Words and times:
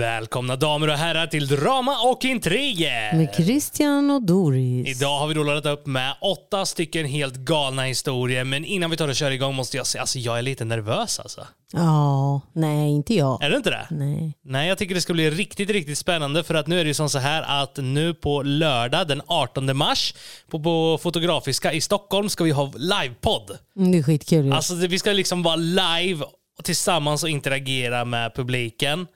Välkomna 0.00 0.56
damer 0.56 0.88
och 0.88 0.94
herrar 0.94 1.26
till 1.26 1.46
Drama 1.46 1.96
och 2.00 2.24
Intriger! 2.24 3.16
Med 3.16 3.34
Christian 3.34 4.10
och 4.10 4.22
Doris. 4.22 4.88
Idag 4.88 5.18
har 5.18 5.26
vi 5.26 5.34
då 5.34 5.42
laddat 5.42 5.66
upp 5.66 5.86
med 5.86 6.14
åtta 6.20 6.66
stycken 6.66 7.06
helt 7.06 7.34
galna 7.36 7.82
historier, 7.82 8.44
men 8.44 8.64
innan 8.64 8.90
vi 8.90 8.96
tar 8.96 9.08
och 9.08 9.14
kör 9.14 9.30
igång 9.30 9.54
måste 9.54 9.76
jag 9.76 9.86
säga, 9.86 10.00
alltså 10.02 10.18
jag 10.18 10.38
är 10.38 10.42
lite 10.42 10.64
nervös 10.64 11.20
alltså. 11.20 11.46
Ja, 11.72 12.40
nej 12.52 12.90
inte 12.90 13.14
jag. 13.14 13.42
Är 13.42 13.50
du 13.50 13.56
inte 13.56 13.70
det? 13.70 13.86
Nej. 13.90 14.32
Nej, 14.44 14.68
jag 14.68 14.78
tycker 14.78 14.94
det 14.94 15.00
ska 15.00 15.12
bli 15.12 15.30
riktigt, 15.30 15.70
riktigt 15.70 15.98
spännande 15.98 16.44
för 16.44 16.54
att 16.54 16.66
nu 16.66 16.80
är 16.80 16.84
det 16.84 16.88
ju 16.88 16.94
som 16.94 17.10
så 17.10 17.18
här 17.18 17.62
att 17.62 17.76
nu 17.76 18.14
på 18.14 18.42
lördag 18.42 19.08
den 19.08 19.22
18 19.26 19.76
mars 19.76 20.14
på, 20.50 20.60
på 20.62 20.98
Fotografiska 21.02 21.72
i 21.72 21.80
Stockholm 21.80 22.28
ska 22.28 22.44
vi 22.44 22.50
ha 22.50 22.72
livepodd. 22.76 23.50
Mm, 23.76 23.92
Det 23.92 23.98
är 23.98 24.02
skitkul. 24.02 24.52
Alltså 24.52 24.74
vi 24.74 24.98
ska 24.98 25.12
liksom 25.12 25.42
vara 25.42 25.56
live 25.56 26.24
och 26.58 26.64
tillsammans 26.64 27.22
och 27.22 27.28
interagera 27.28 28.04
med 28.04 28.34
publiken. 28.34 29.06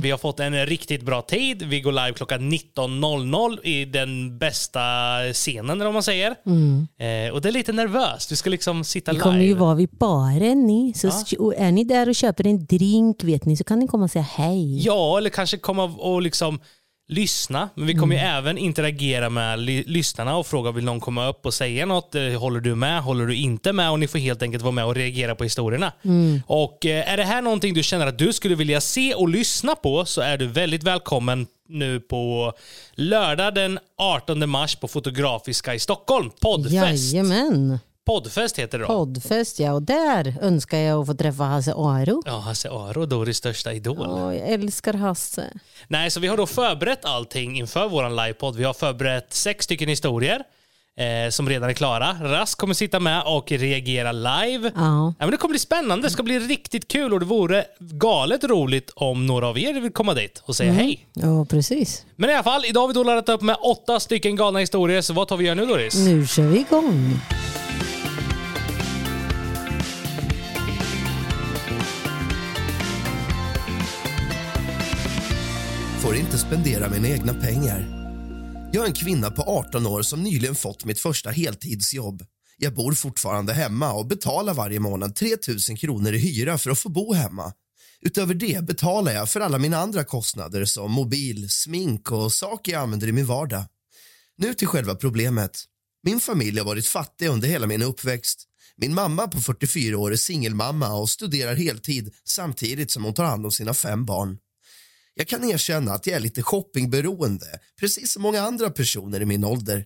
Vi 0.00 0.10
har 0.10 0.18
fått 0.18 0.40
en 0.40 0.66
riktigt 0.66 1.02
bra 1.02 1.22
tid. 1.22 1.62
Vi 1.62 1.80
går 1.80 1.92
live 1.92 2.12
klockan 2.12 2.52
19.00 2.52 3.66
i 3.66 3.84
den 3.84 4.38
bästa 4.38 4.80
scenen, 5.32 5.78
vad 5.78 5.92
man 5.92 6.02
säger. 6.02 6.30
Eh, 6.30 7.32
och 7.34 7.40
det 7.40 7.48
är 7.48 7.52
lite 7.52 7.72
nervöst. 7.72 8.32
Vi 8.32 8.36
ska 8.36 8.50
liksom 8.50 8.84
sitta 8.84 9.10
Det 9.12 9.14
live. 9.14 9.22
kommer 9.24 9.40
ju 9.44 9.54
vara 9.54 9.74
vid 9.74 9.88
baren 9.90 10.66
ni. 10.66 10.92
Så 10.94 11.10
och 11.38 11.54
är 11.54 11.72
ni 11.72 11.84
där 11.84 12.08
och 12.08 12.14
köper 12.14 12.46
en 12.46 12.66
drink 12.66 13.24
vet 13.24 13.44
ni 13.44 13.56
så 13.56 13.64
kan 13.64 13.78
ni 13.78 13.86
komma 13.86 14.04
och 14.04 14.10
säga 14.10 14.26
hej. 14.30 14.78
Ja, 14.84 15.18
eller 15.18 15.30
kanske 15.30 15.56
komma 15.58 15.84
och 15.84 16.22
liksom 16.22 16.60
lyssna. 17.08 17.68
Men 17.74 17.86
vi 17.86 17.94
kommer 17.94 18.14
ju 18.14 18.20
även 18.20 18.58
interagera 18.58 19.30
med 19.30 19.58
ly- 19.58 19.84
lyssnarna 19.86 20.36
och 20.36 20.46
fråga 20.46 20.70
vill 20.70 20.84
någon 20.84 21.00
komma 21.00 21.28
upp 21.28 21.46
och 21.46 21.54
säga 21.54 21.86
något. 21.86 22.14
Eh, 22.14 22.22
Håller 22.22 22.60
du 22.60 22.74
med? 22.74 23.02
Håller 23.02 23.26
du 23.26 23.34
inte 23.36 23.72
med? 23.72 23.90
Och 23.90 23.98
ni 24.00 24.08
får 24.08 24.18
helt 24.18 24.42
enkelt 24.42 24.62
vara 24.62 24.72
med 24.72 24.84
och 24.84 24.94
reagera 24.94 25.34
på 25.34 25.44
historierna. 25.44 25.92
Och 26.46 26.86
eh, 26.86 27.12
är 27.12 27.16
det 27.16 27.24
här 27.24 27.42
någonting 27.42 27.74
du 27.74 27.82
känner 27.82 28.06
att 28.06 28.18
du 28.18 28.32
skulle 28.32 28.54
vilja 28.54 28.80
se 28.80 29.14
och 29.14 29.28
lyssna 29.28 29.74
på 29.74 30.04
så 30.04 30.20
är 30.20 30.38
du 30.38 30.46
väldigt 30.46 30.82
välkommen 30.82 31.46
nu 31.68 32.00
på 32.00 32.52
lördag 32.94 33.54
den 33.54 33.78
18 33.98 34.48
mars 34.50 34.76
på 34.76 34.88
Fotografiska 34.88 35.74
i 35.74 35.78
Stockholm. 35.78 36.30
Poddfest. 36.40 37.12
Jajamän. 37.12 37.78
Poddfest 38.06 38.58
heter 38.58 38.78
det 38.78 38.84
då. 38.84 38.88
Poddfest 38.88 39.60
ja. 39.60 39.72
Och 39.72 39.82
där 39.82 40.34
önskar 40.40 40.78
jag 40.78 41.00
att 41.00 41.06
få 41.06 41.14
träffa 41.14 41.44
Hasse 41.44 41.72
Aro. 41.76 42.22
Ja, 42.26 42.38
Hasse 42.38 42.70
Aro, 42.70 43.06
Doris 43.06 43.36
största 43.36 43.72
idol. 43.72 44.06
Åh, 44.10 44.36
jag 44.36 44.48
älskar 44.48 44.94
Hasse. 44.94 45.44
Nej, 45.88 46.10
så 46.10 46.20
vi 46.20 46.28
har 46.28 46.36
då 46.36 46.46
förberett 46.46 47.04
allting 47.04 47.58
inför 47.58 47.88
vår 47.88 48.10
livepodd. 48.26 48.56
Vi 48.56 48.64
har 48.64 48.74
förberett 48.74 49.32
sex 49.32 49.64
stycken 49.64 49.88
historier 49.88 50.42
eh, 50.98 51.30
som 51.30 51.48
redan 51.48 51.68
är 51.70 51.74
klara. 51.74 52.16
Rask 52.22 52.58
kommer 52.58 52.74
sitta 52.74 53.00
med 53.00 53.22
och 53.26 53.52
reagera 53.52 54.12
live. 54.12 54.72
Ja. 54.76 55.14
Ja, 55.18 55.26
men 55.26 55.30
det 55.30 55.36
kommer 55.36 55.52
bli 55.52 55.58
spännande. 55.58 56.06
Det 56.06 56.10
ska 56.10 56.22
bli 56.22 56.38
riktigt 56.38 56.88
kul 56.88 57.12
och 57.12 57.20
det 57.20 57.26
vore 57.26 57.64
galet 57.80 58.44
roligt 58.44 58.90
om 58.94 59.26
några 59.26 59.46
av 59.48 59.58
er 59.58 59.80
vill 59.80 59.92
komma 59.92 60.14
dit 60.14 60.42
och 60.44 60.56
säga 60.56 60.72
hej. 60.72 61.06
ja, 61.14 61.44
precis. 61.44 62.04
Men 62.16 62.30
i 62.30 62.34
alla 62.34 62.42
fall, 62.42 62.64
idag 62.64 62.80
har 62.80 62.88
vi 62.88 62.94
då 62.94 63.02
laddat 63.02 63.28
upp 63.28 63.42
med 63.42 63.56
åtta 63.60 64.00
stycken 64.00 64.36
galna 64.36 64.58
historier. 64.58 65.02
Så 65.02 65.12
vad 65.12 65.28
tar 65.28 65.36
vi 65.36 65.44
göra 65.44 65.54
nu 65.54 65.66
Doris? 65.66 65.94
Nu 65.94 66.26
kör 66.26 66.42
vi 66.42 66.58
igång. 66.58 67.20
Får 76.06 76.16
inte 76.16 76.38
spendera 76.38 76.90
mina 76.90 77.08
egna 77.08 77.34
pengar. 77.34 77.86
Jag 78.72 78.82
är 78.82 78.86
en 78.86 78.94
kvinna 78.94 79.30
på 79.30 79.42
18 79.42 79.86
år 79.86 80.02
som 80.02 80.22
nyligen 80.22 80.54
fått 80.54 80.84
mitt 80.84 81.00
första 81.00 81.30
heltidsjobb. 81.30 82.22
Jag 82.56 82.74
bor 82.74 82.92
fortfarande 82.92 83.52
hemma 83.52 83.92
och 83.92 84.06
betalar 84.06 84.54
varje 84.54 84.80
månad 84.80 85.16
3 85.16 85.28
000 85.68 85.78
kronor 85.78 86.12
i 86.12 86.18
hyra 86.18 86.58
för 86.58 86.70
att 86.70 86.78
få 86.78 86.88
bo 86.88 87.12
hemma. 87.12 87.52
Utöver 88.00 88.34
det 88.34 88.64
betalar 88.64 89.12
jag 89.12 89.30
för 89.30 89.40
alla 89.40 89.58
mina 89.58 89.78
andra 89.78 90.04
kostnader 90.04 90.64
som 90.64 90.92
mobil, 90.92 91.50
smink 91.50 92.10
och 92.10 92.32
saker 92.32 92.72
jag 92.72 92.82
använder 92.82 93.08
i 93.08 93.12
min 93.12 93.26
vardag. 93.26 93.64
Nu 94.38 94.54
till 94.54 94.68
själva 94.68 94.94
problemet. 94.94 95.64
Min 96.02 96.20
familj 96.20 96.58
har 96.58 96.66
varit 96.66 96.86
fattig 96.86 97.26
under 97.26 97.48
hela 97.48 97.66
min 97.66 97.82
uppväxt. 97.82 98.44
Min 98.76 98.94
mamma 98.94 99.28
på 99.28 99.40
44 99.40 99.98
år 99.98 100.12
är 100.12 100.16
singelmamma 100.16 100.94
och 100.94 101.10
studerar 101.10 101.54
heltid 101.54 102.14
samtidigt 102.24 102.90
som 102.90 103.04
hon 103.04 103.14
tar 103.14 103.24
hand 103.24 103.44
om 103.44 103.52
sina 103.52 103.74
fem 103.74 104.04
barn. 104.04 104.38
Jag 105.18 105.28
kan 105.28 105.44
erkänna 105.44 105.92
att 105.92 106.06
jag 106.06 106.16
är 106.16 106.20
lite 106.20 106.42
shoppingberoende, 106.42 107.60
precis 107.80 108.12
som 108.12 108.22
många 108.22 108.40
andra 108.40 108.70
personer 108.70 109.20
i 109.20 109.24
min 109.24 109.44
ålder. 109.44 109.84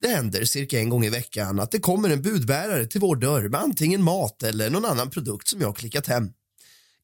Det 0.00 0.08
händer 0.08 0.44
cirka 0.44 0.78
en 0.78 0.88
gång 0.88 1.04
i 1.04 1.10
veckan 1.10 1.60
att 1.60 1.70
det 1.70 1.78
kommer 1.78 2.10
en 2.10 2.22
budbärare 2.22 2.86
till 2.86 3.00
vår 3.00 3.16
dörr 3.16 3.48
med 3.48 3.60
antingen 3.60 4.02
mat 4.02 4.42
eller 4.42 4.70
någon 4.70 4.84
annan 4.84 5.10
produkt 5.10 5.48
som 5.48 5.60
jag 5.60 5.68
har 5.68 5.74
klickat 5.74 6.06
hem. 6.06 6.30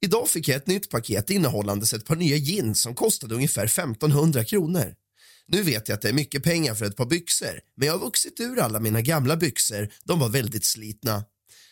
Idag 0.01 0.29
fick 0.29 0.49
jag 0.49 0.57
ett 0.57 0.67
nytt 0.67 0.91
paket 0.91 1.31
innehållandes 1.31 1.95
ett 1.95 2.05
par 2.05 2.17
nya 2.17 2.37
jeans 2.37 2.83
som 2.83 2.95
kostade 2.95 3.35
ungefär 3.35 3.65
1500 3.65 4.45
kronor. 4.45 4.95
Nu 5.49 5.63
vet 5.63 5.89
jag 5.89 5.97
att 5.97 6.03
det 6.03 6.09
är 6.09 6.13
mycket 6.13 6.43
pengar 6.43 6.75
för 6.75 6.85
ett 6.85 6.97
par 6.97 7.07
byxor, 7.07 7.61
men 7.77 7.87
jag 7.87 7.95
har 7.95 8.05
vuxit 8.05 8.41
ur 8.41 8.59
alla 8.59 8.81
mina 8.81 9.01
gamla 9.01 9.37
byxor. 9.37 9.93
De 10.05 10.19
var 10.19 10.29
väldigt 10.29 10.65
slitna. 10.65 11.25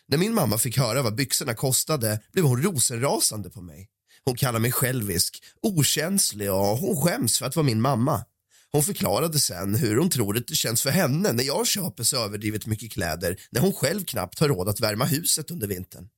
När 0.07 0.19
min 0.19 0.35
mamma 0.35 0.59
fick 0.59 0.79
höra 0.79 1.03
vad 1.03 1.15
byxorna 1.15 1.55
kostade 1.55 2.21
blev 2.33 2.45
hon 2.45 2.63
rosenrasande 2.63 3.51
på 3.51 3.61
mig. 3.61 3.89
Hon 4.29 4.37
kallar 4.37 4.59
mig 4.59 4.73
självisk, 4.73 5.43
okänslig 5.63 6.53
och 6.53 6.79
hon 6.79 6.97
skäms 6.97 7.39
för 7.39 7.47
att 7.47 7.57
vara 7.57 7.67
min 7.67 7.81
mamma. 7.81 8.25
Hon 8.73 8.83
förklarade 8.83 9.39
sen 9.39 9.75
hur 9.75 9.97
hon 9.97 10.11
tror 10.11 10.37
att 10.37 10.47
det 10.47 10.55
känns 10.55 10.83
för 10.83 10.91
henne 10.91 11.33
när 11.33 11.45
jag 11.45 11.67
köper 11.67 12.05
så 12.05 12.17
överdrivet 12.17 12.67
mycket 12.67 12.93
kläder 12.93 13.37
när 13.51 13.61
hon 13.61 13.73
själv 13.73 14.05
knappt 14.05 14.39
har 14.39 14.49
råd 14.49 14.69
att 14.69 14.81
värma 14.81 15.05
huset 15.05 15.51
under 15.51 15.67
vintern. 15.67 16.09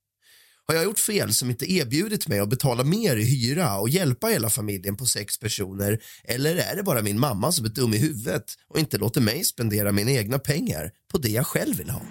Har 0.71 0.75
jag 0.75 0.85
gjort 0.85 0.99
fel 0.99 1.33
som 1.33 1.49
inte 1.49 1.71
erbjudit 1.71 2.27
mig 2.27 2.39
att 2.39 2.49
betala 2.49 2.83
mer 2.83 3.15
i 3.15 3.23
hyra 3.23 3.79
och 3.79 3.89
hjälpa 3.89 4.27
hela 4.27 4.49
familjen 4.49 4.97
på 4.97 5.05
sex 5.05 5.39
personer 5.39 5.99
eller 6.23 6.55
är 6.55 6.75
det 6.75 6.83
bara 6.83 7.01
min 7.01 7.19
mamma 7.19 7.51
som 7.51 7.65
är 7.65 7.69
dum 7.69 7.93
i 7.93 7.97
huvudet 7.97 8.43
och 8.69 8.79
inte 8.79 8.97
låter 8.97 9.21
mig 9.21 9.43
spendera 9.43 9.91
mina 9.91 10.11
egna 10.11 10.39
pengar 10.39 10.91
på 11.11 11.17
det 11.17 11.29
jag 11.29 11.47
själv 11.47 11.77
vill 11.77 11.89
ha? 11.89 12.01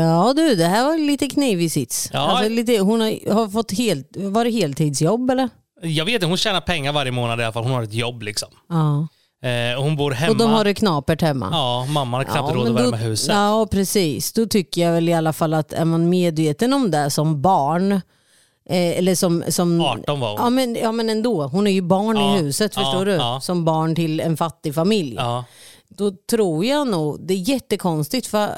Ja 0.00 0.34
du, 0.36 0.54
det 0.54 0.64
här 0.66 0.84
var 0.84 0.98
lite 0.98 1.28
knivig 1.28 1.72
sits. 1.72 2.10
Ja. 2.12 2.18
Alltså, 2.18 2.48
lite, 2.48 2.78
hon 2.78 3.00
har, 3.00 3.32
har 3.32 3.48
fått 3.48 3.72
helt, 3.72 4.16
var 4.16 4.44
det 4.44 4.50
heltidsjobb 4.50 5.30
eller? 5.30 5.48
Jag 5.82 6.04
vet 6.04 6.14
inte, 6.14 6.26
hon 6.26 6.36
tjänar 6.36 6.60
pengar 6.60 6.92
varje 6.92 7.12
månad 7.12 7.40
i 7.40 7.44
alla 7.44 7.52
fall. 7.52 7.62
Hon 7.62 7.72
har 7.72 7.82
ett 7.82 7.94
jobb 7.94 8.22
liksom. 8.22 8.48
Ja. 8.68 9.08
Eh, 9.44 9.78
och 9.78 9.84
hon 9.84 9.96
bor 9.96 10.10
hemma. 10.10 10.30
Och 10.32 10.36
de 10.38 10.50
har 10.50 10.64
det 10.64 10.74
knapert 10.74 11.22
hemma. 11.22 11.48
Ja, 11.52 11.86
mamman 11.88 12.18
har 12.18 12.24
knappt 12.24 12.54
råd 12.54 12.64
men 12.64 12.72
att 12.72 12.78
då- 12.78 12.90
värma 12.90 12.96
huset. 12.96 13.34
Ja, 13.34 13.66
precis. 13.70 14.32
Då 14.32 14.46
tycker 14.46 14.82
jag 14.82 14.92
väl 14.92 15.08
i 15.08 15.12
alla 15.14 15.32
fall 15.32 15.54
att 15.54 15.72
är 15.72 15.84
man 15.84 16.08
medveten 16.08 16.72
om 16.72 16.90
det 16.90 17.10
som 17.10 17.42
barn, 17.42 17.92
eh, 17.92 18.98
eller 18.98 19.14
som, 19.14 19.44
som 19.48 19.80
18 19.80 20.20
var 20.20 20.28
hon. 20.28 20.38
Ja 20.40 20.50
men, 20.50 20.74
ja 20.74 20.92
men 20.92 21.10
ändå, 21.10 21.42
hon 21.46 21.66
är 21.66 21.70
ju 21.70 21.82
barn 21.82 22.16
Ja, 22.16 22.36
i 22.36 22.38
huset 22.42 22.72
ja, 22.76 22.82
förstår 22.82 23.06
du. 23.06 23.12
ja. 23.12 23.40
Som 23.42 23.64
barn 23.64 23.94
till 23.94 24.20
en 24.20 24.36
fattig 24.36 24.74
familj. 24.74 25.14
Ja. 25.18 25.44
Då 25.88 26.12
tror 26.30 26.64
jag 26.64 26.88
nog, 26.88 27.18
det 27.26 27.34
är 27.34 27.38
jättekonstigt 27.48 28.26
för 28.26 28.50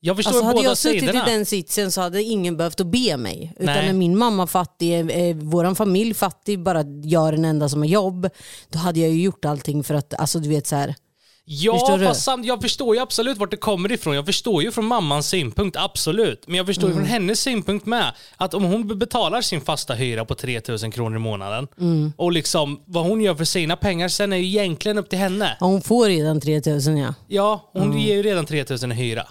Jag 0.00 0.16
förstår 0.16 0.30
alltså, 0.30 0.44
hade 0.44 0.54
båda 0.56 0.68
jag 0.68 0.78
suttit 0.78 1.00
sidorna. 1.00 1.28
i 1.28 1.30
den 1.30 1.46
sitsen 1.46 1.92
så 1.92 2.00
hade 2.00 2.22
ingen 2.22 2.56
behövt 2.56 2.80
att 2.80 2.86
be 2.86 3.16
mig. 3.16 3.52
Utan 3.56 3.74
Nej. 3.74 3.86
när 3.86 3.92
min 3.92 4.18
mamma 4.18 4.46
fattig, 4.46 4.98
eh, 5.00 5.36
vår 5.36 5.74
familj 5.74 6.14
fattig, 6.14 6.62
bara 6.62 6.84
jag 7.02 7.28
är 7.28 7.32
den 7.32 7.44
enda 7.44 7.68
som 7.68 7.80
har 7.82 7.88
jobb. 7.88 8.28
Då 8.68 8.78
hade 8.78 9.00
jag 9.00 9.10
ju 9.10 9.22
gjort 9.22 9.44
allting 9.44 9.84
för 9.84 9.94
att, 9.94 10.14
alltså 10.14 10.38
du 10.38 10.48
vet 10.48 10.66
så 10.66 10.76
här. 10.76 10.94
Ja, 11.50 11.72
Förstår 11.72 12.04
fast 12.06 12.22
samt, 12.24 12.46
jag 12.46 12.62
förstår 12.62 12.94
ju 12.96 13.00
absolut 13.02 13.38
vart 13.38 13.50
det 13.50 13.56
kommer 13.56 13.92
ifrån. 13.92 14.14
Jag 14.14 14.26
förstår 14.26 14.62
ju 14.62 14.72
från 14.72 14.84
mammans 14.84 15.28
synpunkt, 15.28 15.76
absolut. 15.76 16.44
Men 16.46 16.56
jag 16.56 16.66
förstår 16.66 16.88
ju 16.88 16.92
Mm. 16.92 17.04
från 17.04 17.12
hennes 17.12 17.40
synpunkt 17.40 17.86
med. 17.86 18.12
Att 18.36 18.54
om 18.54 18.64
hon 18.64 18.98
betalar 18.98 19.40
sin 19.40 19.60
fasta 19.60 19.94
hyra 19.94 20.24
på 20.24 20.34
3000 20.34 20.90
kronor 20.90 21.16
i 21.16 21.20
månaden 21.20 21.68
Mm. 21.80 22.12
och 22.16 22.32
liksom 22.32 22.80
vad 22.86 23.04
hon 23.04 23.20
gör 23.20 23.34
för 23.34 23.44
sina 23.44 23.76
pengar 23.76 24.08
sen 24.08 24.32
är 24.32 24.36
ju 24.36 24.46
egentligen 24.46 24.98
upp 24.98 25.10
till 25.10 25.18
henne. 25.18 25.56
Ja, 25.60 25.66
hon 25.66 25.82
får 25.82 26.06
redan 26.06 26.40
3000 26.40 26.96
ja. 26.96 27.14
Ja, 27.28 27.70
hon 27.72 27.98
ger 28.00 28.14
ju 28.14 28.22
redan 28.22 28.46
3000 28.46 28.92
i 28.92 28.94
hyra. 28.94 29.26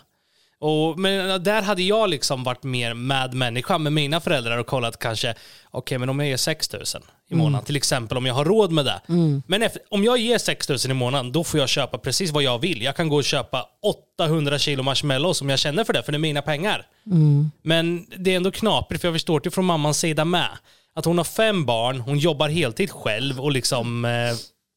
Och, 0.59 0.99
men 0.99 1.43
där 1.43 1.61
hade 1.61 1.83
jag 1.83 2.09
liksom 2.09 2.43
varit 2.43 2.63
mer 2.63 2.93
med 2.93 3.33
människa 3.33 3.77
med 3.77 3.93
mina 3.93 4.19
föräldrar 4.19 4.57
och 4.57 4.67
kollat 4.67 4.99
kanske, 4.99 5.35
okej 5.71 5.97
men 5.97 6.09
om 6.09 6.19
jag 6.19 6.29
ger 6.29 6.37
6000 6.37 7.01
i 7.29 7.35
månaden, 7.35 7.65
till 7.65 7.75
exempel 7.75 8.17
om 8.17 8.25
jag 8.25 8.33
har 8.33 8.45
råd 8.45 8.71
med 8.71 8.85
det. 8.85 9.01
Men 9.47 9.63
efter, 9.63 9.81
om 9.89 10.03
jag 10.03 10.17
ger 10.17 10.37
6000 10.37 10.91
i 10.91 10.93
månaden, 10.93 11.31
då 11.31 11.43
får 11.43 11.59
jag 11.59 11.69
köpa 11.69 11.97
precis 11.97 12.31
vad 12.31 12.43
jag 12.43 12.59
vill. 12.59 12.81
Jag 12.81 12.95
kan 12.95 13.09
gå 13.09 13.15
och 13.15 13.23
köpa 13.23 13.65
800 14.19 14.59
kilo 14.59 14.83
marshmallows 14.83 15.41
om 15.41 15.49
jag 15.49 15.59
känner 15.59 15.83
för 15.83 15.93
det, 15.93 16.03
för 16.03 16.11
det 16.11 16.15
är 16.15 16.19
mina 16.19 16.41
pengar. 16.41 16.85
Men 17.61 18.05
det 18.17 18.31
är 18.31 18.35
ändå 18.37 18.51
knaprigt, 18.51 19.01
för 19.01 19.07
jag 19.07 19.15
förstår 19.15 19.39
det 19.39 19.51
från 19.51 19.65
mammans 19.65 19.99
sida 19.99 20.25
med. 20.25 20.49
Att 20.95 21.05
hon 21.05 21.17
har 21.17 21.25
fem 21.25 21.65
barn, 21.65 21.99
hon 21.99 22.17
jobbar 22.17 22.49
heltid 22.49 22.91
själv 22.91 23.39
och 23.41 23.51
liksom 23.51 24.05
eh, 24.05 24.11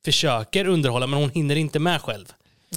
försöker 0.04 0.66
underhålla, 0.68 1.06
men 1.06 1.20
hon 1.20 1.30
hinner 1.30 1.56
inte 1.56 1.78
med 1.78 2.02
själv. 2.02 2.26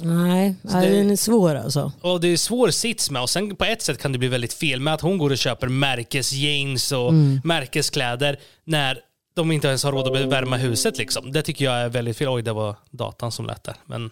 Nej, 0.02 0.54
nej, 0.62 0.90
den 0.90 1.10
är 1.10 1.16
svår 1.16 1.54
alltså. 1.54 1.92
Och 2.00 2.20
det 2.20 2.28
är 2.28 2.36
svår 2.36 2.70
sits 2.70 3.10
med 3.10 3.22
och 3.22 3.30
sen 3.30 3.56
på 3.56 3.64
ett 3.64 3.82
sätt 3.82 3.98
kan 4.02 4.12
det 4.12 4.18
bli 4.18 4.28
väldigt 4.28 4.52
fel 4.52 4.80
med 4.80 4.94
att 4.94 5.00
hon 5.00 5.18
går 5.18 5.30
och 5.30 5.38
köper 5.38 5.68
märkesjeans 5.68 6.92
och 6.92 7.14
märkeskläder 7.44 8.40
när 8.64 9.00
de 9.34 9.52
inte 9.52 9.68
ens 9.68 9.84
har 9.84 9.92
råd 9.92 10.16
att 10.16 10.32
värma 10.32 10.56
huset 10.56 10.98
liksom. 10.98 11.32
Det 11.32 11.42
tycker 11.42 11.64
jag 11.64 11.74
är 11.74 11.88
väldigt 11.88 12.16
fel. 12.16 12.28
Oj, 12.28 12.42
det 12.42 12.52
var 12.52 12.76
datan 12.90 13.32
som 13.32 13.46
lät 13.46 13.64
där. 13.64 13.76
Men 13.86 14.10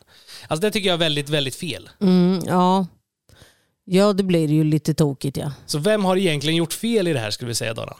alltså 0.48 0.60
det 0.60 0.70
tycker 0.70 0.88
jag 0.88 0.94
är 0.94 0.98
väldigt, 0.98 1.28
väldigt 1.28 1.54
fel. 1.54 1.90
Mm, 2.00 2.40
ja. 2.46 2.86
ja, 3.84 4.12
det 4.12 4.22
blir 4.22 4.48
ju 4.48 4.64
lite 4.64 4.94
tokigt 4.94 5.36
ja. 5.36 5.52
Så 5.66 5.78
vem 5.78 6.04
har 6.04 6.16
egentligen 6.16 6.56
gjort 6.56 6.72
fel 6.72 7.08
i 7.08 7.12
det 7.12 7.18
här 7.18 7.30
skulle 7.30 7.48
vi 7.48 7.54
säga 7.54 7.74
Doran? 7.74 7.98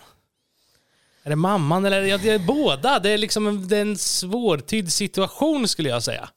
Är 1.25 1.31
det 1.31 1.37
mamman 1.37 1.85
eller 1.85 2.03
ja, 2.03 2.19
det 2.19 2.31
är 2.31 2.39
båda? 2.39 2.99
Det 2.99 3.11
är 3.11 3.19
liksom 3.19 3.47
en, 3.47 3.69
det 3.69 3.77
är 3.77 3.83
en 3.83 3.99
svårtydd 3.99 4.93
situation 4.93 5.69
skulle 5.69 5.89
jag 5.89 6.03
säga. 6.03 6.29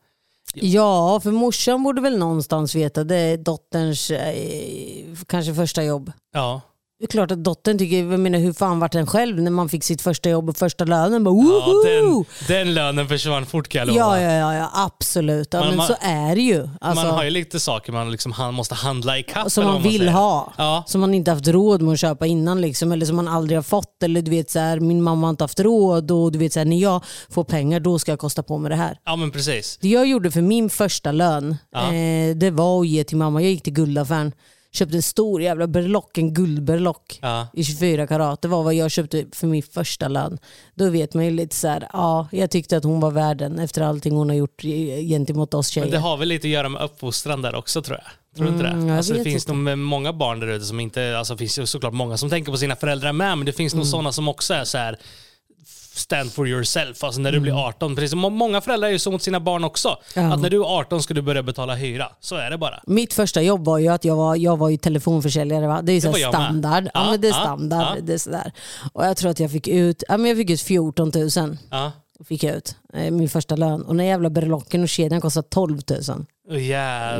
Ja, 0.61 1.19
för 1.23 1.31
morsan 1.31 1.83
borde 1.83 2.01
väl 2.01 2.17
någonstans 2.17 2.75
veta. 2.75 3.03
Det 3.03 3.15
är 3.15 3.37
dotterns 3.37 4.11
eh, 4.11 5.15
kanske 5.27 5.53
första 5.53 5.83
jobb. 5.83 6.11
Ja. 6.33 6.61
Det 6.99 7.05
är 7.05 7.07
klart 7.07 7.31
att 7.31 7.43
dottern 7.43 7.77
tycker, 7.77 7.97
jag 8.11 8.19
menar 8.19 8.39
hur 8.39 8.53
fan 8.53 8.79
vart 8.79 8.91
den 8.91 9.07
själv 9.07 9.41
när 9.41 9.51
man 9.51 9.69
fick 9.69 9.83
sitt 9.83 10.01
första 10.01 10.29
jobb 10.29 10.49
och 10.49 10.57
första 10.57 10.85
lönen? 10.85 11.23
Bara, 11.23 11.35
Ja, 11.35 11.83
den, 11.85 12.25
den 12.47 12.73
lönen 12.73 13.07
försvann 13.07 13.45
fort 13.45 13.67
kan 13.67 13.79
jag 13.79 13.87
lova. 13.87 13.99
ja, 13.99 14.21
ja, 14.21 14.31
ja, 14.31 14.55
ja, 14.55 14.69
absolut. 14.73 15.47
Ja, 15.51 15.59
Man- 15.59 15.67
men 15.67 15.77
man- 15.77 15.87
så 15.87 15.95
är 16.01 16.35
det 16.35 16.41
ju. 16.41 16.69
Alltså, 16.81 17.05
Man 17.05 17.13
har 17.15 17.23
ju 17.23 17.29
lite 17.29 17.59
saker 17.59 17.91
man 17.91 18.11
liksom 18.11 18.31
han 18.31 18.53
måste 18.53 18.75
handla 18.75 19.17
i 19.17 19.23
kapp. 19.23 19.51
som 19.51 19.65
man 19.65 19.83
vill 19.83 19.97
säger. 19.99 20.11
ha. 20.11 20.53
Ja. 20.57 20.83
Som 20.87 21.01
man 21.01 21.13
inte 21.13 21.31
haft 21.31 21.47
råd 21.47 21.81
med 21.81 21.93
att 21.93 21.99
köpa 21.99 22.25
innan. 22.25 22.61
Liksom, 22.61 22.91
eller 22.91 23.05
som 23.05 23.15
man 23.15 23.27
aldrig 23.27 23.57
har 23.57 23.63
fått. 23.63 24.03
Eller 24.03 24.21
du 24.21 24.31
vet 24.31 24.51
så 24.51 24.59
här, 24.59 24.79
min 24.79 25.01
mamma 25.03 25.27
har 25.27 25.29
inte 25.29 25.43
haft 25.43 25.59
råd 25.59 26.11
och 26.11 26.31
du 26.31 26.39
vet 26.39 26.53
så 26.53 26.59
här, 26.59 26.65
när 26.65 26.77
jag 26.77 27.03
får 27.29 27.43
pengar 27.43 27.79
då 27.79 27.99
ska 27.99 28.11
jag 28.11 28.19
kosta 28.19 28.43
på 28.43 28.57
mig 28.57 28.69
det 28.69 28.75
här. 28.75 28.97
ja, 29.05 29.15
men 29.15 29.31
precis. 29.31 29.77
Det 29.81 29.87
jag 29.89 30.07
gjorde 30.07 30.31
för 30.31 30.41
min 30.41 30.69
första 30.69 31.11
lön, 31.11 31.51
eh, 31.75 32.35
det 32.35 32.51
var 32.51 32.81
att 32.81 32.87
ge 32.87 33.03
till 33.03 33.17
mamma. 33.17 33.41
Jag 33.41 33.51
gick 33.51 33.63
till 33.63 33.73
guldaffären, 33.73 34.31
köpte 34.75 34.95
en 34.97 35.01
stor 35.01 35.41
jävla 35.41 35.67
berlock, 35.67 36.17
en 36.17 36.33
guldberlock 36.33 37.19
Ja. 37.21 37.47
i 37.53 37.63
24 37.63 38.07
karat. 38.07 38.41
Det 38.41 38.47
var 38.47 38.63
vad 38.63 38.73
jag 38.73 38.91
köpte 38.91 39.25
för 39.31 39.47
min 39.47 39.63
första 39.63 40.07
lön. 40.07 40.37
Då 40.75 40.89
vet 40.89 41.13
man 41.13 41.25
ju 41.25 41.31
lite 41.31 41.55
så 41.55 41.67
här, 41.67 41.87
ja, 41.93 42.27
jag 42.31 42.51
tyckte 42.51 42.77
att 42.77 42.83
hon 42.83 42.99
var 42.99 43.11
värden 43.11 43.59
efter 43.59 43.81
allting 43.81 44.15
hon 44.15 44.29
har 44.29 44.35
gjort 44.35 44.61
gentemot 45.09 45.53
oss 45.53 45.67
tjejer. 45.69 45.85
Men 45.85 45.91
det 45.91 45.99
har 45.99 46.17
väl 46.17 46.27
lite 46.27 46.47
att 46.47 46.51
göra 46.51 46.69
med 46.69 46.81
uppfostran 46.81 47.41
där 47.41 47.55
också 47.55 47.81
tror 47.81 47.97
jag. 48.03 48.11
Tror 48.37 48.45
du 48.45 48.51
inte 48.53 48.65
Mm, 48.67 48.87
det? 48.87 48.97
Alltså, 48.97 49.13
det 49.13 49.23
finns 49.23 49.43
inte. 49.49 49.53
nog 49.53 49.77
många 49.77 50.13
barn 50.13 50.39
där 50.39 50.47
ute 50.47 50.65
som 50.65 50.79
inte, 50.79 51.17
alltså 51.17 51.35
det 51.35 51.47
finns 51.47 51.69
såklart 51.71 51.93
många 51.93 52.17
som 52.17 52.29
tänker 52.29 52.51
på 52.51 52.57
sina 52.57 52.75
föräldrar 52.75 53.13
med, 53.13 53.37
men 53.37 53.45
det 53.45 53.53
finns 53.53 53.73
Mm. 53.73 53.79
nog 53.79 53.87
sådana 53.87 54.11
som 54.11 54.27
också 54.27 54.53
är 54.53 54.63
så 54.63 54.77
här 54.77 54.97
stand 55.97 56.33
for 56.33 56.47
yourself, 56.47 57.03
alltså 57.03 57.21
när 57.21 57.31
du 57.31 57.37
Mm. 57.37 57.43
blir 57.43 57.67
18. 57.67 57.95
Precis, 57.95 58.09
som 58.11 58.19
många 58.19 58.61
föräldrar 58.61 58.87
är 58.87 58.91
ju 58.91 58.99
så 58.99 59.11
mot 59.11 59.21
sina 59.21 59.39
barn 59.39 59.63
också. 59.63 59.97
Ja. 60.15 60.33
Att 60.33 60.39
när 60.41 60.49
du 60.49 60.57
är 60.57 60.77
18 60.79 61.03
ska 61.03 61.13
du 61.13 61.21
börja 61.21 61.43
betala 61.43 61.75
hyra. 61.75 62.07
Så 62.19 62.35
är 62.35 62.49
det 62.49 62.57
bara. 62.57 62.79
Mitt 62.87 63.13
första 63.13 63.41
jobb 63.41 63.65
var 63.65 63.77
ju 63.77 63.87
att 63.87 64.05
jag 64.05 64.15
var, 64.15 64.35
jag 64.35 64.57
var 64.57 64.69
ju 64.69 64.77
telefonförsäljare. 64.77 65.67
Va? 65.67 65.81
Det 65.81 65.91
är 65.91 65.93
ju 65.93 66.01
så 66.01 66.11
här 66.11 66.29
standard. 66.29 66.89
Ja, 66.93 67.11
Ja, 67.11 67.17
det 67.17 67.27
är 67.27 67.33
standard. 67.33 67.81
ja. 67.97 68.01
Det 68.01 68.13
är 68.13 68.17
sådär. 68.17 68.51
Och 68.93 69.05
jag 69.05 69.17
tror 69.17 69.31
att 69.31 69.39
jag 69.39 69.51
fick 69.51 69.67
ut, 69.67 70.03
ja, 70.09 70.17
men 70.17 70.29
jag 70.29 70.37
fick 70.37 70.49
ut 70.49 70.61
14 70.61 71.11
000. 71.15 71.57
Ja. 71.71 71.91
Fick 72.27 72.43
jag 72.43 72.55
ut, 72.55 72.75
eh, 72.93 73.11
min 73.11 73.29
första 73.29 73.55
lön. 73.55 73.81
Och 73.81 73.95
den 73.95 74.05
jävla 74.05 74.29
berlocken 74.29 74.83
och 74.83 74.89
kedjan 74.89 75.21
kostade 75.21 75.47
12 75.49 75.79
000. 75.89 76.25
Oh. 76.49 76.61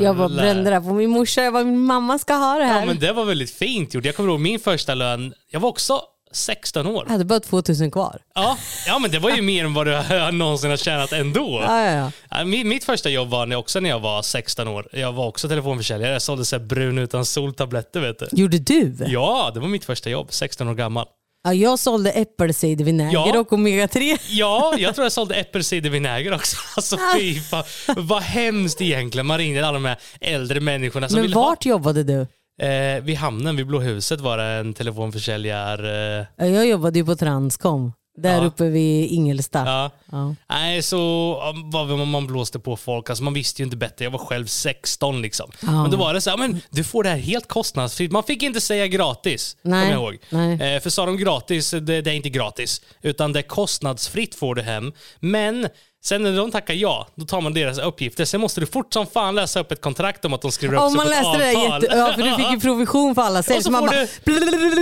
Jag 0.03 0.17
bara 0.17 0.29
brände 0.29 0.69
det 0.69 0.81
på 0.81 0.93
min 0.93 1.09
morsa. 1.09 1.41
Jag 1.43 1.53
bara, 1.53 1.63
min 1.63 1.79
mamma 1.79 2.19
ska 2.19 2.33
ha 2.33 2.53
det 2.59 2.65
här. 2.65 2.79
Ja 2.79 2.85
men 2.85 2.99
det 2.99 3.11
var 3.13 3.25
väldigt 3.25 3.51
fint 3.51 3.93
gjort. 3.93 4.05
Jag 4.05 4.15
kommer 4.15 4.29
ihåg 4.29 4.39
min 4.39 4.59
första 4.59 4.93
lön, 4.95 5.33
jag 5.51 5.59
var 5.59 5.69
också 5.69 6.01
16 6.35 6.87
år. 6.87 7.03
Jag 7.05 7.11
hade 7.11 7.25
bara 7.25 7.39
2 7.39 7.61
000 7.79 7.91
kvar. 7.91 8.19
Ja, 8.35 8.57
ja 8.87 8.99
men 8.99 9.11
det 9.11 9.19
var 9.19 9.29
ju 9.29 9.41
mer 9.41 9.65
än 9.65 9.73
vad 9.73 9.87
du 9.87 10.31
någonsin 10.31 10.69
har 10.69 10.77
tjänat 10.77 11.11
ändå. 11.11 11.61
Ja, 11.67 11.91
ja, 11.91 12.11
ja. 12.29 12.45
Mitt, 12.45 12.83
första 12.83 13.09
jobb 13.09 13.29
var 13.29 13.55
också 13.55 13.79
när 13.79 13.89
jag 13.89 13.99
var 13.99 14.21
16 14.21 14.67
år. 14.67 14.87
Jag 14.91 15.13
var 15.13 15.27
också 15.27 15.49
telefonförsäljare. 15.49 16.13
Jag 16.13 16.21
sålde 16.21 16.45
så 16.45 16.59
brun 16.59 16.97
utan 16.97 17.25
soltabletter 17.25 17.99
vet 17.99 18.19
du. 18.19 18.27
Gjorde 18.31 18.59
du? 18.59 18.95
Ja, 19.07 19.51
det 19.53 19.59
var 19.59 19.67
mitt 19.67 19.85
första 19.85 20.09
jobb. 20.09 20.27
16 20.29 20.67
år 20.67 20.73
gammal. 20.73 21.05
Ja, 21.43 21.53
jag 21.53 21.79
sålde 21.79 22.11
äppelcidervinäger 22.11 23.13
Ja. 23.13 23.39
och 23.39 23.51
omega-3. 23.51 24.17
Ja, 24.29 24.73
jag 24.77 24.95
tror 24.95 25.05
jag 25.05 25.11
sålde 25.11 25.35
äppelcidervinäger 25.35 26.33
också. 26.33 26.57
Alltså 26.75 26.97
fy 27.17 27.39
fan. 27.41 27.63
Vad 27.97 28.21
hemskt 28.21 28.81
egentligen. 28.81 29.25
Man 29.25 29.37
ringde 29.37 29.61
alla 29.67 29.73
de 29.73 29.85
här 29.85 29.97
äldre 30.21 30.59
människorna 30.59 31.09
som 31.09 31.15
Men 31.15 31.21
ville 31.23 31.35
vart 31.35 31.65
jobbade 31.65 32.03
du? 32.03 32.27
Eh, 32.61 33.03
vid 33.03 33.15
hamnen, 33.17 33.55
vid 33.55 33.67
Blå 33.67 33.79
huset 33.79 34.21
var 34.21 34.37
det 34.37 34.43
en 34.43 34.73
telefonförsäljare... 34.73 36.19
Eh, 36.19 36.25
Ja, 36.37 36.45
Jag 36.45 36.67
jobbade 36.67 36.99
ju 36.99 37.05
på 37.05 37.15
Transcom. 37.15 37.93
Där 38.17 38.37
Ja. 38.41 38.45
uppe 38.45 38.63
vid 38.69 39.11
Ingelsta. 39.11 39.63
ja. 39.65 39.91
Ja. 40.11 40.35
Nej, 40.49 40.81
så 40.81 41.33
vad 41.73 42.07
man, 42.07 42.27
blåste 42.27 42.59
på 42.59 42.77
folk. 42.77 43.09
Alltså, 43.09 43.23
man 43.23 43.33
visste 43.33 43.61
ju 43.61 43.63
inte 43.65 43.77
bättre. 43.77 44.05
Jag 44.05 44.11
var 44.11 44.19
själv 44.19 44.45
16 44.45 45.21
liksom. 45.21 45.51
Men 45.59 45.91
då 45.91 45.97
var 45.97 46.13
det 46.13 46.21
så 46.21 46.29
här, 46.29 46.37
men 46.37 46.61
du 46.69 46.83
får 46.83 47.03
det 47.03 47.09
här 47.09 47.17
helt 47.17 47.47
kostnadsfritt. 47.47 48.11
Man 48.11 48.23
fick 48.23 48.43
inte 48.43 48.61
säga 48.61 48.87
gratis, 48.87 49.57
Nej. 49.61 49.81
kommer 49.89 49.93
jag 50.03 50.13
ihåg. 50.13 50.17
Nej. 50.29 50.75
Eh, 50.75 50.81
för 50.81 50.89
sa 50.89 51.05
de 51.05 51.17
gratis, 51.17 51.71
det, 51.71 51.79
det 52.01 52.11
är 52.11 52.15
inte 52.15 52.29
gratis. 52.29 52.81
Utan 53.01 53.33
det 53.33 53.39
är 53.39 53.43
kostnadsfritt 53.43 54.35
får 54.35 54.55
du 54.55 54.61
hem. 54.61 54.91
Men 55.19 55.67
sen 56.05 56.23
när 56.23 56.37
de 56.37 56.51
tackar 56.51 56.73
ja, 56.73 57.07
då 57.15 57.25
tar 57.25 57.41
man 57.41 57.53
deras 57.53 57.77
uppgifter. 57.77 58.25
Sen 58.25 58.41
måste 58.41 58.59
du 58.59 58.65
fort 58.65 58.93
som 58.93 59.07
fan 59.07 59.35
läsa 59.35 59.59
upp 59.59 59.71
ett 59.71 59.81
kontrakt 59.81 60.25
om 60.25 60.33
att 60.33 60.41
de 60.41 60.51
skriver 60.51 60.75
upp 60.75 60.81
Om 60.81 60.89
sig 60.89 60.97
man 60.97 61.05
på 61.05 61.11
ett 61.11 61.17
läste 61.23 61.37
det, 61.37 61.57
avtal. 61.57 61.83
jätte, 61.83 61.95
ja, 61.97 62.13
för 62.13 62.21
du 62.21 62.35
fick 62.35 62.51
ju 62.51 62.59
provision 62.69 63.15
för 63.15 63.21
alla 63.21 63.43
sälj. 63.43 63.57
Och 63.57 63.63
så 63.63 63.71
man 63.71 63.85
bara, 63.85 64.01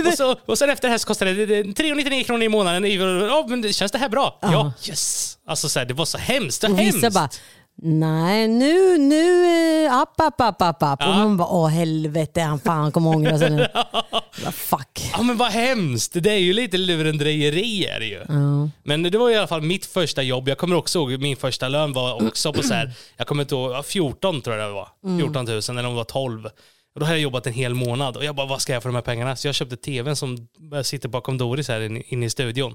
och, 0.08 0.14
så, 0.14 0.36
och 0.46 0.58
sen 0.58 0.70
efter 0.70 0.88
det 0.88 0.92
här 0.92 0.98
så 0.98 1.06
kostar 1.06 1.26
det 1.26 1.46
det- 1.46 1.74
399 1.74 2.24
kronor 2.24 2.42
i 2.42 2.48
månaden. 2.48 2.84
Ja, 3.28 3.44
men 3.48 3.62
det- 3.62 3.72
känns 3.72 3.92
det 3.92 3.98
här 3.98 4.08
bra? 4.08 4.38
Ja, 4.42 4.72
yes. 4.88 5.38
Alltså 5.48 5.68
så 5.68 5.78
här, 5.78 5.86
det 5.86 5.94
var 5.94 6.04
så 6.04 6.18
hemskt. 6.18 6.60
Det 6.60 6.66
och 6.68 6.78
vissa 6.78 6.98
hemskt. 6.98 7.14
bara, 7.14 7.28
nej 7.82 8.48
nu, 8.48 8.98
nu, 8.98 9.46
eh, 9.86 9.94
app, 9.94 10.20
app, 10.20 10.40
app, 10.40 10.62
app, 10.62 10.82
app. 10.82 11.00
Och 11.02 11.06
Ja. 11.08 11.14
man 11.18 11.36
bara, 11.36 11.48
åh 11.48 11.68
helvete, 11.68 12.40
han 12.40 12.58
fan 12.60 12.92
kommer 12.92 13.10
ångra 13.16 13.38
sig 13.38 13.50
nu. 13.50 13.66
Bara, 14.44 14.52
Fuck. 14.52 15.10
Ja 15.12 15.22
men 15.22 15.36
vad 15.36 15.48
hemskt. 15.50 16.12
Det 16.14 16.30
är 16.30 16.38
ju 16.38 16.52
lite 16.52 16.76
lurendrejeri 16.78 17.86
är 17.86 18.00
det 18.00 18.06
ju. 18.06 18.20
Men 18.82 19.02
det 19.02 19.18
var 19.18 19.30
i 19.30 19.36
alla 19.36 19.46
fall 19.46 19.62
mitt 19.62 19.86
första 19.86 20.22
jobb. 20.22 20.48
Jag 20.48 20.58
kommer 20.58 20.76
också 20.76 20.98
ihåg 20.98 21.20
min 21.20 21.36
första 21.36 21.68
lön 21.68 21.92
var 21.92 22.26
också 22.26 22.52
på 22.52 22.62
så 22.62 22.74
här, 22.74 22.92
jag 23.16 23.26
kommer 23.26 23.42
inte 23.42 23.54
ihåg, 23.54 23.72
ja, 23.72 23.82
14 23.82 24.40
tror 24.42 24.56
jag 24.56 24.68
det 24.68 24.72
var. 24.74 24.88
14 25.20 25.44
000 25.44 25.54
eller 25.54 25.84
om 25.84 25.90
det 25.92 25.96
var 25.96 26.04
12. 26.04 26.46
Och 26.94 27.00
då 27.00 27.06
hade 27.06 27.16
jag 27.18 27.22
jobbat 27.22 27.46
en 27.46 27.52
hel 27.52 27.74
månad 27.74 28.16
och 28.16 28.24
jag 28.24 28.34
bara, 28.34 28.46
vad 28.46 28.62
ska 28.62 28.72
jag 28.72 28.82
för 28.82 28.88
de 28.88 28.94
här 28.94 29.02
pengarna? 29.02 29.36
Så 29.36 29.48
jag 29.48 29.54
köpte 29.54 29.76
tvn 29.76 30.16
som 30.16 30.48
sitter 30.84 31.08
bakom 31.08 31.38
Doris 31.38 31.68
här 31.68 31.80
inne 31.80 32.02
inne 32.06 32.26
i 32.26 32.30
studion. 32.30 32.74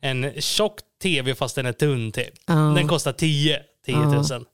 En 0.00 0.32
tjock 0.40 0.78
tv 1.02 1.34
fast 1.34 1.54
den 1.56 1.66
är 1.66 1.72
tunn 1.72 2.12
typ. 2.12 2.28
Ja. 2.46 2.54
Den 2.54 2.88
kostar 2.88 3.12
10, 3.12 3.60
10 3.88 4.34
000. 4.36 4.44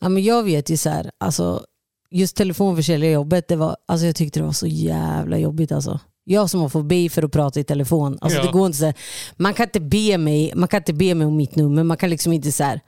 Ja, 0.00 0.08
men 0.08 0.22
jag 0.22 0.42
vet 0.42 0.70
ju 0.70 0.76
så 0.76 0.90
här, 0.90 1.10
alltså, 1.20 1.64
just 2.10 2.36
telefonförsäljarjobbet, 2.36 3.48
det 3.48 3.56
var, 3.56 3.76
alltså, 3.88 4.06
jag 4.06 4.16
tyckte 4.16 4.40
det 4.40 4.44
var 4.46 4.52
så 4.52 4.66
jävla 4.66 5.38
jobbigt. 5.38 5.72
Alltså. 5.72 6.00
Jag 6.24 6.50
som 6.50 6.60
har 6.60 6.68
fobi 6.68 7.08
för 7.08 7.22
att 7.22 7.32
prata 7.32 7.60
i 7.60 7.64
telefon. 7.64 8.18
Alltså, 8.20 8.38
Ja. 8.38 8.44
det 8.46 8.52
går 8.52 8.66
inte 8.66 8.78
så 8.78 8.84
här, 8.84 8.94
man, 9.36 9.54
kan 9.54 9.64
inte 9.66 9.80
be 9.80 10.18
mig, 10.18 10.52
man 10.56 10.68
kan 10.68 10.78
inte 10.80 10.92
be 10.92 11.14
mig 11.14 11.26
om 11.26 11.36
mitt 11.36 11.56
nummer. 11.56 11.82
Man 11.84 11.96
kan 11.96 12.10
liksom 12.10 12.32
inte 12.32 12.52
så 12.52 12.64
här, 12.64 12.80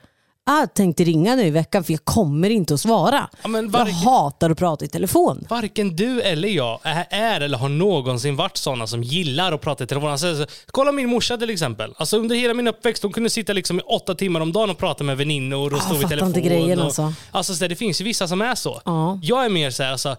jag 0.46 0.74
tänkte 0.74 1.04
ringa 1.04 1.36
nu 1.36 1.46
i 1.46 1.50
veckan 1.50 1.84
för 1.84 1.92
jag 1.92 2.04
kommer 2.04 2.50
inte 2.50 2.74
att 2.74 2.80
svara. 2.80 3.28
Ja, 3.42 3.48
men 3.48 3.70
Jag 3.72 3.86
hatar 3.86 4.50
att 4.50 4.58
prata 4.58 4.84
i 4.84 4.88
telefon. 4.88 5.46
Varken 5.50 5.96
du 5.96 6.20
eller 6.22 6.48
jag 6.48 6.78
är, 6.82 7.06
är 7.10 7.40
eller 7.40 7.58
har 7.58 7.68
någonsin 7.68 8.36
varit 8.36 8.56
sådana 8.56 8.86
som 8.86 9.02
gillar 9.02 9.52
att 9.52 9.60
prata 9.60 9.84
i 9.84 9.86
telefon. 9.86 10.10
Alltså, 10.10 10.36
så- 10.36 10.46
kolla 10.66 10.92
min 10.92 11.08
morsa 11.08 11.36
till 11.38 11.50
exempel. 11.50 11.94
Alltså, 11.96 12.16
under 12.18 12.36
hela 12.36 12.54
min 12.54 12.68
uppväxt 12.68 13.02
hon 13.02 13.12
kunde 13.12 13.30
sitta 13.30 13.52
liksom 13.52 13.78
i 13.78 13.82
åtta 13.82 14.14
timmar 14.14 14.40
om 14.40 14.52
dagen 14.52 14.70
och 14.70 14.78
prata 14.78 15.04
med 15.04 15.16
väninnor 15.16 15.72
och 15.72 15.78
Ah, 15.78 15.82
stå 15.82 15.94
fattar 15.94 16.08
telefon. 16.08 16.28
inte 16.28 16.40
grejen 16.40 16.78
och, 16.78 16.84
alltså. 16.84 17.12
alltså 17.30 17.54
så 17.54 17.66
det 17.66 17.76
finns 17.76 18.00
ju 18.00 18.04
vissa 18.04 18.28
som 18.28 18.40
är 18.42 18.54
så. 18.54 18.80
Ja. 18.84 19.18
Jag 19.22 19.44
är 19.44 19.48
mer 19.48 19.70
så 19.70 19.82
här, 19.82 19.92
alltså, 19.92 20.16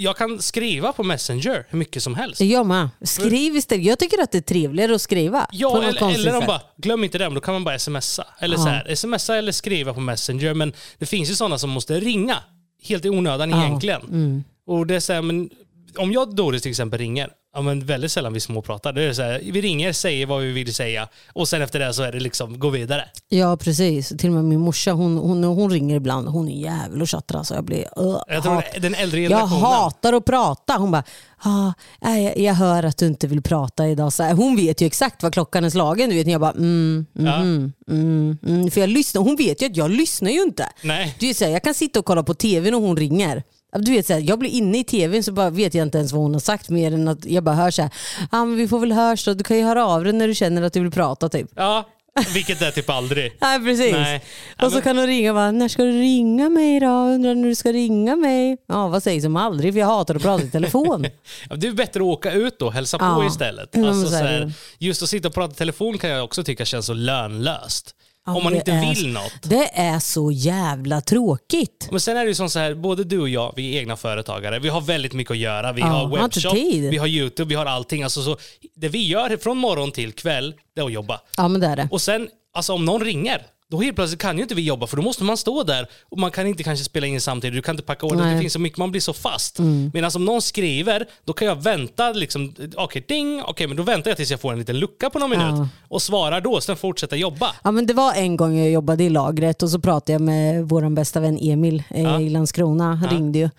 jag 0.00 0.16
kan 0.16 0.42
skriva 0.42 0.92
på 0.92 1.02
Messenger 1.02 1.66
hur 1.68 1.78
mycket 1.78 2.02
som 2.02 2.14
helst. 2.14 2.40
Jag 2.40 2.66
med. 2.66 2.88
Skriv 3.02 3.56
istället. 3.56 3.84
Jag 3.84 3.98
tycker 3.98 4.22
att 4.22 4.32
det 4.32 4.38
är 4.38 4.42
trevligare 4.42 4.94
att 4.94 5.02
skriva. 5.02 5.46
Ja, 5.52 5.82
eller, 5.82 6.14
eller 6.14 6.32
de 6.32 6.46
bara, 6.46 6.60
glöm 6.76 7.04
inte 7.04 7.18
det, 7.18 7.28
då 7.28 7.40
kan 7.40 7.54
man 7.54 7.64
bara 7.64 7.78
smsa. 7.78 8.26
Eller 8.38 8.56
Ja. 8.56 8.62
så 8.62 8.68
här, 8.68 8.94
smsa 8.94 9.36
eller 9.36 9.52
skriva 9.52 9.94
på 9.94 10.00
Messenger. 10.00 10.54
Men 10.54 10.72
det 10.98 11.06
finns 11.06 11.30
ju 11.30 11.34
sådana 11.34 11.58
som 11.58 11.70
måste 11.70 12.00
ringa 12.00 12.36
helt 12.82 13.04
i 13.04 13.08
onödan 13.10 13.50
Ja. 13.50 13.56
Mm. 13.56 13.66
egentligen. 13.68 14.44
Och 14.66 14.86
det 14.86 14.94
är 14.94 15.00
så 15.00 15.12
här, 15.12 15.22
men 15.22 15.50
om 15.96 16.12
jag 16.12 16.34
Doris 16.36 16.62
till 16.62 16.70
exempel 16.70 16.98
ringer, 16.98 17.30
ja, 17.58 17.62
men 17.62 17.86
väldigt 17.86 18.12
sällan 18.12 18.32
vi 18.32 18.40
småpratar. 18.40 18.92
Det 18.92 19.02
är 19.02 19.12
så 19.12 19.22
här, 19.22 19.40
vi 19.52 19.60
ringer, 19.60 19.92
säger 19.92 20.26
vad 20.26 20.40
vi 20.42 20.52
vill 20.52 20.74
säga 20.74 21.08
och 21.32 21.48
sen 21.48 21.62
efter 21.62 21.78
det 21.78 21.94
så 21.94 22.02
är 22.02 22.12
det 22.12 22.20
liksom 22.20 22.58
gå 22.58 22.70
vidare. 22.70 23.04
Ja 23.28 23.56
precis. 23.56 24.08
Till 24.08 24.28
och 24.28 24.34
med 24.34 24.44
min 24.44 24.60
morsa 24.60 24.92
hon, 24.92 25.16
hon, 25.16 25.44
hon 25.44 25.70
ringer 25.70 25.96
ibland. 25.96 26.28
Hon 26.28 26.48
är 26.48 26.60
jävel 26.62 27.02
och 27.02 27.08
tjattrar. 27.08 27.42
Så 27.42 27.54
jag 27.54 27.64
blir... 27.64 27.78
Uh, 28.00 28.18
Jag 28.28 28.42
tror 28.42 28.54
hat. 28.54 28.64
den 28.80 28.94
äldre 28.94 29.20
Jag 29.20 29.46
hatar 29.46 30.12
att 30.12 30.24
prata. 30.24 30.76
Hon 30.76 30.90
bara, 30.90 31.02
ah, 31.38 31.72
jag, 32.00 32.38
jag 32.38 32.54
hör 32.54 32.82
att 32.82 32.96
du 32.96 33.06
inte 33.06 33.26
vill 33.26 33.42
prata 33.42 33.88
idag. 33.88 34.12
Så 34.12 34.22
här, 34.22 34.34
hon 34.34 34.56
vet 34.56 34.80
ju 34.80 34.86
exakt 34.86 35.22
vad 35.22 35.32
klockan 35.32 35.64
är 35.64 35.70
slagen. 35.70 36.10
Du 36.10 36.16
vet, 36.16 36.26
jag 36.26 36.40
bara, 36.40 36.50
mm, 36.50 37.06
mm, 37.18 37.26
Ja. 37.26 37.36
mm, 37.36 37.72
mm, 37.90 38.38
mm. 38.46 38.70
För 38.70 38.80
jag 38.80 38.90
lyssnar. 38.90 39.22
Hon 39.22 39.36
vet 39.36 39.62
ju 39.62 39.66
att 39.66 39.76
jag 39.76 39.90
lyssnar 39.90 40.30
ju 40.30 40.42
inte. 40.42 40.68
Nej. 40.82 41.16
Du 41.20 41.34
så 41.34 41.44
här, 41.44 41.52
jag 41.52 41.62
kan 41.62 41.74
sitta 41.74 41.98
och 41.98 42.04
kolla 42.04 42.22
på 42.22 42.34
tv 42.34 42.70
när 42.70 42.78
hon 42.78 42.96
ringer. 42.96 43.42
Du 43.72 43.92
vet, 43.92 44.06
så 44.06 44.12
här, 44.12 44.20
jag 44.20 44.38
blir 44.38 44.50
inne 44.50 44.78
i 44.78 44.84
tvn 44.84 45.22
så 45.22 45.32
bara 45.32 45.50
vet 45.50 45.74
jag 45.74 45.82
inte 45.86 45.98
ens 45.98 46.12
vad 46.12 46.22
hon 46.22 46.32
har 46.32 46.40
sagt 46.40 46.68
mer 46.68 46.94
än 46.94 47.08
att 47.08 47.24
jag 47.24 47.44
bara 47.44 47.54
hör 47.54 47.70
så 47.70 47.82
här, 47.82 47.90
ah, 48.30 48.44
men 48.44 48.56
vi 48.56 48.68
får 48.68 48.78
väl 48.78 48.92
hörs 48.92 49.24
då. 49.24 49.34
Du 49.34 49.44
kan 49.44 49.56
ju 49.56 49.64
höra 49.64 49.86
av 49.86 50.04
dig 50.04 50.12
när 50.12 50.28
du 50.28 50.34
känner 50.34 50.62
att 50.62 50.72
du 50.72 50.80
vill 50.80 50.90
prata 50.90 51.28
typ. 51.28 51.50
Ja, 51.54 51.88
vilket 52.34 52.62
är 52.62 52.70
typ 52.70 52.90
aldrig. 52.90 53.32
Nej 53.40 53.60
precis. 53.60 53.92
Nej. 53.92 54.24
Och 54.62 54.72
så 54.72 54.80
kan 54.80 54.98
hon 54.98 55.06
ringa 55.06 55.30
och 55.30 55.34
bara, 55.34 55.50
när 55.50 55.68
ska 55.68 55.82
du 55.84 55.92
ringa 55.92 56.48
mig 56.48 56.80
då? 56.80 56.86
Undrar 56.86 57.34
när 57.34 57.48
du 57.48 57.54
ska 57.54 57.72
ringa 57.72 58.16
mig? 58.16 58.56
Ja 58.66 58.88
vad 58.88 59.02
sägs 59.02 59.24
om 59.24 59.36
aldrig 59.36 59.72
för 59.72 59.80
jag 59.80 59.86
hatar 59.86 60.14
att 60.14 60.22
prata 60.22 60.44
i 60.44 60.50
telefon. 60.50 61.02
Det 61.56 61.66
är 61.66 61.72
bättre 61.72 62.00
att 62.00 62.06
åka 62.06 62.32
ut 62.32 62.62
och 62.62 62.72
hälsa 62.72 62.98
på 62.98 63.04
Ja. 63.04 63.26
istället. 63.26 63.68
Ja, 63.72 63.80
men 63.80 63.88
Alltså, 63.88 64.08
så 64.10 64.16
här, 64.16 64.52
just 64.78 65.02
att 65.02 65.08
sitta 65.08 65.28
och 65.28 65.34
prata 65.34 65.52
i 65.52 65.56
telefon 65.56 65.98
kan 65.98 66.10
jag 66.10 66.24
också 66.24 66.44
tycka 66.44 66.64
känns 66.64 66.86
så 66.86 66.92
lönlöst. 66.94 67.94
Om 68.36 68.44
man 68.44 68.54
inte 68.54 68.72
är- 68.72 68.94
vill 68.94 69.12
något. 69.12 69.32
Det 69.42 69.70
är 69.78 69.98
så 69.98 70.30
jävla 70.32 71.00
tråkigt. 71.00 71.88
Men 71.90 72.00
sen 72.00 72.16
är 72.16 72.20
det 72.24 72.28
ju 72.28 72.34
som 72.34 72.50
så 72.50 72.58
här, 72.58 72.74
både 72.74 73.04
du 73.04 73.20
och 73.20 73.28
jag, 73.28 73.52
vi 73.56 73.74
är 73.76 73.80
egna 73.80 73.96
företagare. 73.96 74.58
Vi 74.58 74.68
har 74.68 74.80
väldigt 74.80 75.12
mycket 75.12 75.30
att 75.30 75.36
göra. 75.38 75.72
Vi 75.72 75.80
Ja, 75.80 75.86
har 75.86 76.16
webbshop, 76.22 76.54
vi 76.92 76.96
har 76.98 77.06
YouTube, 77.06 77.48
vi 77.48 77.54
har 77.54 77.66
allting. 77.66 78.02
Alltså, 78.02 78.22
så, 78.22 78.36
det 78.76 78.88
vi 78.88 79.06
gör 79.06 79.36
från 79.36 79.58
morgon 79.58 79.92
till 79.92 80.12
kväll, 80.12 80.54
det 80.74 80.80
är 80.80 80.84
att 80.84 80.92
jobba. 80.92 81.20
Ja 81.36 81.48
men 81.48 81.60
det 81.60 81.66
är 81.66 81.76
det. 81.76 81.88
Och 81.90 82.00
sen, 82.00 82.28
alltså 82.54 82.72
om 82.72 82.84
någon 82.84 83.04
ringer, 83.04 83.42
då 83.70 83.80
helt 83.80 83.96
plötsligt 83.96 84.20
kan 84.20 84.36
ju 84.36 84.42
inte 84.42 84.54
vi 84.54 84.62
jobba 84.62 84.86
för 84.86 84.96
då 84.96 85.02
måste 85.02 85.24
man 85.24 85.36
stå 85.36 85.62
där 85.62 85.86
och 86.08 86.18
man 86.18 86.30
kan 86.30 86.46
inte 86.46 86.62
kanske 86.62 86.84
spela 86.84 87.06
in 87.06 87.20
samtidigt, 87.20 87.54
du 87.56 87.62
kan 87.62 87.74
inte 87.74 87.82
packa 87.82 88.06
order, 88.06 88.16
det. 88.16 88.28
Mm. 88.28 88.40
finns 88.40 88.52
så 88.52 88.58
mycket, 88.58 88.78
man 88.78 88.90
blir 88.90 89.00
så 89.00 89.12
fast. 89.12 89.58
Medan 89.92 90.10
om 90.14 90.24
någon 90.24 90.42
skriver, 90.42 91.06
då 91.24 91.32
kan 91.32 91.48
jag 91.48 91.62
vänta 91.62 92.12
liksom, 92.12 92.54
okej 92.76 93.04
ding, 93.08 93.42
okej 93.46 93.66
men 93.66 93.76
då 93.76 93.82
väntar 93.82 94.10
jag 94.10 94.16
tills 94.16 94.30
jag 94.30 94.40
får 94.40 94.52
en 94.52 94.58
liten 94.58 94.78
lucka 94.78 95.10
på 95.10 95.18
någon 95.18 95.30
minut 95.30 95.44
Ja. 95.48 95.68
och 95.88 96.02
svarar 96.02 96.40
då, 96.40 96.60
sen 96.60 96.76
fortsätta 96.76 97.16
jobba. 97.16 97.54
Ja, 97.64 97.70
men 97.70 97.86
det 97.86 97.94
var 97.94 98.12
en 98.14 98.36
gång 98.36 98.58
jag 98.58 98.70
jobbade 98.70 99.04
i 99.04 99.08
lagret 99.10 99.62
och 99.62 99.70
så 99.70 99.78
pratade 99.78 100.12
jag 100.12 100.20
med 100.20 100.64
vår 100.68 100.90
bästa 100.90 101.20
vän 101.20 101.38
Emil 101.42 101.82
eh, 101.90 102.02
Ja. 102.02 102.20
i 102.20 102.28
Landskrona. 102.30 102.94
Han 102.94 103.08
ringde 103.10 103.38
ju. 103.38 103.50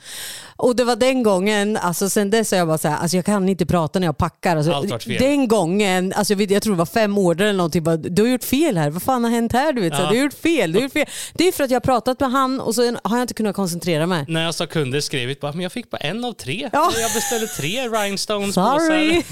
Och 0.56 0.76
det 0.76 0.84
var 0.84 0.96
den 0.96 1.24
gången, 1.24 1.78
alltså 1.78 2.10
sen 2.10 2.30
dess 2.30 2.52
har 2.52 2.58
jag 2.58 2.68
bara 2.68 2.78
så 2.78 2.88
här, 2.88 2.98
alltså 2.98 3.18
jag 3.18 3.26
kan 3.26 3.50
inte 3.50 3.66
prata 3.66 4.00
när 4.00 4.08
jag 4.08 4.18
packar. 4.18 4.58
Alltså, 4.58 4.84
den 5.20 5.48
gången, 5.48 6.14
alltså 6.16 6.34
jag, 6.34 6.38
vet, 6.38 6.52
jag 6.52 6.62
tror 6.64 6.74
det 6.74 6.78
var 6.78 6.86
fem 6.86 7.18
order 7.18 7.46
eller 7.46 7.58
någonting, 7.58 7.84
bara, 7.84 7.98
du 7.98 8.22
har 8.22 8.30
gjort 8.30 8.44
fel 8.44 8.78
här, 8.78 8.90
vad 8.90 9.02
fan 9.04 9.24
har 9.24 9.32
hänt 9.32 9.54
här? 9.54 9.74
Du, 9.74 9.82
vet, 9.82 9.99
så 10.00 10.06
Ja. 10.06 10.10
du 10.12 10.18
har 10.18 10.24
gjort 10.24 10.34
fel, 10.34 10.72
du 10.72 10.78
har 10.80 10.84
gjort 10.84 10.94
fel. 10.94 11.06
Det 11.34 11.48
är 11.48 11.52
för 11.52 11.64
att 11.64 11.70
jag 11.72 11.76
har 11.76 11.82
pratat 11.82 12.20
med 12.20 12.32
han 12.32 12.60
och 12.60 12.76
så 12.76 12.82
har 13.04 13.18
jag 13.18 13.22
inte 13.24 13.34
kunnat 13.34 13.56
koncentrera 13.56 14.06
mig. 14.08 14.26
När 14.28 14.44
jag 14.44 14.56
sa 14.56 14.66
kunder 14.66 15.02
skrivit 15.02 15.40
bara, 15.40 15.52
men 15.52 15.62
jag 15.62 15.72
fick 15.72 15.90
bara 15.90 15.98
en 15.98 16.26
av 16.26 16.34
tre. 16.34 16.70
Ja. 16.74 16.92
Jag 17.02 17.12
beställde 17.14 17.48
tre 17.48 17.88
rhinestones 17.88 18.54
Sorry, 18.56 19.24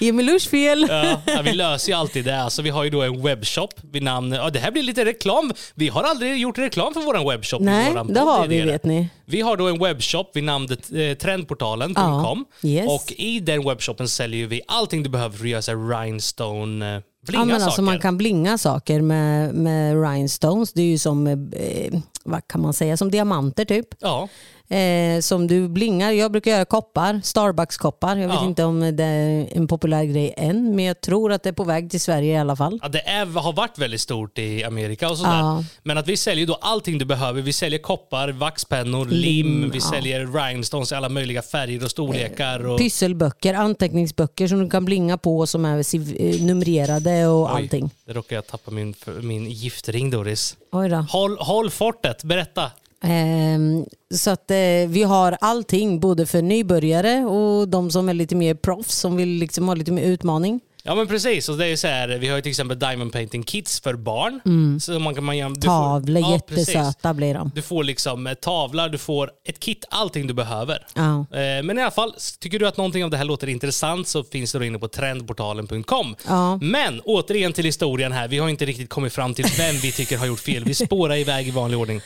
Emil 0.00 0.26
Lurs 0.32 0.48
fel. 0.48 0.86
Ja, 1.26 1.42
vi 1.44 1.52
löser 1.52 1.92
ju 1.92 1.98
alltid 1.98 2.24
det. 2.24 2.42
Alltså, 2.42 2.62
vi 2.62 2.70
har 2.70 2.84
ju 2.84 2.90
då 2.90 3.02
en 3.02 3.22
webbshop 3.22 3.74
vid 3.92 4.02
namn... 4.02 4.32
Ja, 4.32 4.50
det 4.50 4.58
här 4.58 4.70
blir 4.70 4.82
lite 4.82 5.04
reklam. 5.04 5.52
Vi 5.74 5.88
har 5.88 6.02
aldrig 6.02 6.36
gjort 6.38 6.58
reklam 6.58 6.94
för 6.94 7.00
vår 7.00 7.30
webbshop. 7.30 7.60
Nej, 7.62 7.90
våran 7.92 8.12
det 8.12 8.20
har 8.20 8.46
vi 8.46 8.60
vet 8.60 8.84
ni. 8.84 9.08
Vi 9.24 9.40
har 9.40 9.56
då 9.56 9.68
en 9.68 9.78
webbshop 9.78 10.30
vid 10.36 10.44
namnet 10.44 10.92
eh, 10.92 11.14
trendportalen.com. 11.16 12.44
Ja, 12.60 12.68
yes. 12.68 12.88
Och 12.88 13.12
i 13.16 13.40
den 13.40 13.64
webbshoppen 13.64 14.08
säljer 14.08 14.46
vi 14.46 14.60
allting 14.68 15.02
du 15.02 15.10
behöver 15.10 15.36
för 15.38 15.44
att 15.44 15.68
göra 15.68 15.76
rhinestone 15.76 16.96
eh, 16.96 17.02
blinga 17.26 17.40
Ja, 17.40 17.44
men 17.44 17.54
saker. 17.56 17.64
alltså 17.66 17.82
man 17.82 17.98
kan 18.00 18.16
blinga 18.18 18.58
saker 18.58 19.00
med, 19.00 19.54
med 19.54 20.02
rhinestones. 20.10 20.72
Det 20.72 20.82
är 20.82 20.86
ju 20.86 20.98
som, 20.98 21.26
eh, 21.26 22.00
vad 22.24 22.48
kan 22.48 22.60
man 22.60 22.72
säga, 22.72 22.96
som 22.96 23.10
diamanter 23.10 23.64
typ. 23.64 23.86
Ja, 24.00 24.28
Eh, 24.68 25.20
som 25.20 25.46
du 25.46 25.68
blingar. 25.68 26.10
Jag 26.12 26.32
brukar 26.32 26.50
göra 26.50 26.64
koppar, 26.64 27.20
Starbucks-koppar. 27.24 28.16
Jag 28.16 28.28
vet 28.28 28.36
Ja. 28.36 28.44
inte 28.44 28.64
om 28.64 28.96
det 28.96 29.04
är 29.04 29.48
en 29.56 29.68
populär 29.68 30.04
grej 30.04 30.34
än, 30.36 30.76
men 30.76 30.84
jag 30.84 31.00
tror 31.00 31.32
att 31.32 31.42
det 31.42 31.48
är 31.48 31.52
på 31.52 31.64
väg 31.64 31.90
till 31.90 32.00
Sverige 32.00 32.32
i 32.34 32.36
alla 32.36 32.56
fall. 32.56 32.78
ja 32.82 32.88
det 32.88 33.08
är, 33.08 33.26
har 33.26 33.52
varit 33.52 33.78
väldigt 33.78 34.00
stort 34.00 34.38
i 34.38 34.64
Amerika 34.64 35.10
och 35.10 35.18
sådär. 35.18 35.38
Ja. 35.38 35.64
Men 35.82 35.98
att 35.98 36.08
vi 36.08 36.16
säljer 36.16 36.46
då 36.46 36.54
allting 36.60 36.98
du 36.98 37.04
behöver. 37.04 37.42
Vi 37.42 37.52
säljer 37.52 37.78
koppar, 37.78 38.28
vaxpennor, 38.28 39.06
lim, 39.06 39.70
vi 39.70 39.80
säljer 39.80 40.26
rhinestones 40.26 40.92
i 40.92 40.94
alla 40.94 41.08
möjliga 41.08 41.42
färger 41.42 41.84
och 41.84 41.90
storlekar. 41.90 42.66
Och... 42.66 42.78
Pysselböcker, 42.78 43.54
anteckningsböcker 43.54 44.48
som 44.48 44.58
du 44.64 44.70
kan 44.70 44.84
blinga 44.84 45.18
på 45.18 45.46
som 45.46 45.64
är 45.64 45.78
eh, 45.78 46.40
numrerade 46.42 47.26
och 47.26 47.50
allting. 47.56 47.84
Oj, 47.84 47.90
där 48.06 48.14
råkade 48.14 48.34
jag 48.34 48.46
tappa 48.46 48.70
min, 48.70 48.94
min 49.22 49.50
giftring 49.50 50.10
Doris. 50.10 50.56
Oj 50.72 50.88
då. 50.88 50.96
Håll, 50.96 51.36
håll 51.38 51.70
fortet, 51.70 52.24
berätta. 52.24 52.70
Ehm, 53.02 53.84
så 54.14 54.30
att 54.30 54.50
eh, 54.50 54.56
vi 54.88 55.02
har 55.02 55.36
allting 55.40 56.00
både 56.00 56.26
för 56.26 56.42
nybörjare 56.42 57.24
och 57.24 57.68
de 57.68 57.90
som 57.90 58.08
är 58.08 58.14
lite 58.14 58.34
mer 58.34 58.54
proffs 58.54 58.94
som 58.98 59.16
vill 59.16 59.28
liksom 59.28 59.68
ha 59.68 59.74
lite 59.74 59.92
mer 59.92 60.02
utmaning. 60.02 60.60
Ja 60.88 60.94
men 60.94 61.06
precis, 61.06 61.48
och 61.48 61.56
det 61.58 61.64
är 61.64 61.68
ju 61.68 61.76
så 61.76 61.86
här, 61.86 62.08
vi 62.08 62.28
har 62.28 62.36
ju 62.36 62.42
till 62.42 62.50
exempel 62.50 62.78
diamond 62.78 63.12
painting 63.12 63.42
kits 63.42 63.80
för 63.80 63.94
barn. 63.94 64.40
Så 64.80 64.98
man 64.98 65.14
kan, 65.14 65.24
man, 65.24 65.36
gör- 65.36 65.48
du 65.48 65.54
får- 65.54 65.66
Tavlor, 65.68 66.22
ja, 66.22 66.40
precis. 66.48 66.68
jättesöta 66.74 67.14
blir 67.14 67.34
de. 67.34 67.50
Du 67.54 67.62
får 67.62 67.84
liksom 67.84 68.26
eh, 68.26 68.34
tavlar, 68.34 68.88
du 68.88 68.98
får 68.98 69.30
ett 69.48 69.60
kit, 69.60 69.84
allting 69.90 70.26
du 70.26 70.34
behöver. 70.34 70.86
Ja. 70.94 71.18
Eh, 71.20 71.62
Men 71.62 71.78
i 71.78 71.82
alla 71.82 71.90
fall, 71.90 72.14
tycker 72.40 72.58
du 72.58 72.66
att 72.68 72.76
någonting 72.76 73.04
av 73.04 73.10
det 73.10 73.16
här 73.16 73.24
låter 73.24 73.46
intressant 73.48 74.08
så 74.08 74.24
finns 74.24 74.52
det 74.52 74.58
då 74.58 74.64
inne 74.64 74.78
på 74.78 74.88
trendportalen.com. 74.88 76.16
Ja. 76.28 76.56
Men 76.62 77.00
återigen 77.00 77.52
till 77.52 77.64
historien 77.64 78.12
här, 78.12 78.28
vi 78.28 78.38
har 78.38 78.48
inte 78.48 78.64
riktigt 78.64 78.88
kommit 78.90 79.12
fram 79.12 79.34
till 79.34 79.44
vem 79.58 79.76
vi 79.76 79.92
tycker 79.92 80.18
har 80.18 80.26
gjort 80.26 80.40
fel. 80.40 80.64
Vi 80.64 80.74
spårar 80.74 81.16
iväg 81.16 81.48
i 81.48 81.50
vanlig 81.50 81.78
ordning. 81.78 82.00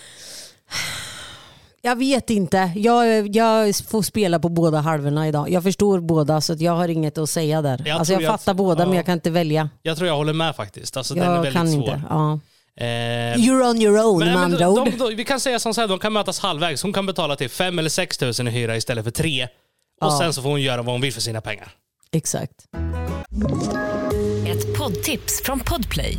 Jag 1.82 1.96
vet 1.96 2.30
inte. 2.30 2.72
Jag, 2.76 3.36
jag 3.36 3.76
får 3.76 4.02
spela 4.02 4.38
på 4.38 4.48
båda 4.48 4.78
halvorna 4.80 5.28
idag. 5.28 5.50
Jag 5.50 5.62
förstår 5.62 6.00
båda 6.00 6.40
så 6.40 6.52
att 6.52 6.60
jag 6.60 6.72
har 6.72 6.88
inget 6.88 7.18
att 7.18 7.30
säga 7.30 7.62
där. 7.62 7.82
Jag 7.86 7.98
alltså 7.98 8.12
jag 8.12 8.22
jag- 8.22 8.30
fattar 8.30 8.54
båda 8.54 8.82
ja. 8.82 8.86
men 8.86 8.96
jag 8.96 9.06
kan 9.06 9.14
inte 9.14 9.30
välja. 9.30 9.68
Jag 9.82 9.96
tror 9.96 10.08
jag 10.08 10.16
håller 10.16 10.32
med 10.32 10.56
faktiskt. 10.56 10.96
Alltså, 10.96 11.14
den 11.14 11.22
är 11.22 11.26
Jag 11.28 11.34
väldigt 11.34 11.52
kan 11.52 11.68
svår. 11.72 11.82
inte. 11.84 12.02
Ja. 12.10 12.40
Eh, 12.76 12.84
You're 13.36 13.70
on 13.70 13.82
your 13.82 14.04
own 14.06 14.18
Men, 14.18 14.26
med 14.28 14.34
men, 14.34 14.44
andra 14.44 14.58
de, 14.58 14.78
ord. 14.78 14.84
de, 14.90 14.98
de, 14.98 15.14
vi 15.16 15.24
kan 15.24 15.40
säga 15.40 15.58
som 15.58 15.74
så 15.74 15.80
här, 15.80 15.88
de 15.88 15.98
kan 15.98 16.12
mötas 16.12 16.38
halvvägs. 16.40 16.82
Hon 16.82 16.92
kan 16.92 17.06
betala 17.06 17.36
till 17.36 17.50
5 17.50 17.78
eller 17.78 17.90
6 17.90 18.18
tusen 18.18 18.48
i 18.48 18.50
hyra 18.50 18.76
istället 18.76 19.04
för 19.04 19.10
3. 19.10 19.44
Och 19.44 19.48
Ja. 20.00 20.18
sen 20.20 20.32
så 20.32 20.42
får 20.42 20.50
hon 20.50 20.62
göra 20.62 20.82
vad 20.82 20.94
hon 20.94 21.00
vill 21.00 21.12
för 21.12 21.20
sina 21.20 21.40
pengar. 21.40 21.68
Exakt. 22.12 22.52
Ett 24.46 24.78
poddtips 24.78 25.42
från 25.44 25.60
Podplay. 25.60 26.18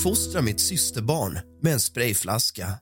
Uppfostra 0.00 0.42
mitt 0.42 0.60
systerbarn 0.60 1.40
med 1.62 1.72
en 1.72 1.80
sprayflaska. 1.80 2.78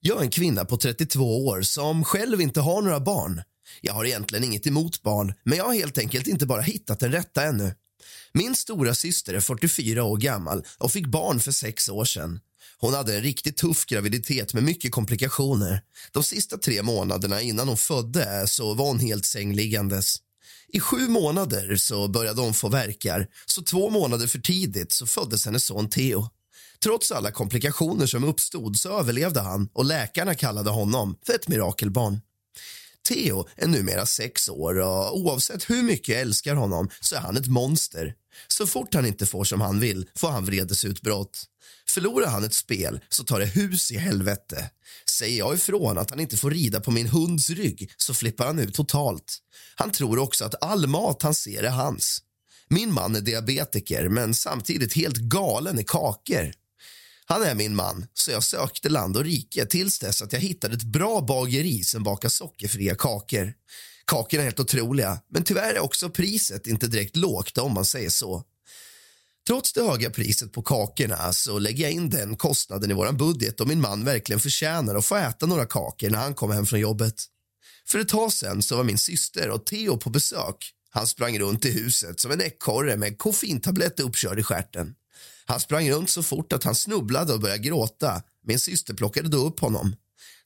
Jag 0.00 0.18
är 0.18 0.22
en 0.22 0.30
kvinna 0.30 0.64
på 0.64 0.76
32 0.76 1.46
år 1.46 1.62
som 1.62 2.04
själv 2.04 2.40
inte 2.40 2.60
har 2.60 2.82
några 2.82 3.00
barn. 3.00 3.42
Jag 3.80 3.94
har 3.94 4.04
egentligen 4.04 4.44
inget 4.44 4.66
emot 4.66 5.02
barn, 5.02 5.34
men 5.44 5.58
jag 5.58 5.64
har 5.64 5.74
helt 5.74 5.98
enkelt 5.98 6.26
inte 6.26 6.46
bara 6.46 6.60
hittat 6.60 7.00
den 7.00 7.12
rätta 7.12 7.42
ännu. 7.42 7.74
Min 8.32 8.54
stora 8.54 8.94
syster 8.94 9.34
är 9.34 9.40
44 9.40 10.04
år 10.04 10.16
gammal 10.16 10.64
och 10.78 10.92
fick 10.92 11.06
barn 11.06 11.40
för 11.40 11.52
sex 11.52 11.88
år 11.88 12.04
sedan. 12.04 12.40
Hon 12.78 12.94
hade 12.94 13.16
en 13.16 13.22
riktigt 13.22 13.56
tuff 13.56 13.86
graviditet 13.86 14.54
med 14.54 14.62
mycket 14.62 14.92
komplikationer. 14.92 15.80
De 16.12 16.22
sista 16.22 16.58
tre 16.58 16.82
månaderna 16.82 17.40
innan 17.40 17.68
hon 17.68 17.76
födde 17.76 18.46
så 18.46 18.74
var 18.74 18.86
hon 18.86 19.00
helt 19.00 19.26
sängliggandes. 19.26 20.16
I 20.76 20.80
sju 20.80 21.08
månader 21.08 21.76
så 21.76 22.08
började 22.08 22.40
hon 22.40 22.54
få 22.54 22.68
verkar, 22.68 23.26
så 23.46 23.62
två 23.62 23.90
månader 23.90 24.26
för 24.26 24.38
tidigt 24.38 24.92
så 24.92 25.06
föddes 25.06 25.44
hennes 25.44 25.64
son 25.64 25.90
Theo. 25.90 26.28
Trots 26.82 27.12
alla 27.12 27.30
komplikationer 27.30 28.06
som 28.06 28.24
uppstod 28.24 28.76
så 28.76 28.98
överlevde 28.98 29.40
han 29.40 29.68
och 29.72 29.84
läkarna 29.84 30.34
kallade 30.34 30.70
honom 30.70 31.16
för 31.26 31.34
ett 31.34 31.48
mirakelbarn. 31.48 32.20
Theo 33.08 33.48
är 33.56 33.66
numera 33.66 34.06
sex 34.06 34.48
år 34.48 34.78
och 34.78 35.18
oavsett 35.18 35.70
hur 35.70 35.82
mycket 35.82 36.08
jag 36.08 36.20
älskar 36.20 36.54
honom 36.54 36.90
så 37.00 37.16
är 37.16 37.20
han 37.20 37.36
ett 37.36 37.46
monster. 37.46 38.14
Så 38.48 38.66
fort 38.66 38.94
han 38.94 39.06
inte 39.06 39.26
får 39.26 39.44
som 39.44 39.60
han 39.60 39.80
vill 39.80 40.08
får 40.14 40.30
han 40.30 40.44
vredesutbrott. 40.44 41.44
Förlorar 41.88 42.26
han 42.26 42.44
ett 42.44 42.54
spel 42.54 43.00
så 43.08 43.24
tar 43.24 43.40
det 43.40 43.46
hus 43.46 43.92
i 43.92 43.96
helvete. 43.96 44.70
Säger 45.18 45.38
jag 45.38 45.54
ifrån 45.54 45.98
att 45.98 46.10
han 46.10 46.20
inte 46.20 46.36
får 46.36 46.50
rida 46.50 46.80
på 46.80 46.90
min 46.90 47.06
hunds 47.06 47.50
rygg 47.50 47.90
så 47.96 48.14
flippar 48.14 48.46
han 48.46 48.58
ut 48.58 48.74
totalt. 48.74 49.38
Han 49.74 49.90
tror 49.90 50.18
också 50.18 50.44
att 50.44 50.62
all 50.62 50.86
mat 50.86 51.22
han 51.22 51.34
ser 51.34 51.62
är 51.62 51.70
hans. 51.70 52.22
Min 52.68 52.92
man 52.92 53.16
är 53.16 53.20
diabetiker 53.20 54.08
men 54.08 54.34
samtidigt 54.34 54.92
helt 54.92 55.16
galen 55.16 55.78
i 55.78 55.84
kakor. 55.84 56.52
Han 57.26 57.42
är 57.42 57.54
min 57.54 57.76
man, 57.76 58.06
så 58.14 58.30
jag 58.30 58.42
sökte 58.42 58.88
land 58.88 59.16
och 59.16 59.24
rike 59.24 59.66
tills 59.66 59.98
dess 59.98 60.22
att 60.22 60.32
jag 60.32 60.40
hittade 60.40 60.74
ett 60.74 60.82
bra 60.82 61.20
bageri 61.20 61.84
som 61.84 62.02
bakar 62.02 62.28
sockerfria 62.28 62.94
kakor. 62.94 63.54
Kakorna 64.04 64.42
är 64.42 64.44
helt 64.44 64.60
otroliga, 64.60 65.20
men 65.30 65.44
tyvärr 65.44 65.74
är 65.74 65.80
också 65.80 66.10
priset 66.10 66.66
inte 66.66 66.86
direkt 66.86 67.16
lågt 67.16 67.58
om 67.58 67.74
man 67.74 67.84
säger 67.84 68.10
så. 68.10 68.44
Trots 69.46 69.72
det 69.72 69.82
höga 69.82 70.10
priset 70.10 70.52
på 70.52 70.62
kakorna 70.62 71.32
så 71.32 71.58
lägger 71.58 71.84
jag 71.84 71.92
in 71.92 72.10
den 72.10 72.36
kostnaden 72.36 72.90
i 72.90 72.94
vår 72.94 73.12
budget 73.12 73.60
och 73.60 73.68
min 73.68 73.80
man 73.80 74.04
verkligen 74.04 74.40
förtjänar 74.40 74.94
att 74.94 75.04
få 75.04 75.16
äta 75.16 75.46
några 75.46 75.66
kakor 75.66 76.10
när 76.10 76.18
han 76.18 76.34
kommer 76.34 76.54
hem 76.54 76.66
från 76.66 76.80
jobbet. 76.80 77.14
För 77.88 77.98
ett 77.98 78.08
tag 78.08 78.32
sen 78.32 78.62
så 78.62 78.76
var 78.76 78.84
min 78.84 78.98
syster 78.98 79.50
och 79.50 79.66
Theo 79.66 79.96
på 79.96 80.10
besök. 80.10 80.72
Han 80.90 81.06
sprang 81.06 81.38
runt 81.38 81.64
i 81.64 81.70
huset 81.70 82.20
som 82.20 82.30
en 82.30 82.42
ekorre 82.42 82.96
med 82.96 83.18
koffeintablett 83.18 84.00
uppkörd 84.00 84.38
i 84.38 84.42
stjärten. 84.42 84.94
Han 85.46 85.60
sprang 85.60 85.90
runt 85.90 86.10
så 86.10 86.22
fort 86.22 86.52
att 86.52 86.64
han 86.64 86.74
snubblade 86.74 87.32
och 87.32 87.40
började 87.40 87.62
gråta. 87.62 88.22
Min 88.46 88.58
syster 88.58 88.94
plockade 88.94 89.28
då 89.28 89.36
upp 89.36 89.60
honom. 89.60 89.96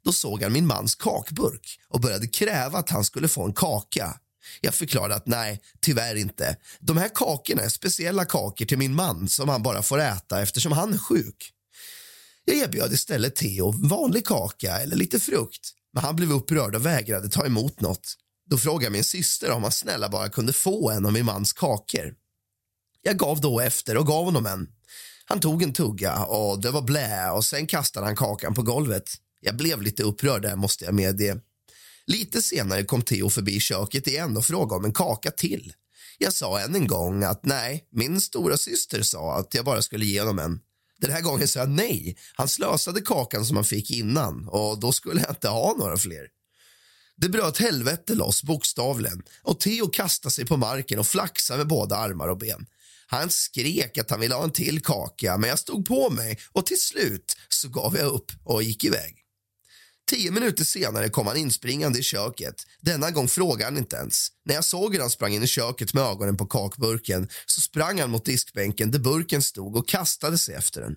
Då 0.05 0.13
såg 0.13 0.43
han 0.43 0.53
min 0.53 0.67
mans 0.67 0.95
kakburk 0.95 1.79
och 1.89 2.01
började 2.01 2.27
kräva 2.27 2.79
att 2.79 2.91
han 2.91 3.05
skulle 3.05 3.29
få 3.29 3.45
en 3.45 3.53
kaka. 3.53 4.17
Jag 4.61 4.75
förklarade 4.75 5.15
att 5.15 5.27
nej, 5.27 5.61
tyvärr 5.81 6.15
inte. 6.15 6.57
De 6.81 6.97
här 6.97 7.11
kakorna 7.15 7.63
är 7.63 7.69
speciella 7.69 8.25
kakor 8.25 8.67
till 8.67 8.79
min 8.79 8.95
man 8.95 9.29
som 9.29 9.49
han 9.49 9.63
bara 9.63 9.83
får 9.83 10.01
äta 10.01 10.43
eftersom 10.43 10.73
han 10.73 10.93
är 10.93 10.99
sjuk. 10.99 11.53
Jag 12.45 12.57
erbjöd 12.57 12.93
istället 12.93 13.37
Theo 13.37 13.71
vanlig 13.71 14.27
kaka 14.27 14.79
eller 14.79 14.97
lite 14.97 15.21
frukt. 15.21 15.71
Men 15.93 16.03
han 16.03 16.17
blev 16.17 16.33
upprörd 16.33 16.75
och 16.75 16.87
vägrade 16.87 17.29
ta 17.29 17.47
emot 17.47 17.81
något. 17.81 18.17
Då 18.51 18.59
frågade 18.59 18.93
min 18.93 19.05
syster 19.05 19.51
om 19.51 19.63
han 19.63 19.73
snälla 19.73 20.09
bara 20.09 20.29
kunde 20.29 20.53
få 20.53 20.91
en 20.91 21.07
av 21.07 21.13
min 21.13 21.25
mans 21.25 21.53
kakor. 21.53 22.15
Jag 23.03 23.17
gav 23.17 23.41
då 23.41 23.61
efter 23.61 23.97
och 23.97 24.07
gav 24.07 24.25
honom 24.25 24.47
en. 24.47 24.69
Han 25.25 25.41
tog 25.41 25.63
en 25.63 25.73
tugga 25.73 26.25
och 26.25 26.61
det 26.61 26.71
var 26.71 26.83
blä 26.83 27.31
och 27.31 27.45
sen 27.45 27.67
kastade 27.67 28.07
han 28.07 28.17
kakan 28.17 28.55
på 28.55 28.63
golvet. 28.63 29.11
Jag 29.41 29.57
blev 29.57 29.83
lite 29.83 30.03
upprörd 30.03 30.43
där 30.43 30.57
måste 30.57 30.85
jag 30.85 30.95
medge. 30.95 31.41
Lite 32.07 32.43
senare 32.43 32.85
kom 32.85 33.03
Theo 33.03 33.31
förbi 33.31 33.61
köket 33.61 34.07
igen 34.07 34.37
och 34.37 34.45
frågade 34.45 34.75
om 34.75 34.85
en 34.85 34.93
kaka 34.93 35.31
till. 35.31 35.73
Jag 36.19 36.33
sa 36.33 36.61
än 36.61 36.75
en 36.75 36.87
gång 36.87 37.25
att 37.25 37.45
nej, 37.45 37.89
min 37.93 38.21
stora 38.21 38.57
syster 38.57 39.03
sa 39.03 39.37
att 39.37 39.55
jag 39.55 39.65
bara 39.65 39.83
skulle 39.83 40.05
ge 40.05 40.21
honom 40.21 40.39
en. 40.39 40.61
Den 41.01 41.11
här 41.11 41.21
gången 41.21 41.49
sa 41.49 41.61
jag 41.61 41.71
nej. 41.71 42.17
Han 42.35 42.49
slösade 42.49 43.01
kakan 43.01 43.47
som 43.47 43.57
han 43.57 43.65
fick 43.65 43.91
innan 43.91 44.49
och 44.49 44.81
då 44.81 44.93
skulle 44.93 45.21
jag 45.21 45.31
inte 45.31 45.49
ha 45.49 45.75
några 45.79 45.97
fler. 45.97 46.29
Det 47.17 47.29
bröt 47.29 47.59
helvete 47.59 48.15
loss 48.15 48.43
bokstavligen 48.43 49.23
och 49.43 49.61
Theo 49.61 49.87
kastade 49.87 50.33
sig 50.33 50.47
på 50.47 50.57
marken 50.57 50.99
och 50.99 51.07
flaxade 51.07 51.59
med 51.59 51.67
båda 51.67 51.97
armar 51.97 52.29
och 52.29 52.39
ben. 52.39 52.67
Han 53.07 53.31
skrek 53.31 53.99
att 53.99 54.11
han 54.11 54.21
ville 54.21 54.35
ha 54.35 54.45
en 54.45 54.53
till 54.53 54.83
kaka 54.83 55.39
men 55.39 55.51
jag 55.51 55.59
stod 55.59 55.87
på 55.87 56.11
mig 56.11 56.39
och 56.53 56.67
till 56.67 56.81
slut 56.81 57.37
så 57.49 57.69
gav 57.69 57.97
jag 57.97 58.07
upp 58.07 58.33
och 58.45 58.63
gick 58.63 58.85
iväg. 58.85 59.20
Tio 60.11 60.31
minuter 60.31 60.65
senare 60.65 61.09
kom 61.09 61.27
han 61.27 61.37
inspringande 61.37 61.99
i 61.99 62.03
köket. 62.03 62.67
Denna 62.81 63.11
gång 63.11 63.29
frågade 63.29 63.65
han 63.65 63.79
inte 63.79 63.97
ens. 63.97 64.29
När 64.45 64.55
jag 64.55 64.65
såg 64.65 64.95
hur 64.95 65.01
han 65.01 65.11
sprang 65.11 65.35
in 65.35 65.43
i 65.43 65.47
köket 65.47 65.95
med 65.95 66.05
ögonen 66.05 66.37
på 66.37 66.47
kakburken 66.47 67.29
så 67.47 67.61
sprang 67.61 68.01
han 68.01 68.11
mot 68.11 68.25
diskbänken 68.25 68.91
där 68.91 68.99
burken 68.99 69.43
stod 69.43 69.77
och 69.77 69.89
kastade 69.89 70.39
sig 70.39 70.55
efter 70.55 70.81
den. 70.81 70.97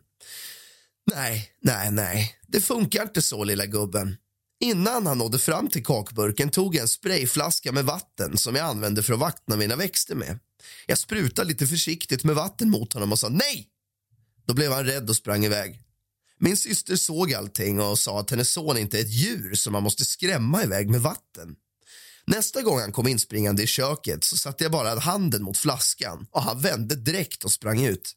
Nej, 1.12 1.52
nej, 1.62 1.92
nej. 1.92 2.36
Det 2.48 2.62
funkar 2.62 3.04
inte 3.04 3.22
så, 3.22 3.44
lilla 3.44 3.66
gubben. 3.66 4.18
Innan 4.60 5.08
han 5.08 5.18
nådde 5.18 5.40
fram 5.40 5.68
till 5.68 5.86
kakburken 5.86 6.50
tog 6.50 6.76
jag 6.76 6.82
en 6.82 6.88
sprayflaska 6.88 7.72
med 7.72 7.86
vatten 7.86 8.38
som 8.38 8.56
jag 8.56 8.66
använde 8.66 9.04
för 9.04 9.14
att 9.14 9.20
vattna 9.20 9.56
mina 9.56 9.76
växter 9.76 10.16
med. 10.16 10.40
Jag 10.88 10.98
sprutade 10.98 11.48
lite 11.48 11.68
försiktigt 11.68 12.24
med 12.24 12.36
vatten 12.36 12.70
mot 12.70 12.94
honom 12.94 13.12
och 13.12 13.20
sa 13.20 13.30
nej. 13.30 13.68
Då 14.46 14.54
blev 14.54 14.72
han 14.72 14.86
rädd 14.86 15.10
och 15.10 15.16
sprang 15.16 15.46
iväg. 15.46 15.80
Min 16.44 16.58
syster 16.58 16.96
såg 16.96 17.34
allting 17.34 17.80
och 17.82 18.00
sa 18.00 18.20
att 18.20 18.30
hennes 18.30 18.50
son 18.50 18.78
inte 18.78 18.98
är 18.98 19.02
ett 19.02 19.14
djur 19.14 19.56
som 19.56 19.74
man 19.74 19.84
måste 19.84 20.06
skrämma 20.06 20.64
iväg 20.64 20.90
med 20.90 21.02
vatten. 21.02 21.56
Nästa 22.26 22.62
gång 22.62 22.80
han 22.80 22.92
kom 22.92 23.08
inspringande 23.08 23.64
i 23.64 23.68
köket 23.68 24.24
så 24.24 24.38
satte 24.38 24.64
jag 24.64 24.72
bara 24.72 25.00
handen 25.00 25.44
mot 25.44 25.58
flaskan 25.58 26.28
och 26.32 26.42
han 26.42 26.62
vände 26.62 26.96
direkt 26.96 27.44
och 27.44 27.52
sprang 27.52 27.86
ut. 27.86 28.14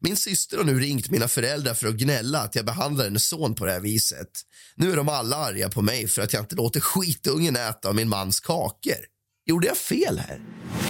Min 0.00 0.16
syster 0.16 0.56
har 0.56 0.64
nu 0.64 0.80
ringt 0.80 1.10
mina 1.10 1.28
föräldrar 1.28 1.74
för 1.74 1.88
att 1.88 1.94
gnälla 1.94 2.40
att 2.40 2.54
jag 2.54 2.64
behandlar 2.64 3.04
hennes 3.04 3.28
son 3.28 3.54
på 3.54 3.64
det 3.64 3.72
här 3.72 3.80
viset. 3.80 4.30
Nu 4.74 4.92
är 4.92 4.96
de 4.96 5.08
alla 5.08 5.36
arga 5.36 5.68
på 5.68 5.82
mig 5.82 6.08
för 6.08 6.22
att 6.22 6.32
jag 6.32 6.42
inte 6.42 6.56
låter 6.56 6.80
skitungen 6.80 7.56
äta 7.56 7.88
av 7.88 7.94
min 7.94 8.08
mans 8.08 8.40
kakor. 8.40 9.17
Gjorde 9.48 9.66
jag 9.66 9.76
fel 9.76 10.18
här? 10.18 10.40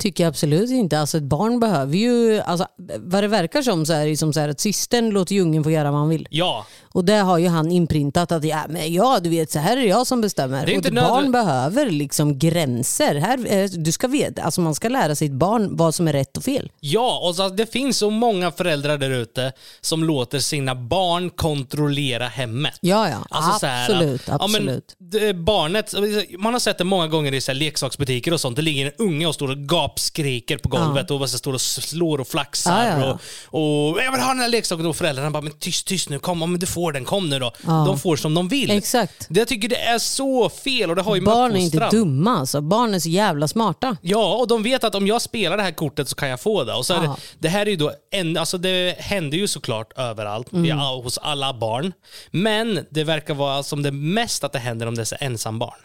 Tycker 0.01 0.25
jag 0.25 0.29
absolut 0.29 0.71
inte. 0.71 1.01
Alltså 1.01 1.17
ett 1.19 1.23
barn 1.23 1.61
behöver 1.61 1.97
ju, 1.97 2.41
alltså, 2.41 2.67
vad 2.99 3.25
det 3.25 3.29
verkar 3.29 3.63
som 3.63 3.87
så 3.87 3.93
är 3.93 4.07
det 4.07 4.17
som 4.17 4.33
så 4.33 4.41
här 4.41 4.49
att 4.49 4.61
systern 4.61 5.11
låter 5.11 5.35
ju 5.35 5.41
ungen 5.41 5.65
få 5.65 5.71
göra 5.71 5.91
vad 5.91 6.01
han 6.01 6.09
vill. 6.09 6.27
Ja, 6.31 6.67
Och 6.93 7.05
det 7.05 7.17
har 7.17 7.39
ju 7.39 7.49
han 7.49 7.71
inprintat 7.73 8.33
att 8.33 8.45
ja, 8.45 8.65
men 8.69 8.93
ja, 8.93 9.21
du 9.23 9.31
vet 9.31 9.51
så 9.51 9.59
här 9.59 9.77
är 9.77 9.83
jag 9.87 10.07
som 10.07 10.21
bestämmer. 10.21 10.57
Det 10.67 10.73
är 10.73 10.73
och 10.73 10.77
inte 10.77 10.89
ett 10.89 10.95
barn 10.95 11.05
nödvändigt- 11.05 11.33
behöver 11.33 11.91
liksom 11.91 12.39
gränser. 12.39 13.15
Här, 13.15 13.47
eh, 13.53 13.71
du 13.71 13.93
ska 13.93 14.09
veta, 14.09 14.43
alltså 14.43 14.61
man 14.61 14.75
ska 14.75 14.89
lära 14.89 15.15
sitt 15.15 15.33
barn 15.33 15.77
vad 15.77 15.95
som 15.95 16.09
är 16.09 16.13
rätt 16.13 16.37
och 16.37 16.45
fel. 16.45 16.71
Ja, 16.81 17.19
och 17.23 17.35
så, 17.37 17.49
det 17.49 17.73
finns 17.73 17.99
så 17.99 18.11
många 18.11 18.51
föräldrar 18.53 18.99
där 18.99 19.11
ute 19.11 19.53
som 19.81 20.05
låter 20.05 20.39
sina 20.39 20.75
barn 20.75 21.31
kontrollera 21.31 22.27
hemmet. 22.29 22.75
Ja, 22.81 23.09
ja. 23.09 23.17
Alltså 23.31 23.59
så 23.59 23.67
här 23.67 23.91
absolut. 23.91 24.29
att- 24.29 24.43
absolut. 24.43 24.97
Ja, 25.13 25.19
men, 25.21 25.45
barnet, 25.45 25.95
man 26.39 26.53
har 26.53 26.61
sett 26.61 26.79
det 26.79 26.85
många 26.85 27.07
gånger 27.07 27.35
i 27.35 27.41
så 27.41 27.53
här 27.53 27.57
leksaksbutiker 27.59 28.33
och 28.33 28.41
sånt. 28.41 28.57
Det 28.57 28.63
ligger 28.63 28.87
en 28.87 28.93
unge 28.99 29.27
och 29.27 29.35
står 29.35 29.51
och 29.51 29.59
gapskriker 29.59 30.59
på 30.59 30.69
golvet 30.69 31.11
och 31.11 31.19
bara 31.19 31.29
så 31.29 31.39
står 31.39 31.53
och 31.53 31.61
slår 31.61 32.21
och 32.21 32.29
flaxar. 32.29 32.87
Ja, 32.87 32.99
ja, 33.01 33.07
ja. 33.07 33.19
Och, 33.59 33.91
och 33.93 34.01
jag 34.03 34.13
vill 34.13 34.21
ha 34.21 34.29
den 34.29 34.41
här 34.41 34.49
leksaken. 34.49 34.87
Och 34.87 34.97
föräldrarna 34.97 35.31
bara, 35.31 35.43
men 35.43 35.53
tyst, 35.53 35.87
tyst 35.87 36.09
nu, 36.09 36.19
kom, 36.19 36.41
ja, 36.41 36.47
men 36.47 36.61
du 36.61 36.67
får 36.67 36.88
den, 36.93 37.05
kom 37.05 37.31
nu 37.31 37.39
då. 37.39 37.53
De 37.63 37.99
får 37.99 38.17
som 38.17 38.35
de 38.35 38.49
vill. 38.49 38.71
Exakt. 38.71 39.27
Det, 39.29 39.41
jag 39.41 39.49
tycker 39.49 39.69
det 39.69 39.77
är 39.81 39.99
så 39.99 40.49
fel 40.49 40.91
och 40.91 40.97
det 40.97 41.03
har 41.03 41.17
ju 41.17 41.23
Barn 41.23 41.57
är 41.57 41.61
inte 41.61 41.89
dumma 41.91 42.39
alltså. 42.39 42.61
Barn 42.61 42.95
är 42.95 42.99
så 42.99 43.09
jävla 43.09 43.49
smarta. 43.49 43.97
Ja, 44.03 44.35
och 44.35 44.49
de 44.49 44.63
vet 44.63 44.85
att 44.85 44.95
om 44.95 45.07
jag 45.07 45.23
spelar 45.23 45.57
det 45.57 45.63
här 45.63 45.71
kortet 45.73 46.09
så 46.09 46.17
kan 46.17 46.29
jag 46.29 46.41
få 46.41 46.65
det. 46.65 46.75
Och 46.75 46.87
så 46.87 46.93
det, 46.95 47.05
Ja. 47.05 47.17
det 47.39 47.49
här 47.49 47.67
är 47.67 47.71
ju 47.71 47.77
då 47.77 47.93
en, 48.11 48.37
alltså 48.37 48.59
det 48.59 48.97
händer 48.99 49.39
ju 49.39 49.49
såklart 49.49 49.93
överallt, 49.99 50.47
ja, 50.51 51.01
hos 51.05 51.19
alla 51.19 51.55
barn. 51.55 51.93
Men 52.31 52.87
det 52.91 53.05
verkar 53.05 53.35
vara 53.35 53.63
som 53.63 53.83
det 53.83 53.91
mest 53.93 54.45
att 54.45 54.53
det 54.53 54.59
händer 54.59 54.87
om 54.87 54.95
det 54.95 55.13
är 55.13 55.23
ensambarn. 55.25 55.79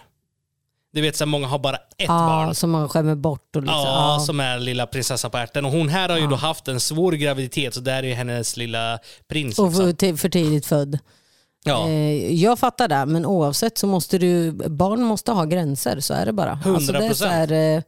Du 0.93 1.01
vet, 1.01 1.15
så 1.15 1.23
här, 1.23 1.29
många 1.29 1.47
har 1.47 1.59
bara 1.59 1.75
ett 1.75 1.81
Ja, 1.97 2.07
barn. 2.07 2.55
som 2.55 2.71
man 2.71 2.89
skämmer 2.89 3.15
bort. 3.15 3.55
Och 3.55 3.61
liksom. 3.61 3.77
Ja, 3.77 4.13
ja. 4.13 4.25
som 4.25 4.39
är 4.39 4.59
lilla 4.59 4.87
prinsessa 4.87 5.29
på 5.29 5.37
ärten. 5.37 5.65
Och 5.65 5.71
hon 5.71 5.89
här 5.89 6.09
har 6.09 6.17
ju 6.17 6.27
då 6.27 6.35
haft 6.35 6.67
en 6.67 6.79
svår 6.79 7.11
graviditet, 7.11 7.73
så 7.73 7.79
där 7.79 8.03
är 8.03 8.15
hennes 8.15 8.57
lilla 8.57 8.99
prins. 9.27 9.59
Och 9.59 9.73
för, 9.73 10.17
för 10.17 10.29
tidigt 10.29 10.65
född. 10.65 10.99
Ja. 11.63 11.87
Eh, 11.89 12.33
jag 12.33 12.59
fattar 12.59 12.87
det, 12.87 13.05
men 13.05 13.25
oavsett 13.25 13.77
så 13.77 13.87
måste 13.87 14.17
du, 14.17 14.51
barn 14.51 15.03
måste 15.03 15.31
ha 15.31 15.45
gränser. 15.45 15.99
Så 15.99 16.13
är 16.13 16.25
det 16.25 16.33
bara. 16.33 16.59
Alltså 16.65 16.91
det 16.91 17.05
är 17.23 17.83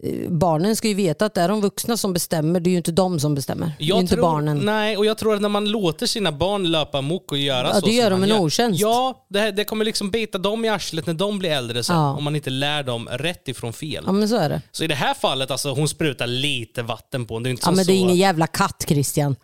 så 0.00 0.06
100%. 0.06 0.12
här, 0.12 0.24
eh, 0.24 0.30
barnen 0.30 0.76
ska 0.76 0.88
ju 0.88 0.94
veta 0.94 1.26
att 1.26 1.34
det 1.34 1.40
är 1.40 1.48
de 1.48 1.60
vuxna 1.60 1.96
som 1.96 2.12
bestämmer, 2.12 2.60
det 2.60 2.70
är 2.70 2.72
ju 2.72 2.76
inte 2.76 2.92
de 2.92 3.20
som 3.20 3.34
bestämmer. 3.34 3.72
det 3.78 3.84
är 3.84 4.00
inte 4.00 4.14
tror, 4.14 4.22
barnen. 4.22 4.58
Nej, 4.58 4.96
och 4.96 5.06
jag 5.06 5.18
tror 5.18 5.34
att 5.34 5.40
när 5.40 5.48
man 5.48 5.68
låter 5.68 6.06
sina 6.06 6.32
barn 6.32 6.70
löpa 6.70 6.98
amok 6.98 7.32
och 7.32 7.38
göra 7.38 7.68
Ja, 7.68 7.74
så 7.74 7.80
det 7.80 7.86
som 7.86 7.92
gör 7.92 8.10
de 8.10 8.22
en 8.22 8.32
otjänst. 8.32 8.80
Ja, 8.80 9.26
det, 9.30 9.50
det 9.50 9.64
kommer 9.64 9.84
liksom 9.84 10.10
bita 10.10 10.38
dem 10.38 10.64
i 10.64 10.68
arslet 10.68 11.06
när 11.06 11.14
de 11.14 11.38
blir 11.38 11.50
äldre 11.50 11.84
sen. 11.84 11.96
Ja. 11.96 12.12
Om 12.16 12.24
man 12.24 12.36
inte 12.36 12.50
lär 12.50 12.82
dem 12.82 13.08
rätt 13.12 13.48
ifrån 13.48 13.72
fel. 13.72 14.04
Ja 14.06 14.12
men 14.12 14.28
så 14.28 14.36
är 14.36 14.48
det. 14.48 14.62
Så 14.72 14.84
i 14.84 14.86
det 14.86 14.94
här 14.94 15.14
fallet, 15.14 15.50
alltså, 15.50 15.70
hon 15.70 15.88
sprutar 15.88 16.26
lite 16.26 16.82
vatten 16.82 17.26
på 17.26 17.34
honom. 17.34 17.42
Det 17.42 17.48
är 17.48 17.50
inte 17.50 17.62
Ja, 17.66 17.70
men 17.70 17.86
det 17.86 17.92
är 17.92 17.96
så... 17.96 18.04
ingen 18.04 18.16
jävla 18.16 18.46
katt 18.46 18.84
Christian. 18.88 19.36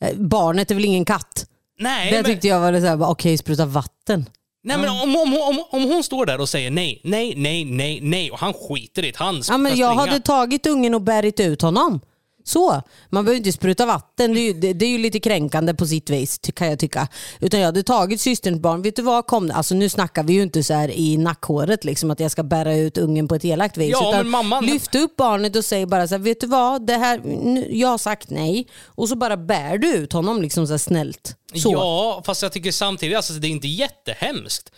Eh, 0.00 0.16
Barnet 0.16 0.70
är 0.70 0.74
väl 0.74 0.84
ingen 0.84 1.04
katt? 1.04 1.46
Nej, 1.80 2.10
det 2.10 2.16
men, 2.16 2.24
tyckte 2.24 2.48
jag 2.48 2.60
var 2.60 2.72
lite 2.72 2.82
såhär, 2.82 3.10
okej 3.10 3.38
spruta 3.38 3.66
vatten. 3.66 4.26
Nej, 4.68 4.78
men 4.78 4.88
om, 4.88 5.16
om, 5.16 5.34
om, 5.40 5.64
om 5.70 5.84
hon 5.84 6.02
står 6.02 6.26
där 6.26 6.40
och 6.40 6.48
säger 6.48 6.70
nej, 6.70 7.00
nej, 7.04 7.34
nej, 7.36 7.64
nej, 7.64 7.98
nej 8.02 8.30
och 8.30 8.38
han 8.38 8.52
skiter 8.52 9.04
i 9.04 9.10
det. 9.10 9.16
Han 9.16 9.42
ska 9.42 9.54
Ja, 9.54 9.58
men 9.58 9.76
jag 9.76 9.90
springa. 9.96 10.10
hade 10.10 10.20
tagit 10.24 10.66
ungen 10.66 10.94
och 10.94 11.02
bärit 11.02 11.40
ut 11.40 11.62
honom. 11.62 12.00
Så. 12.48 12.82
Man 13.10 13.24
behöver 13.24 13.36
inte 13.38 13.52
spruta 13.52 13.86
vatten. 13.86 14.34
Det 14.34 14.40
är, 14.40 14.42
ju, 14.42 14.52
det, 14.52 14.72
det 14.72 14.84
är 14.84 14.90
ju 14.90 14.98
lite 14.98 15.20
kränkande 15.20 15.74
på 15.74 15.86
sitt 15.86 16.10
vis 16.10 16.40
kan 16.54 16.68
jag 16.68 16.78
tycka. 16.78 17.08
Utan 17.40 17.60
jag 17.60 17.66
hade 17.66 17.82
tagit 17.82 18.20
systerns 18.20 18.60
barn. 18.60 18.82
Vet 18.82 18.96
du 18.96 19.02
vad? 19.02 19.26
Kom. 19.26 19.50
Alltså, 19.54 19.74
nu 19.74 19.88
snackar 19.88 20.22
vi 20.22 20.32
ju 20.32 20.42
inte 20.42 20.62
så 20.62 20.74
här 20.74 20.90
i 20.90 21.16
nackhåret 21.16 21.84
liksom, 21.84 22.10
att 22.10 22.20
jag 22.20 22.30
ska 22.30 22.42
bära 22.42 22.74
ut 22.76 22.98
ungen 22.98 23.28
på 23.28 23.34
ett 23.34 23.44
elakt 23.44 23.76
vis. 23.76 23.90
Ja, 23.92 24.10
utan 24.10 24.26
mamman- 24.28 24.66
Lyft 24.66 24.94
upp 24.94 25.16
barnet 25.16 25.56
och 25.56 25.64
säg 25.64 25.86
bara 25.86 26.08
så 26.08 26.14
här, 26.14 26.18
vet 26.22 26.40
du 26.40 26.46
vad? 26.46 26.86
Det 26.86 26.92
här, 26.96 27.18
nu, 27.24 27.68
jag 27.76 27.88
har 27.88 27.98
sagt 27.98 28.30
nej. 28.30 28.66
Och 28.84 29.08
så 29.08 29.16
bara 29.16 29.36
bär 29.36 29.78
du 29.78 29.94
ut 29.94 30.12
honom 30.12 30.42
liksom 30.42 30.66
så 30.66 30.78
snällt. 30.78 31.36
Så. 31.54 31.72
Ja, 31.72 32.22
fast 32.26 32.42
jag 32.42 32.52
tycker 32.52 32.72
samtidigt, 32.72 33.16
alltså, 33.16 33.32
det 33.32 33.46
är 33.46 33.50
inte 33.50 33.68
jättehemskt. 33.68 34.72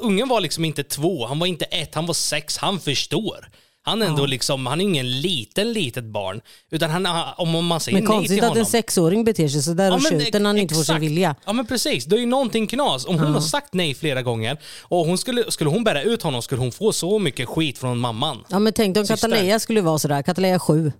Ungen 0.00 0.28
var 0.28 0.40
liksom 0.40 0.64
inte 0.64 0.82
två, 0.84 1.26
han 1.26 1.38
var 1.38 1.46
inte 1.46 1.64
ett, 1.64 1.94
han 1.94 2.06
var 2.06 2.14
sex, 2.14 2.56
han 2.58 2.80
förstår. 2.80 3.48
Han 3.82 4.02
är 4.02 4.06
ändå 4.06 4.26
liksom, 4.26 4.66
han 4.66 4.80
är 4.80 4.84
ingen 4.84 5.20
liten, 5.20 5.72
litet 5.72 6.04
barn. 6.04 6.40
Utan 6.70 6.90
han, 6.90 7.06
om 7.36 7.66
man 7.66 7.80
säger 7.80 7.96
Men 7.98 8.04
nej 8.04 8.08
till 8.08 8.16
konstigt 8.18 8.38
att 8.42 8.48
honom. 8.48 8.58
en 8.60 8.66
sexåring 8.66 9.24
beter 9.24 9.48
sig 9.48 9.62
sådär 9.62 9.92
och 9.94 10.02
men 10.02 10.20
skjuter 10.20 10.40
när 10.40 10.46
han 10.46 10.58
inte 10.58 10.74
får 10.74 10.82
sin 10.82 10.94
exakt. 10.94 11.02
vilja. 11.02 11.34
Ja 11.46 11.52
men 11.52 11.66
precis, 11.66 12.04
det 12.04 12.16
är 12.16 12.20
ju 12.20 12.26
någonting 12.26 12.66
knas. 12.66 13.06
Om 13.06 13.18
hon 13.18 13.34
har 13.34 13.40
sagt 13.40 13.74
nej 13.74 13.94
flera 13.94 14.22
gånger 14.22 14.60
och 14.82 15.06
hon 15.06 15.18
skulle, 15.18 15.50
skulle 15.50 15.70
hon 15.70 15.84
bära 15.84 16.02
ut 16.02 16.22
honom 16.22 16.42
skulle 16.42 16.60
hon 16.60 16.72
få 16.72 16.92
så 16.92 17.18
mycket 17.18 17.48
skit 17.48 17.78
från 17.78 17.98
mamman. 17.98 18.44
Ja, 18.48 18.58
men 18.58 18.72
tänk 18.72 18.96
om 18.96 19.06
Syster. 19.06 19.28
Kataleja 19.28 19.58
skulle 19.60 19.80
vara 19.80 19.98
sådär. 19.98 20.22
Kataleja 20.22 20.58
sju. 20.58 20.92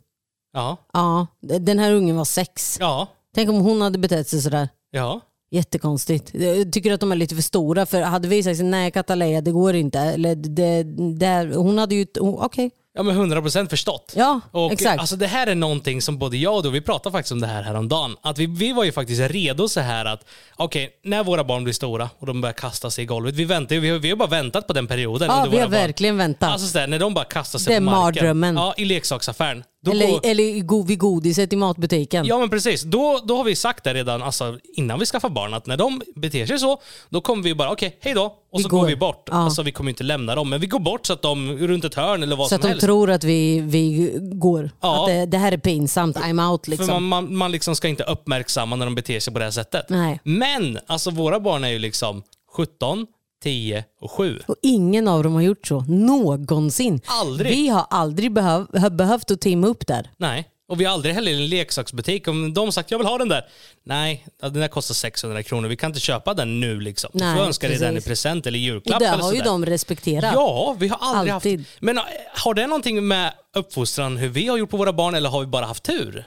Ja, 0.53 0.77
Ja, 0.93 1.27
den 1.61 1.79
här 1.79 1.93
ungen 1.93 2.17
var 2.17 2.25
sex. 2.25 2.77
ja, 2.81 3.07
Tänk 3.35 3.49
om 3.51 3.57
hon 3.61 3.81
hade 3.83 3.99
betett 3.99 4.29
sig 4.29 4.41
sådär. 4.43 4.69
ja. 4.91 5.21
Jättekonstigt. 5.51 6.31
Jag 6.35 6.73
tycker 6.73 6.93
att 6.93 7.01
de 7.01 7.13
är 7.13 7.17
lite 7.17 7.35
för 7.35 7.43
stora. 7.43 7.87
För 7.87 8.03
hade 8.03 8.29
vi 8.29 8.43
sagt 8.43 8.61
nej 8.63 8.91
Kataleja 8.91 9.41
det 9.41 9.51
går 9.51 9.75
inte. 9.75 9.99
Eller 9.99 10.35
det, 10.35 10.83
det, 11.19 11.57
hon 11.57 11.79
hade 11.79 11.95
ju... 11.95 12.07
oh, 12.21 12.45
Okej. 12.45 12.71
Ja 12.95 13.03
men 13.03 13.33
100% 13.33 13.69
förstått. 13.69 14.13
Ja, 14.17 14.41
Och 14.51 14.73
exakt. 14.73 15.01
Alltså 15.01 15.17
det 15.17 15.27
här 15.27 15.47
är 15.47 15.55
någonting 15.55 16.03
som 16.03 16.19
både 16.19 16.37
jag 16.37 16.57
och 16.57 16.63
du, 16.63 16.71
vi 16.71 16.81
pratade 16.81 17.13
faktiskt 17.13 17.33
om 17.33 17.41
det 17.41 17.47
här 17.47 17.63
häromdagen. 17.63 18.17
Att 18.23 18.39
vi, 18.39 18.47
vi 18.47 18.73
var 18.73 18.85
ju 18.85 18.93
faktiskt 18.93 19.21
redo 19.31 19.69
så 19.69 19.81
här 19.81 20.05
att, 20.05 20.25
okej, 20.57 20.91
när 21.05 21.25
våra 21.25 21.45
barn 21.45 21.65
blir 21.65 21.75
stora 21.75 22.11
och 22.19 22.27
de 22.27 22.41
börjar 22.41 22.53
kasta 22.53 22.91
sig 22.91 23.05
i 23.05 23.07
golvet. 23.07 23.35
Vi 23.35 23.45
väntar 23.45 23.77
vi, 23.77 23.91
har- 23.91 23.99
vi 23.99 24.11
har 24.11 24.17
bara 24.17 24.29
väntat 24.29 24.67
på 24.67 24.73
den 24.73 24.87
perioden. 24.87 25.29
Ja, 25.31 25.47
vi 25.51 25.57
har 25.57 25.65
barn. 25.65 25.71
verkligen 25.71 26.17
väntat. 26.17 26.51
Alltså 26.53 26.67
så 26.67 26.79
där, 26.79 26.87
när 26.87 26.99
de 26.99 27.15
bara 27.15 27.25
kastar 27.25 27.59
sig 27.59 27.71
Det 27.71 27.75
är 27.75 27.79
på 27.79 27.85
marken. 27.85 28.01
mardrömmen. 28.03 28.55
Ja, 28.57 28.75
i 28.77 28.85
leksaksaffären. 28.85 29.65
Då 29.83 29.91
eller 29.91 30.07
går- 30.11 30.21
eller 30.27 30.61
go- 30.61 30.83
vid 30.83 30.99
godiset 30.99 31.53
i 31.53 31.57
matbutiken. 31.57 32.27
Ja 32.27 32.39
men 32.39 32.51
precis. 32.51 32.83
Då, 32.83 33.21
då 33.25 33.37
har 33.37 33.45
vi 33.45 33.57
sagt 33.57 33.85
det 33.85 33.95
redan 33.95 34.23
alltså, 34.23 34.59
innan 34.77 34.99
vi 34.99 35.07
skaffar 35.07 35.29
barn 35.29 35.55
att 35.55 35.67
när 35.67 35.77
de 35.77 36.03
beter 36.17 36.47
sig 36.47 36.59
så, 36.59 36.81
då 37.09 37.21
kommer 37.21 37.43
vi 37.43 37.55
bara 37.55 37.71
okej, 37.73 37.99
hej 38.01 38.15
då. 38.15 38.25
Och 38.53 38.59
Vi 38.59 38.63
så 38.63 38.69
går. 38.69 38.79
går. 38.81 38.87
vi 38.87 38.97
bort. 38.97 39.29
Ja. 39.31 39.37
Alltså 39.37 39.63
vi 39.63 39.73
kommer 39.73 39.91
inte 39.91 40.05
lämna 40.05 40.35
dem, 40.35 40.51
men 40.51 40.61
vi 40.61 40.67
går 40.67 40.79
bort 40.81 41.07
så 41.07 41.13
att 41.13 41.23
de 41.23 41.53
runt 41.59 41.85
ett 41.85 41.95
hörn 41.95 42.23
eller 42.23 42.37
vad 42.37 42.47
så 42.47 42.49
som 42.49 42.57
att 42.57 42.63
de 42.63 42.69
helst. 42.69 42.85
tror 42.85 43.11
att 43.11 43.25
vi, 43.25 43.61
vi 43.61 44.13
går. 44.21 44.71
Ja. 44.81 45.01
Att 45.01 45.07
det, 45.09 45.27
det 45.27 45.39
här 45.39 45.53
är 45.53 45.59
pinsamt, 45.59 46.17
I'm 46.17 46.51
out 46.51 46.69
liksom. 46.69 46.87
För 46.87 46.93
man, 46.95 47.03
man, 47.05 47.37
man 47.37 47.53
liksom 47.53 47.77
ska 47.77 47.89
inte 47.89 48.05
uppmärksamma 48.05 48.77
när 48.77 48.87
de 48.87 48.95
beter 48.95 49.21
sig 49.21 49.33
på 49.33 49.39
det 49.39 49.45
här 49.45 49.53
sättet. 49.53 49.87
Nej. 49.89 50.21
Men 50.25 50.79
alltså 50.87 51.11
våra 51.11 51.41
barn 51.41 51.65
är 51.65 51.69
ju 51.69 51.79
liksom 51.79 52.23
17, 52.57 53.07
10 53.43 53.85
och 54.01 54.11
7. 54.11 54.39
Och 54.47 54.57
ingen 54.63 55.09
av 55.09 55.23
dem 55.23 55.35
har 55.35 55.43
gjort 55.43 55.67
så 55.67 55.81
någonsin. 55.81 57.01
Aldrig. 57.07 57.51
Vi 57.51 57.69
har 57.69 57.87
aldrig 57.91 58.33
behöv, 58.33 58.67
har 58.79 58.91
behövt 58.91 59.31
att 59.31 59.41
teama 59.41 59.67
upp 59.67 59.87
där. 59.87 60.11
Nej. 60.17 60.49
Och 60.69 60.81
vi 60.81 60.85
har 60.85 60.93
aldrig 60.93 61.15
heller 61.15 61.33
i 61.33 61.35
en 61.35 61.47
leksaksbutik, 61.47 62.29
om 62.29 62.55
de 62.55 62.73
sagt 62.73 62.91
jag 62.91 62.99
vill 62.99 63.07
ha 63.07 63.19
den 63.19 63.29
där. 63.29 63.45
Nej, 63.85 64.27
den 64.41 64.53
där 64.53 64.69
kostar 64.69 64.95
600 64.95 65.43
kronor. 65.43 65.69
Vi 65.69 65.77
kan 65.77 65.91
inte 65.91 66.01
köpa 66.01 66.35
den 66.35 66.61
nu 66.61 66.81
liksom. 66.81 67.11
Nej, 67.15 67.33
du 67.33 67.39
får 67.39 67.47
önska 67.47 67.69
dig 67.69 67.79
den 67.79 67.97
i 67.97 68.01
present 68.01 68.47
eller 68.47 68.59
Och 68.59 68.63
julklapp 68.63 68.99
det 68.99 69.07
eller 69.07 69.23
har 69.23 69.33
ju 69.33 69.41
de 69.41 69.67
respekterat. 69.67 70.35
Ja, 70.35 70.77
vi 70.79 70.89
har 70.89 70.99
aldrig 71.01 71.35
Alltid. 71.35 71.59
haft... 71.61 71.71
Men 71.81 71.99
äh, 71.99 72.05
har 72.35 72.55
det 72.55 72.67
någonting 72.67 73.09
med 73.09 73.33
uppfostran, 73.57 74.17
hur 74.17 74.29
vi 74.29 74.47
har 74.47 74.57
gjort 74.57 74.71
på 74.71 74.77
våra 74.77 74.93
barn, 74.93 75.15
eller 75.15 75.31
har 75.31 75.41
vi 75.41 75.47
bara 75.47 75.67
haft 75.67 75.83
tur? 75.83 76.25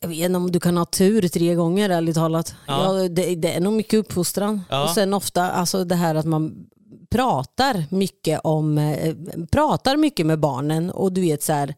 Jag 0.00 0.08
vet 0.08 0.18
inte 0.18 0.36
om 0.36 0.52
du 0.52 0.60
kan 0.60 0.76
ha 0.76 0.84
tur 0.84 1.28
tre 1.28 1.54
gånger 1.54 1.90
ärligt 1.90 2.14
talat. 2.14 2.54
Ja. 2.66 3.00
Ja. 3.02 3.08
det, 3.08 3.34
det 3.34 3.52
är 3.56 3.60
nog 3.60 3.72
mycket 3.72 3.98
uppfostran. 3.98 4.60
Ja. 4.70 4.84
Och 4.84 4.90
sen 4.90 5.14
ofta 5.14 5.50
alltså 5.50 5.84
det 5.84 5.94
här 5.94 6.14
att 6.14 6.26
man 6.26 6.66
pratar 7.10 7.84
mycket 7.90 8.40
om 8.44 8.78
eh, 8.78 9.14
pratar 9.52 9.96
mycket 9.96 10.26
med 10.26 10.40
barnen 10.40 10.90
och 10.90 11.12
du 11.12 11.20
vet 11.20 11.42
så 11.42 11.52
här, 11.52 11.74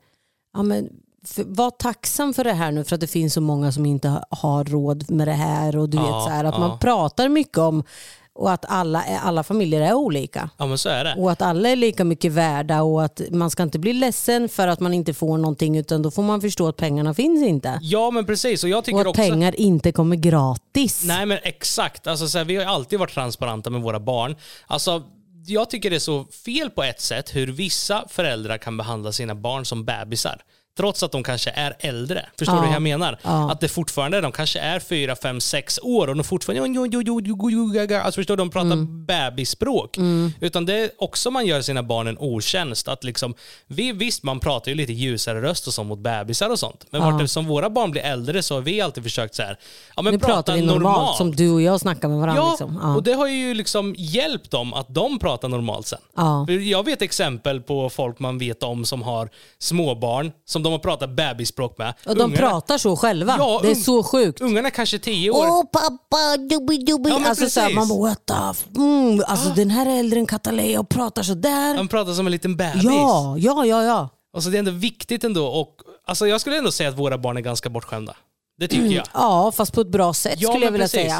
ja, 0.54 0.62
men, 0.62 0.88
för, 1.24 1.44
var 1.46 1.70
tacksam 1.70 2.34
för 2.34 2.44
det 2.44 2.52
här 2.52 2.72
nu 2.72 2.84
för 2.84 2.94
att 2.94 3.00
det 3.00 3.06
finns 3.06 3.34
så 3.34 3.40
många 3.40 3.72
som 3.72 3.86
inte 3.86 4.08
ha- 4.08 4.24
har 4.30 4.64
råd 4.64 5.10
med 5.10 5.28
det 5.28 5.32
här 5.32 5.76
och 5.76 5.88
du 5.88 5.96
Ja, 5.96 6.02
vet 6.02 6.24
så 6.24 6.28
här, 6.30 6.44
att 6.44 6.54
ja. 6.54 6.60
man 6.60 6.78
pratar 6.78 7.28
mycket 7.28 7.58
om 7.58 7.84
och 8.34 8.52
att 8.52 8.64
alla, 8.68 9.04
är- 9.04 9.18
alla 9.18 9.42
familjer 9.42 9.80
är 9.80 9.92
olika. 9.94 10.50
Ja, 10.58 10.66
men 10.66 10.78
så 10.78 10.88
är 10.88 11.04
det. 11.04 11.14
Och 11.18 11.30
att 11.32 11.42
alla 11.42 11.68
är 11.68 11.76
lika 11.76 12.04
mycket 12.04 12.32
värda 12.32 12.82
och 12.82 13.04
att 13.04 13.20
man 13.30 13.50
ska 13.50 13.62
inte 13.62 13.78
bli 13.78 13.92
ledsen 13.92 14.48
för 14.48 14.68
att 14.68 14.80
man 14.80 14.94
inte 14.94 15.14
får 15.14 15.38
någonting 15.38 15.76
utan 15.76 16.02
då 16.02 16.10
får 16.10 16.22
man 16.22 16.40
förstå 16.40 16.68
att 16.68 16.76
pengarna 16.76 17.14
finns 17.14 17.42
inte. 17.46 17.78
Ja, 17.82 18.10
men 18.10 18.26
precis. 18.26 18.64
Och 18.64 18.70
jag 18.70 18.78
Och 18.78 18.84
tycker 18.84 19.00
att 19.00 19.06
också... 19.06 19.22
pengar 19.22 19.60
inte 19.60 19.92
kommer 19.92 20.16
gratis. 20.16 21.02
Nej, 21.04 21.26
men 21.26 21.38
exakt. 21.42 22.06
Alltså, 22.06 22.28
så 22.28 22.38
här, 22.38 22.44
vi 22.44 22.56
har 22.56 22.64
alltid 22.64 22.98
varit 22.98 23.14
transparenta 23.14 23.70
med 23.70 23.82
våra 23.82 24.00
barn. 24.00 24.36
Alltså, 24.66 25.02
jag 25.46 25.70
tycker 25.70 25.90
det 25.90 25.96
är 25.96 26.00
så 26.00 26.24
fel 26.44 26.70
på 26.70 26.82
ett 26.82 27.00
sätt 27.00 27.34
hur 27.36 27.46
vissa 27.46 28.04
föräldrar 28.08 28.58
kan 28.58 28.76
behandla 28.76 29.12
sina 29.12 29.34
barn 29.34 29.64
som 29.64 29.84
bebisar. 29.84 30.42
Trots 30.76 31.02
att 31.02 31.12
de 31.12 31.22
kanske 31.22 31.50
är 31.50 31.76
äldre. 31.80 32.26
Förstår 32.38 32.56
Ja. 32.56 32.60
du 32.60 32.66
hur 32.66 32.72
jag 32.74 32.82
menar? 32.82 33.18
Ja. 33.22 33.50
Att 33.52 33.60
det 33.60 33.68
fortfarande, 33.68 34.20
de 34.20 34.32
kanske 34.32 34.58
är 34.60 34.80
fyra, 34.80 35.16
fem, 35.16 35.40
sex 35.40 35.78
år 35.82 36.08
och 36.08 36.16
de 36.16 36.24
fortfarande, 36.24 38.02
alltså 38.02 38.18
förstår 38.20 38.36
du, 38.36 38.40
de 38.42 38.50
pratar 38.50 38.72
Mm. 38.72 39.06
bebisspråk. 39.06 39.96
Utan 40.40 40.66
det 40.66 40.74
är 40.78 40.90
också 40.98 41.30
man 41.30 41.46
gör 41.46 41.60
sina 41.62 41.82
barn 41.82 42.06
en 42.06 42.18
otjänst. 42.18 42.88
Att 42.88 43.04
liksom, 43.04 43.34
vi, 43.66 43.92
visst, 43.92 44.22
man 44.22 44.40
pratar 44.40 44.68
ju 44.70 44.74
lite 44.74 44.92
ljusare 44.92 45.42
röst 45.42 45.66
och 45.66 45.74
så 45.74 45.84
mot 45.84 45.98
bebisar 45.98 46.50
och 46.50 46.58
sånt. 46.58 46.86
Men 46.90 47.00
Ja. 47.02 47.12
eftersom 47.14 47.46
våra 47.46 47.70
barn 47.70 47.90
blir 47.90 48.02
äldre 48.02 48.42
så 48.42 48.54
har 48.54 48.60
vi 48.60 48.80
alltid 48.80 49.02
försökt 49.02 49.34
så 49.34 49.42
här, 49.42 49.58
ja 49.96 50.02
men 50.02 50.12
nu 50.12 50.18
prata 50.18 50.32
pratar 50.32 50.54
vi 50.54 50.62
normalt, 50.62 51.16
som 51.16 51.36
du 51.36 51.50
och 51.50 51.62
jag 51.62 51.80
snackar 51.80 52.08
med 52.08 52.18
varandra. 52.18 52.42
Ja, 52.42 52.50
liksom. 52.50 52.78
ja. 52.82 52.94
och 52.96 53.02
det 53.02 53.12
har 53.12 53.26
ju 53.26 53.54
liksom 53.54 53.94
hjälpt 53.98 54.50
dem 54.50 54.74
att 54.74 54.94
de 54.94 55.18
pratar 55.18 55.48
normalt 55.48 55.86
sen. 55.86 55.98
Ja. 56.16 56.46
Jag 56.50 56.84
vet 56.84 57.02
exempel 57.02 57.60
på 57.60 57.90
folk 57.90 58.18
man 58.18 58.38
vet 58.38 58.62
om 58.62 58.84
som 58.84 59.02
har 59.02 59.28
småbarn 59.58 60.32
som 60.44 60.61
de 60.62 60.72
har 60.72 60.78
pratat 60.78 61.10
bebisspråk 61.10 61.78
med. 61.78 61.94
och 62.06 62.16
de 62.16 62.22
Ungarna- 62.22 62.36
pratar 62.36 62.78
så 62.78 62.96
själva. 62.96 63.34
Ja, 63.38 63.60
det 63.62 63.70
är 63.70 63.74
så 63.74 64.02
sjukt. 64.02 64.40
Ungarna 64.40 64.68
är 64.68 64.70
kanske 64.70 64.98
tio 64.98 65.30
år. 65.30 65.46
Åh 65.48 65.62
pappa, 65.72 66.36
dubbi 66.36 66.78
dubbi. 66.78 67.10
Ja, 67.10 67.28
alltså, 67.28 67.50
så 67.50 67.60
här, 67.60 67.74
man 67.74 67.88
bara 67.88 67.98
what 67.98 68.26
the 68.26 68.78
mm, 68.80 69.22
alltså, 69.26 69.48
Den 69.48 69.70
här 69.70 69.86
är 69.86 69.98
äldre 69.98 70.18
än 70.18 70.26
Kataleja 70.26 70.80
och 70.80 70.88
pratar 70.88 71.22
så 71.22 71.34
där. 71.34 71.76
De 71.76 71.88
pratar 71.88 72.12
som 72.12 72.26
en 72.26 72.32
liten 72.32 72.56
bebis. 72.56 72.84
Ja, 72.84 73.36
ja, 73.38 73.66
ja. 73.66 73.82
ja. 73.82 74.08
Alltså 74.34 74.50
det 74.50 74.56
är 74.56 74.58
ändå 74.58 74.70
viktigt 74.70 75.24
ändå. 75.24 75.46
Och, 75.46 75.76
alltså 76.06 76.26
jag 76.26 76.40
skulle 76.40 76.58
ändå 76.58 76.72
säga 76.72 76.88
att 76.88 76.98
våra 76.98 77.18
barn 77.18 77.36
är 77.36 77.40
ganska 77.40 77.68
bortskämda. 77.70 78.16
Det 78.58 78.68
tycker 78.68 78.96
jag. 78.96 79.06
Ja, 79.14 79.52
fast 79.54 79.72
på 79.72 79.80
ett 79.80 79.88
bra 79.88 80.14
sätt 80.14 80.34
Ja, 80.38 80.48
skulle 80.50 80.64
jag 80.64 80.72
vilja 80.72 80.84
precis. 80.88 81.00
säga. 81.00 81.18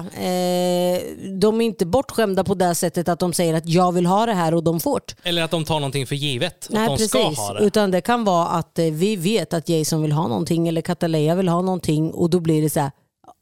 Eh, 0.95 1.01
de 1.41 1.61
är 1.61 1.65
inte 1.65 1.87
bortskämda 1.87 2.45
på 2.45 2.55
det 2.55 2.75
sättet 2.75 3.09
att 3.09 3.19
de 3.19 3.33
säger 3.33 3.55
att 3.55 3.69
jag 3.69 3.93
vill 3.93 4.07
ha 4.07 4.27
det 4.27 4.33
här 4.33 4.55
och 4.55 4.63
de 4.65 4.81
får 4.81 5.01
det. 5.07 5.29
Eller 5.29 5.43
att 5.43 5.51
de 5.51 5.65
tar 5.65 5.75
någonting 5.75 6.07
för 6.07 6.15
givet. 6.15 6.67
Nej, 6.71 6.83
att 6.83 6.89
de 6.89 6.97
precis. 6.97 7.11
ska 7.11 7.23
ha 7.43 7.55
det. 7.55 7.65
Utan 7.65 7.91
det 7.91 8.01
kan 8.01 8.25
vara 8.25 8.47
att 8.49 8.79
eh, 8.79 8.85
vi 8.85 9.17
vet 9.17 9.55
att 9.55 9.69
Jason 9.69 10.03
vill 10.03 10.13
ha 10.13 10.29
någonting 10.29 10.69
eller 10.69 10.81
Kataleja 10.81 11.35
vill 11.35 11.49
ha 11.49 11.63
någonting 11.63 12.11
och 12.11 12.31
då 12.31 12.41
blir 12.41 12.63
det 12.63 12.71
så 12.71 12.81
här, 12.81 12.91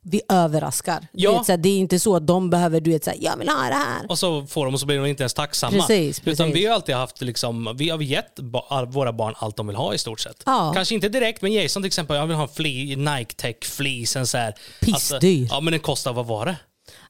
vi 0.03 0.21
överraskar. 0.29 1.01
Du 1.01 1.07
Ja. 1.23 1.37
Vet, 1.39 1.47
så 1.47 1.53
här, 1.53 1.57
det 1.57 1.69
är 1.69 1.79
inte 1.79 1.99
så 2.01 2.17
att 2.17 2.27
de 2.27 2.51
behöver, 2.51 2.81
du 2.81 2.91
vet, 2.91 3.05
så 3.05 3.11
här, 3.11 3.19
jag 3.21 3.37
vill 3.37 3.49
ha 3.49 3.57
det 3.57 3.75
här. 3.75 4.07
Och 4.09 4.19
så 4.19 4.47
får 4.47 4.65
de 4.65 4.75
och 4.75 4.81
så 4.81 4.87
blir 4.87 4.97
de 4.99 5.07
inte 5.07 5.23
ens 5.23 5.35
tacksamma. 5.35 5.73
Precis, 5.73 6.19
Utan 6.25 6.35
precis. 6.37 6.55
vi 6.63 6.67
har 6.67 6.75
alltid 6.75 6.95
haft, 6.95 7.21
liksom, 7.21 7.75
vi 7.79 7.89
har 7.91 8.01
gett 8.03 8.35
ba- 8.41 8.85
våra 8.85 9.13
barn 9.13 9.35
allt 9.39 9.57
de 9.57 9.67
vill 9.67 9.77
ha 9.77 9.95
i 9.95 9.99
stort 9.99 10.21
sett. 10.21 10.43
Ja. 10.47 10.73
Kanske 10.75 10.95
inte 10.95 11.09
direkt, 11.09 11.43
men 11.43 11.53
Jason 11.53 11.83
till 11.83 11.87
exempel, 11.87 12.17
jag 12.17 12.27
vill 12.27 12.37
ha 12.37 12.49
en 12.59 13.05
Nike 13.05 13.35
Tech 13.37 13.57
fleece. 13.63 14.19
En 14.19 14.27
Pissdyr. 14.81 15.47
ja 15.51 15.61
men 15.61 15.71
den 15.71 15.81
kostar, 15.81 16.13
vad 16.13 16.27
var 16.27 16.47
det? 16.47 16.57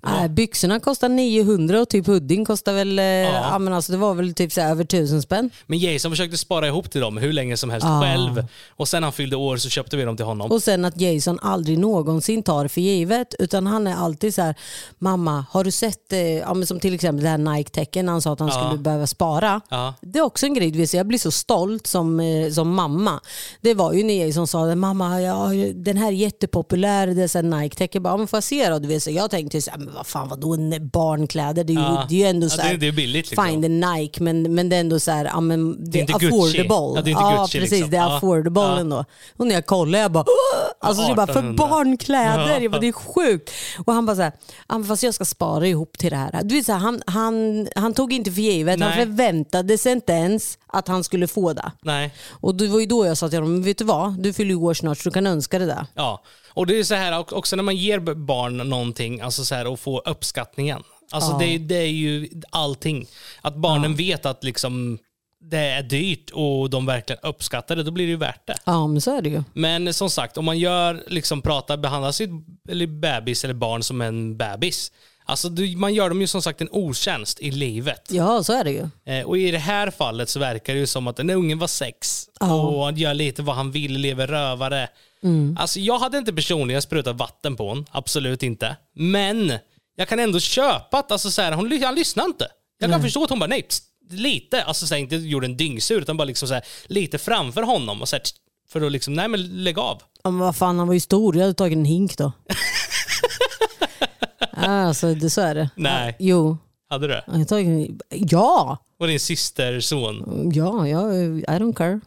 Äh, 0.06 0.28
byxorna 0.28 0.80
kostar 0.80 1.08
900 1.08 1.80
och 1.80 1.88
typ 1.88 2.06
hoodien 2.06 2.44
kostar 2.44 2.72
väl, 2.72 2.98
eh, 2.98 3.04
ja. 3.04 3.58
men 3.58 3.72
alltså, 3.72 3.92
det 3.92 3.98
var 3.98 4.14
väl 4.14 4.34
typ 4.34 4.52
så 4.52 4.60
över 4.60 4.84
tusen 4.84 5.22
spänn. 5.22 5.50
Men 5.66 5.78
Jason 5.78 6.10
försökte 6.10 6.36
spara 6.38 6.66
ihop 6.66 6.90
till 6.90 7.00
dem 7.00 7.16
hur 7.16 7.32
länge 7.32 7.56
som 7.56 7.70
helst 7.70 7.86
Ja. 7.86 8.00
själv. 8.02 8.46
Och 8.70 8.88
sen 8.88 9.02
han 9.02 9.12
fyllde 9.12 9.36
år 9.36 9.56
så 9.56 9.68
köpte 9.68 9.96
vi 9.96 10.02
dem 10.04 10.16
till 10.16 10.26
honom. 10.26 10.50
Och 10.52 10.62
sen 10.62 10.84
att 10.84 11.00
Jason 11.00 11.38
aldrig 11.42 11.78
någonsin 11.78 12.42
tar 12.42 12.68
för 12.68 12.80
givet 12.80 13.34
utan 13.38 13.66
han 13.66 13.86
är 13.86 13.94
alltid 13.96 14.34
så 14.34 14.42
här, 14.42 14.54
mamma 14.98 15.44
har 15.50 15.64
du 15.64 15.70
sett, 15.70 16.12
eh, 16.12 16.18
ja, 16.20 16.54
men 16.54 16.66
som 16.66 16.80
till 16.80 16.94
exempel 16.94 17.22
det 17.24 17.28
här 17.30 17.38
Nike-tecken 17.38 18.08
han 18.08 18.22
sa 18.22 18.32
att 18.32 18.40
han 18.40 18.48
Ja. 18.48 18.64
skulle 18.66 18.82
behöva 18.82 19.06
spara. 19.06 19.60
Ja. 19.68 19.94
Det 20.00 20.18
är 20.18 20.22
också 20.22 20.46
en 20.46 20.54
grej, 20.54 20.96
jag 20.96 21.06
blir 21.06 21.18
så 21.18 21.30
stolt 21.30 21.86
som, 21.86 22.20
eh, 22.20 22.50
som 22.50 22.74
mamma. 22.74 23.20
Det 23.60 23.74
var 23.74 23.92
ju 23.92 24.02
när 24.04 24.26
Jason 24.26 24.46
sa, 24.46 24.74
mamma 24.74 25.20
ja, 25.20 25.48
den 25.74 25.96
här 25.96 26.06
är 26.08 26.12
jättepopulär, 26.12 27.06
det 27.06 27.34
är 27.34 27.42
Nike-tecken. 27.42 28.02
Bara, 28.02 28.12
"Ja, 28.12 28.16
men 28.16 28.26
får 28.26 28.36
jag 28.36 28.44
se 28.44 28.68
då? 28.70 28.78
Du 28.78 28.88
vet, 28.88 29.02
så 29.02 29.10
jag 29.10 29.30
tänkte, 29.30 29.62
så 29.62 29.70
här, 29.70 29.89
men 29.90 29.96
vad 29.96 30.06
fan 30.06 30.28
vadå 30.28 30.56
barnkläder? 30.80 31.64
Det 31.64 31.72
är 31.72 31.74
ju, 31.74 31.80
Ja. 31.80 32.06
det 32.08 32.14
är 32.14 32.18
ju 32.18 32.24
ändå 32.24 32.44
Ja, 32.46 32.50
så 32.50 32.60
här, 32.62 32.74
det 32.76 32.86
är 32.88 32.92
billigt, 32.92 33.30
liksom. 33.30 33.46
fine 33.46 33.60
det 33.60 33.66
är 33.66 33.94
Nike 33.98 34.22
men, 34.22 34.54
men 34.54 34.68
det 34.68 34.76
är 34.76 34.80
ändå 34.80 35.00
så 35.00 35.10
här, 35.10 35.24
ja, 35.24 35.40
men 35.40 35.90
det 35.90 35.98
är 35.98 36.00
inte 36.00 36.14
affordable. 36.14 36.64
Ja, 36.68 37.02
det 37.04 37.10
är 37.10 37.12
inte 37.12 37.22
ja 37.22 37.40
Gucci, 37.42 37.58
precis, 37.58 37.70
liksom. 37.72 37.90
det 37.90 37.96
är 37.96 38.00
Ja. 38.00 38.16
affordable 38.16 38.62
Ja. 38.62 38.78
ändå. 38.78 39.04
Och 39.36 39.46
när 39.46 39.54
jag 39.54 39.66
kollade 39.66 40.02
jag 40.02 40.12
bara, 40.12 40.24
"Åh!" 40.26 40.88
alltså, 40.88 41.02
så 41.06 41.14
bara 41.14 41.26
för 41.26 41.32
1800. 41.32 41.66
barnkläder, 41.68 42.48
Ja. 42.52 42.60
jag 42.60 42.72
bara, 42.72 42.80
det 42.80 42.88
är 42.88 42.92
sjukt. 42.92 43.50
Och 43.86 43.92
han 43.92 44.06
bara 44.06 44.16
så 44.16 44.22
här, 44.22 44.32
"Ja, 44.68 44.82
fast 44.84 45.02
jag 45.02 45.14
ska 45.14 45.24
spara 45.24 45.66
ihop 45.66 45.98
till 45.98 46.10
det 46.10 46.16
här. 46.16 46.40
Du 46.44 46.54
vet, 46.54 46.66
så 46.66 46.72
här 46.72 46.78
han, 46.78 47.02
han, 47.06 47.68
han 47.76 47.94
tog 47.94 48.12
inte 48.12 48.30
för 48.32 48.40
givet, 48.40 48.80
han 48.80 48.90
Nej. 48.90 48.98
förväntade 49.06 49.78
sig 49.78 49.92
inte 49.92 50.12
ens 50.12 50.58
att 50.66 50.88
han 50.88 51.04
skulle 51.04 51.26
få 51.26 51.52
det. 51.52 51.72
Nej. 51.82 52.14
Och 52.30 52.54
det 52.54 52.66
var 52.68 52.80
ju 52.80 52.86
då 52.86 53.06
jag 53.06 53.16
sa 53.18 53.28
till 53.28 53.38
honom, 53.40 53.62
vet 53.62 53.78
du 53.78 53.84
vad, 53.84 54.22
du 54.22 54.32
fyller 54.32 54.50
ju 54.50 54.56
år 54.56 54.74
snart 54.74 54.98
så 54.98 55.08
du 55.08 55.12
kan 55.12 55.26
önska 55.26 55.58
det 55.58 55.66
där. 55.66 55.86
Ja, 55.94 56.22
och 56.50 56.66
det 56.66 56.78
är 56.78 56.84
så 56.84 56.94
här 56.94 57.34
också 57.34 57.56
när 57.56 57.62
man 57.62 57.76
ger 57.76 57.98
barn 58.14 58.56
någonting, 58.56 59.20
alltså 59.20 59.44
så 59.44 59.54
här 59.54 59.66
och 59.66 59.80
får 59.80 60.08
uppskattningen. 60.08 60.82
Alltså 61.12 61.30
Ja. 61.30 61.38
det, 61.38 61.58
det 61.58 61.74
är 61.76 61.86
ju 61.86 62.28
allting. 62.50 63.06
Att 63.40 63.54
barnen 63.56 63.94
vet 63.94 64.26
att 64.26 64.44
liksom 64.44 64.98
det 65.42 65.58
är 65.58 65.82
dyrt 65.82 66.30
och 66.30 66.70
de 66.70 66.86
verkligen 66.86 67.20
uppskattar 67.22 67.76
det, 67.76 67.82
då 67.82 67.90
blir 67.90 68.04
det 68.06 68.10
ju 68.10 68.16
värt 68.16 68.46
det. 68.46 68.56
Ja 68.64 68.86
men 68.86 69.00
så 69.00 69.16
är 69.16 69.22
det 69.22 69.28
ju. 69.28 69.42
Men 69.52 69.94
som 69.94 70.10
sagt, 70.10 70.38
om 70.38 70.44
man 70.44 70.58
gör, 70.58 71.02
liksom 71.06 71.42
pratar, 71.42 71.76
behandlar 71.76 72.12
sitt 72.12 72.30
eller 72.68 72.86
bebis 72.86 73.44
eller 73.44 73.54
barn 73.54 73.82
som 73.82 74.00
en 74.00 74.36
bebis. 74.36 74.92
Alltså 75.24 75.50
man 75.76 75.94
gör 75.94 76.08
dem 76.08 76.20
ju 76.20 76.26
som 76.26 76.42
sagt 76.42 76.60
en 76.60 76.68
otjänst 76.72 77.40
i 77.40 77.50
livet. 77.50 78.02
Ja 78.10 78.42
så 78.42 78.52
är 78.52 78.64
det 78.64 78.70
ju. 78.70 78.88
Eh, 79.14 79.26
och 79.26 79.38
i 79.38 79.50
det 79.50 79.58
här 79.58 79.90
fallet 79.90 80.28
så 80.28 80.38
verkar 80.40 80.72
det 80.72 80.78
ju 80.78 80.86
som 80.86 81.06
att 81.06 81.16
den 81.16 81.30
ungen 81.30 81.58
var 81.58 81.66
sex 81.66 82.24
Ja. 82.40 82.54
och 82.54 82.84
han 82.84 82.96
gör 82.96 83.14
lite 83.14 83.42
vad 83.42 83.56
han 83.56 83.70
vill, 83.70 83.92
lever 83.92 84.26
rövare. 84.26 84.88
Alltså 85.58 85.80
jag 85.80 85.98
hade 85.98 86.18
inte 86.18 86.32
personligen 86.32 86.82
sprutat 86.82 87.16
vatten 87.16 87.56
på 87.56 87.68
hon, 87.68 87.86
absolut 87.90 88.42
inte. 88.42 88.76
Men 88.94 89.52
jag 89.96 90.08
kan 90.08 90.18
ändå 90.18 90.40
köpa 90.40 90.98
att 90.98 91.12
alltså, 91.12 91.30
så 91.30 91.42
här, 91.42 91.52
hon, 91.52 91.82
han 91.82 91.94
lyssnar 91.94 92.24
inte. 92.24 92.48
Jag 92.78 92.90
kan 92.90 93.02
förstå 93.02 93.24
att 93.24 93.30
hon 93.30 93.38
bara 93.38 93.46
nej, 93.46 93.62
pst, 93.62 93.84
lite, 94.10 94.62
alltså 94.64 94.86
så 94.86 94.94
här, 94.94 95.00
inte 95.00 95.16
gjorde 95.16 95.46
en 95.46 95.56
dyngsur 95.56 96.00
utan 96.00 96.16
bara 96.16 96.24
liksom 96.24 96.48
så 96.48 96.54
här, 96.54 96.64
lite 96.86 97.18
framför 97.18 97.62
honom 97.62 98.02
och 98.02 98.08
så 98.08 98.16
här, 98.16 98.22
tst, 98.22 98.36
för 98.68 98.80
att 98.80 98.92
liksom, 98.92 99.14
nej 99.14 99.28
men 99.28 99.64
lägg 99.64 99.78
av. 99.78 100.02
Ja, 100.22 100.30
men 100.30 100.40
vad 100.40 100.56
fan 100.56 100.78
han 100.78 100.86
var 100.86 100.94
ju 100.94 101.00
stor, 101.00 101.36
jag 101.36 101.42
hade 101.42 101.54
tagit 101.54 101.76
en 101.76 101.84
hink 101.84 102.16
då. 102.16 102.32
alltså 104.56 105.14
det, 105.14 105.30
så 105.30 105.40
är 105.40 105.54
det. 105.54 105.70
Nej. 105.76 106.16
Ja, 106.18 106.26
jo. 106.26 106.58
Hade 106.90 107.06
du? 107.06 107.20
Jag 107.26 107.34
har 107.34 107.44
tagit 107.44 107.68
en, 107.68 108.00
ja! 108.10 108.78
Och 108.98 109.06
din 109.06 109.20
systerson. 109.20 110.50
Ja, 110.54 110.88
ja, 110.88 111.14
I 111.14 111.44
don't 111.44 111.74
care. 111.74 112.00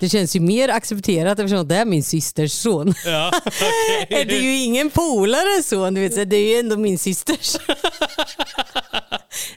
Det 0.00 0.08
känns 0.08 0.36
ju 0.36 0.40
mer 0.40 0.68
accepterat 0.68 1.38
eftersom 1.38 1.58
att 1.58 1.68
det 1.68 1.76
är 1.76 1.84
min 1.84 2.02
systers 2.02 2.52
son. 2.52 2.94
Ja, 3.06 3.32
okej. 3.46 4.06
Det 4.24 4.36
är 4.36 4.42
ju 4.42 4.56
ingen 4.62 4.90
polares 4.90 5.68
son, 5.68 5.94
du 5.94 6.00
vet, 6.00 6.14
så 6.14 6.24
det 6.24 6.36
är 6.36 6.54
ju 6.54 6.58
ändå 6.60 6.76
min 6.76 6.98
systers. 6.98 7.56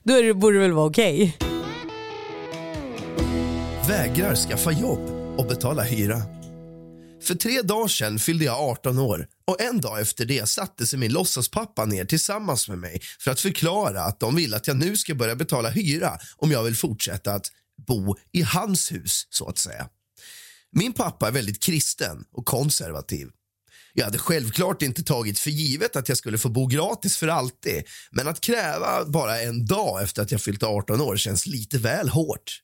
Då 0.03 0.13
är 0.13 0.23
det, 0.23 0.33
borde 0.33 0.55
det 0.55 0.61
väl 0.61 0.71
vara 0.71 0.85
okej. 0.87 1.37
Vägrar 3.87 4.35
skaffa 4.35 4.71
jobb? 4.71 5.15
och 5.37 5.45
betala 5.45 5.83
hyra. 5.83 6.21
För 7.23 7.35
tre 7.35 7.61
dagar 7.61 7.87
sedan 7.87 8.19
fyllde 8.19 8.45
jag 8.45 8.59
18 8.59 8.99
år 8.99 9.27
och 9.47 9.61
en 9.61 9.81
dag 9.81 10.01
efter 10.01 10.25
det 10.25 10.49
satte 10.49 10.87
sig 10.87 10.99
min 10.99 11.13
låtsaspappa 11.13 11.85
ner 11.85 12.05
tillsammans 12.05 12.69
med 12.69 12.77
mig 12.77 13.01
för 13.19 13.31
att 13.31 13.39
förklara 13.39 14.01
att 14.01 14.19
de 14.19 14.35
vill 14.35 14.53
att 14.53 14.67
jag 14.67 14.77
nu 14.77 14.97
ska 14.97 15.15
börja 15.15 15.35
betala 15.35 15.69
hyra 15.69 16.17
om 16.37 16.51
jag 16.51 16.63
vill 16.63 16.75
fortsätta 16.75 17.33
att 17.33 17.51
bo 17.87 18.15
i 18.31 18.41
hans 18.41 18.91
hus, 18.91 19.27
så 19.29 19.49
att 19.49 19.57
säga. 19.57 19.89
Min 20.71 20.93
pappa 20.93 21.27
är 21.27 21.31
väldigt 21.31 21.63
kristen 21.63 22.25
och 22.31 22.45
konservativ. 22.45 23.27
Jag 23.93 24.05
hade 24.05 24.17
självklart 24.17 24.81
inte 24.81 25.03
tagit 25.03 25.39
för 25.39 25.49
givet 25.49 25.95
att 25.95 26.09
jag 26.09 26.17
skulle 26.17 26.37
få 26.37 26.49
bo 26.49 26.67
gratis 26.67 27.17
för 27.17 27.27
alltid 27.27 27.83
men 28.11 28.27
att 28.27 28.41
kräva 28.41 29.05
bara 29.05 29.41
en 29.41 29.65
dag 29.65 30.03
efter 30.03 30.21
att 30.21 30.31
jag 30.31 30.41
fyllt 30.41 30.63
18 30.63 31.01
år 31.01 31.17
känns 31.17 31.45
lite 31.45 31.77
väl 31.77 32.09
hårt. 32.09 32.61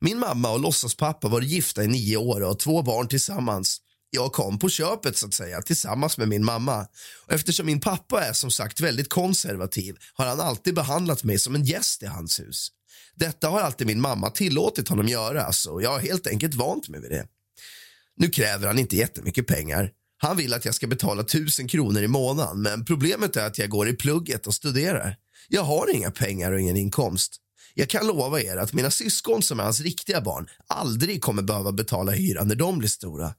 Min 0.00 0.18
mamma 0.18 0.50
och 0.50 0.60
låtsaspappa 0.60 1.28
var 1.28 1.40
gifta 1.40 1.84
i 1.84 1.86
nio 1.86 2.16
år 2.16 2.40
och 2.40 2.48
har 2.48 2.54
två 2.54 2.82
barn 2.82 3.08
tillsammans. 3.08 3.80
Jag 4.14 4.32
kom 4.32 4.58
på 4.58 4.68
köpet 4.68 5.16
så 5.16 5.26
att 5.26 5.34
säga 5.34 5.62
tillsammans 5.62 6.18
med 6.18 6.28
min 6.28 6.44
mamma. 6.44 6.86
Och 7.26 7.32
eftersom 7.32 7.66
min 7.66 7.80
pappa 7.80 8.24
är 8.24 8.32
som 8.32 8.50
sagt 8.50 8.80
väldigt 8.80 9.08
konservativ 9.08 9.96
har 10.14 10.26
han 10.26 10.40
alltid 10.40 10.74
behandlat 10.74 11.24
mig 11.24 11.38
som 11.38 11.54
en 11.54 11.64
gäst 11.64 12.02
i 12.02 12.06
hans 12.06 12.40
hus. 12.40 12.68
Detta 13.14 13.48
har 13.48 13.60
alltid 13.60 13.86
min 13.86 14.00
mamma 14.00 14.30
tillåtit 14.30 14.88
honom 14.88 15.08
göra 15.08 15.52
så 15.52 15.80
jag 15.82 15.90
har 15.90 15.98
helt 15.98 16.26
enkelt 16.26 16.54
vant 16.54 16.88
mig 16.88 17.00
vid 17.00 17.10
det. 17.10 17.26
Nu 18.16 18.28
kräver 18.28 18.66
han 18.66 18.78
inte 18.78 18.96
jättemycket 18.96 19.46
pengar. 19.46 19.90
Han 20.18 20.36
vill 20.36 20.54
att 20.54 20.64
jag 20.64 20.74
ska 20.74 20.86
betala 20.86 21.22
tusen 21.22 21.68
kronor 21.68 22.02
i 22.02 22.08
månaden 22.08 22.62
men 22.62 22.84
problemet 22.84 23.36
är 23.36 23.46
att 23.46 23.58
jag 23.58 23.70
går 23.70 23.88
i 23.88 23.92
plugget 23.92 24.46
och 24.46 24.54
studerar. 24.54 25.16
Jag 25.48 25.62
har 25.62 25.94
inga 25.94 26.10
pengar 26.10 26.52
och 26.52 26.60
ingen 26.60 26.76
inkomst. 26.76 27.36
Jag 27.74 27.88
kan 27.88 28.06
lova 28.06 28.40
er 28.40 28.56
att 28.56 28.72
mina 28.72 28.90
syskon 28.90 29.42
som 29.42 29.60
är 29.60 29.64
hans 29.64 29.80
riktiga 29.80 30.20
barn 30.20 30.48
aldrig 30.66 31.22
kommer 31.22 31.42
behöva 31.42 31.72
betala 31.72 32.12
hyra 32.12 32.44
när 32.44 32.54
de 32.54 32.78
blir 32.78 32.88
stora. 32.88 33.34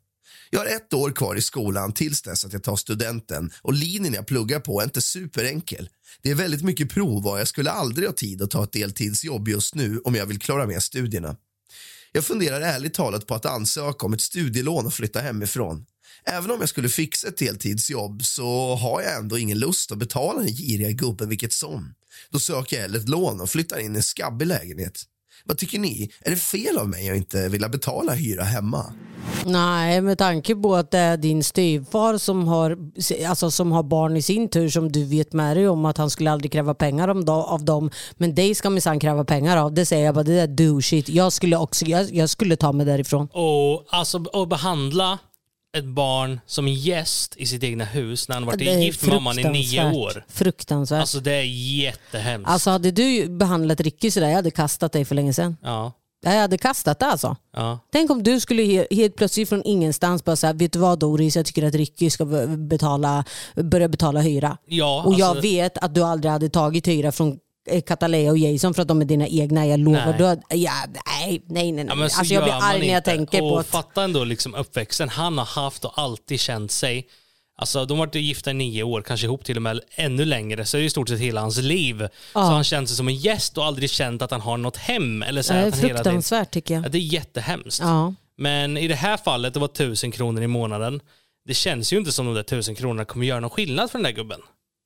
Jag 0.53 0.59
har 0.59 0.65
ett 0.65 0.93
år 0.93 1.11
kvar 1.11 1.35
i 1.35 1.41
skolan 1.41 1.93
tills 1.93 2.21
dess 2.21 2.45
att 2.45 2.53
jag 2.53 2.63
tar 2.63 2.75
studenten 2.75 3.51
och 3.61 3.73
linjen 3.73 4.13
jag 4.13 4.27
pluggar 4.27 4.59
på 4.59 4.79
är 4.79 4.83
inte 4.83 5.01
superenkel. 5.01 5.89
Det 6.21 6.31
är 6.31 6.35
väldigt 6.35 6.63
mycket 6.63 6.89
prov 6.89 7.27
och 7.27 7.39
jag 7.39 7.47
skulle 7.47 7.71
aldrig 7.71 8.07
ha 8.07 8.13
tid 8.13 8.41
att 8.41 8.51
ta 8.51 8.63
ett 8.63 8.71
deltidsjobb 8.71 9.47
just 9.47 9.75
nu 9.75 9.99
om 9.99 10.15
jag 10.15 10.25
vill 10.25 10.39
klara 10.39 10.67
med 10.67 10.83
studierna. 10.83 11.35
Jag 12.11 12.25
funderar 12.25 12.61
ärligt 12.61 12.93
talat 12.93 13.27
på 13.27 13.35
att 13.35 13.45
ansöka 13.45 14.05
om 14.05 14.13
ett 14.13 14.21
studielån 14.21 14.85
och 14.85 14.93
flytta 14.93 15.19
hemifrån. 15.19 15.85
Även 16.25 16.51
om 16.51 16.59
jag 16.59 16.69
skulle 16.69 16.89
fixa 16.89 17.27
ett 17.27 17.37
deltidsjobb 17.37 18.25
så 18.25 18.75
har 18.75 19.01
jag 19.01 19.17
ändå 19.17 19.37
ingen 19.37 19.59
lust 19.59 19.91
att 19.91 19.97
betala 19.97 20.39
den 20.39 20.55
giriga 20.55 20.91
gubben 20.91 21.29
vilket 21.29 21.53
som. 21.53 21.93
Då 22.29 22.39
söker 22.39 22.75
jag 22.75 22.81
hellre 22.81 22.99
ett 22.99 23.09
lån 23.09 23.41
och 23.41 23.49
flyttar 23.49 23.79
in 23.79 23.95
i 23.95 23.97
en 23.97 24.03
skabbig 24.03 24.45
lägenhet. 24.45 25.03
Vad 25.45 25.57
tycker 25.57 25.79
ni? 25.79 26.09
Är 26.21 26.29
det 26.29 26.37
fel 26.37 26.77
av 26.77 26.89
mig 26.89 27.09
att 27.09 27.17
inte 27.17 27.49
vilja 27.49 27.69
betala 27.69 28.13
hyra 28.13 28.43
hemma? 28.43 28.93
Nej, 29.45 30.01
med 30.01 30.17
tanke 30.17 30.55
på 30.55 30.75
att 30.75 30.91
det 30.91 30.97
är 30.97 31.17
din 31.17 31.43
styvfar 31.43 32.17
som 32.17 32.47
har, 32.47 32.77
alltså, 33.27 33.51
som 33.51 33.71
har 33.71 33.83
barn 33.83 34.17
i 34.17 34.21
sin 34.21 34.49
tur 34.49 34.69
som 34.69 34.91
du 34.91 35.05
vet 35.05 35.33
med 35.33 35.57
dig 35.57 35.67
om 35.67 35.85
att 35.85 35.97
han 35.97 36.09
skulle 36.09 36.31
aldrig 36.31 36.51
kräva 36.51 36.73
pengar 36.73 37.07
om, 37.07 37.29
av 37.29 37.65
dem. 37.65 37.91
Men 38.17 38.35
dig 38.35 38.55
ska 38.55 38.69
minsann 38.69 38.99
kräva 38.99 39.25
pengar 39.25 39.57
av. 39.57 39.73
Det 39.73 39.85
säger 39.85 40.05
jag 40.05 40.15
bara, 40.15 40.23
det 40.23 40.35
där 40.35 40.47
do 40.47 40.81
shit. 40.81 41.09
Jag 41.09 41.33
skulle 41.33 41.57
också, 41.57 41.85
jag, 41.85 42.13
jag 42.13 42.29
skulle 42.29 42.55
ta 42.55 42.71
mig 42.71 42.85
därifrån. 42.85 43.27
Och 43.31 43.85
alltså 43.89 44.25
att 44.33 44.49
behandla 44.49 45.19
ett 45.77 45.85
barn 45.85 46.39
som 46.45 46.67
gäst 46.67 47.35
i 47.37 47.45
sitt 47.45 47.63
egna 47.63 47.85
hus 47.85 48.27
när 48.27 48.35
han 48.35 48.45
varit 48.45 48.61
gift 48.61 49.01
med 49.05 49.13
mamman 49.15 49.39
i 49.39 49.43
nio 49.43 49.91
år. 49.91 50.25
Fruktansvärt. 50.29 50.99
Alltså 50.99 51.19
det 51.19 51.31
är 51.31 51.43
jättehemskt. 51.81 52.49
Alltså 52.49 52.69
hade 52.69 52.91
du 52.91 53.27
behandlat 53.29 53.81
Ricky 53.81 54.11
sådär, 54.11 54.27
jag 54.27 54.35
hade 54.35 54.51
kastat 54.51 54.91
dig 54.91 55.05
för 55.05 55.15
länge 55.15 55.33
sedan. 55.33 55.57
ja, 55.63 55.91
Jag 56.23 56.31
hade 56.31 56.57
kastat 56.57 56.99
det 56.99 57.05
alltså. 57.05 57.35
ja. 57.55 57.79
Tänk 57.91 58.11
om 58.11 58.23
du 58.23 58.39
skulle 58.39 58.63
he- 58.63 58.87
helt 58.95 59.15
plötsligt 59.15 59.49
från 59.49 59.61
ingenstans 59.65 60.23
bara 60.25 60.35
säga, 60.35 60.53
vet 60.53 60.73
du 60.73 60.79
vad 60.79 60.99
Doris, 60.99 61.35
jag 61.35 61.45
tycker 61.45 61.63
att 61.63 61.75
Ricky 61.75 62.09
ska 62.09 62.25
be- 62.25 62.47
betala, 62.47 63.23
börja 63.55 63.87
betala 63.87 64.21
hyra. 64.21 64.57
Ja, 64.65 65.03
och 65.05 65.13
jag 65.13 65.27
alltså- 65.27 65.41
vet 65.41 65.77
att 65.77 65.95
du 65.95 66.03
aldrig 66.03 66.31
hade 66.31 66.49
tagit 66.49 66.87
hyra 66.87 67.11
från 67.11 67.37
Katalea 67.85 68.31
och 68.31 68.37
Jason 68.37 68.73
för 68.73 68.81
att 68.81 68.87
de 68.87 69.01
är 69.01 69.05
dina 69.05 69.27
egna, 69.27 69.67
jag 69.67 69.79
lovar. 69.79 70.15
Nej. 70.19 70.39
Du 70.49 70.57
ja, 70.57 70.73
nej, 71.05 71.43
nej, 71.47 71.71
nej. 71.71 71.85
Ja, 71.89 72.03
alltså 72.03 72.33
jag 72.33 72.43
blir 72.43 72.53
arg 72.53 72.79
när 72.79 72.87
jag 72.87 72.97
inte. 72.97 73.11
tänker 73.11 73.43
och 73.43 73.49
på 73.49 73.57
att... 73.59 73.67
Fatta 73.67 74.03
ändå 74.03 74.23
liksom 74.23 74.55
uppväxten 74.55 75.09
han 75.09 75.37
har 75.37 75.45
haft 75.45 75.85
och 75.85 75.99
alltid 75.99 76.39
känt 76.39 76.71
sig. 76.71 77.07
Alltså 77.57 77.85
de 77.85 77.99
har 77.99 78.05
varit 78.05 78.15
gifta 78.15 78.51
i 78.51 78.53
nio 78.53 78.83
år, 78.83 79.01
kanske 79.01 79.25
ihop 79.25 79.45
till 79.45 79.55
och 79.55 79.61
med 79.61 79.79
ännu 79.95 80.25
längre. 80.25 80.65
Så 80.65 80.77
är 80.77 80.81
det 80.81 80.85
i 80.87 80.89
stort 80.89 81.09
sett 81.09 81.19
hela 81.19 81.41
hans 81.41 81.57
liv. 81.57 82.07
Så 82.33 82.39
han 82.39 82.63
känt 82.63 82.87
sig 82.89 82.97
som 82.97 83.07
en 83.07 83.15
gäst 83.15 83.57
och 83.57 83.65
aldrig 83.65 83.89
känt 83.89 84.21
att 84.21 84.31
han 84.31 84.41
har 84.41 84.57
något 84.57 84.77
hem. 84.77 85.23
Eller 85.23 85.41
så 85.41 85.53
Det 85.53 85.59
är 85.59 85.67
att 85.67 85.73
han 85.73 85.81
hela 85.81 85.87
tiden, 85.87 86.03
fruktansvärt 86.03 86.51
tycker 86.51 86.73
ja, 86.73 86.81
jag. 86.81 86.91
det 86.91 86.97
är 86.97 86.99
jättehemskt. 86.99 87.79
Ja. 87.79 88.13
Men 88.37 88.77
i 88.77 88.87
det 88.87 88.95
här 88.95 89.17
fallet, 89.17 89.53
det 89.53 89.59
var 89.59 89.67
tusen 89.67 90.11
kronor 90.11 90.43
i 90.43 90.47
månaden. 90.47 91.01
Det 91.45 91.53
känns 91.53 91.93
ju 91.93 91.97
inte 91.97 92.11
som 92.11 92.25
de 92.25 92.35
där 92.35 92.43
tusen 92.43 92.75
kronorna 92.75 93.05
kommer 93.05 93.25
göra 93.25 93.39
någon 93.39 93.49
skillnad 93.49 93.91
för 93.91 93.99
den 93.99 94.03
där 94.03 94.11
gubben. 94.11 94.39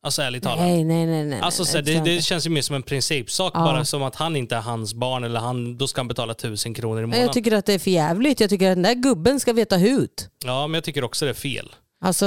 Alltså 0.04 0.22
ärligt 0.22 0.44
talat. 0.44 0.60
Nej, 0.60 0.84
nej, 0.84 1.06
nej. 1.06 1.26
nej 1.26 1.40
Alltså 1.42 1.64
nej, 1.64 1.72
så 1.72 1.82
tror 1.82 2.06
det, 2.06 2.16
det 2.16 2.22
känns 2.22 2.46
ju 2.46 2.50
mer 2.50 2.62
som 2.62 2.76
en 2.76 2.84
principsak, 2.84 3.52
Ja. 3.56 3.60
bara 3.60 3.86
som 3.86 4.04
att 4.04 4.16
han 4.16 4.36
inte 4.36 4.56
är 4.56 4.62
hans 4.62 4.94
barn 4.94 5.24
eller 5.24 5.40
han, 5.40 5.78
då 5.78 5.88
ska 5.88 6.00
han 6.00 6.08
betala 6.08 6.34
tusen 6.34 6.74
kronor 6.74 7.00
i 7.04 7.06
månaden. 7.06 7.26
Jag 7.26 7.34
tycker 7.34 7.52
att 7.52 7.66
det 7.66 7.74
är 7.74 7.80
för 7.80 7.92
jävligt. 7.92 8.40
Jag 8.40 8.50
tycker 8.50 8.70
att 8.72 8.76
den 8.76 8.84
där 8.84 8.94
gubben 8.94 9.40
ska 9.40 9.54
veta 9.54 9.78
hut. 9.78 10.30
Ja, 10.46 10.68
men 10.68 10.74
jag 10.74 10.84
tycker 10.84 11.04
också 11.04 11.26
det 11.26 11.32
är 11.32 11.34
fel. 11.34 11.70
Alltså, 12.02 12.26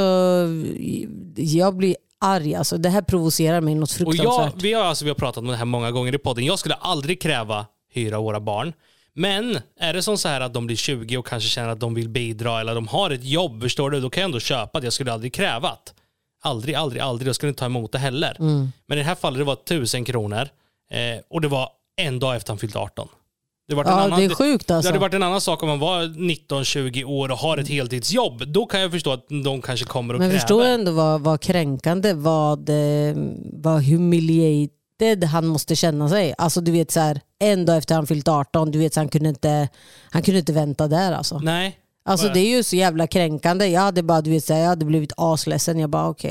jag 1.36 1.76
blir 1.76 1.96
arg. 2.20 2.54
Alltså, 2.54 2.76
det 2.78 2.88
här 2.88 3.02
provocerar 3.02 3.60
mig 3.60 3.74
något 3.74 3.90
Och 3.90 3.96
fruktansvärt. 3.96 4.52
jag, 4.54 4.62
vi, 4.62 4.72
har, 4.72 4.84
alltså, 4.84 5.04
vi 5.04 5.10
har 5.10 5.14
pratat 5.14 5.38
om 5.38 5.46
det 5.46 5.56
här 5.56 5.64
många 5.64 5.90
gånger 5.90 6.14
i 6.14 6.18
podden. 6.18 6.44
Jag 6.44 6.58
skulle 6.58 6.74
aldrig 6.74 7.20
kräva 7.22 7.66
hyra 7.92 8.18
våra 8.20 8.40
barn. 8.40 8.72
Men 9.14 9.58
är 9.80 9.92
det 9.94 10.02
som 10.02 10.18
så 10.18 10.28
här 10.28 10.40
att 10.40 10.54
de 10.54 10.66
blir 10.66 10.76
20 10.76 11.16
och 11.16 11.26
kanske 11.26 11.48
känner 11.48 11.68
att 11.68 11.80
de 11.80 11.94
vill 11.94 12.08
bidra 12.08 12.60
eller 12.60 12.74
de 12.74 12.88
har 12.88 13.10
ett 13.10 13.24
jobb, 13.24 13.62
förstår 13.62 13.90
du? 13.90 14.00
Då 14.00 14.10
kan 14.10 14.20
jag 14.20 14.28
ändå 14.28 14.40
köpa 14.40 14.80
det. 14.80 14.86
Jag 14.86 14.92
skulle 14.92 15.12
aldrig 15.12 15.34
kräva 15.34 15.68
det. 15.68 15.92
Aldrig, 16.42 16.74
aldrig, 16.74 17.02
aldrig. 17.02 17.28
Jag 17.28 17.34
skulle 17.34 17.48
inte 17.50 17.58
ta 17.60 17.66
emot 17.66 17.92
det 17.92 17.98
heller. 17.98 18.36
Mm. 18.40 18.72
Men 18.86 18.98
i 18.98 19.00
det 19.00 19.06
här 19.06 19.14
fallet 19.14 19.38
det 19.38 19.44
var 19.44 19.52
1000 19.52 20.04
kronor 20.04 20.48
eh, 20.90 21.20
och 21.30 21.40
det 21.40 21.48
var 21.48 21.68
en 22.00 22.18
dag 22.18 22.36
efter 22.36 22.50
han 22.52 22.58
fyllt 22.58 22.76
18. 22.76 23.08
Det, 23.68 23.74
var 23.74 23.84
Ja, 23.84 24.16
det 24.16 24.24
är 24.24 24.34
sjukt 24.34 24.68
Det 24.68 24.76
alltså. 24.76 24.88
hade 24.88 24.98
varit 24.98 25.14
en 25.14 25.22
annan 25.22 25.40
sak 25.40 25.62
om 25.62 25.68
man 25.68 25.78
var 25.78 26.02
19-20 26.02 27.04
år 27.04 27.30
och 27.30 27.38
har 27.38 27.58
ett 27.58 27.68
heltidsjobb. 27.68 28.42
Då 28.52 28.66
kan 28.66 28.80
jag 28.80 28.90
förstå 28.90 29.12
att 29.12 29.26
de 29.44 29.62
kanske 29.62 29.86
kommer 29.86 30.14
att 30.14 30.20
Men 30.20 30.28
kräva. 30.30 30.40
förstår 30.40 30.62
du 30.62 30.68
ändå 30.68 30.92
vad, 30.92 31.20
vad 31.20 31.40
kränkande, 31.40 32.12
vad, 32.12 32.68
eh, 32.68 33.14
vad 33.52 33.84
humiliated 33.84 35.24
han 35.24 35.46
måste 35.46 35.76
känna 35.76 36.08
sig. 36.08 36.34
Alltså 36.38 36.60
du 36.60 36.72
vet 36.72 36.90
så 36.90 37.00
här, 37.00 37.20
en 37.38 37.66
dag 37.66 37.76
efter 37.76 37.94
han 37.94 38.06
fyllt 38.06 38.28
18, 38.28 38.70
du 38.70 38.78
vet 38.78 38.94
så 38.94 39.00
han 39.00 39.08
kunde 39.08 39.28
inte, 39.28 39.68
han 40.10 40.22
kunde 40.22 40.38
inte 40.40 40.52
vänta 40.52 40.88
där 40.88 41.12
alltså. 41.12 41.38
Nej. 41.38 41.76
Alltså 42.10 42.28
det 42.28 42.40
är 42.40 42.56
ju 42.56 42.62
så 42.62 42.76
jävla 42.76 43.06
kränkande. 43.06 43.66
Jag 43.66 43.80
hade 43.80 44.02
bara, 44.02 44.20
du 44.20 44.30
vet 44.30 44.44
jag 44.60 44.68
hade 44.68 44.84
blivit 44.84 45.12
asledsen. 45.16 45.78
Jag 45.78 45.90
bara 45.90 46.08
okej, 46.08 46.30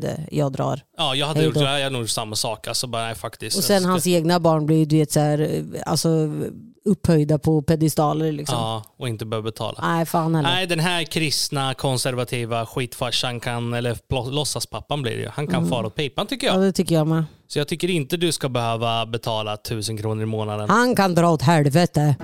det, 0.00 0.20
jag 0.30 0.52
drar. 0.52 0.80
Ja, 0.98 1.14
jag 1.14 1.26
hade 1.26 1.44
gjort 1.44 1.56
jag 1.56 1.66
hade 1.66 1.90
nog 1.90 2.10
samma 2.10 2.36
sak. 2.36 2.68
Alltså 2.68 2.86
bara, 2.86 3.02
nej, 3.04 3.14
faktiskt. 3.14 3.56
Och 3.56 3.64
sen 3.64 3.82
Jag 3.82 3.90
hans 3.90 4.06
egna 4.06 4.40
barn 4.40 4.66
blir 4.66 4.86
du 4.86 4.98
vet 4.98 5.12
så 5.12 5.20
här, 5.20 5.64
alltså, 5.86 6.08
upphöjda 6.84 7.38
på 7.38 7.62
pedestaler 7.62 8.32
liksom. 8.32 8.58
Ja, 8.58 8.82
och 8.98 9.08
inte 9.08 9.24
behöva 9.26 9.44
betala. 9.44 9.78
Nej 9.82 10.06
fan 10.06 10.34
heller. 10.34 10.48
Nej, 10.48 10.66
den 10.66 10.80
här 10.80 11.04
kristna, 11.04 11.74
konservativa 11.74 12.66
skitfarsan 12.66 13.40
kan, 13.40 13.74
eller 13.74 13.98
låtsaspappan 14.30 15.02
blir 15.02 15.12
det 15.12 15.20
ju, 15.22 15.28
han 15.28 15.46
kan 15.46 15.68
fara 15.68 15.86
åt 15.86 15.94
pipan 15.94 16.26
tycker 16.26 16.46
Mm. 16.46 16.60
Ja 16.60 16.64
jag. 16.64 16.68
det 16.68 16.76
tycker 16.76 16.94
jag 16.94 17.06
med. 17.06 17.24
Så 17.48 17.58
jag 17.58 17.68
tycker 17.68 17.90
inte 17.90 18.16
du 18.16 18.32
ska 18.32 18.48
behöva 18.48 19.06
betala 19.06 19.56
tusen 19.56 19.96
kronor 19.96 20.22
i 20.22 20.26
månaden. 20.26 20.70
Han 20.70 20.96
kan 20.96 21.14
dra 21.14 21.30
åt 21.30 21.42
helvete 21.42 22.16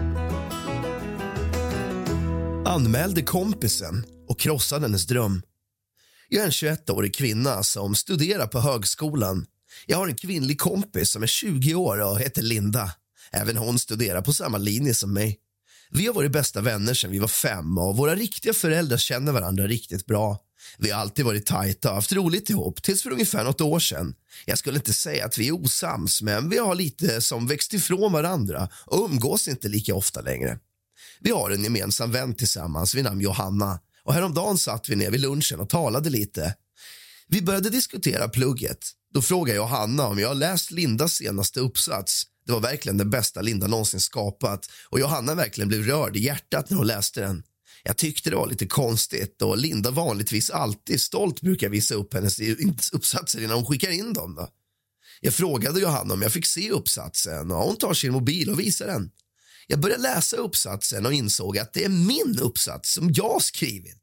anmälde 2.66 3.22
kompisen 3.22 4.04
och 4.28 4.40
krossade 4.40 4.82
hennes 4.82 5.06
dröm. 5.06 5.42
Jag 6.28 6.40
är 6.42 6.46
en 6.46 6.50
21-årig 6.50 7.14
kvinna 7.14 7.62
som 7.62 7.94
studerar 7.94 8.46
på 8.46 8.60
högskolan. 8.60 9.46
Jag 9.86 9.98
har 9.98 10.08
en 10.08 10.16
kvinnlig 10.16 10.60
kompis 10.60 11.10
som 11.10 11.22
är 11.22 11.26
20 11.26 11.74
år 11.74 12.00
och 12.00 12.20
heter 12.20 12.42
Linda. 12.42 12.92
Även 13.32 13.56
hon 13.56 13.78
studerar 13.78 14.22
på 14.22 14.32
samma 14.32 14.58
linje 14.58 14.94
som 14.94 15.12
mig. 15.12 15.38
Vi 15.90 16.06
har 16.06 16.14
varit 16.14 16.32
bästa 16.32 16.60
vänner 16.60 16.94
sedan 16.94 17.10
vi 17.10 17.18
var 17.18 17.28
fem 17.28 17.78
och 17.78 17.96
våra 17.96 18.14
riktiga 18.14 18.52
föräldrar 18.54 18.96
känner 18.96 19.32
varandra 19.32 19.66
riktigt 19.66 20.06
bra. 20.06 20.38
Vi 20.78 20.90
har 20.90 21.00
alltid 21.00 21.24
varit 21.24 21.46
tajta 21.46 21.88
och 21.88 21.94
haft 21.94 22.12
roligt 22.12 22.50
ihop 22.50 22.82
tills 22.82 23.02
för 23.02 23.10
ungefär 23.10 23.44
något 23.44 23.60
år 23.60 23.78
sedan. 23.78 24.14
Jag 24.46 24.58
skulle 24.58 24.76
inte 24.76 24.92
säga 24.92 25.26
att 25.26 25.38
vi 25.38 25.48
är 25.48 25.52
osams, 25.52 26.22
men 26.22 26.48
vi 26.48 26.58
har 26.58 26.74
lite 26.74 27.20
som 27.20 27.46
växt 27.46 27.74
ifrån 27.74 28.12
varandra 28.12 28.68
och 28.86 29.04
umgås 29.04 29.48
inte 29.48 29.68
lika 29.68 29.94
ofta 29.94 30.20
längre. 30.20 30.58
Vi 31.20 31.30
har 31.30 31.50
en 31.50 31.64
gemensam 31.64 32.12
vän 32.12 32.34
tillsammans 32.34 32.94
vid 32.94 33.04
namn 33.04 33.20
Johanna 33.20 33.80
och 34.04 34.14
häromdagen 34.14 34.58
satt 34.58 34.88
vi 34.88 34.96
ner 34.96 35.10
vid 35.10 35.20
lunchen 35.20 35.60
och 35.60 35.68
talade 35.68 36.10
lite. 36.10 36.54
Vi 37.28 37.42
började 37.42 37.70
diskutera 37.70 38.28
plugget. 38.28 38.78
Då 39.14 39.22
frågade 39.22 39.56
jag 39.56 39.62
Johanna 39.62 40.06
om 40.06 40.18
jag 40.18 40.28
har 40.28 40.34
läst 40.34 40.70
Lindas 40.70 41.12
senaste 41.12 41.60
uppsats. 41.60 42.22
Det 42.46 42.52
var 42.52 42.60
verkligen 42.60 42.98
den 42.98 43.10
bästa 43.10 43.42
Linda 43.42 43.66
någonsin 43.66 44.00
skapat 44.00 44.70
och 44.88 45.00
Johanna 45.00 45.34
verkligen 45.34 45.68
blev 45.68 45.82
rörd 45.82 46.16
i 46.16 46.20
hjärtat 46.20 46.70
när 46.70 46.76
hon 46.76 46.86
läste 46.86 47.20
den. 47.20 47.42
Jag 47.82 47.96
tyckte 47.96 48.30
det 48.30 48.36
var 48.36 48.46
lite 48.46 48.66
konstigt 48.66 49.42
och 49.42 49.58
Linda 49.58 49.90
vanligtvis 49.90 50.50
alltid 50.50 51.00
stolt 51.00 51.40
brukar 51.40 51.68
visa 51.68 51.94
upp 51.94 52.14
hennes 52.14 52.40
uppsatser 52.92 53.42
innan 53.42 53.56
hon 53.56 53.66
skickar 53.66 53.90
in 53.90 54.12
dem. 54.12 54.34
Då. 54.34 54.48
Jag 55.20 55.34
frågade 55.34 55.80
Johanna 55.80 56.14
om 56.14 56.22
jag 56.22 56.32
fick 56.32 56.46
se 56.46 56.70
uppsatsen 56.70 57.50
och 57.50 57.56
hon 57.56 57.76
tar 57.76 57.94
sin 57.94 58.12
mobil 58.12 58.50
och 58.50 58.60
visar 58.60 58.86
den. 58.86 59.10
Jag 59.70 59.80
började 59.80 60.02
läsa 60.02 60.36
uppsatsen 60.36 61.06
och 61.06 61.12
insåg 61.12 61.58
att 61.58 61.72
det 61.72 61.84
är 61.84 61.88
min 61.88 62.38
uppsats 62.40 62.92
som 62.92 63.12
jag 63.12 63.42
skrivit. 63.42 64.00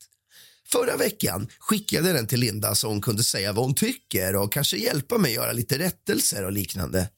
Förra 0.71 0.97
veckan 0.97 1.47
skickade 1.59 2.07
jag 2.07 2.15
den 2.15 2.27
till 2.27 2.39
Linda 2.39 2.75
så 2.75 2.87
hon 2.87 3.01
kunde 3.01 3.23
säga 3.23 3.53
vad 3.53 3.65
hon 3.65 3.75
tycker 3.75 4.35
och 4.35 4.53
kanske 4.53 4.77
hjälpa 4.77 5.17
mig 5.17 5.33
göra 5.33 5.51
lite 5.51 5.79
rättelser 5.79 6.45
och 6.45 6.51
liknande. 6.51 7.09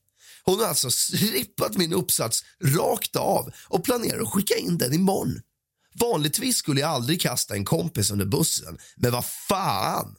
Hon 0.44 0.60
har 0.60 0.68
alltså 0.68 0.92
strippat 0.92 1.78
min 1.78 1.94
uppsats 1.94 2.44
rakt 2.64 3.16
av 3.16 3.54
och 3.68 3.84
planerar 3.84 4.22
att 4.22 4.34
skicka 4.34 4.56
in 4.56 4.78
den 4.78 4.94
imorgon. 4.94 5.42
Vanligtvis 6.00 6.58
skulle 6.58 6.82
jag 6.82 6.90
aldrig 6.90 7.22
kasta 7.22 7.54
en 7.54 7.66
kompis 7.66 8.12
under 8.12 8.26
bussen, 8.26 8.78
men 8.96 9.12
vad 9.12 9.26
fan! 9.26 10.16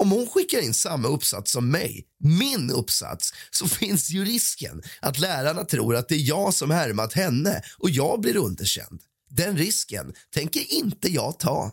Om 0.00 0.10
hon 0.10 0.26
skickar 0.26 0.60
in 0.60 0.74
samma 0.74 1.08
uppsats 1.08 1.52
som 1.52 1.70
mig, 1.70 2.06
min 2.18 2.70
uppsats, 2.70 3.32
så 3.50 3.68
finns 3.68 4.10
ju 4.10 4.24
risken 4.24 4.82
att 5.00 5.18
lärarna 5.18 5.64
tror 5.64 5.96
att 5.96 6.08
det 6.08 6.14
är 6.14 6.28
jag 6.28 6.54
som 6.54 6.70
härmat 6.70 7.12
henne 7.12 7.62
och 7.78 7.90
jag 7.90 8.20
blir 8.20 8.36
underkänd. 8.36 9.00
Den 9.30 9.56
risken 9.56 10.14
tänker 10.34 10.72
inte 10.72 11.08
jag 11.08 11.38
ta. 11.38 11.72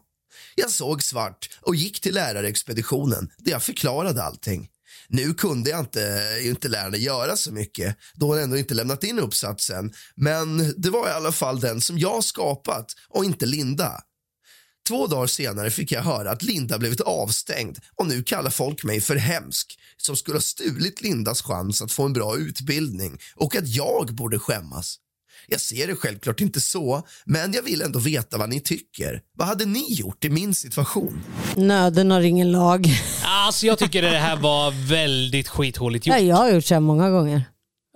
Jag 0.56 0.72
såg 0.72 1.04
svart 1.04 1.50
och 1.62 1.76
gick 1.76 2.02
till 2.02 2.14
lärarexpeditionen 2.14 3.32
där 3.38 3.52
jag 3.52 3.64
förklarade 3.64 4.24
allting. 4.24 4.70
Nu 5.08 5.34
kunde 5.34 5.70
jag 5.70 5.80
inte, 5.80 6.40
inte 6.44 6.68
lärarna 6.68 6.98
göra 6.98 7.38
så 7.38 7.52
mycket 7.52 7.98
då 8.14 8.28
hon 8.28 8.38
ändå 8.38 8.58
inte 8.58 8.74
lämnat 8.74 9.04
in 9.04 9.20
uppsatsen 9.20 9.94
men 10.16 10.74
det 10.78 10.90
var 10.90 11.10
i 11.10 11.12
alla 11.12 11.32
fall 11.32 11.60
den 11.60 11.82
som 11.82 12.00
jag 12.00 12.24
skapat 12.24 12.96
och 13.10 13.26
inte 13.26 13.46
Linda. 13.46 14.02
Två 14.88 15.08
dagar 15.08 15.28
senare 15.28 15.70
fick 15.70 15.92
jag 15.92 16.02
höra 16.02 16.32
att 16.32 16.44
Linda 16.44 16.78
blivit 16.78 17.02
avstängd 17.02 17.78
och 17.96 18.08
nu 18.08 18.24
kallar 18.24 18.50
folk 18.50 18.84
mig 18.84 19.02
för 19.02 19.16
hemsk 19.16 19.80
som 19.98 20.16
skulle 20.16 20.36
ha 20.38 20.42
stulit 20.42 21.02
Lindas 21.02 21.42
chans 21.42 21.82
att 21.82 21.92
få 21.92 22.04
en 22.04 22.14
bra 22.14 22.38
utbildning 22.38 23.18
och 23.36 23.56
att 23.56 23.68
jag 23.68 24.16
borde 24.16 24.40
skämmas. 24.40 24.96
Jag 25.48 25.62
ser 25.62 25.88
det 25.88 25.96
självklart 25.96 26.42
inte 26.42 26.62
så, 26.62 27.08
men 27.26 27.54
jag 27.54 27.64
vill 27.64 27.82
ändå 27.82 28.00
veta 28.00 28.38
vad 28.38 28.50
ni 28.50 28.60
tycker. 28.60 29.22
Vad 29.38 29.48
hade 29.48 29.66
ni 29.66 29.94
gjort 29.94 30.26
i 30.26 30.30
min 30.30 30.56
situation? 30.56 31.24
Nöden 31.56 32.12
har 32.12 32.22
ingen 32.22 32.52
lag. 32.52 32.88
Alltså 33.24 33.66
jag 33.66 33.80
tycker 33.80 34.02
det 34.02 34.18
här 34.18 34.36
var 34.36 34.90
väldigt 34.90 35.48
skithåligt 35.48 36.08
gjort. 36.08 36.16
Ja, 36.16 36.22
jag 36.22 36.36
har 36.36 36.52
gjort 36.52 36.66
så 36.66 36.74
här 36.74 36.82
många 36.82 37.10
gånger. 37.10 37.44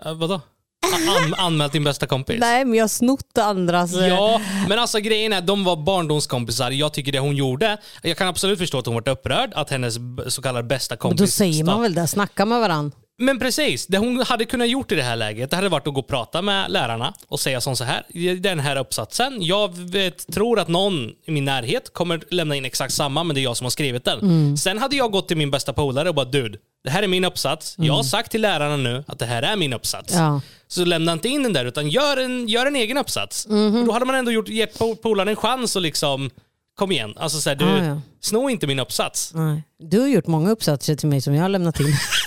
Uh, 0.06 0.14
vadå? 0.14 0.42
An 0.86 1.34
anmält 1.38 1.74
din 1.74 1.84
bästa 1.84 2.08
kompis? 2.08 2.39
Nej, 2.39 2.65
men 2.65 2.74
jag 2.78 2.84
har 2.84 2.88
snott 2.89 3.38
andras... 3.38 3.96
eh, 3.96 4.08
Ja, 4.08 4.41
men 4.70 4.80
alltså 4.80 5.00
grejen 5.00 5.34
är 5.34 5.41
de 5.41 5.63
var 5.63 5.76
barndomskompisar. 5.76 6.72
Jag 6.72 6.94
tycker 6.94 7.12
det 7.12 7.20
hon 7.20 7.36
gjorde, 7.36 7.78
jag 8.02 8.17
kan 8.17 8.28
absolut 8.28 8.60
förstå 8.60 8.80
att 8.80 8.86
hon 8.86 8.96
var 8.96 9.10
upprörd 9.10 9.52
att 9.56 9.70
hennes 9.70 9.96
så 10.28 10.41
kallade 10.41 10.67
bästa 10.67 10.94
Men 10.96 10.98
kompis... 11.00 11.20
då 11.22 11.28
säger 11.28 11.63
man 11.63 11.82
väl 11.82 11.94
det, 11.94 12.08
snacka 12.08 12.46
med 12.46 12.60
varandra. 12.60 12.98
Men 13.22 13.40
precis, 13.40 13.88
det 13.88 13.98
hon 13.98 14.20
hade 14.28 14.46
kunnat 14.46 14.70
gjort 14.70 14.92
i 14.92 14.96
det 14.96 15.04
här 15.04 15.16
läget, 15.16 15.50
det 15.50 15.56
hade 15.56 15.70
varit 15.70 15.88
att 15.88 15.94
gå 15.94 16.00
och 16.00 16.08
prata 16.08 16.42
med 16.42 16.72
lärarna 16.72 17.14
och 17.28 17.40
säga 17.40 17.62
som 17.62 17.76
så 17.76 17.84
här. 17.84 18.36
Den 18.40 18.60
här 18.60 18.76
uppsatsen, 18.76 19.38
jag 19.42 19.78
vet, 19.78 20.34
tror 20.34 20.60
att 20.60 20.68
någon 20.68 21.10
i 21.26 21.32
min 21.32 21.46
närhet 21.46 21.94
kommer 21.94 22.22
lämna 22.30 22.56
in 22.56 22.66
exakt 22.66 22.94
samma, 22.94 23.24
men 23.24 23.34
det 23.36 23.42
är 23.42 23.44
jag 23.44 23.58
som 23.58 23.66
har 23.66 23.70
skrivit 23.72 24.06
den. 24.06 24.20
Mm. 24.20 24.58
Sen 24.58 24.78
hade 24.78 24.96
jag 24.96 25.12
gått 25.12 25.28
till 25.28 25.38
min 25.38 25.52
bästa 25.52 25.74
polare 25.74 26.10
och 26.10 26.16
bara 26.16 26.26
dude, 26.26 26.58
det 26.84 26.90
här 26.90 27.04
är 27.04 27.08
min 27.08 27.26
uppsats. 27.26 27.76
Jag 27.78 27.94
har 27.94 28.04
sagt 28.04 28.32
till 28.32 28.42
lärarna 28.42 28.78
nu 28.78 29.04
att 29.08 29.20
det 29.20 29.26
här 29.26 29.44
är 29.44 29.56
min 29.56 29.74
uppsats. 29.74 30.14
Mm. 30.14 30.26
Ja. 30.26 30.42
Så 30.68 30.86
lämna 30.86 31.12
inte 31.14 31.30
in 31.30 31.44
den 31.44 31.54
där, 31.54 31.66
utan 31.66 31.90
gör 31.90 32.18
en, 32.18 32.48
gör 32.48 32.66
en 32.66 32.76
egen 32.76 32.98
uppsats. 32.98 33.48
Mhm. 33.48 33.86
Då 33.86 33.92
hade 33.92 34.06
man 34.06 34.16
ändå 34.16 34.32
gjort, 34.32 34.50
gett 34.50 34.80
po- 34.80 34.96
polaren 34.96 35.28
en 35.28 35.36
chans 35.36 35.76
och 35.76 35.82
liksom, 35.82 36.30
kom 36.76 36.92
igen. 36.92 37.14
Alltså 37.18 37.42
så 37.42 37.50
här, 37.50 37.56
du, 37.56 37.66
Ja, 37.66 37.86
ja. 37.86 38.02
sno 38.22 38.50
inte 38.50 38.68
min 38.68 38.80
uppsats. 38.80 39.32
Nej. 39.34 39.64
Du 39.80 40.00
har 40.00 40.08
gjort 40.08 40.28
många 40.28 40.52
uppsatser 40.52 40.96
till 40.96 41.08
mig 41.10 41.22
som 41.22 41.36
jag 41.36 41.42
har 41.42 41.50
lämnat 41.50 41.80
in. 41.80 41.86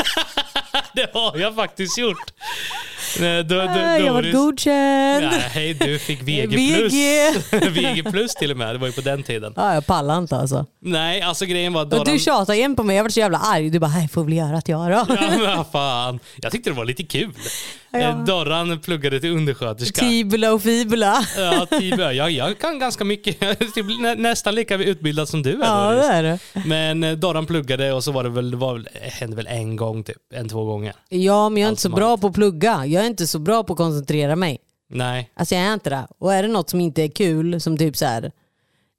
det 0.96 1.10
har 1.12 1.38
jag 1.38 1.54
faktiskt 1.54 1.98
gjort. 1.98 2.32
Nej, 3.20 3.44
då, 3.44 3.54
då, 3.54 3.60
jag 4.06 4.12
var 4.12 4.22
Doris- 4.22 4.32
godkänd. 4.32 5.26
Nej, 5.54 5.74
du 5.74 5.98
fick 5.98 6.22
VG+. 6.22 6.46
VG. 6.46 7.30
VG 7.70 8.02
plus 8.10 8.34
till 8.34 8.50
och 8.50 8.56
med. 8.56 8.74
Det 8.74 8.78
var 8.78 8.86
ju 8.86 8.92
på 8.92 9.00
den 9.00 9.22
tiden. 9.22 9.52
Ja, 9.56 9.74
jag 9.74 9.86
pallar 9.86 10.18
inte 10.18 10.36
alltså. 10.36 10.66
Nej, 10.80 11.22
alltså 11.22 11.44
grejen 11.46 11.72
var... 11.72 11.84
Doran- 11.84 12.04
du 12.12 12.18
tjatade 12.18 12.58
igen 12.58 12.76
på 12.76 12.82
mig, 12.82 12.96
jag 12.96 13.02
var 13.04 13.10
så 13.10 13.20
jävla 13.20 13.38
arg. 13.38 13.70
Du 13.70 13.78
bara, 13.78 13.90
nej 13.90 14.08
får 14.08 14.24
väl 14.24 14.32
göra 14.32 14.56
att 14.56 14.68
jag 14.68 14.90
då. 14.90 15.06
Ja, 15.08 15.16
men 15.38 15.64
fan. 15.72 16.20
Jag 16.36 16.52
tyckte 16.52 16.70
det 16.70 16.76
var 16.76 16.84
lite 16.84 17.02
kul. 17.02 17.30
Ja. 17.90 17.98
Eh, 18.00 18.24
Dorran 18.24 18.80
pluggade 18.80 19.20
till 19.20 19.30
undersköterska. 19.32 20.00
Tibula 20.00 20.52
och 20.52 20.62
fibula. 20.62 21.26
Ja, 21.36 21.66
Tibö. 21.78 22.12
Jag, 22.12 22.30
jag 22.30 22.58
kan 22.58 22.78
ganska 22.78 23.04
mycket. 23.04 23.40
Typ 23.74 24.00
nä, 24.00 24.14
nästan 24.14 24.54
lika 24.54 24.74
utbildad 24.74 25.28
som 25.28 25.42
du 25.42 25.50
är. 25.50 25.66
Ja 25.66 25.90
Doris. 25.90 26.06
det 26.08 26.12
är 26.14 26.22
det. 26.22 26.38
Men 26.66 27.04
eh, 27.04 27.12
Dorran 27.12 27.46
pluggade 27.46 27.92
och 27.92 28.04
så 28.04 28.12
var 28.12 28.22
det 28.24 28.28
väl, 28.30 28.50
det 28.50 28.56
var, 28.56 28.84
hände 29.20 29.36
väl 29.36 29.46
en 29.46 29.76
gång 29.76 30.04
typ. 30.04 30.16
En, 30.34 30.48
två 30.48 30.64
gånger. 30.64 30.92
Ja 31.08 31.48
men 31.48 31.62
jag 31.62 31.66
är 31.66 31.70
inte 31.70 31.72
Allt 31.72 31.80
så 31.80 31.88
som 31.88 31.94
bra 31.94 32.16
på 32.16 32.26
att 32.26 32.34
plugga. 32.34 32.86
Jag 32.86 33.03
är 33.04 33.10
inte 33.10 33.26
så 33.26 33.38
bra 33.38 33.64
på 33.64 33.72
att 33.72 33.76
koncentrera 33.76 34.36
mig. 34.36 34.58
Nej. 34.90 35.30
Alltså 35.34 35.54
jag 35.54 35.64
är 35.64 35.74
inte 35.74 35.90
det. 35.90 36.06
Och 36.18 36.34
är 36.34 36.42
det 36.42 36.48
något 36.48 36.70
som 36.70 36.80
inte 36.80 37.02
är 37.02 37.08
kul, 37.08 37.60
som 37.60 37.78
typ 37.78 37.96
så 37.96 38.04
här. 38.04 38.32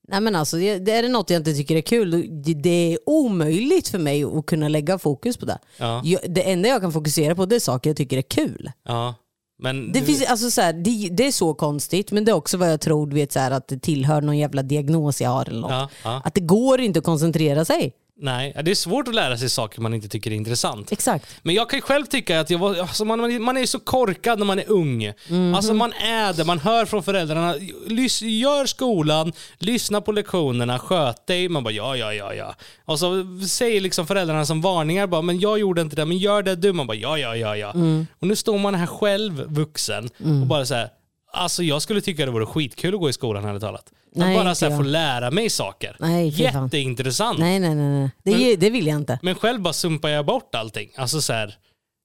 Nej 0.07 0.21
men 0.21 0.35
alltså, 0.35 0.59
är 0.59 1.01
det 1.01 1.09
något 1.09 1.29
jag 1.29 1.39
inte 1.39 1.53
tycker 1.53 1.75
är 1.75 1.81
kul, 1.81 2.11
det- 2.43 2.53
det 2.53 2.93
är 2.93 2.97
omöjligt 3.05 3.87
för 3.87 3.99
mig 3.99 4.23
att 4.23 4.45
kunna 4.45 4.67
lägga 4.67 4.97
fokus 4.99 5.37
på 5.37 5.45
det. 5.45 5.57
Ja. 5.77 6.01
Jag, 6.03 6.21
det 6.29 6.51
enda 6.51 6.69
jag 6.69 6.81
kan 6.81 6.91
fokusera 6.93 7.35
på 7.35 7.45
det 7.45 7.55
är 7.55 7.59
saker 7.59 7.89
jag 7.89 7.97
tycker 7.97 8.17
är 8.17 8.21
kul. 8.21 8.71
Ja. 8.85 9.15
Men 9.59 9.91
Det, 9.91 9.99
du- 9.99 10.05
finns, 10.05 10.25
alltså 10.25 10.51
så 10.51 10.61
här, 10.61 10.73
det, 10.73 11.09
det 11.11 11.27
är 11.27 11.31
så 11.31 11.53
konstigt, 11.53 12.11
men 12.11 12.25
det 12.25 12.31
är 12.31 12.35
också 12.35 12.57
vad 12.57 12.71
jag 12.71 12.81
tror 12.81 13.07
du 13.07 13.15
vet, 13.15 13.31
så 13.31 13.39
här, 13.39 13.51
att 13.51 13.67
det 13.67 13.79
tillhör 13.79 14.21
någon 14.21 14.37
jävla 14.37 14.63
diagnos 14.63 15.21
jag 15.21 15.29
har 15.29 15.45
eller 15.49 15.61
något. 15.61 15.71
Ja, 15.71 15.89
ja. 16.03 16.21
Att 16.25 16.33
det 16.33 16.41
går 16.41 16.81
inte 16.81 16.99
att 16.99 17.05
koncentrera 17.05 17.65
sig. 17.65 17.93
Nej, 18.17 18.55
det 18.63 18.71
är 18.71 18.75
svårt 18.75 19.07
att 19.07 19.15
lära 19.15 19.37
sig 19.37 19.49
saker 19.49 19.81
man 19.81 19.93
inte 19.93 20.07
tycker 20.07 20.31
är 20.31 20.35
intressant. 20.35 20.91
Exakt. 20.91 21.39
Men 21.43 21.55
jag 21.55 21.69
kan 21.69 21.77
ju 21.77 21.81
själv 21.81 22.05
tycka 22.05 22.39
att 22.39 22.49
jag 22.49 22.59
var, 22.59 22.75
alltså 22.75 23.05
man, 23.05 23.41
man 23.41 23.57
är 23.57 23.65
så 23.65 23.79
korkad 23.79 24.39
när 24.39 24.45
man 24.45 24.59
är 24.59 24.69
ung. 24.69 25.13
Mhm. 25.29 25.55
Alltså 25.55 25.73
man 25.73 25.93
är 25.93 26.33
det, 26.33 26.45
man 26.45 26.59
hör 26.59 26.85
från 26.85 27.03
föräldrarna, 27.03 27.55
lys, 27.87 28.21
gör 28.21 28.65
skolan, 28.65 29.33
lyssna 29.59 30.01
på 30.01 30.11
lektionerna, 30.11 30.79
sköt 30.79 31.27
dig. 31.27 31.49
Man 31.49 31.63
bara 31.63 31.71
ja, 31.71 31.97
ja, 31.97 32.13
ja, 32.13 32.33
ja. 32.33 32.55
Och 32.85 32.99
så 32.99 33.25
säger 33.47 33.81
liksom 33.81 34.07
föräldrarna 34.07 34.45
som 34.45 34.61
varningar 34.61 35.07
bara, 35.07 35.21
men 35.21 35.39
jag 35.39 35.59
gjorde 35.59 35.81
inte 35.81 35.95
det, 35.95 36.05
men 36.05 36.17
gör 36.17 36.43
det 36.43 36.55
du. 36.55 36.73
Man 36.73 36.87
bara 36.87 36.97
ja, 36.97 37.17
ja, 37.17 37.35
ja, 37.35 37.57
ja. 37.57 37.71
Mm. 37.71 38.07
Och 38.19 38.27
nu 38.27 38.35
står 38.35 38.57
man 38.57 38.75
här 38.75 38.87
själv, 38.87 39.43
vuxen, 39.47 40.09
och 40.41 40.47
bara 40.47 40.65
så 40.65 40.73
här, 40.73 40.89
alltså 41.33 41.63
jag 41.63 41.81
skulle 41.81 42.01
tycka 42.01 42.25
det 42.25 42.31
vore 42.31 42.45
skitkul 42.45 42.93
att 42.93 42.99
gå 42.99 43.09
i 43.09 43.13
skolan 43.13 43.45
ärligt 43.45 43.61
talat. 43.61 43.91
Nej, 44.15 44.37
bara 44.37 44.55
så 44.55 44.69
här, 44.69 44.77
få 44.77 44.83
lära 44.83 45.31
mig 45.31 45.49
saker. 45.49 45.95
Nej. 45.99 46.27
Jätteintressant. 46.27 47.39
Nej, 47.39 47.59
nej, 47.59 47.75
nej. 47.75 47.99
nej. 47.99 48.11
Det, 48.23 48.55
det 48.55 48.69
vill 48.69 48.87
jag 48.87 48.95
inte. 48.95 49.19
Men 49.21 49.35
själv 49.35 49.61
bara 49.61 49.73
sumpar 49.73 50.09
jag 50.09 50.25
bort 50.25 50.55
allting. 50.55 50.89
Alltså 50.95 51.21
så 51.21 51.33
här, 51.33 51.55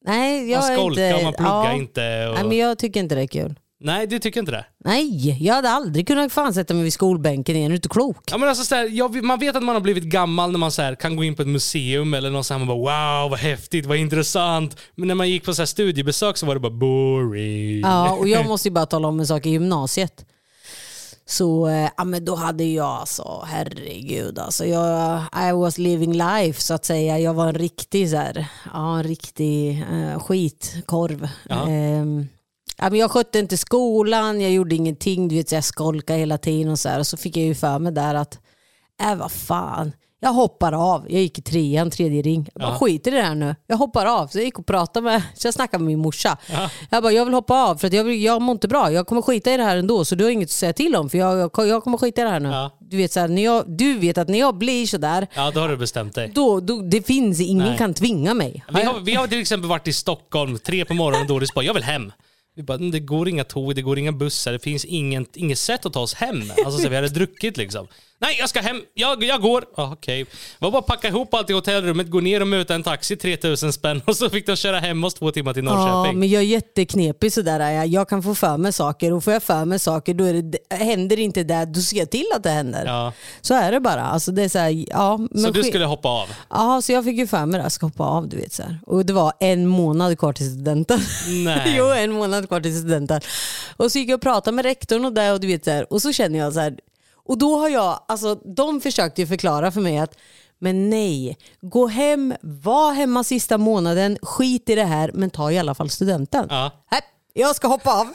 Nej, 0.05 0.51
jag 0.51 0.61
man 0.61 0.77
skolkar, 0.77 1.11
inte... 1.11 1.25
man 1.25 1.33
pluggar 1.33 1.65
ja. 1.65 1.73
inte. 1.73 2.27
Och... 2.29 2.35
Nej, 2.35 2.45
men 2.45 2.57
jag 2.57 2.79
tycker 2.79 3.01
inte 3.01 3.15
det 3.15 3.23
är 3.23 3.27
kul. 3.27 3.55
Nej, 3.83 4.07
du 4.07 4.19
tycker 4.19 4.41
inte 4.41 4.53
det? 4.53 4.65
Nej, 4.85 5.37
jag 5.45 5.55
hade 5.55 5.71
aldrig 5.71 6.07
kunnat 6.07 6.33
fan 6.33 6.55
sätta 6.55 6.75
mig 6.75 6.83
vid 6.83 6.93
skolbänken 6.93 7.57
igen. 7.57 7.67
Är 7.67 7.71
du 7.71 7.77
inte 7.77 7.89
klok? 7.89 8.17
Ja, 8.31 8.39
men 8.39 8.49
alltså, 8.49 8.65
så 8.65 8.75
här, 8.75 8.89
jag, 8.89 9.25
man 9.25 9.39
vet 9.39 9.57
att 9.57 9.63
man 9.63 9.75
har 9.75 9.81
blivit 9.81 10.05
gammal 10.05 10.53
när 10.53 10.59
man 10.59 10.73
så 10.73 10.83
här, 10.83 10.95
kan 10.95 11.17
gå 11.17 11.25
in 11.25 11.35
på 11.35 11.43
ett 11.43 11.49
museum 11.49 12.15
eller 12.15 12.31
något 12.31 12.47
så 12.47 12.55
här, 12.55 12.59
man 12.59 12.69
bara 12.69 12.79
wow 13.21 13.31
vad 13.31 13.39
häftigt, 13.39 13.87
vad 13.87 13.97
intressant. 13.97 14.77
Men 14.95 15.09
när 15.09 15.15
man 15.15 15.31
gick 15.31 15.45
på 15.45 15.55
så 15.55 15.63
här, 15.63 15.67
studiebesök 15.67 16.37
så 16.37 16.47
var 16.47 16.55
det 16.55 16.61
bara 16.61 16.73
boring. 16.73 17.81
Ja, 17.81 18.13
och 18.13 18.29
jag 18.29 18.47
måste 18.49 18.69
ju 18.69 18.73
bara 18.73 18.87
tala 18.87 19.09
om 19.09 19.21
en 19.21 19.27
sak 19.27 19.47
i 19.47 19.51
gymnasiet. 19.51 20.25
Så 21.31 21.69
eh, 21.69 21.91
ja, 21.97 22.05
men 22.05 22.25
då 22.25 22.35
hade 22.35 22.65
jag 22.65 22.87
alltså, 22.87 23.45
herregud 23.47 24.39
alltså. 24.39 24.67
Jag, 24.67 25.23
I 25.49 25.53
was 25.53 25.79
living 25.79 26.13
life 26.13 26.63
så 26.63 26.75
att 26.75 26.85
säga. 26.85 27.19
Jag 27.19 27.35
var 27.35 27.49
en 27.49 27.55
riktig 27.55 28.11
så 28.11 28.17
här, 28.17 28.47
ja, 28.73 28.97
en 28.99 29.03
riktig 29.03 29.85
eh, 29.93 30.19
skitkorv. 30.21 31.29
Ja. 31.49 31.69
Ehm, 31.69 32.29
ja, 32.77 32.91
men 32.91 32.99
jag 32.99 33.11
skötte 33.11 33.39
inte 33.39 33.57
skolan, 33.57 34.41
jag 34.41 34.51
gjorde 34.51 34.75
ingenting. 34.75 35.29
Du 35.29 35.37
vet, 35.37 35.53
jag 35.53 35.65
skolkade 35.65 36.19
hela 36.19 36.39
tiden 36.39 36.73
och 36.73 36.79
så 36.79 36.89
här. 36.89 36.99
Och 36.99 37.07
så 37.07 37.17
fick 37.17 37.37
jag 37.37 37.47
ju 37.47 37.55
för 37.55 37.79
mig 37.79 37.93
där 37.93 38.15
att, 38.15 38.39
äh 39.03 39.15
vad 39.15 39.33
fan. 39.33 39.93
Jag 40.23 40.33
hoppar 40.33 40.73
av. 40.95 41.07
Jag 41.09 41.21
gick 41.23 41.39
i 41.39 41.43
trean, 41.43 41.91
tredje 41.91 42.23
ring. 42.23 42.49
Jag 42.55 42.61
bara, 42.63 42.73
Ja. 42.73 42.79
skit 42.79 43.07
i 43.07 43.11
det 43.11 43.23
här 43.23 43.35
nu. 43.35 43.55
Jag 43.67 43.77
hoppar 43.77 44.07
av. 44.07 44.27
Så 44.27 44.39
jag 44.39 44.45
gick 44.45 44.59
och 44.59 44.67
pratade 44.67 45.05
med, 45.05 45.23
så 45.35 45.47
jag 45.47 45.55
snackade 45.55 45.85
med 45.85 45.87
min 45.87 45.99
morsa. 45.99 46.39
Jag 46.91 47.03
bara, 47.03 47.13
jag 47.13 47.25
vill 47.25 47.35
hoppa 47.35 47.55
av 47.65 47.77
för 47.77 47.87
att 47.87 47.93
jag, 47.93 48.05
vill, 48.05 48.23
jag 48.23 48.43
mår 48.43 48.53
inte 48.53 48.69
bra. 48.69 48.93
Jag 48.93 49.07
kommer 49.07 49.23
skita 49.23 49.53
i 49.53 49.57
det 49.57 49.63
här 49.63 49.77
ändå 49.77 50.05
så 50.05 50.15
du 50.15 50.25
har 50.25 50.31
inget 50.31 50.47
att 50.47 50.51
säga 50.53 50.73
till 50.73 50.97
om 50.97 51.11
för 51.11 51.19
jag, 51.19 51.39
jag, 51.57 51.69
jag 51.69 51.85
kommer 51.85 51.99
skita 51.99 52.21
i 52.21 52.25
det 52.25 52.31
här 52.31 52.41
nu. 52.41 52.49
Ja. 52.49 52.71
Du, 52.81 52.97
vet, 52.97 53.13
så 53.13 53.21
här, 53.21 53.29
när 53.29 53.45
jag, 53.45 53.65
du 53.69 53.99
vet 53.99 54.19
att 54.19 54.29
när 54.29 54.39
jag 54.39 54.55
blir 54.59 54.87
sådär, 54.87 55.27
Ja, 55.35 55.51
då 55.55 55.61
har 55.61 55.69
du 55.69 55.77
bestämt 55.77 56.15
dig. 56.15 56.33
då, 56.35 56.61
då, 56.61 56.83
det 56.83 57.07
finns, 57.07 57.41
ingen 57.41 57.67
Nej. 57.69 57.79
kan 57.79 57.95
tvinga 57.95 58.35
mig. 58.35 58.65
Vi 58.75 58.83
har, 58.83 59.01
vi 59.01 59.15
har 59.15 59.27
till 59.27 59.41
exempel 59.41 59.69
varit 59.69 59.89
i 59.89 59.93
Stockholm 59.93 60.59
tre 60.59 60.85
på 60.85 60.95
morgonen 60.95 61.21
och 61.23 61.27
Doris 61.29 61.55
bara, 61.55 61.65
jag 61.65 61.75
vill 61.75 61.83
hem. 61.85 62.13
Vi 62.57 62.63
bara, 62.63 62.75
"Mm, 62.75 62.91
det 62.91 63.01
går 63.01 63.29
inga 63.29 63.45
tåg, 63.45 63.75
det 63.75 63.83
går 63.83 63.99
inga 63.99 64.13
bussar, 64.13 64.53
det 64.53 64.59
finns 64.59 64.85
ingen, 64.85 65.27
inget 65.35 65.59
sätt 65.59 65.87
att 65.87 65.93
ta 65.93 66.01
oss 66.01 66.15
hem. 66.15 66.43
Alltså 66.65 66.83
så 66.83 66.89
vi 66.89 66.97
hade 66.97 67.09
druckit 67.09 67.57
liksom. 67.57 67.87
Nej, 68.23 68.37
jag 68.39 68.49
ska 68.49 68.61
hem. 68.61 68.83
Jag, 68.95 69.25
jag 69.25 69.41
går. 69.41 69.65
Ah, 69.77 69.93
Okej. 69.93 70.23
Det 70.25 70.31
var 70.65 70.71
bara 70.71 70.79
att 70.79 70.87
packa 70.87 71.09
ihop 71.09 71.35
allt 71.35 71.51
i 71.51 71.53
hotellrummet, 71.53 72.11
gå 72.11 72.21
ner 72.21 72.41
och 72.41 72.49
möta 72.49 72.75
en 72.75 72.83
taxi, 72.83 73.17
3000 73.17 73.73
spänn 73.73 74.03
och 74.07 74.17
så 74.17 74.31
fick 74.31 74.47
de 74.47 74.57
köra 74.57 74.79
hem 74.79 75.05
oss 75.05 75.15
två 75.15 75.31
timmar 75.31 75.55
till 75.55 75.65
Ja, 75.65 75.75
Norrköping. 75.75 76.19
men 76.21 76.29
jag 76.29 76.43
är 76.43 76.47
jätteknepig 76.47 77.33
sådär. 77.33 77.61
är 77.61 77.71
Jag. 77.73 77.87
jag 77.87 78.09
kan 78.09 78.23
få 78.23 78.35
för 78.35 78.57
mig 78.57 78.73
saker 78.73 79.13
och 79.13 79.25
får 79.25 79.33
jag 79.33 79.43
för 79.43 79.65
mig 79.65 79.79
saker 79.79 80.15
då 80.15 80.25
är 80.25 80.33
det, 80.43 80.59
händer 80.77 81.19
inte 81.19 81.45
det, 81.45 81.65
då 81.65 81.81
ser 81.81 81.97
jag 81.97 82.11
till 82.11 82.27
att 82.37 82.43
det 82.43 82.51
händer. 82.51 82.85
Ja. 82.87 83.13
Så 83.41 83.55
är 83.55 83.73
det 83.73 83.81
bara. 83.81 84.03
Alltså, 84.03 84.33
det 84.33 84.43
är 84.43 84.49
så 84.49 84.59
här, 84.59 84.85
ja, 84.91 85.17
men 85.31 85.43
Så 85.43 85.51
du 85.51 85.63
skulle 85.63 85.85
hoppa 85.85 86.09
av? 86.09 86.29
Ja, 86.51 86.83
så 86.83 86.93
jag 86.93 87.05
fick 87.05 87.17
ju 87.19 87.27
för 87.27 87.47
mig 87.47 87.59
det. 87.59 87.65
Jag 87.65 87.73
ska 87.73 87.87
hoppa 87.87 88.05
av, 88.05 88.29
du 88.29 88.37
vet. 88.37 88.53
Så 88.53 88.63
här. 88.63 88.79
Och 88.87 89.07
det 89.07 89.13
var 89.13 89.33
en 89.41 89.67
månad 89.67 90.19
kvar 90.19 90.33
till 90.33 90.51
studenten. 90.51 91.01
Nej. 91.45 91.75
jo, 91.79 91.85
en 91.87 92.13
månad 92.13 92.49
kvar 92.49 92.61
till 92.61 92.79
studenten. 92.79 93.21
Och 93.77 93.93
så 93.93 93.99
gick 93.99 94.09
jag 94.09 94.15
och 94.17 94.23
pratade 94.23 94.55
med 94.55 94.65
rektorn 94.65 95.05
och 95.05 95.13
det 95.13 95.33
och 95.33 95.41
du 95.41 95.47
vet 95.47 95.65
så 95.65 95.71
här. 95.71 95.93
Och 95.93 96.03
så 96.03 96.13
känner 96.13 96.39
jag 96.39 96.53
så 96.53 96.61
här. 96.61 96.75
Och 97.31 97.39
då 97.39 97.57
har 97.59 97.69
jag, 97.69 98.01
alltså 98.09 98.35
de 98.35 98.81
försökte 98.81 99.21
ju 99.21 99.27
förklara 99.27 99.71
för 99.71 99.81
mig 99.81 99.99
att 99.99 100.19
men 100.59 100.91
nej, 100.91 101.37
gå 101.61 101.87
hem, 101.87 102.35
var 102.43 102.93
hemma 102.93 103.25
sista 103.25 103.59
månaden, 103.59 104.19
skit 104.23 104.71
i 104.71 104.75
det 104.75 104.85
här, 104.85 105.11
men 105.15 105.31
ta 105.31 105.51
i 105.51 105.59
alla 105.59 105.75
fall 105.75 105.91
studenten. 105.91 106.47
Ja. 106.51 106.71
Nej, 106.93 107.01
jag 107.35 107.57
ska 107.57 107.69
hoppa 107.69 108.01
av. 108.01 108.07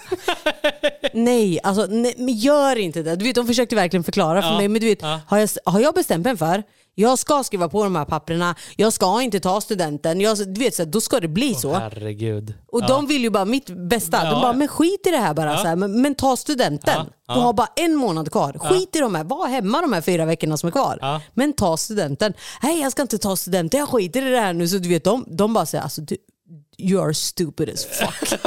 nej, 1.14 1.60
alltså 1.64 1.86
nej, 1.90 2.14
men 2.18 2.34
gör 2.34 2.76
inte 2.76 3.04
det. 3.04 3.16
Du 3.16 3.26
vet, 3.26 3.36
de 3.36 3.48
försökte 3.48 3.76
verkligen 3.76 4.04
förklara 4.04 4.42
för 4.42 4.50
Ja, 4.50 4.58
mig, 4.58 4.68
men 4.68 4.82
du 4.82 4.88
vet, 4.88 5.02
har, 5.02 5.38
jag, 5.38 5.50
har 5.66 5.80
jag 5.80 5.94
bestämt 5.94 6.26
mig 6.26 6.38
för 6.38 6.64
jag 6.96 7.20
ska 7.20 7.44
skriva 7.44 7.70
på 7.70 7.84
de 7.84 7.96
här 7.96 8.06
papperna, 8.06 8.56
jag 8.76 8.94
ska 8.94 9.22
inte 9.22 9.40
ta 9.40 9.62
studenten, 9.62 10.22
jag, 10.22 10.38
du 10.38 10.60
vet, 10.60 10.76
så 10.76 10.84
här, 10.84 10.92
då 10.92 11.02
ska 11.02 11.20
det 11.20 11.28
bli 11.28 11.56
så. 11.56 11.74
Herregud. 11.74 12.54
Och 12.68 12.88
de 12.88 13.08
vill 13.08 13.22
ju 13.22 13.30
bara 13.30 13.46
mitt 13.46 13.70
bästa. 13.70 14.20
Ja. 14.24 14.32
De 14.32 14.42
bara, 14.42 14.54
men 14.54 14.68
skit 14.68 15.08
i 15.08 15.12
det 15.12 15.18
här 15.18 15.34
bara. 15.34 15.52
Ja. 15.52 15.58
Så 15.58 15.68
här, 15.68 15.76
men, 15.76 16.02
men 16.02 16.16
ta 16.16 16.38
studenten. 16.38 16.94
Ja, 16.98 17.06
ja. 17.28 17.34
Du 17.34 17.40
har 17.40 17.54
bara 17.54 17.70
en 17.76 17.96
månad 17.96 18.32
kvar. 18.32 18.58
Skit 18.60 18.96
i 18.96 19.00
de 19.00 19.16
här. 19.16 19.24
Var 19.24 19.48
hemma 19.48 19.82
de 19.82 19.94
här 19.94 20.02
fyra 20.02 20.26
veckorna 20.26 20.58
som 20.58 20.68
är 20.68 20.72
kvar. 20.72 20.98
Ja. 21.02 21.22
Men 21.34 21.54
ta 21.54 21.78
studenten. 21.78 22.34
Nej, 22.64 22.82
jag 22.82 22.92
ska 22.92 23.02
inte 23.02 23.18
ta 23.18 23.36
studenten. 23.36 23.80
Jag 23.80 23.90
skiter 23.90 24.26
i 24.28 24.30
det 24.32 24.40
här 24.40 24.54
nu. 24.54 24.68
Så 24.68 24.78
du 24.78 24.90
vet, 24.90 25.04
de, 25.04 25.26
de 25.28 25.54
bara 25.54 25.66
säger, 25.66 25.84
alltså 25.84 26.02
du, 26.02 26.18
you 26.78 27.02
are 27.02 27.14
stupid 27.14 27.70
as 27.70 27.86
fuck. 27.86 28.40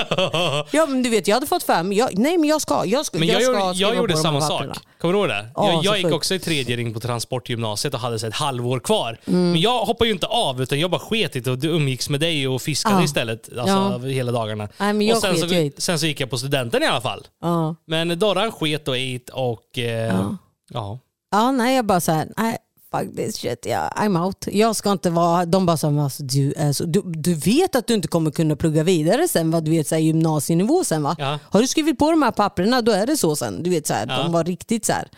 ja, 0.73 0.87
men 0.87 1.03
du 1.03 1.11
vet, 1.11 1.29
jag 1.29 1.37
hade 1.37 1.47
fått 1.47 1.69
mig, 1.69 1.99
jag, 1.99 2.19
nej 2.19 2.39
men 2.39 2.49
jag 2.49 2.61
ska, 2.61 2.85
jag 2.87 3.07
ska, 3.07 3.19
Men 3.19 3.29
jag, 3.29 3.43
ska 3.43 3.53
gjorde, 3.53 3.79
jag 3.79 3.97
gjorde 3.97 4.17
samma 4.17 4.41
sak. 4.41 4.67
Kommer 5.01 5.15
du 5.15 5.21
ihåg 5.21 5.29
det? 5.29 5.51
Ja, 5.55 5.73
jag 5.73 5.85
jag 5.85 5.99
gick 5.99 6.13
också 6.13 6.35
i 6.35 6.39
tredje 6.39 6.77
ring 6.77 6.95
på 6.95 7.01
transportgymnasiet 7.01 7.95
och 7.95 8.01
hade 8.01 8.19
så 8.19 8.27
ett 8.27 8.35
halvår 8.35 8.81
kvar. 8.81 9.21
Mm. 9.25 9.51
Men 9.51 9.61
jag 9.61 9.85
hoppade 9.85 10.09
ju 10.09 10.15
inte 10.15 10.27
av 10.27 10.63
utan 10.63 10.81
jag 10.81 10.91
bara 10.91 11.01
sket 11.01 11.37
i 11.37 11.41
det 11.41 11.51
och 11.51 11.59
umgicks 11.63 12.09
med 12.09 12.21
dig 12.21 12.49
och 12.49 12.63
fiskade 12.63 12.95
Ja. 12.97 13.05
istället 13.05 13.59
alltså, 13.59 14.07
hela 14.07 14.33
dagarna. 14.33 14.69
Nej, 14.79 14.93
men 14.93 15.07
jag 15.07 15.17
och 15.17 15.23
sen, 15.23 15.49
sket 15.49 15.75
så, 15.75 15.81
sen 15.83 15.99
så 15.99 16.07
gick 16.07 16.21
jag 16.21 16.31
på 16.31 16.39
studenten 16.39 16.83
i 16.83 16.87
alla 16.87 17.01
fall. 17.01 17.27
Ja. 17.43 17.75
Men 17.87 18.19
Dorran 18.19 18.53
sket 18.53 18.89
och 18.89 18.95
ate 18.95 19.33
och... 19.33 19.79
Eh, 19.79 20.25
ja. 20.71 20.99
Ja, 21.31 21.51
nej 21.51 21.77
jag 21.77 21.85
bara 21.85 22.01
såhär, 22.01 22.29
nej 22.37 22.59
fuck 22.91 23.17
this 23.17 23.37
shit, 23.37 23.67
yeah, 23.67 23.91
I'm 23.97 24.25
out. 24.25 24.45
Jag 24.47 24.77
ska 24.77 24.93
inte 24.93 25.11
vara, 25.11 25.45
de 25.47 25.67
bara 25.67 25.77
såhär, 25.77 26.01
alltså, 26.03 26.23
du, 26.23 26.53
är 26.57 26.73
så, 26.73 26.85
du, 26.85 27.03
du 27.05 27.35
vet 27.35 27.77
att 27.77 27.87
du 27.87 27.95
inte 27.95 28.09
kommer 28.09 28.31
kunna 28.31 28.57
plugga 28.57 28.83
vidare 28.83 29.29
sen, 29.29 29.51
vad 29.51 29.65
du 29.65 29.71
vet 29.71 29.87
såhär, 29.89 30.03
gymnasienivå 30.03 30.85
sen 30.85 31.03
va? 31.03 31.17
Ja. 31.19 31.39
Har 31.51 31.61
du 31.61 31.67
skrivit 31.69 31.99
på 31.99 32.11
de 32.11 32.23
här 32.23 32.31
papperna 32.31 32.83
då 32.83 32.93
är 32.93 33.07
det 33.07 33.17
så 33.17 33.37
sen. 33.37 33.63
Du 33.63 33.71
vet 33.71 33.87
såhär, 33.87 34.07
Ja. 34.09 34.23
de 34.23 34.33
var 34.33 34.45
riktigt 34.45 34.85
såhär, 34.87 35.09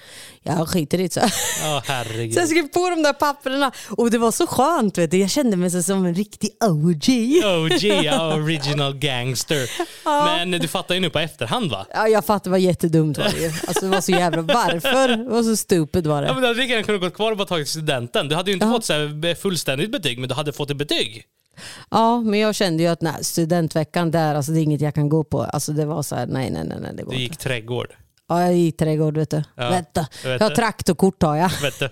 jag 0.43 0.69
skiter 0.69 1.01
i 1.01 1.03
det. 1.03 1.13
Så. 1.13 1.21
Ja, 1.63 1.83
herregud. 1.87 2.35
så 2.35 2.41
jag 2.41 2.49
skrev 2.49 2.69
på 2.69 2.91
de 2.91 3.03
där 3.03 3.13
papperna 3.13 3.73
och 3.89 4.11
det 4.11 4.19
var 4.19 4.31
så 4.31 4.47
skönt, 4.47 4.99
vet 4.99 5.11
du. 5.11 5.17
jag 5.19 5.31
kände 5.31 5.57
mig 5.57 5.71
så 5.71 5.83
som 5.83 6.05
en 6.07 6.15
riktig 6.15 6.51
OG. 6.65 7.09
OG, 7.45 7.85
ja, 8.05 8.35
original 8.35 8.95
gangster. 8.99 9.71
Men 10.27 10.51
du 10.51 10.69
fattar 10.69 10.95
ju 10.95 11.01
nu 11.01 11.11
på 11.11 11.19
efterhand 11.19 11.71
va? 11.71 11.87
Ja, 11.95 12.09
jag 12.09 12.25
fattar, 12.25 12.45
det 12.45 12.51
var 12.51 12.59
jättedumt 12.59 13.19
var 13.19 13.25
det 13.25 13.39
ju. 13.41 13.47
Alltså, 13.67 13.85
det 13.85 13.89
var 13.91 14.01
så 14.01 14.13
jävla, 14.13 14.43
varför? 14.43 15.09
Det 15.09 15.31
var 15.31 15.43
så 15.43 15.57
stupid 15.57 16.07
var 16.07 16.23
det. 16.23 16.29
Ja, 16.29 16.33
men 16.35 16.43
du 16.43 16.49
hade 16.49 16.61
lika 16.61 16.73
gärna 16.73 16.85
kunnat 16.87 17.01
gå 17.01 17.11
kvar 17.11 17.31
och 17.31 17.37
bara 17.39 17.47
tagit 17.49 17.60
studenten. 17.65 18.29
Du 18.29 18.35
hade 18.35 18.51
ju 18.51 18.55
inte 18.55 18.67
fått 18.67 18.85
så 18.85 18.93
här 18.93 19.35
fullständigt 19.35 19.93
betyg, 19.93 20.19
men 20.19 20.29
du 20.29 20.35
hade 20.35 20.53
fått 20.53 20.71
ett 20.71 20.77
betyg. 20.77 21.25
Ja, 21.91 22.21
men 22.21 22.41
jag 22.41 22.55
kände 22.55 22.83
ju 22.83 22.89
att 22.89 23.01
nej, 23.03 23.25
studentveckan 23.25 24.11
där, 24.11 24.35
alltså, 24.35 24.53
det 24.53 24.61
är 24.61 24.63
inget 24.63 24.81
jag 24.81 24.95
kan 24.95 25.09
gå 25.09 25.25
på. 25.25 25.43
Alltså, 25.43 25.73
det 25.73 25.85
var 25.87 26.03
så 26.03 26.15
här, 26.17 26.27
nej, 26.27 26.51
nej, 26.51 26.65
nej, 26.69 26.79
nej 26.81 26.93
det 26.97 27.03
går 27.03 27.11
Du 27.13 27.17
inte. 27.17 27.23
gick 27.23 27.37
trädgård. 27.37 27.89
Ja, 28.31 28.43
jag 28.43 28.55
gick 28.57 28.77
trädgård 28.77 29.17
vet 29.17 29.31
du. 29.31 29.43
Ja, 29.57 29.71
Vänta. 29.71 30.07
jag 30.23 30.31
vet 30.31 30.41
Jag 30.41 30.49
har 30.49 30.57
traktorkort 30.57 31.23
har 31.23 31.37
jag. 31.37 31.51
Vet 31.63 31.79
du? 31.79 31.91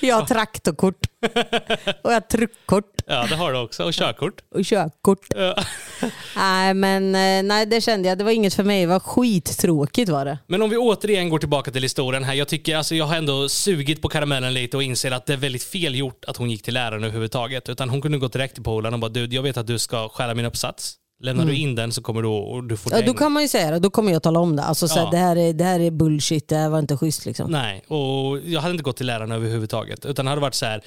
Jag 0.06 0.16
har 0.16 0.26
traktorkort. 0.26 1.06
Och 2.02 2.10
jag 2.12 2.16
har 2.16 2.20
truckkort 2.20 2.92
Ja, 3.06 3.26
det 3.28 3.36
har 3.36 3.52
du 3.52 3.58
också. 3.58 3.84
Och 3.84 3.92
körkort. 3.92 4.40
och 4.54 4.64
körkort. 4.64 5.26
Ja. 5.36 5.56
Nej, 6.36 6.74
men 6.74 7.14
eh, 7.14 7.42
nej, 7.42 7.66
det 7.66 7.80
kände 7.80 8.08
jag. 8.08 8.18
Det 8.18 8.24
var 8.24 8.30
inget 8.30 8.54
för 8.54 8.62
mig. 8.62 8.80
Det 8.80 8.86
var 8.86 9.00
skittråkigt 9.00 10.08
var 10.08 10.24
det. 10.24 10.38
Men 10.46 10.62
om 10.62 10.70
vi 10.70 10.76
återigen 10.76 11.28
går 11.28 11.38
tillbaka 11.38 11.70
till 11.70 11.82
historien 11.82 12.24
här. 12.24 12.34
Jag 12.34 12.48
tycker, 12.48 12.76
alltså 12.76 12.94
jag 12.94 13.04
har 13.04 13.16
ändå 13.16 13.48
sugit 13.48 14.02
på 14.02 14.08
karamellen 14.08 14.54
lite 14.54 14.76
och 14.76 14.82
inser 14.82 15.10
att 15.10 15.26
det 15.26 15.32
är 15.32 15.36
väldigt 15.36 15.64
fel 15.64 15.94
gjort 15.94 16.24
att 16.24 16.36
hon 16.36 16.50
gick 16.50 16.62
till 16.62 16.74
läraren 16.74 17.04
överhuvudtaget. 17.04 17.68
Utan 17.68 17.90
hon 17.90 18.02
kunde 18.02 18.18
gå 18.18 18.28
direkt 18.28 18.54
till 18.54 18.64
polaren 18.64 18.94
och 18.94 19.00
bara 19.00 19.08
du, 19.10 19.26
jag 19.26 19.42
vet 19.42 19.56
att 19.56 19.66
du 19.66 19.78
ska 19.78 20.08
skära 20.08 20.34
min 20.34 20.44
uppsats. 20.44 20.94
Lämnar 21.20 21.44
du 21.46 21.54
in 21.56 21.74
den 21.74 21.92
så 21.92 22.02
kommer 22.02 22.22
du 22.22 22.28
och 22.28 22.64
du 22.64 22.76
får 22.76 22.90
Mm. 22.92 23.00
Ja, 23.06 23.12
då 23.12 23.18
kan 23.18 23.32
man 23.32 23.42
ju 23.42 23.48
säga 23.48 23.70
det. 23.70 23.78
Då 23.78 23.90
kommer 23.90 24.12
jag 24.12 24.22
tala 24.22 24.40
om 24.40 24.56
det. 24.56 24.62
Alltså, 24.62 24.88
så 24.88 24.98
Ja. 24.98 25.08
det, 25.10 25.16
här 25.16 25.36
är, 25.36 25.52
det 25.52 25.64
här 25.64 25.80
är 25.80 25.90
bullshit. 25.90 26.48
Det 26.48 26.56
här 26.56 26.68
var 26.68 26.78
inte 26.78 26.96
schysst 26.96 27.26
liksom. 27.26 27.50
Nej, 27.50 27.84
och 27.88 28.38
jag 28.44 28.60
hade 28.60 28.72
inte 28.72 28.82
gått 28.84 28.96
till 28.96 29.06
läraren 29.06 29.32
överhuvudtaget. 29.32 30.04
Utan 30.06 30.24
det 30.24 30.30
hade 30.30 30.40
varit 30.42 30.54
så 30.54 30.66
här. 30.66 30.80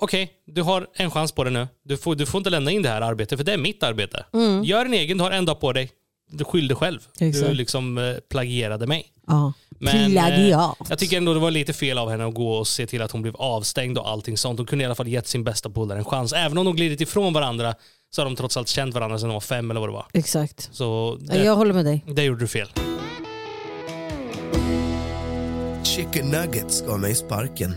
Okej, 0.00 0.30
du 0.46 0.62
har 0.62 0.86
en 0.94 1.10
chans 1.10 1.32
på 1.32 1.44
det 1.44 1.50
nu. 1.50 1.68
Du 1.84 1.96
får, 1.96 2.14
du 2.14 2.26
får 2.26 2.38
inte 2.38 2.50
lämna 2.50 2.70
in 2.70 2.82
det 2.82 2.88
här 2.88 3.00
arbetet, 3.00 3.38
för 3.38 3.44
det 3.44 3.52
är 3.52 3.58
mitt 3.58 3.82
arbete. 3.82 4.24
Gör 4.64 4.84
en 4.86 4.94
egen, 4.94 5.18
du 5.18 5.24
har 5.24 5.30
en 5.30 5.44
dag 5.44 5.60
på 5.60 5.72
dig. 5.72 5.90
Du 6.30 6.44
skyll 6.44 6.68
dig 6.68 6.76
själv. 6.76 6.98
Du 7.18 7.24
Mm. 7.24 7.36
Exakt. 7.36 7.54
liksom 7.56 7.98
eh, 7.98 8.14
plagierade 8.30 8.86
mig. 8.86 9.06
Ja. 9.26 9.52
Men, 9.78 10.10
Plagiat. 10.12 10.80
eh, 10.80 10.86
jag 10.88 10.98
tycker 10.98 11.16
ändå 11.16 11.34
det 11.34 11.40
var 11.40 11.50
lite 11.50 11.72
fel 11.72 11.98
av 11.98 12.10
henne 12.10 12.26
att 12.26 12.34
gå 12.34 12.52
och 12.54 12.66
se 12.66 12.86
till 12.86 13.02
att 13.02 13.10
hon 13.12 13.22
blev 13.22 13.36
avstängd 13.36 13.98
och 13.98 14.08
allting 14.08 14.38
sånt. 14.38 14.58
Hon 14.58 14.66
kunde 14.66 14.82
i 14.82 14.86
alla 14.86 14.94
fall 14.94 15.08
gett 15.08 15.26
sin 15.28 15.44
bästa 15.44 15.70
polare 15.70 15.98
en 15.98 16.04
chans. 16.04 16.32
Även 16.32 16.58
om 16.58 16.64
de 16.64 16.76
glidit 16.76 17.00
ifrån 17.00 17.32
varandra 17.32 17.74
så 18.14 18.20
har 18.20 18.24
de 18.24 18.36
trots 18.36 18.56
allt 18.56 18.68
känt 18.68 18.94
varandra 18.94 19.18
sedan 19.18 19.28
de 19.28 19.32
var 19.34 19.40
fem 19.40 19.70
eller 19.70 19.80
vad 19.80 19.88
det 19.88 19.92
var. 19.92 20.06
Exakt. 20.12 20.68
Så 20.72 21.18
det, 21.20 21.44
Jag 21.44 21.56
håller 21.56 21.74
med 21.74 21.84
dig. 21.84 22.04
det 22.06 22.22
gjorde 22.22 22.40
du 22.40 22.48
fel. 22.48 22.68
Chicken 25.84 26.26
Nuggets 26.30 26.82
gav 26.86 27.00
mig 27.00 27.14
sparken. 27.14 27.74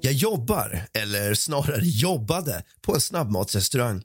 Jag 0.00 0.12
jobbar, 0.12 0.82
eller 0.92 1.34
snarare 1.34 1.80
jobbade, 1.82 2.62
på 2.82 2.94
en 2.94 3.00
snabbmatsrestaurang. 3.00 4.02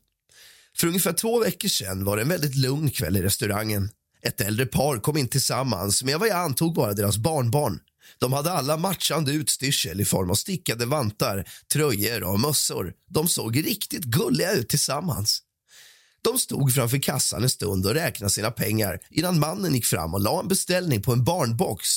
För 0.77 0.87
ungefär 0.87 1.13
två 1.13 1.39
veckor 1.39 1.69
sedan 1.69 2.05
var 2.05 2.15
det 2.17 2.21
en 2.23 2.29
väldigt 2.29 2.55
lugn 2.55 2.89
kväll 2.89 3.17
i 3.17 3.21
restaurangen. 3.21 3.89
Ett 4.21 4.41
äldre 4.41 4.65
par 4.65 4.97
kom 4.97 5.17
in 5.17 5.27
tillsammans 5.27 6.03
med 6.03 6.19
vad 6.19 6.29
jag 6.29 6.37
antog 6.37 6.73
bara 6.73 6.93
deras 6.93 7.17
barnbarn. 7.17 7.79
De 8.19 8.33
hade 8.33 8.51
alla 8.51 8.77
matchande 8.77 9.31
utstyrsel 9.31 10.01
i 10.01 10.05
form 10.05 10.29
av 10.29 10.35
stickade 10.35 10.85
vantar, 10.85 11.49
tröjor 11.73 12.23
och 12.23 12.39
mössor. 12.39 12.93
De 13.09 13.27
såg 13.27 13.65
riktigt 13.65 14.03
gulliga 14.03 14.51
ut 14.51 14.69
tillsammans. 14.69 15.41
De 16.21 16.39
stod 16.39 16.73
framför 16.73 16.97
kassan 16.97 17.43
en 17.43 17.49
stund 17.49 17.85
och 17.85 17.93
räknade 17.93 18.29
sina 18.29 18.51
pengar 18.51 18.99
innan 19.09 19.39
mannen 19.39 19.73
gick 19.73 19.85
fram 19.85 20.13
och 20.13 20.21
la 20.21 20.39
en 20.39 20.47
beställning 20.47 21.01
på 21.01 21.13
en 21.13 21.23
barnbox. 21.23 21.87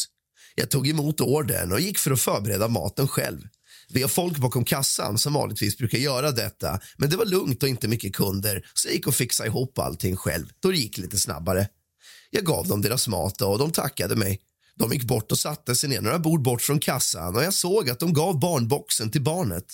Jag 0.54 0.70
tog 0.70 0.88
emot 0.88 1.20
ordern 1.20 1.72
och 1.72 1.80
gick 1.80 1.98
för 1.98 2.10
att 2.10 2.20
förbereda 2.20 2.68
maten 2.68 3.08
själv. 3.08 3.40
Vi 3.88 4.02
har 4.02 4.08
folk 4.08 4.38
bakom 4.38 4.64
kassan 4.64 5.18
som 5.18 5.32
vanligtvis 5.32 5.78
brukar 5.78 5.98
göra 5.98 6.30
detta 6.30 6.80
men 6.96 7.10
det 7.10 7.16
var 7.16 7.24
lugnt 7.24 7.62
och 7.62 7.68
inte 7.68 7.88
mycket 7.88 8.16
kunder 8.16 8.66
så 8.74 8.88
jag 8.88 8.94
gick 8.94 9.06
och 9.06 9.14
fixade 9.14 9.48
ihop 9.48 9.78
allting 9.78 10.16
själv 10.16 10.46
då 10.60 10.70
det 10.70 10.76
gick 10.76 10.98
lite 10.98 11.18
snabbare. 11.18 11.68
Jag 12.30 12.44
gav 12.44 12.68
dem 12.68 12.82
deras 12.82 13.08
mat 13.08 13.42
och 13.42 13.58
de 13.58 13.72
tackade 13.72 14.16
mig. 14.16 14.40
De 14.78 14.92
gick 14.92 15.02
bort 15.02 15.32
och 15.32 15.38
satte 15.38 15.74
sig 15.74 15.88
ner 15.88 16.00
några 16.00 16.18
bord 16.18 16.42
bort 16.42 16.62
från 16.62 16.80
kassan 16.80 17.36
och 17.36 17.42
jag 17.42 17.54
såg 17.54 17.90
att 17.90 18.00
de 18.00 18.12
gav 18.12 18.38
barnboxen 18.38 19.10
till 19.10 19.22
barnet. 19.22 19.64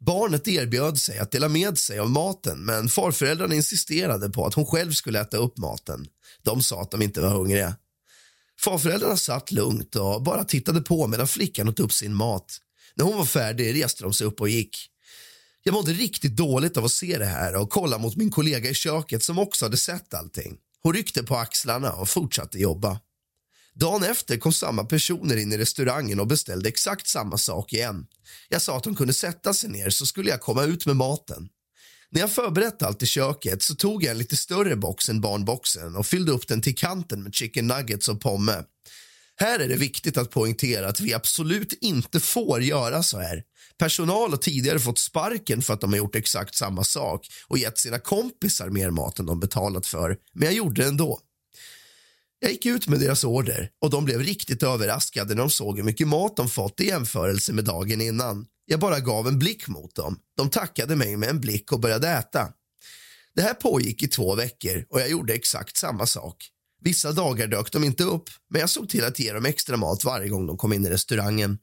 Barnet 0.00 0.48
erbjöd 0.48 0.98
sig 0.98 1.18
att 1.18 1.30
dela 1.30 1.48
med 1.48 1.78
sig 1.78 1.98
av 1.98 2.10
maten 2.10 2.58
men 2.58 2.88
farföräldrarna 2.88 3.54
insisterade 3.54 4.30
på 4.30 4.46
att 4.46 4.54
hon 4.54 4.66
själv 4.66 4.92
skulle 4.92 5.20
äta 5.20 5.36
upp 5.36 5.58
maten. 5.58 6.06
De 6.42 6.62
sa 6.62 6.82
att 6.82 6.90
de 6.90 7.02
inte 7.02 7.20
var 7.20 7.28
hungriga. 7.28 7.76
Farföräldrarna 8.60 9.16
satt 9.16 9.52
lugnt 9.52 9.96
och 9.96 10.22
bara 10.22 10.44
tittade 10.44 10.80
på 10.80 11.06
medan 11.06 11.28
flickan 11.28 11.68
åt 11.68 11.80
upp 11.80 11.92
sin 11.92 12.14
mat. 12.14 12.58
När 12.94 13.04
hon 13.04 13.16
var 13.16 13.24
färdig 13.24 13.82
reste 13.82 14.02
de 14.02 14.12
sig 14.12 14.26
upp 14.26 14.40
och 14.40 14.48
gick. 14.48 14.76
Jag 15.62 15.72
mådde 15.72 15.92
riktigt 15.92 16.36
dåligt 16.36 16.76
av 16.76 16.84
att 16.84 16.90
se 16.90 17.18
det 17.18 17.26
här 17.26 17.56
och 17.56 17.70
kolla 17.70 17.98
mot 17.98 18.16
min 18.16 18.30
kollega 18.30 18.70
i 18.70 18.74
köket 18.74 19.22
som 19.22 19.38
också 19.38 19.64
hade 19.64 19.76
sett 19.76 20.14
allting. 20.14 20.56
Hon 20.82 20.94
ryckte 20.94 21.22
på 21.22 21.36
axlarna 21.36 21.92
och 21.92 22.08
fortsatte 22.08 22.58
jobba. 22.58 23.00
Dagen 23.78 24.04
efter 24.04 24.36
kom 24.38 24.52
samma 24.52 24.84
personer 24.84 25.36
in 25.36 25.52
i 25.52 25.58
restaurangen 25.58 26.20
och 26.20 26.26
beställde 26.26 26.68
exakt 26.68 27.06
samma 27.06 27.38
sak 27.38 27.72
igen. 27.72 28.06
Jag 28.48 28.62
sa 28.62 28.76
att 28.76 28.84
de 28.84 28.94
kunde 28.96 29.12
sätta 29.12 29.54
sig 29.54 29.70
ner 29.70 29.90
så 29.90 30.06
skulle 30.06 30.30
jag 30.30 30.40
komma 30.40 30.64
ut 30.64 30.86
med 30.86 30.96
maten. 30.96 31.48
När 32.10 32.20
jag 32.20 32.32
förberett 32.32 32.82
allt 32.82 33.02
i 33.02 33.06
köket 33.06 33.62
så 33.62 33.74
tog 33.74 34.04
jag 34.04 34.10
en 34.10 34.18
lite 34.18 34.36
större 34.36 34.76
box 34.76 35.08
än 35.08 35.20
barnboxen 35.20 35.96
och 35.96 36.06
fyllde 36.06 36.32
upp 36.32 36.48
den 36.48 36.62
till 36.62 36.76
kanten 36.76 37.22
med 37.22 37.34
chicken 37.34 37.66
nuggets 37.66 38.08
och 38.08 38.20
pomme. 38.20 38.64
Här 39.36 39.58
är 39.58 39.68
det 39.68 39.76
viktigt 39.76 40.16
att 40.16 40.30
poängtera 40.30 40.88
att 40.88 41.00
vi 41.00 41.14
absolut 41.14 41.72
inte 41.72 42.20
får 42.20 42.62
göra 42.62 43.02
så 43.02 43.18
här. 43.18 43.42
Personal 43.78 44.30
har 44.30 44.36
tidigare 44.36 44.78
fått 44.78 44.98
sparken 44.98 45.62
för 45.62 45.74
att 45.74 45.80
de 45.80 45.92
har 45.92 45.98
gjort 45.98 46.16
exakt 46.16 46.54
samma 46.54 46.84
sak 46.84 47.26
och 47.46 47.58
gett 47.58 47.78
sina 47.78 47.98
kompisar 47.98 48.68
mer 48.68 48.90
mat 48.90 49.18
än 49.18 49.26
de 49.26 49.40
betalat 49.40 49.86
för, 49.86 50.16
men 50.32 50.44
jag 50.44 50.54
gjorde 50.54 50.82
det 50.82 50.88
ändå. 50.88 51.20
Jag 52.40 52.50
gick 52.50 52.66
ut 52.66 52.88
med 52.88 53.00
deras 53.00 53.24
order 53.24 53.70
och 53.80 53.90
de 53.90 54.04
blev 54.04 54.20
riktigt 54.20 54.62
överraskade 54.62 55.34
när 55.34 55.42
de 55.42 55.50
såg 55.50 55.76
hur 55.76 55.84
mycket 55.84 56.08
mat 56.08 56.36
de 56.36 56.48
fått 56.48 56.80
i 56.80 56.86
jämförelse 56.86 57.52
med 57.52 57.64
dagen 57.64 58.00
innan. 58.00 58.46
Jag 58.64 58.80
bara 58.80 59.00
gav 59.00 59.28
en 59.28 59.38
blick 59.38 59.68
mot 59.68 59.94
dem. 59.94 60.18
De 60.36 60.50
tackade 60.50 60.96
mig 60.96 61.16
med 61.16 61.28
en 61.28 61.40
blick 61.40 61.72
och 61.72 61.80
började 61.80 62.08
äta. 62.08 62.52
Det 63.34 63.42
här 63.42 63.54
pågick 63.54 64.02
i 64.02 64.08
två 64.08 64.34
veckor 64.34 64.86
och 64.90 65.00
jag 65.00 65.10
gjorde 65.10 65.34
exakt 65.34 65.76
samma 65.76 66.06
sak. 66.06 66.48
Vissa 66.80 67.12
dagar 67.12 67.46
dök 67.46 67.72
de 67.72 67.84
inte 67.84 68.04
upp, 68.04 68.30
men 68.50 68.60
jag 68.60 68.70
såg 68.70 68.88
till 68.88 69.04
att 69.04 69.18
ge 69.18 69.32
dem 69.32 69.46
extra 69.46 69.76
mat 69.76 70.04
varje 70.04 70.28
gång 70.28 70.46
de 70.46 70.56
kom 70.56 70.72
in 70.72 70.86
i 70.86 70.90
restaurangen. 70.90 71.58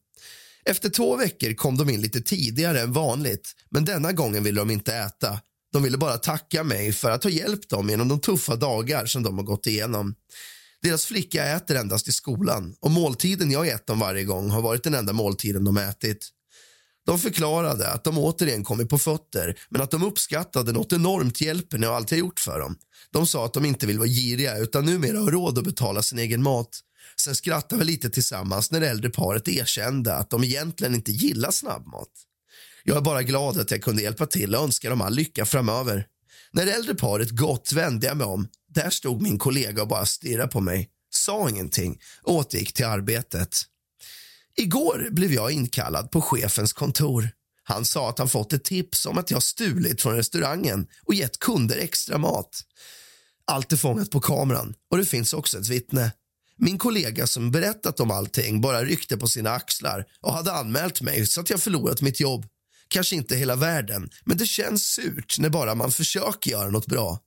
Efter 0.66 0.90
två 0.90 1.16
veckor 1.16 1.54
kom 1.54 1.78
de 1.78 1.90
in 1.90 2.02
lite 2.02 2.22
tidigare 2.22 2.82
än 2.82 2.94
vanligt, 2.94 3.52
men 3.70 3.86
denna 3.86 4.12
gången 4.12 4.44
ville 4.44 4.62
de 4.62 4.72
inte 4.72 4.96
äta. 4.96 5.40
De 5.74 5.84
ville 5.84 5.98
bara 5.98 6.18
tacka 6.18 6.64
mig 6.64 6.94
för 6.94 7.12
att 7.12 7.24
ha 7.24 7.32
hjälpt 7.32 7.70
dem 7.70 7.90
genom 7.90 8.08
de 8.08 8.20
tuffa 8.20 8.56
dagar 8.56 9.06
som 9.06 9.24
de 9.24 9.38
har 9.38 9.46
gått 9.46 9.68
igenom. 9.68 10.16
Deras 10.86 11.06
flicka 11.06 11.46
äter 11.46 11.76
endast 11.76 12.08
i 12.08 12.12
skolan 12.12 12.76
och 12.80 12.92
måltiden 12.92 13.52
jag 13.52 13.68
gett 13.68 13.88
dem 13.88 14.00
varje 14.00 14.24
gång 14.24 14.50
har 14.50 14.62
varit 14.62 14.84
den 14.84 14.94
enda 14.94 15.14
måltiden 15.14 15.64
de 15.64 15.78
ätit. 15.78 16.30
De 17.06 17.20
förklarade 17.20 17.88
att 17.88 18.04
de 18.04 18.18
återigen 18.18 18.64
kommit 18.64 18.90
på 18.90 18.98
fötter 18.98 19.60
men 19.70 19.82
att 19.82 19.92
de 19.92 20.04
uppskattade 20.04 20.72
något 20.72 20.94
enormt 20.94 21.42
hjälpen 21.42 21.82
jag 21.82 21.94
alltid 21.94 22.18
gjort 22.18 22.40
för 22.40 22.60
dem. 22.60 22.78
De 23.12 23.28
sa 23.28 23.46
att 23.46 23.54
de 23.54 23.66
inte 23.66 23.88
vill 23.88 23.98
vara 23.98 24.08
giriga 24.08 24.58
utan 24.58 24.86
numera 24.86 25.20
har 25.20 25.32
råd 25.32 25.58
att 25.58 25.64
betala 25.64 26.02
sin 26.02 26.20
egen 26.20 26.44
mat. 26.44 26.80
Sen 27.22 27.36
skrattade 27.36 27.80
vi 27.80 27.86
lite 27.86 28.10
tillsammans 28.10 28.72
när 28.72 28.80
det 28.80 28.90
äldre 28.90 29.10
paret 29.10 29.48
erkände 29.48 30.16
att 30.16 30.30
de 30.30 30.44
egentligen 30.44 30.96
inte 30.96 31.12
gillar 31.12 31.52
snabbmat. 31.52 32.10
Jag 32.84 32.98
är 32.98 33.02
bara 33.02 33.24
glad 33.24 33.60
att 33.60 33.72
jag 33.72 33.82
kunde 33.82 34.02
hjälpa 34.02 34.26
till 34.26 34.56
och 34.56 34.64
önskar 34.64 34.90
dem 34.90 35.02
all 35.02 35.14
lycka 35.14 35.46
framöver. 35.46 36.08
När 36.52 36.66
det 36.66 36.72
äldre 36.72 36.96
paret 36.96 37.30
gått 37.30 37.72
vände 37.72 38.08
jag 38.08 38.18
mig 38.18 38.28
om. 38.28 38.48
Där 38.76 38.90
stod 38.90 39.22
min 39.22 39.38
kollega 39.38 39.82
och 39.82 39.88
bara 39.88 40.06
stirrade 40.06 40.48
på 40.48 40.62
mig. 40.62 40.90
Sa 41.10 41.50
ingenting 41.50 42.00
och 42.22 42.34
återgick 42.34 42.74
till 42.74 42.86
arbetet. 42.86 43.58
Igår 44.58 45.08
blev 45.12 45.34
jag 45.34 45.52
inkallad 45.52 46.12
på 46.12 46.22
chefens 46.22 46.74
kontor. 46.74 47.30
Han 47.64 47.86
sa 47.86 48.10
att 48.10 48.20
han 48.20 48.30
fått 48.30 48.54
ett 48.54 48.64
tips 48.64 49.06
om 49.06 49.18
att 49.18 49.32
jag 49.32 49.44
stulit 49.44 50.02
från 50.02 50.16
restaurangen 50.16 50.88
och 51.06 51.14
gett 51.14 51.40
kunder 51.40 51.78
extra 51.78 52.18
mat. 52.18 52.62
Allt 53.48 53.74
är 53.74 53.78
fångat 53.78 54.12
på 54.12 54.20
kameran 54.20 54.74
och 54.92 54.98
det 54.98 55.06
finns 55.06 55.34
också 55.34 55.58
ett 55.58 55.68
vittne. 55.68 56.12
Min 56.58 56.78
kollega 56.78 57.28
som 57.28 57.52
berättat 57.52 58.00
om 58.00 58.12
allting 58.12 58.62
bara 58.62 58.84
ryckte 58.84 59.18
på 59.18 59.28
sina 59.28 59.50
axlar 59.50 60.06
och 60.22 60.34
hade 60.34 60.52
anmält 60.52 61.02
mig 61.02 61.28
så 61.28 61.42
att 61.42 61.50
jag 61.50 61.62
förlorat 61.62 62.02
mitt 62.02 62.20
jobb. 62.20 62.46
Kanske 62.88 63.16
inte 63.16 63.36
hela 63.36 63.56
världen, 63.56 64.10
men 64.26 64.38
det 64.38 64.46
känns 64.46 64.88
surt 64.88 65.40
när 65.40 65.50
bara 65.50 65.76
man 65.76 65.92
försöker 65.92 66.52
göra 66.52 66.70
något 66.70 66.86
bra. 66.86 67.20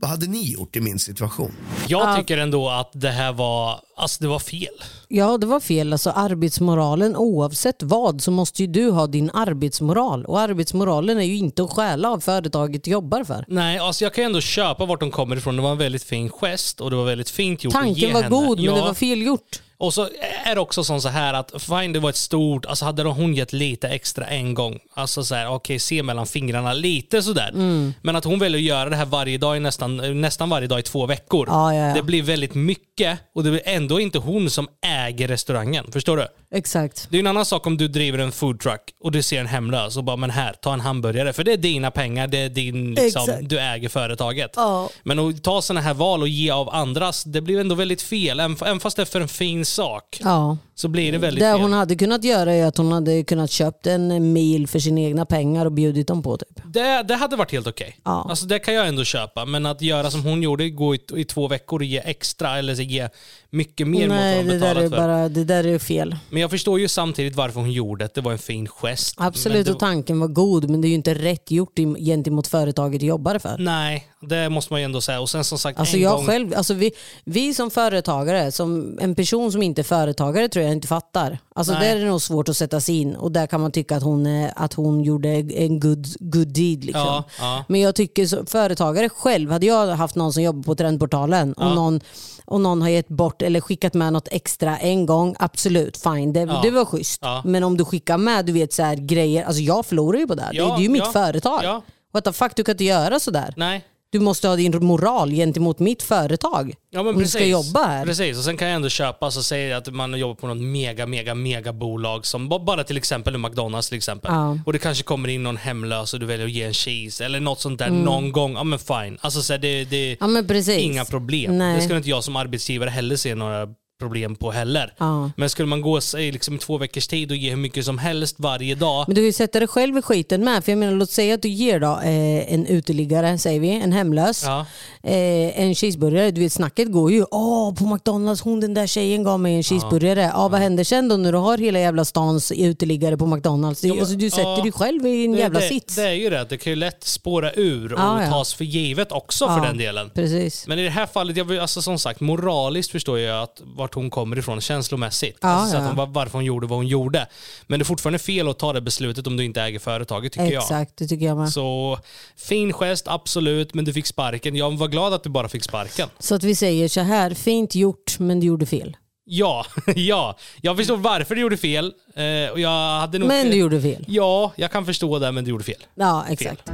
Vad 0.00 0.10
hade 0.10 0.26
ni 0.26 0.52
gjort 0.52 0.76
i 0.76 0.80
min 0.80 0.98
situation? 0.98 1.52
Jag 1.88 2.16
tycker 2.16 2.38
ändå 2.38 2.68
att 2.68 2.90
det 2.94 3.10
här 3.10 3.32
var, 3.32 3.80
alltså 3.96 4.22
det 4.22 4.28
var 4.28 4.38
fel. 4.38 4.74
Ja, 5.08 5.38
det 5.38 5.46
var 5.46 5.60
fel. 5.60 5.92
Alltså 5.92 6.10
arbetsmoralen, 6.10 7.16
oavsett 7.16 7.82
vad 7.82 8.22
så 8.22 8.30
måste 8.30 8.62
ju 8.62 8.68
du 8.68 8.90
ha 8.90 9.06
din 9.06 9.30
arbetsmoral. 9.34 10.24
Och 10.24 10.40
arbetsmoralen 10.40 11.18
är 11.18 11.22
ju 11.24 11.36
inte 11.36 11.62
att 11.62 11.70
stjäla 11.70 12.10
av 12.10 12.20
företaget 12.20 12.84
du 12.84 12.90
jobbar 12.90 13.24
för. 13.24 13.44
Nej, 13.48 13.78
alltså 13.78 14.04
jag 14.04 14.14
kan 14.14 14.24
ändå 14.24 14.40
köpa 14.40 14.86
vart 14.86 15.00
de 15.00 15.10
kommer 15.10 15.36
ifrån. 15.36 15.56
Det 15.56 15.62
var 15.62 15.72
en 15.72 15.78
väldigt 15.78 16.04
fin 16.04 16.30
gest 16.30 16.80
och 16.80 16.90
det 16.90 16.96
var 16.96 17.04
väldigt 17.04 17.30
fint 17.30 17.64
gjort 17.64 17.74
att 17.74 17.86
ge 17.86 17.92
Tanken 17.94 18.12
var 18.12 18.22
henne. 18.22 18.36
god 18.36 18.60
ja. 18.60 18.72
men 18.72 18.80
det 18.80 18.86
var 18.88 18.94
fel 18.94 19.22
gjort. 19.22 19.62
Och 19.78 19.94
så 19.94 20.08
är 20.44 20.54
det 20.54 20.60
också 20.60 20.84
som 20.84 21.00
så 21.00 21.08
här 21.08 21.34
att 21.34 21.62
fine 21.62 21.92
det 21.92 21.98
var 21.98 22.10
ett 22.10 22.16
stort, 22.16 22.66
alltså 22.66 22.84
hade 22.84 23.02
hon 23.02 23.34
gett 23.34 23.52
lite 23.52 23.88
extra 23.88 24.26
en 24.26 24.54
gång, 24.54 24.78
alltså 24.94 25.24
så 25.24 25.34
här, 25.34 25.48
okej 25.48 25.78
se 25.78 26.02
mellan 26.02 26.26
fingrarna 26.26 26.72
lite 26.72 27.22
sådär. 27.22 27.48
Mm. 27.48 27.94
Men 28.02 28.16
att 28.16 28.24
hon 28.24 28.38
väljer 28.38 28.58
att 28.58 28.64
göra 28.64 28.90
det 28.90 28.96
här 28.96 29.06
varje 29.06 29.38
dag, 29.38 29.56
i 29.56 29.60
nästan, 29.60 30.20
nästan 30.20 30.50
varje 30.50 30.66
dag 30.68 30.78
i 30.78 30.82
två 30.82 31.06
veckor. 31.06 31.48
Ja, 31.50 31.74
ja. 31.74 31.94
Det 31.94 32.02
blir 32.02 32.22
väldigt 32.22 32.54
mycket 32.54 32.85
och 33.34 33.44
det 33.44 33.50
är 33.50 33.76
ändå 33.76 34.00
inte 34.00 34.18
hon 34.18 34.50
som 34.50 34.68
äger 34.86 35.28
restaurangen. 35.28 35.92
Förstår 35.92 36.16
du? 36.16 36.26
Exakt. 36.50 37.06
Det 37.10 37.16
är 37.16 37.20
en 37.20 37.26
annan 37.26 37.44
sak 37.44 37.66
om 37.66 37.76
du 37.76 37.88
driver 37.88 38.18
en 38.18 38.32
foodtruck 38.32 38.80
och 39.00 39.12
du 39.12 39.22
ser 39.22 39.40
en 39.40 39.46
hemlös 39.46 39.96
och 39.96 40.04
bara 40.04 40.16
men 40.16 40.30
här, 40.30 40.52
ta 40.52 40.72
en 40.72 40.80
hamburgare. 40.80 41.32
För 41.32 41.44
det 41.44 41.52
är 41.52 41.56
dina 41.56 41.90
pengar, 41.90 42.26
det 42.26 42.38
är 42.38 42.48
din, 42.48 42.94
liksom, 42.94 43.38
du 43.42 43.60
äger 43.60 43.88
företaget. 43.88 44.50
Ja. 44.56 44.90
Men 45.02 45.18
att 45.18 45.44
ta 45.44 45.62
sådana 45.62 45.80
här 45.80 45.94
val 45.94 46.22
och 46.22 46.28
ge 46.28 46.50
av 46.50 46.68
andras, 46.68 47.24
det 47.24 47.40
blir 47.40 47.60
ändå 47.60 47.74
väldigt 47.74 48.02
fel. 48.02 48.40
Även 48.40 48.80
fast 48.80 48.96
det 48.96 49.02
är 49.02 49.06
för 49.06 49.20
en 49.20 49.28
fin 49.28 49.64
sak 49.64 50.20
Ja. 50.22 50.56
Så 50.78 50.88
blir 50.88 51.12
det 51.12 51.18
väldigt 51.18 51.40
Det 51.44 51.52
fel. 51.52 51.60
hon 51.60 51.72
hade 51.72 51.96
kunnat 51.96 52.24
göra 52.24 52.52
är 52.54 52.64
att 52.66 52.76
hon 52.76 52.92
hade 52.92 53.22
kunnat 53.24 53.50
köpt 53.50 53.86
en 53.86 54.32
mil 54.32 54.66
för 54.68 54.78
sina 54.78 55.00
egna 55.00 55.26
pengar 55.26 55.66
och 55.66 55.72
bjudit 55.72 56.08
dem 56.08 56.22
på 56.22 56.36
typ. 56.36 56.60
Det, 56.66 57.02
det 57.02 57.14
hade 57.14 57.36
varit 57.36 57.52
helt 57.52 57.66
okej. 57.66 57.96
Ja. 58.04 58.26
Alltså 58.30 58.46
det 58.46 58.58
kan 58.58 58.74
jag 58.74 58.88
ändå 58.88 59.04
köpa. 59.04 59.44
Men 59.44 59.66
att 59.66 59.82
göra 59.82 60.10
som 60.10 60.22
hon 60.24 60.42
gjorde, 60.42 60.70
gå 60.70 60.94
i, 60.94 61.00
i 61.16 61.24
två 61.24 61.48
veckor 61.48 61.78
och 61.78 61.84
ge 61.84 61.98
extra 62.04 62.58
eller 62.58 62.74
så 62.74 62.82
ge 62.82 63.08
mycket 63.50 63.86
mer 63.88 64.00
mot 64.00 64.08
vad 64.08 64.18
Nej, 64.18 64.36
hon 64.36 64.46
det 64.46 64.52
där, 64.52 64.60
betalat 64.60 64.84
är 64.84 64.88
för. 64.88 64.96
bara, 64.96 65.28
det 65.28 65.44
där 65.44 65.66
är 65.66 65.78
fel. 65.78 66.16
Men 66.30 66.40
jag 66.42 66.50
förstår 66.50 66.80
ju 66.80 66.88
samtidigt 66.88 67.34
varför 67.36 67.60
hon 67.60 67.72
gjorde 67.72 68.04
det. 68.04 68.14
Det 68.14 68.20
var 68.20 68.32
en 68.32 68.38
fin 68.38 68.66
gest. 68.68 69.14
Absolut, 69.18 69.66
det, 69.66 69.72
och 69.72 69.78
tanken 69.78 70.20
var 70.20 70.28
god 70.28 70.70
men 70.70 70.80
det 70.80 70.86
är 70.86 70.90
ju 70.90 70.94
inte 70.94 71.14
rätt 71.14 71.50
gjort 71.50 71.78
i- 71.78 72.04
gentemot 72.04 72.46
företaget 72.46 73.00
du 73.00 73.06
jobbar 73.06 73.38
för. 73.38 73.56
Nej, 73.58 74.06
det 74.20 74.48
måste 74.48 74.72
man 74.72 74.80
ju 74.80 74.84
ändå 74.84 75.00
säga. 75.00 75.20
Och 75.20 75.30
sen 75.30 75.44
som 75.44 75.58
sagt, 75.58 75.78
Alltså 75.78 75.96
en 75.96 76.02
jag 76.02 76.16
gång... 76.16 76.26
själv, 76.26 76.54
alltså 76.56 76.74
vi, 76.74 76.90
vi 77.24 77.54
som 77.54 77.70
företagare, 77.70 78.52
som 78.52 78.98
en 79.00 79.14
person 79.14 79.52
som 79.52 79.62
inte 79.62 79.80
är 79.80 79.84
företagare 79.84 80.48
tror 80.48 80.62
jag 80.64 80.65
inte 80.72 80.88
fattar. 80.88 81.38
Alltså 81.54 81.72
Nej. 81.72 81.88
där 81.88 81.96
är 81.96 82.00
det 82.04 82.10
nog 82.10 82.22
svårt 82.22 82.48
att 82.48 82.56
sätta 82.56 82.80
sig 82.80 83.00
in 83.00 83.16
och 83.16 83.32
där 83.32 83.46
kan 83.46 83.60
man 83.60 83.72
tycka 83.72 83.96
att 83.96 84.02
hon, 84.02 84.48
att 84.56 84.72
hon 84.74 85.00
gjorde 85.04 85.28
en 85.28 85.80
good, 85.80 86.06
good 86.20 86.48
deed. 86.48 86.84
Liksom. 86.84 87.02
Ja, 87.06 87.24
ja. 87.38 87.64
Men 87.68 87.80
jag 87.80 87.94
tycker 87.94 88.26
som 88.26 88.46
företagare 88.46 89.08
själv, 89.08 89.50
hade 89.50 89.66
jag 89.66 89.86
haft 89.86 90.14
någon 90.16 90.32
som 90.32 90.42
jobbar 90.42 90.62
på 90.62 90.74
Trendportalen 90.74 91.52
och, 91.52 91.74
någon, 91.74 92.00
och 92.44 92.60
någon 92.60 92.82
har 92.82 92.88
gett 92.88 93.08
bort 93.08 93.42
eller 93.42 93.60
skickat 93.60 93.94
med 93.94 94.12
något 94.12 94.28
extra 94.30 94.78
en 94.78 95.06
gång, 95.06 95.36
absolut 95.38 95.96
fine, 95.96 96.32
det, 96.32 96.40
Ja. 96.40 96.60
det 96.62 96.70
var 96.70 96.84
schysst. 96.84 97.18
Ja. 97.22 97.42
Men 97.44 97.64
om 97.64 97.76
du 97.76 97.84
skickar 97.84 98.18
med 98.18 98.44
du 98.46 98.52
vet, 98.52 98.72
så 98.72 98.82
här, 98.82 98.96
grejer, 98.96 99.44
alltså 99.44 99.62
jag 99.62 99.86
förlorar 99.86 100.18
ju 100.18 100.26
på 100.26 100.34
det. 100.34 100.48
det, 100.50 100.56
Ja, 100.56 100.76
är 100.76 100.80
ju 100.82 100.88
mitt 100.88 101.02
ja, 101.06 101.12
företag. 101.12 101.60
ja. 101.64 101.82
What 102.12 102.24
the 102.24 102.32
fuck, 102.32 102.56
du 102.56 102.64
kan 102.64 102.72
inte 102.72 102.84
göra 102.84 103.20
sådär. 103.20 103.54
Nej. 103.56 103.84
Du 104.16 104.20
måste 104.20 104.48
ha 104.48 104.56
din 104.56 104.84
moral 104.84 105.30
gentemot 105.30 105.78
mitt 105.78 106.02
företag. 106.02 106.74
Ja, 106.90 107.02
men 107.02 107.14
om 107.14 107.14
precis. 107.20 107.32
du 107.32 107.38
ska 107.38 107.46
jobba 107.46 107.86
här. 107.86 108.04
Precis, 108.06 108.38
och 108.38 108.44
sen 108.44 108.56
kan 108.56 108.68
jag 108.68 108.76
ändå 108.76 108.88
köpa, 108.88 109.30
så 109.30 109.42
säger 109.42 109.76
att 109.76 109.94
man 109.94 110.18
jobbar 110.18 110.34
på 110.34 110.46
något 110.46 110.56
mega, 110.56 111.06
mega, 111.06 111.34
mega 111.34 111.72
bolag 111.72 112.26
som 112.26 112.48
ba- 112.48 112.58
bara 112.58 112.84
till 112.84 112.96
exempel 112.96 113.38
McDonalds 113.38 113.88
till 113.88 113.96
exempel. 113.96 114.30
Ja. 114.34 114.58
Och 114.66 114.72
det 114.72 114.78
kanske 114.78 115.04
kommer 115.04 115.28
in 115.28 115.42
någon 115.42 115.56
hemlös 115.56 116.14
och 116.14 116.20
du 116.20 116.26
väljer 116.26 116.46
att 116.46 116.52
ge 116.52 116.62
en 116.62 116.72
cheese 116.74 117.24
eller 117.24 117.40
något 117.40 117.60
sånt 117.60 117.80
Mm. 117.80 117.94
där 117.96 118.04
någon 118.04 118.32
gång. 118.32 118.52
Ja 118.54 118.64
men 118.64 118.78
fine. 118.78 119.18
Alltså 119.20 119.42
så 119.42 119.52
här, 119.52 119.58
det, 119.60 119.84
det 119.84 120.16
Ja, 120.20 120.26
men 120.26 120.46
precis. 120.46 120.78
inga 120.78 121.04
problem. 121.04 121.58
Nej. 121.58 121.76
Det 121.76 121.82
skulle 121.82 121.96
inte 121.96 122.10
jag 122.10 122.24
som 122.24 122.36
arbetsgivare 122.36 122.90
heller 122.90 123.16
se 123.16 123.34
några 123.34 123.66
problem 123.98 124.36
på 124.36 124.50
heller. 124.50 124.94
Ja. 124.98 125.30
Men 125.36 125.50
skulle 125.50 125.66
man 125.68 125.80
gå 125.80 126.00
i 126.18 126.32
liksom, 126.32 126.58
två 126.58 126.78
veckors 126.78 127.06
tid 127.06 127.30
och 127.30 127.36
ge 127.36 127.50
hur 127.50 127.56
mycket 127.56 127.84
som 127.84 127.98
helst 127.98 128.36
varje 128.38 128.74
dag. 128.74 129.04
Men 129.08 129.14
du 129.14 129.20
kan 129.20 129.26
ju 129.26 129.32
sätta 129.32 129.58
dig 129.58 129.68
själv 129.68 129.98
i 129.98 130.02
skiten 130.02 130.44
med. 130.44 130.64
För 130.64 130.72
jag 130.72 130.78
menar, 130.78 130.92
låt 130.92 131.10
säga 131.10 131.34
att 131.34 131.42
du 131.42 131.48
ger 131.48 131.80
då, 131.80 131.86
eh, 131.92 132.52
en 132.54 132.66
uteliggare, 132.66 133.38
säger 133.38 133.60
vi, 133.60 133.70
en 133.70 133.92
hemlös, 133.92 134.42
Ja. 134.44 134.66
eh, 135.02 135.60
en 135.60 135.74
cheeseburgare. 135.74 136.30
Du 136.30 136.40
vet 136.40 136.52
snacket 136.52 136.92
går 136.92 137.12
ju, 137.12 137.24
åh 137.30 137.74
på 137.74 137.84
McDonalds, 137.84 138.40
hon 138.42 138.60
den 138.60 138.74
där 138.74 138.86
tjejen 138.86 139.22
gav 139.24 139.40
mig 139.40 139.54
en 139.56 139.62
cheeseburgare. 139.62 140.30
Ja, 140.34 140.48
vad 140.48 140.60
händer 140.60 140.84
sen 140.84 141.08
då 141.08 141.16
när 141.16 141.32
du 141.32 141.38
har 141.38 141.58
hela 141.58 141.78
jävla 141.78 142.04
stans 142.04 142.52
uteliggare 142.52 143.16
på 143.16 143.26
McDonalds? 143.26 143.82
men- 143.82 143.98
alltså, 144.00 144.14
du 144.16 144.30
sätter 144.30 144.42
ja. 144.56 144.62
dig 144.62 144.72
själv 144.72 145.06
i 145.06 145.24
en 145.24 145.32
Det, 145.32 145.38
jävla 145.38 145.60
det, 145.60 145.68
sits. 145.68 145.94
det 145.96 146.02
är 146.02 146.12
ju 146.12 146.30
det, 146.30 146.46
det 146.48 146.56
kan 146.58 146.72
ju 146.72 146.76
lätt 146.76 147.04
spåra 147.04 147.52
ur 147.52 147.92
och 147.92 148.00
Ja, 148.00 148.22
ja. 148.24 148.30
tas 148.30 148.54
för 148.54 148.64
givet 148.64 149.12
också 149.12 149.44
Ja, 149.44 149.56
för 149.58 149.66
den 149.66 149.78
delen. 149.78 150.10
Precis. 150.14 150.66
Men 150.66 150.78
i 150.78 150.82
det 150.84 150.90
här 150.90 151.06
fallet, 151.06 151.36
jag 151.36 151.44
vill, 151.44 151.60
alltså 151.60 151.82
som 151.82 151.98
sagt, 151.98 152.20
moraliskt 152.20 152.90
förstår 152.92 153.18
jag 153.18 153.42
att 153.42 153.60
vart 153.86 153.94
hon 153.94 154.10
kommer 154.10 154.38
ifrån 154.38 154.60
känslomässigt. 154.60 155.38
Ja, 155.40 155.48
alltså, 155.48 155.70
så 155.70 155.76
ja. 155.76 155.80
att 155.80 155.88
hon, 155.88 155.96
var- 155.96 156.06
varför 156.06 156.32
hon 156.32 156.44
gjorde 156.44 156.66
vad 156.66 156.78
hon 156.78 156.86
gjorde. 156.86 157.26
Men 157.66 157.78
det 157.78 157.82
är 157.82 157.84
fortfarande 157.84 158.18
fel 158.18 158.48
att 158.48 158.58
ta 158.58 158.72
det 158.72 158.80
beslutet 158.80 159.26
om 159.26 159.36
du 159.36 159.44
inte 159.44 159.62
äger 159.62 159.78
företaget 159.78 160.32
tycker 160.32 160.52
jag. 160.52 160.62
Exakt, 160.62 160.96
det 160.96 161.06
tycker 161.06 161.26
jag 161.26 161.36
med. 161.36 161.48
Så. 161.48 161.52
Så 161.52 161.98
fin 162.36 162.72
gest, 162.72 163.08
absolut, 163.08 163.74
men 163.74 163.84
du 163.84 163.92
fick 163.92 164.06
sparken. 164.06 164.56
Jag 164.56 164.78
var 164.78 164.88
glad 164.88 165.12
att 165.14 165.22
du 165.22 165.30
bara 165.30 165.48
fick 165.48 165.62
sparken. 165.62 166.08
att 166.30 166.42
vi 166.42 166.54
säger 166.54 166.88
så 166.88 167.00
här, 167.00 167.34
fint 167.34 167.74
gjort 167.74 168.18
men 168.18 168.40
du 168.40 168.46
gjorde 168.46 168.66
fel. 168.66 168.96
Ja, 169.24 169.66
ja. 169.96 170.36
Jag 170.62 170.76
förstår 170.76 170.96
varför 170.96 171.34
du 171.34 171.40
gjorde 171.40 171.56
fel. 171.56 171.92
Eh, 172.14 172.52
och 172.52 172.60
jag 172.60 173.00
hade 173.00 173.18
nog... 173.18 173.28
Men 173.28 173.50
du 173.50 173.56
gjorde 173.56 173.80
fel. 173.80 174.04
Ja, 174.08 174.52
jag 174.56 174.70
kan 174.70 174.86
förstå 174.86 175.18
det, 175.18 175.32
men 175.32 175.44
du 175.44 175.50
gjorde 175.50 175.64
fel. 175.64 175.86
Ja, 175.94 176.24
exakt. 176.28 176.68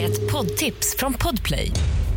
Ett 0.00 0.32
poddtips 0.32 0.96
från 0.98 1.14
Podplay. 1.14 1.72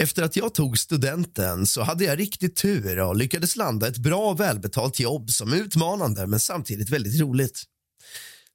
Efter 0.00 0.22
att 0.22 0.36
jag 0.36 0.54
tog 0.54 0.78
studenten 0.78 1.66
så 1.66 1.82
hade 1.82 2.04
jag 2.04 2.18
riktigt 2.18 2.56
tur 2.56 2.98
och 2.98 3.16
lyckades 3.16 3.56
landa 3.56 3.88
ett 3.88 3.98
bra 3.98 4.32
välbetalt 4.32 5.00
jobb 5.00 5.30
som 5.30 5.52
är 5.52 5.56
utmanande 5.56 6.26
men 6.26 6.40
samtidigt 6.40 6.90
väldigt 6.90 7.20
roligt. 7.20 7.62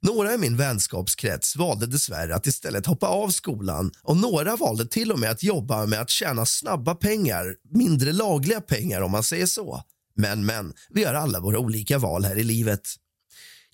Några 0.02 0.34
i 0.34 0.38
min 0.38 0.58
vänskapskrets 0.58 1.56
valde 1.56 1.88
dessvärre 1.88 2.36
att 2.36 2.48
istället 2.48 2.86
hoppa 2.86 3.08
av 3.08 3.30
skolan 3.30 3.92
och 4.04 4.18
några 4.18 4.56
valde 4.56 4.86
till 4.86 5.12
och 5.12 5.20
med 5.20 5.32
att 5.32 5.44
jobba 5.44 5.86
med 5.86 6.02
att 6.02 6.10
tjäna 6.10 6.46
snabba 6.46 6.96
pengar, 6.96 7.56
mindre 7.74 8.12
lagliga 8.12 8.62
pengar 8.62 9.02
om 9.02 9.12
man 9.12 9.24
säger 9.24 9.46
så. 9.46 9.84
Men, 10.16 10.46
men, 10.46 10.74
vi 10.90 11.04
har 11.04 11.14
alla 11.14 11.40
våra 11.40 11.60
olika 11.60 11.98
val 11.98 12.26
här 12.26 12.38
i 12.38 12.44
livet. 12.44 12.82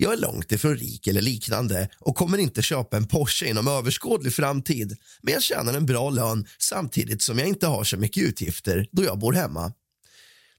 Jag 0.04 0.14
är 0.14 0.18
långt 0.18 0.52
ifrån 0.52 0.76
rik 0.78 1.08
eller 1.08 1.22
liknande 1.22 1.90
och 2.00 2.16
kommer 2.16 2.38
inte 2.38 2.62
köpa 2.62 2.98
en 2.98 3.08
Porsche 3.08 3.46
inom 3.46 3.68
överskådlig 3.68 4.34
framtid 4.34 4.98
men 5.22 5.34
jag 5.34 5.44
tjänar 5.44 5.74
en 5.74 5.86
bra 5.86 6.10
lön 6.10 6.48
samtidigt 6.60 7.22
som 7.22 7.40
jag 7.40 7.48
inte 7.48 7.68
har 7.68 7.84
så 7.84 7.98
mycket 7.98 8.24
utgifter 8.24 8.88
då 8.92 9.04
jag 9.04 9.20
bor 9.20 9.34
hemma. 9.34 9.74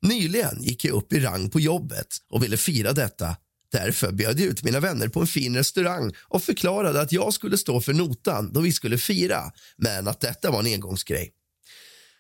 Nyligen 0.03 0.63
gick 0.63 0.85
jag 0.85 0.95
upp 0.95 1.13
i 1.13 1.21
rang 1.21 1.51
på 1.51 1.61
jobbet 1.61 2.07
och 2.31 2.43
ville 2.43 2.57
fira 2.57 2.93
detta. 2.93 3.37
Därför 3.73 4.13
bjöd 4.13 4.41
jag 4.41 4.47
ut 4.47 4.63
mina 4.63 4.81
vänner 4.81 5.09
på 5.09 5.21
en 5.21 5.27
fin 5.27 5.57
restaurang 5.57 6.13
och 6.19 6.43
förklarade 6.43 7.01
att 7.01 7.13
jag 7.13 7.35
skulle 7.35 7.59
stå 7.59 7.81
för 7.81 7.93
notan 7.93 8.53
då 8.53 8.61
vi 8.61 8.73
skulle 8.73 8.99
fira, 8.99 9.53
men 9.77 10.09
att 10.09 10.21
detta 10.21 10.51
var 10.51 10.61
en 10.61 10.73
engångsgrej. 10.73 11.33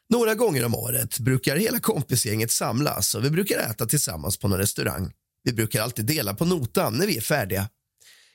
Några 0.08 0.34
gånger 0.34 0.64
om 0.64 0.74
året 0.74 1.18
brukar 1.18 1.56
hela 1.56 1.78
kompisgänget 1.78 2.50
samlas 2.50 3.14
och 3.14 3.24
vi 3.24 3.30
brukar 3.30 3.58
äta 3.58 3.86
tillsammans 3.86 4.36
på 4.36 4.48
någon 4.48 4.58
restaurang. 4.58 5.12
Vi 5.42 5.52
brukar 5.52 5.82
alltid 5.82 6.04
dela 6.04 6.34
på 6.34 6.44
notan 6.44 6.94
när 6.94 7.06
vi 7.06 7.16
är 7.16 7.20
färdiga. 7.20 7.68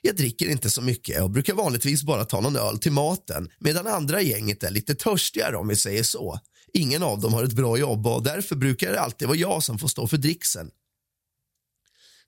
Jag 0.02 0.16
dricker 0.16 0.48
inte 0.48 0.70
så 0.70 0.82
mycket 0.82 1.22
och 1.22 1.30
brukar 1.30 1.54
vanligtvis 1.54 2.02
bara 2.02 2.24
ta 2.24 2.40
någon 2.40 2.56
öl 2.56 2.78
till 2.78 2.92
maten 2.92 3.48
medan 3.58 3.86
andra 3.86 4.22
gänget 4.22 4.62
är 4.62 4.70
lite 4.70 4.94
törstigare 4.94 5.56
om 5.56 5.68
vi 5.68 5.76
säger 5.76 6.02
så. 6.02 6.40
Ingen 6.72 7.02
av 7.02 7.20
dem 7.20 7.34
har 7.34 7.44
ett 7.44 7.52
bra 7.52 7.78
jobb 7.78 8.06
och 8.06 8.22
därför 8.22 8.56
brukar 8.56 8.92
det 8.92 9.00
alltid 9.00 9.28
vara 9.28 9.38
jag 9.38 9.62
som 9.62 9.78
får 9.78 9.88
stå 9.88 10.08
för 10.08 10.16
dricksen. 10.16 10.70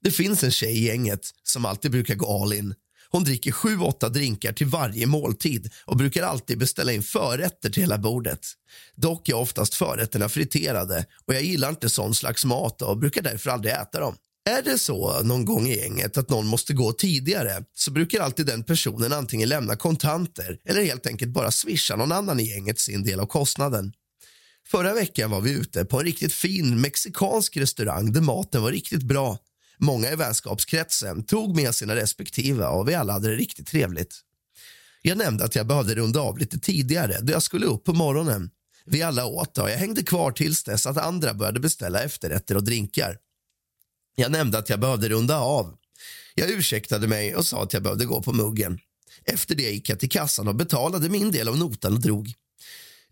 Det 0.03 0.11
finns 0.11 0.45
en 0.45 0.51
tjej 0.51 0.79
i 0.79 0.87
gänget 0.87 1.31
som 1.43 1.65
alltid 1.65 1.91
brukar 1.91 2.15
gå 2.15 2.43
all 2.43 2.53
in. 2.53 2.75
Hon 3.11 3.25
dricker 3.25 3.53
sju, 3.53 3.79
åtta 3.79 4.09
drinkar 4.09 4.53
till 4.53 4.67
varje 4.67 5.07
måltid 5.07 5.71
och 5.85 5.97
brukar 5.97 6.23
alltid 6.23 6.59
beställa 6.59 6.93
in 6.93 7.03
förrätter 7.03 7.71
till 7.71 7.83
hela 7.83 7.99
bordet. 7.99 8.47
Dock 8.95 9.29
är 9.29 9.35
oftast 9.35 9.75
förrätterna 9.75 10.29
friterade 10.29 11.07
och 11.27 11.35
jag 11.35 11.43
gillar 11.43 11.69
inte 11.71 11.89
sån 11.91 12.15
slags 12.15 12.45
mat 12.45 12.83
och 12.83 12.99
brukar 12.99 13.23
därför 13.23 13.51
aldrig 13.51 13.75
äta 13.75 14.01
dem. 14.01 14.17
Är 14.45 14.63
det 14.63 14.79
så 14.79 15.23
någon 15.23 15.45
gång 15.45 15.67
i 15.67 15.77
gänget 15.77 16.17
att 16.17 16.31
någon 16.31 16.47
måste 16.47 16.73
gå 16.73 16.93
tidigare 16.93 17.65
så 17.75 17.91
brukar 17.91 18.21
alltid 18.21 18.47
den 18.47 18.65
personen 18.65 19.13
antingen 19.13 19.49
lämna 19.49 19.77
kontanter 19.77 20.59
eller 20.65 20.85
helt 20.85 21.07
enkelt 21.07 21.33
bara 21.33 21.51
swisha 21.51 21.97
någon 21.97 22.13
annan 22.13 22.41
i 22.41 22.51
gänget 22.51 22.79
sin 22.79 23.03
del 23.03 23.21
av 23.21 23.27
kostnaden. 23.27 23.93
Förra 24.67 24.95
veckan 24.95 25.31
var 25.31 25.41
vi 25.41 25.51
ute 25.51 25.85
på 25.85 25.99
en 25.99 26.05
riktigt 26.05 26.33
fin 26.33 26.81
mexikansk 26.81 27.57
restaurang 27.57 28.13
där 28.13 28.21
maten 28.21 28.63
var 28.63 28.73
riktigt 28.73 29.03
bra. 29.03 29.39
Många 29.79 30.13
i 30.13 30.17
vänskapskretsen 30.17 31.25
tog 31.25 31.57
med 31.57 31.75
sina 31.75 31.97
respektive 31.97 32.67
och 32.67 32.89
vi 32.89 32.95
alla 32.95 33.13
hade 33.13 33.29
det 33.29 33.37
riktigt 33.37 33.67
trevligt. 33.67 34.21
Jag 35.03 35.19
nämnde 35.19 35.45
att 35.45 35.55
jag 35.55 35.67
behövde 35.67 35.95
runda 35.95 36.21
av 36.21 36.39
lite 36.39 36.59
tidigare 36.59 37.19
då 37.21 37.33
jag 37.33 37.43
skulle 37.43 37.67
upp 37.67 37.85
på 37.85 37.93
morgonen. 37.93 38.51
Vi 38.87 39.03
alla 39.03 39.27
åt 39.27 39.59
och 39.59 39.71
jag 39.71 39.77
hängde 39.77 40.03
kvar 40.03 40.33
tills 40.33 40.65
dess 40.65 40.87
att 40.87 40.97
andra 40.97 41.35
började 41.35 41.61
beställa 41.61 42.03
efterrätter 42.03 42.57
och 42.57 42.65
drinkar. 42.65 43.17
Jag 44.21 44.33
nämnde 44.33 44.59
att 44.59 44.71
jag 44.71 44.81
behövde 44.81 45.09
runda 45.09 45.39
av. 45.39 45.75
Jag 46.35 46.51
ursäktade 46.51 47.09
mig 47.09 47.37
och 47.37 47.47
sa 47.47 47.63
att 47.63 47.73
jag 47.73 47.83
behövde 47.83 48.05
gå 48.05 48.23
på 48.23 48.33
muggen. 48.33 48.79
Efter 49.25 49.55
det 49.55 49.71
gick 49.71 49.89
jag 49.89 50.01
till 50.01 50.11
kassan 50.11 50.49
och 50.49 50.55
betalade 50.55 51.09
min 51.09 51.31
del 51.31 51.49
av 51.49 51.59
notan 51.59 51.95
och 51.95 52.01
drog. 52.01 52.33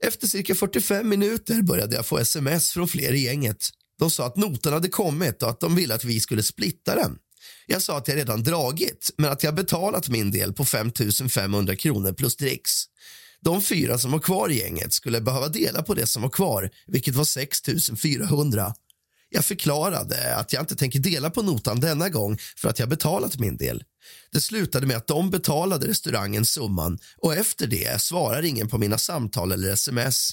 Efter 0.07 0.27
cirka 0.27 0.55
45 0.55 1.09
minuter 1.09 1.63
började 1.63 1.97
jag 1.97 2.07
få 2.07 2.19
sms 2.19 2.71
från 2.71 2.89
fler 2.89 3.13
i 3.13 3.19
gänget. 3.19 3.69
De 3.99 4.11
sa 4.11 4.27
att 4.27 4.37
notan 4.37 4.73
hade 4.73 4.89
kommit 4.89 5.43
och 5.43 5.51
att 5.51 5.61
de 5.61 5.75
ville 5.77 5.95
att 5.95 6.05
vi 6.05 6.21
skulle 6.21 6.43
splitta 6.43 6.95
den. 6.95 7.19
Jag 7.67 7.83
sa 7.83 7.99
att 7.99 8.09
jag 8.09 8.17
redan 8.17 8.43
dragit, 8.43 9.11
men 9.17 9.33
att 9.33 9.43
jag 9.43 9.55
betalat 9.55 10.09
min 10.09 10.31
del 10.31 10.53
på 10.53 10.65
5 10.65 10.93
500 11.31 11.77
kronor 11.77 12.13
plus 12.13 12.37
dricks. 12.37 12.85
De 13.41 13.63
fyra 13.63 13.99
som 13.99 14.11
var 14.11 14.19
kvar 14.19 14.49
i 14.49 14.59
gänget 14.59 14.93
skulle 14.93 15.21
behöva 15.21 15.49
dela 15.49 15.83
på 15.83 15.95
det 15.95 16.07
som 16.07 16.23
var 16.23 16.31
kvar, 16.31 16.71
vilket 16.87 17.15
var 17.15 17.25
6 17.25 17.63
400. 18.03 18.75
Jag 19.31 19.45
förklarade 19.45 20.37
att 20.37 20.53
jag 20.53 20.63
inte 20.63 20.77
tänker 20.77 20.99
dela 20.99 21.31
på 21.31 21.43
notan 21.43 21.81
denna 21.81 22.09
gång 22.09 22.39
för 22.57 22.69
att 22.69 22.79
jag 22.79 22.89
betalat 22.89 23.39
min 23.39 23.57
del. 23.57 23.85
Det 24.33 24.41
slutade 24.41 24.87
med 24.87 24.97
att 24.97 25.07
de 25.07 25.31
betalade 25.31 25.89
restaurangen 25.89 26.47
summan 26.47 26.99
och 27.17 27.35
efter 27.35 27.67
det 27.67 28.01
svarar 28.01 28.43
ingen 28.43 28.69
på 28.69 28.79
mina 28.79 28.99
samtal 28.99 29.53
eller 29.53 29.73
sms. 29.73 30.33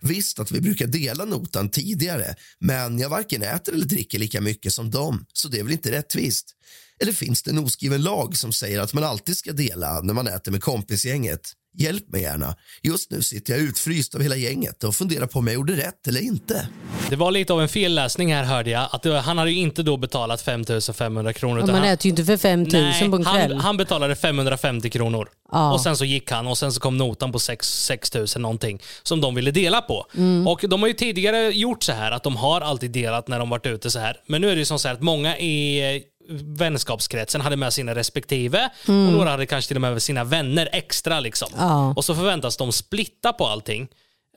Visst 0.00 0.38
att 0.38 0.50
vi 0.50 0.60
brukar 0.60 0.86
dela 0.86 1.24
notan 1.24 1.70
tidigare 1.70 2.34
men 2.58 2.98
jag 2.98 3.08
varken 3.08 3.42
äter 3.42 3.74
eller 3.74 3.86
dricker 3.86 4.18
lika 4.18 4.40
mycket 4.40 4.72
som 4.72 4.90
dem, 4.90 5.26
så 5.32 5.48
det 5.48 5.58
är 5.58 5.62
väl 5.62 5.72
inte 5.72 5.90
rättvist. 5.90 6.54
Eller 7.00 7.12
finns 7.12 7.42
det 7.42 7.50
en 7.50 7.58
oskriven 7.58 8.02
lag 8.02 8.36
som 8.36 8.52
säger 8.52 8.80
att 8.80 8.92
man 8.92 9.04
alltid 9.04 9.36
ska 9.36 9.52
dela 9.52 10.00
när 10.00 10.14
man 10.14 10.26
äter 10.26 10.52
med 10.52 10.62
kompisgänget? 10.62 11.52
Hjälp 11.78 12.12
mig 12.12 12.22
gärna. 12.22 12.54
Just 12.82 13.10
nu 13.10 13.22
sitter 13.22 13.52
jag 13.52 13.62
utfryst 13.62 14.14
av 14.14 14.22
hela 14.22 14.36
gänget 14.36 14.84
och 14.84 14.94
funderar 14.94 15.26
på 15.26 15.38
om 15.38 15.46
jag 15.46 15.54
gjorde 15.54 15.76
rätt 15.76 16.06
eller 16.08 16.20
inte. 16.20 16.68
Det 17.10 17.16
var 17.16 17.30
lite 17.30 17.52
av 17.52 17.62
en 17.62 17.68
felläsning 17.68 18.34
här 18.34 18.44
hörde 18.44 18.70
jag. 18.70 18.88
Att 18.92 19.02
det, 19.02 19.20
han 19.20 19.38
hade 19.38 19.50
ju 19.50 19.56
inte 19.56 19.82
då 19.82 19.96
betalat 19.96 20.40
5500 20.42 21.32
kronor. 21.32 21.60
Ja, 21.60 21.66
man 21.66 21.74
han, 21.74 21.84
äter 21.84 22.06
ju 22.06 22.10
inte 22.10 22.24
för 22.24 22.36
5000 22.36 23.10
på 23.10 23.16
en 23.16 23.24
kväll. 23.24 23.52
han, 23.52 23.60
han 23.60 23.76
betalade 23.76 24.16
550 24.16 24.90
kronor. 24.90 25.28
Ja. 25.52 25.72
Och 25.72 25.80
sen 25.80 25.96
så 25.96 26.04
gick 26.04 26.30
han 26.30 26.46
och 26.46 26.58
sen 26.58 26.72
så 26.72 26.80
kom 26.80 26.98
notan 26.98 27.32
på 27.32 27.38
6 27.38 28.14
000 28.14 28.26
någonting 28.36 28.82
som 29.02 29.20
de 29.20 29.34
ville 29.34 29.50
dela 29.50 29.80
på. 29.80 30.06
Mm. 30.16 30.46
Och 30.46 30.64
de 30.68 30.80
har 30.80 30.88
ju 30.88 30.94
tidigare 30.94 31.50
gjort 31.50 31.82
så 31.82 31.92
här 31.92 32.12
att 32.12 32.22
de 32.22 32.36
har 32.36 32.60
alltid 32.60 32.90
delat 32.90 33.28
när 33.28 33.38
de 33.38 33.50
varit 33.50 33.66
ute 33.66 33.90
så 33.90 33.98
här. 33.98 34.16
Men 34.26 34.40
nu 34.40 34.50
är 34.50 34.54
det 34.54 34.58
ju 34.58 34.64
som 34.64 34.78
så 34.78 34.88
här 34.88 34.94
att 34.94 35.02
många 35.02 35.38
i 35.38 36.02
vänskapskretsen 36.58 37.40
hade 37.40 37.56
med 37.56 37.72
sina 37.72 37.94
respektive 37.94 38.70
och 38.86 38.92
några 38.92 39.30
hade 39.30 39.46
kanske 39.46 39.68
till 39.68 39.76
och 39.76 39.80
med 39.80 40.02
sina 40.02 40.24
vänner 40.24 40.68
extra 40.72 41.20
liksom. 41.20 41.48
Mm. 41.54 41.66
Ja. 41.66 41.94
Och 41.96 42.04
så 42.04 42.14
förväntas 42.14 42.56
de 42.56 42.72
splitta 42.72 43.32
på 43.32 43.46
allting. 43.46 43.88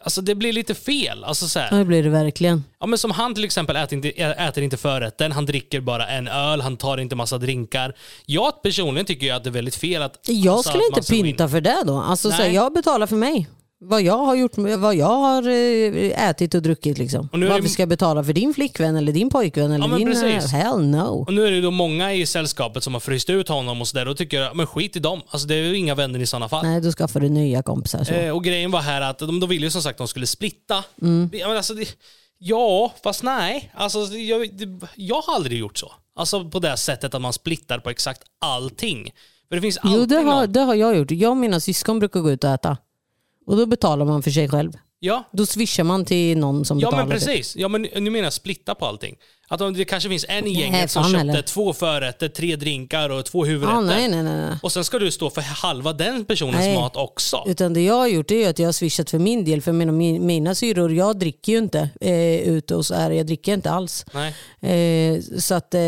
Alltså 0.04 0.22
det 0.22 0.36
blir 0.36 0.54
lite 0.54 0.76
fel. 0.76 1.24
Alltså 1.24 1.48
så 1.48 1.60
här. 1.60 1.68
Ja, 1.72 1.78
det 1.78 1.86
blir 1.86 2.04
det 2.04 2.10
verkligen. 2.10 2.64
Ja, 2.80 2.86
men 2.86 3.00
som 3.00 3.12
han 3.12 3.36
till 3.36 3.44
exempel 3.46 3.76
äter 3.76 3.94
inte, 3.94 4.10
äter 4.22 4.64
inte 4.64 4.78
förrätten, 4.78 5.32
han 5.32 5.46
dricker 5.46 5.82
bara 5.82 6.08
en 6.08 6.28
öl, 6.28 6.62
han 6.62 6.78
tar 6.78 6.98
inte 6.98 7.16
massa 7.16 7.38
drinkar. 7.38 7.94
Jag 8.26 8.62
personligen 8.64 9.06
tycker 9.06 9.26
ju 9.26 9.32
att 9.32 9.44
det 9.44 9.50
är 9.50 9.52
väldigt 9.52 9.76
fel 9.76 10.02
att... 10.02 10.20
Jag 10.24 10.54
alltså, 10.54 10.70
skulle 10.70 10.84
att 10.92 10.98
inte 10.98 11.12
gå 11.12 11.18
in- 11.18 11.26
pynta 11.26 11.50
för 11.50 11.62
det 11.62 11.84
då. 11.86 12.02
Alltså, 12.02 12.30
så 12.30 12.36
här, 12.36 12.50
jag 12.50 12.74
betalar 12.74 13.08
för 13.08 13.16
mig. 13.16 13.48
Vad 13.84 14.02
jag 14.02 14.18
har, 14.18 14.36
gjort, 14.36 14.52
vad 14.58 14.96
jag 14.96 15.06
har 15.06 15.48
eh, 15.48 16.30
ätit 16.30 16.54
och 16.54 16.62
druckit. 16.62 16.98
Liksom. 16.98 17.30
Och 17.34 17.40
Varför 17.40 17.62
det- 17.62 17.70
ska 17.70 17.82
jag 17.82 17.90
betala 17.90 18.24
för 18.24 18.34
din 18.34 18.54
flickvän 18.54 18.96
eller 18.96 19.12
din 19.12 19.30
pojkvän? 19.30 19.72
Eller 19.72 19.88
men 19.88 19.98
din, 19.98 20.08
precis. 20.08 20.52
hell 20.52 20.80
no. 20.86 21.24
Och 21.28 21.34
nu 21.34 21.48
är 21.48 21.52
det 21.52 21.62
då 21.62 21.72
många 21.72 22.14
i 22.14 22.26
sällskapet 22.26 22.84
som 22.84 22.94
har 22.94 23.00
fryst 23.00 23.30
ut 23.30 23.48
honom 23.50 23.82
och 23.82 23.88
sådär. 23.88 24.06
Då 24.06 24.14
tycker 24.16 24.42
jag, 24.42 24.56
men 24.56 24.68
skit 24.68 24.96
i 24.96 25.00
dem. 25.00 25.22
Alltså 25.30 25.48
det 25.48 25.56
är 25.56 25.64
ju 25.64 25.78
inga 25.78 25.96
vänner 25.96 26.20
i 26.20 26.26
sådana 26.26 26.50
fall. 26.50 26.66
Nej, 26.66 26.82
då 26.82 26.92
skaffar 26.92 27.20
du 27.20 27.30
nya 27.30 27.64
kompisar. 27.64 28.04
Så. 28.04 28.14
Eh, 28.14 28.36
och 28.36 28.44
grejen 28.44 28.72
var 28.72 28.80
här 28.82 29.02
att 29.02 29.20
de, 29.20 29.40
de 29.40 29.50
ville 29.50 29.66
ju 29.66 29.72
som 29.72 29.82
sagt 29.82 29.94
att 29.94 29.98
de 29.98 30.08
skulle 30.08 30.28
splitta. 30.28 30.84
Mm. 31.02 31.30
Ja, 31.34 31.48
men 31.48 31.58
alltså, 31.58 31.74
det, 31.74 31.88
ja, 32.38 32.94
fast 33.04 33.24
nej. 33.24 33.72
Alltså, 33.76 34.00
jag, 34.00 34.54
det, 34.54 34.88
jag 34.96 35.22
har 35.22 35.36
aldrig 35.36 35.60
gjort 35.60 35.78
så. 35.78 35.92
Alltså 36.16 36.50
på 36.50 36.60
det 36.60 36.78
sättet 36.78 37.16
att 37.16 37.22
man 37.22 37.34
splittar 37.34 37.80
på 37.80 37.90
exakt 37.90 38.22
allting. 38.42 39.12
För 39.50 39.56
det 39.56 39.62
finns 39.62 39.78
alltid 39.78 40.00
Jo, 40.00 40.06
det 40.06 40.16
har, 40.16 40.24
någon- 40.42 40.52
det 40.52 40.60
har 40.62 40.76
jag 40.76 40.98
gjort. 40.98 41.12
Jag 41.12 41.32
och 41.32 41.38
mina 41.38 41.60
syskon 41.60 42.00
brukar 42.00 42.20
gå 42.20 42.32
ut 42.32 42.44
och 42.44 42.50
äta. 42.50 42.78
Och 43.46 43.58
då 43.58 43.66
betalar 43.66 44.06
man 44.06 44.24
för 44.24 44.32
sig 44.32 44.50
själv. 44.50 44.72
Ja, 45.04 45.30
Då 45.34 45.46
swishar 45.46 45.84
man 45.84 46.06
till 46.06 46.38
någon 46.38 46.66
som 46.66 46.80
Ja 46.80 46.88
betalar. 46.88 47.06
men 47.08 47.20
det. 47.20 47.26
precis. 47.26 47.56
Ja, 47.56 47.68
men 47.68 47.82
nu 47.82 48.10
menar 48.10 48.24
jag 48.24 48.34
splitta 48.34 48.76
på 48.76 48.86
allting. 48.86 49.16
Att 49.48 49.62
om 49.62 49.74
det 49.74 49.86
kanske 49.86 50.10
finns 50.10 50.26
en 50.30 50.48
i 50.48 50.54
Nej, 50.54 50.62
gänget 50.62 50.92
som 50.92 51.04
fan 51.04 51.12
köpte 51.12 51.28
heller. 51.28 51.42
två 51.42 51.74
förrätter, 51.74 52.28
tre 52.30 52.56
drinkar 52.56 53.10
och 53.10 53.26
två 53.26 53.46
huvudrätter. 53.46 53.78
Ah, 53.78 53.82
nej, 53.82 54.08
nej, 54.10 54.24
nej, 54.24 54.38
nej. 54.38 54.58
Och 54.64 54.72
sen 54.72 54.84
ska 54.84 55.00
du 55.00 55.12
stå 55.12 55.30
för 55.30 55.42
halva 55.42 55.94
den 55.94 56.26
personens 56.26 56.56
Nej. 56.58 56.76
mat 56.76 56.96
också. 56.96 57.44
Utan 57.48 57.74
det 57.74 57.82
jag 57.82 57.94
har 57.94 58.08
gjort 58.08 58.32
är 58.32 58.50
att 58.50 58.60
jag 58.60 58.68
har 58.68 58.74
swishat 58.74 59.10
för 59.10 59.20
min 59.20 59.46
del. 59.46 59.62
För 59.62 59.72
mina, 59.72 59.92
mi- 59.92 60.20
mina 60.20 60.56
syror, 60.56 60.94
jag 60.94 61.20
dricker 61.20 61.52
ju 61.52 61.58
inte 61.58 61.90
eh, 62.02 62.40
ute 62.50 62.76
och 62.76 62.86
så 62.86 62.96
här. 62.96 63.12
Jag 63.12 63.26
dricker 63.28 63.54
inte 63.54 63.72
alls. 63.72 64.06
Nej. 64.14 65.16
Eh, 65.16 65.22
så 65.40 65.54
att 65.56 65.74
eh, 65.74 65.82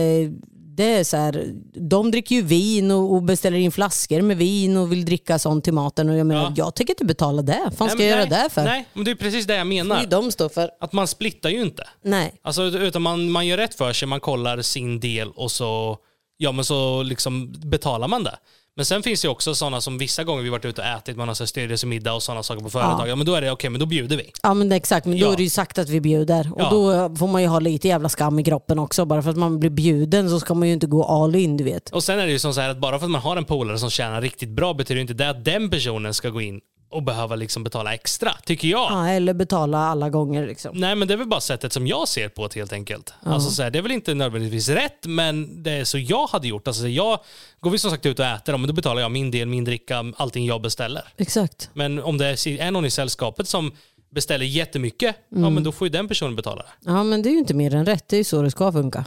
det 0.76 0.84
är 0.84 1.04
så 1.04 1.18
här, 1.18 1.54
de 1.90 2.12
dricker 2.12 2.36
ju 2.36 2.42
vin 2.42 2.92
och, 2.92 3.14
och 3.14 3.24
beställer 3.24 3.58
in 3.58 3.72
flaskor 3.72 4.22
med 4.22 4.38
vin 4.38 4.78
och 4.78 4.92
vill 4.92 5.06
dricka 5.06 5.40
sånt 5.40 5.64
till 5.64 5.74
maten. 5.74 6.10
Och 6.10 6.18
jag 6.18 6.28
menar, 6.28 6.44
Ja. 6.44 6.54
jag 6.56 6.76
tänker 6.76 6.94
inte 6.94 7.06
betala 7.06 7.42
det. 7.42 7.62
Vad 7.64 7.74
fan 7.78 7.90
ska 7.90 7.98
Nej, 7.98 8.08
jag 8.08 8.18
men 8.18 8.30
göra 8.30 8.40
nej, 8.40 8.44
det 8.44 8.54
för? 8.54 8.64
Nej, 8.64 8.86
men 8.94 9.04
det 9.06 9.12
är 9.12 9.16
precis 9.16 9.46
det 9.46 9.56
jag 9.56 9.68
Det 9.68 9.78
är 9.78 9.84
menar. 9.84 10.06
de 10.06 10.32
står 10.32 10.50
för. 10.50 10.70
Att 10.80 10.94
man 10.94 11.08
splittar 11.08 11.50
ju 11.50 11.62
inte. 11.62 11.88
Nej. 12.04 12.34
Alltså, 12.44 12.64
utan 12.64 13.02
man, 13.02 13.32
man 13.32 13.48
gör 13.48 13.58
rätt 13.58 13.76
för 13.76 13.94
sig, 13.94 14.08
man 14.08 14.20
kollar 14.20 14.62
sin 14.62 15.00
del 15.00 15.32
och 15.32 15.52
så, 15.52 15.98
ja, 16.38 16.52
men 16.52 16.66
så 16.66 17.04
liksom 17.04 17.54
betalar 17.66 18.08
man 18.08 18.24
det. 18.24 18.36
Men 18.76 18.86
sen 18.86 19.04
finns 19.04 19.22
det 19.22 19.28
också 19.30 19.56
sådana 19.56 19.82
som 19.82 19.98
vissa 19.98 20.24
gånger 20.24 20.44
vi 20.44 20.50
varit 20.50 20.66
ute 20.66 20.82
och 20.82 20.88
ätit, 20.88 21.18
man 21.18 21.28
har 21.28 21.36
styrelsemiddag 21.46 22.14
och 22.14 22.24
sådana 22.24 22.44
saker 22.44 22.64
på 22.64 22.70
företag. 22.70 23.08
Ja. 23.08 23.16
men 23.16 23.26
då 23.26 23.36
är 23.36 23.42
det 23.42 23.52
okej, 23.52 23.70
men 23.70 23.80
då 23.80 23.86
bjuder 23.86 24.18
vi. 24.18 24.32
Ja 24.44 24.54
men 24.54 24.70
det 24.70 24.76
exakt, 24.76 25.06
men 25.06 25.20
då 25.20 25.26
Ja. 25.26 25.34
är 25.34 25.38
det 25.38 25.44
ju 25.44 25.50
sagt 25.50 25.78
att 25.78 25.90
vi 25.90 26.02
bjuder. 26.02 26.50
Och 26.54 26.62
Ja. 26.62 26.70
då 26.70 27.16
får 27.16 27.28
man 27.28 27.42
ju 27.42 27.48
ha 27.48 27.60
lite 27.60 27.88
jävla 27.88 28.10
skam 28.10 28.40
i 28.40 28.44
kroppen 28.44 28.80
också. 28.80 29.06
Bara 29.06 29.22
för 29.22 29.30
att 29.30 29.38
man 29.38 29.60
blir 29.60 29.70
bjuden 29.70 30.30
så 30.30 30.40
ska 30.40 30.54
man 30.54 30.68
ju 30.68 30.74
inte 30.74 30.88
gå 30.88 31.04
all 31.04 31.36
in 31.36 31.58
du 31.58 31.64
vet. 31.64 31.90
Och 31.90 32.04
sen 32.04 32.20
är 32.20 32.26
det 32.26 32.32
ju 32.32 32.40
som 32.40 32.54
så 32.54 32.62
här 32.62 32.70
att 32.70 32.78
bara 32.78 33.00
för 33.00 33.06
att 33.06 33.12
man 33.12 33.22
har 33.22 33.38
en 33.38 33.46
polare 33.46 33.80
som 33.80 33.90
tjänar 33.90 34.22
riktigt 34.22 34.50
bra 34.50 34.74
betyder 34.74 34.96
ju 34.96 35.02
inte 35.02 35.14
det 35.14 35.30
att 35.30 35.46
den 35.46 35.70
personen 35.70 36.14
ska 36.14 36.30
gå 36.30 36.42
in 36.42 36.60
och 36.94 37.04
behöva 37.04 37.36
liksom 37.36 37.64
betala 37.64 37.94
extra, 37.94 38.32
tycker 38.46 38.68
jag. 38.68 38.92
Ja, 38.92 39.10
eller 39.10 39.34
betala 39.34 39.78
alla 39.78 40.10
gånger 40.10 40.48
liksom. 40.48 40.78
Nej 40.78 40.96
men 40.96 41.08
det 41.08 41.14
är 41.14 41.18
väl 41.18 41.28
bara 41.28 41.42
sättet 41.42 41.74
som 41.74 41.88
jag 41.88 42.08
ser 42.08 42.30
på 42.30 42.48
det 42.48 42.56
helt 42.60 42.74
enkelt. 42.74 43.14
Alltså, 43.24 43.50
så 43.50 43.64
här, 43.64 43.70
det 43.72 43.78
är 43.80 43.84
väl 43.84 43.92
inte 43.92 44.14
nödvändigtvis 44.14 44.70
rätt 44.70 45.06
men 45.06 45.64
det 45.64 45.72
är 45.72 45.84
så 45.84 45.98
jag 45.98 46.28
hade 46.28 46.48
gjort. 46.48 46.68
Alltså, 46.68 46.88
jag, 46.88 47.20
går 47.60 47.70
vi 47.72 47.78
som 47.80 47.92
sagt 47.92 48.06
ut 48.06 48.20
och 48.20 48.26
äter, 48.26 48.58
men 48.58 48.68
då 48.68 48.74
betalar 48.74 49.02
jag 49.02 49.12
min 49.12 49.32
del, 49.32 49.48
min 49.48 49.64
dricka, 49.64 50.14
allting 50.18 50.46
jag 50.46 50.62
beställer. 50.62 51.04
Exakt. 51.18 51.70
Men 51.74 52.00
om 52.04 52.18
det 52.18 52.26
är 52.48 52.72
någon 52.72 52.86
i 52.86 52.90
sällskapet 52.92 53.48
som 53.48 53.72
beställer 54.12 54.46
jättemycket, 54.46 55.16
ja 55.30 55.38
Mm. 55.38 55.54
men 55.54 55.64
då 55.64 55.72
får 55.72 55.88
ju 55.88 55.92
den 55.92 56.08
personen 56.08 56.36
betala 56.36 56.62
det. 56.64 56.92
Ja 56.92 57.04
men 57.04 57.22
det 57.22 57.30
är 57.30 57.32
ju 57.32 57.40
inte 57.40 57.54
mer 57.54 57.76
än 57.76 57.86
rätt, 57.86 58.08
det 58.08 58.16
är 58.16 58.18
ju 58.18 58.24
så 58.24 58.42
det 58.42 58.52
ska 58.52 58.72
funka. 58.72 59.06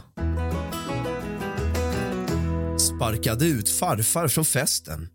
Sparkade 2.79 3.45
ut 3.45 3.69
farfar 3.69 4.27
från 4.27 4.45
festen. 4.45 5.09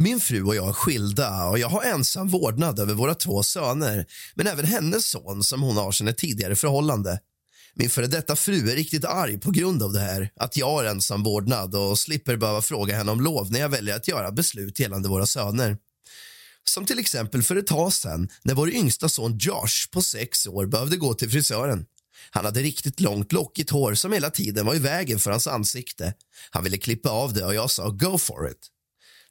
Min 0.00 0.20
fru 0.20 0.42
och 0.42 0.56
jag 0.56 0.68
är 0.68 0.72
skilda 0.72 1.44
och 1.44 1.58
jag 1.58 1.68
har 1.68 1.82
ensam 1.82 2.28
vårdnad 2.28 2.78
över 2.78 2.94
våra 2.94 3.14
två 3.14 3.42
söner 3.42 4.06
men 4.34 4.46
även 4.46 4.64
hennes 4.64 5.06
son 5.06 5.42
som 5.42 5.62
hon 5.62 5.76
har 5.76 5.92
sedan 5.92 6.08
ett 6.08 6.18
tidigare 6.18 6.56
förhållande. 6.56 7.20
Min 7.74 7.90
före 7.90 8.06
detta 8.06 8.36
fru 8.36 8.70
är 8.70 8.76
riktigt 8.76 9.04
arg 9.04 9.40
på 9.40 9.50
grund 9.50 9.82
av 9.82 9.92
det 9.92 10.00
här 10.00 10.30
att 10.36 10.56
jag 10.56 10.70
har 10.70 10.84
ensam 10.84 11.22
vårdnad 11.22 11.74
och 11.74 11.98
slipper 11.98 12.36
behöva 12.36 12.62
fråga 12.62 12.96
henne 12.96 13.12
om 13.12 13.20
lov 13.20 13.52
när 13.52 13.60
jag 13.60 13.68
väljer 13.68 13.96
att 13.96 14.08
göra 14.08 14.32
beslut 14.32 14.80
gällande 14.80 15.08
våra 15.08 15.26
söner. 15.26 15.76
Som 16.64 16.86
till 16.86 16.98
exempel 16.98 17.42
för 17.42 17.56
ett 17.56 17.66
tag 17.66 17.92
sedan 17.92 18.28
när 18.42 18.54
vår 18.54 18.70
yngsta 18.70 19.08
son 19.08 19.38
Josh 19.38 19.90
på 19.92 20.02
sex 20.02 20.46
år 20.46 20.66
behövde 20.66 20.96
gå 20.96 21.14
till 21.14 21.30
frisören. 21.30 21.86
Han 22.30 22.44
hade 22.44 22.60
riktigt 22.60 23.00
långt 23.00 23.32
lockigt 23.32 23.70
hår 23.70 23.94
som 23.94 24.12
hela 24.12 24.30
tiden 24.30 24.66
var 24.66 24.74
i 24.74 24.78
vägen 24.78 25.18
för 25.18 25.30
hans 25.30 25.46
ansikte. 25.46 26.14
Han 26.50 26.64
ville 26.64 26.78
klippa 26.78 27.10
av 27.10 27.32
det 27.32 27.44
och 27.44 27.54
jag 27.54 27.70
sa 27.70 27.88
go 27.88 28.18
for 28.18 28.50
it. 28.50 28.70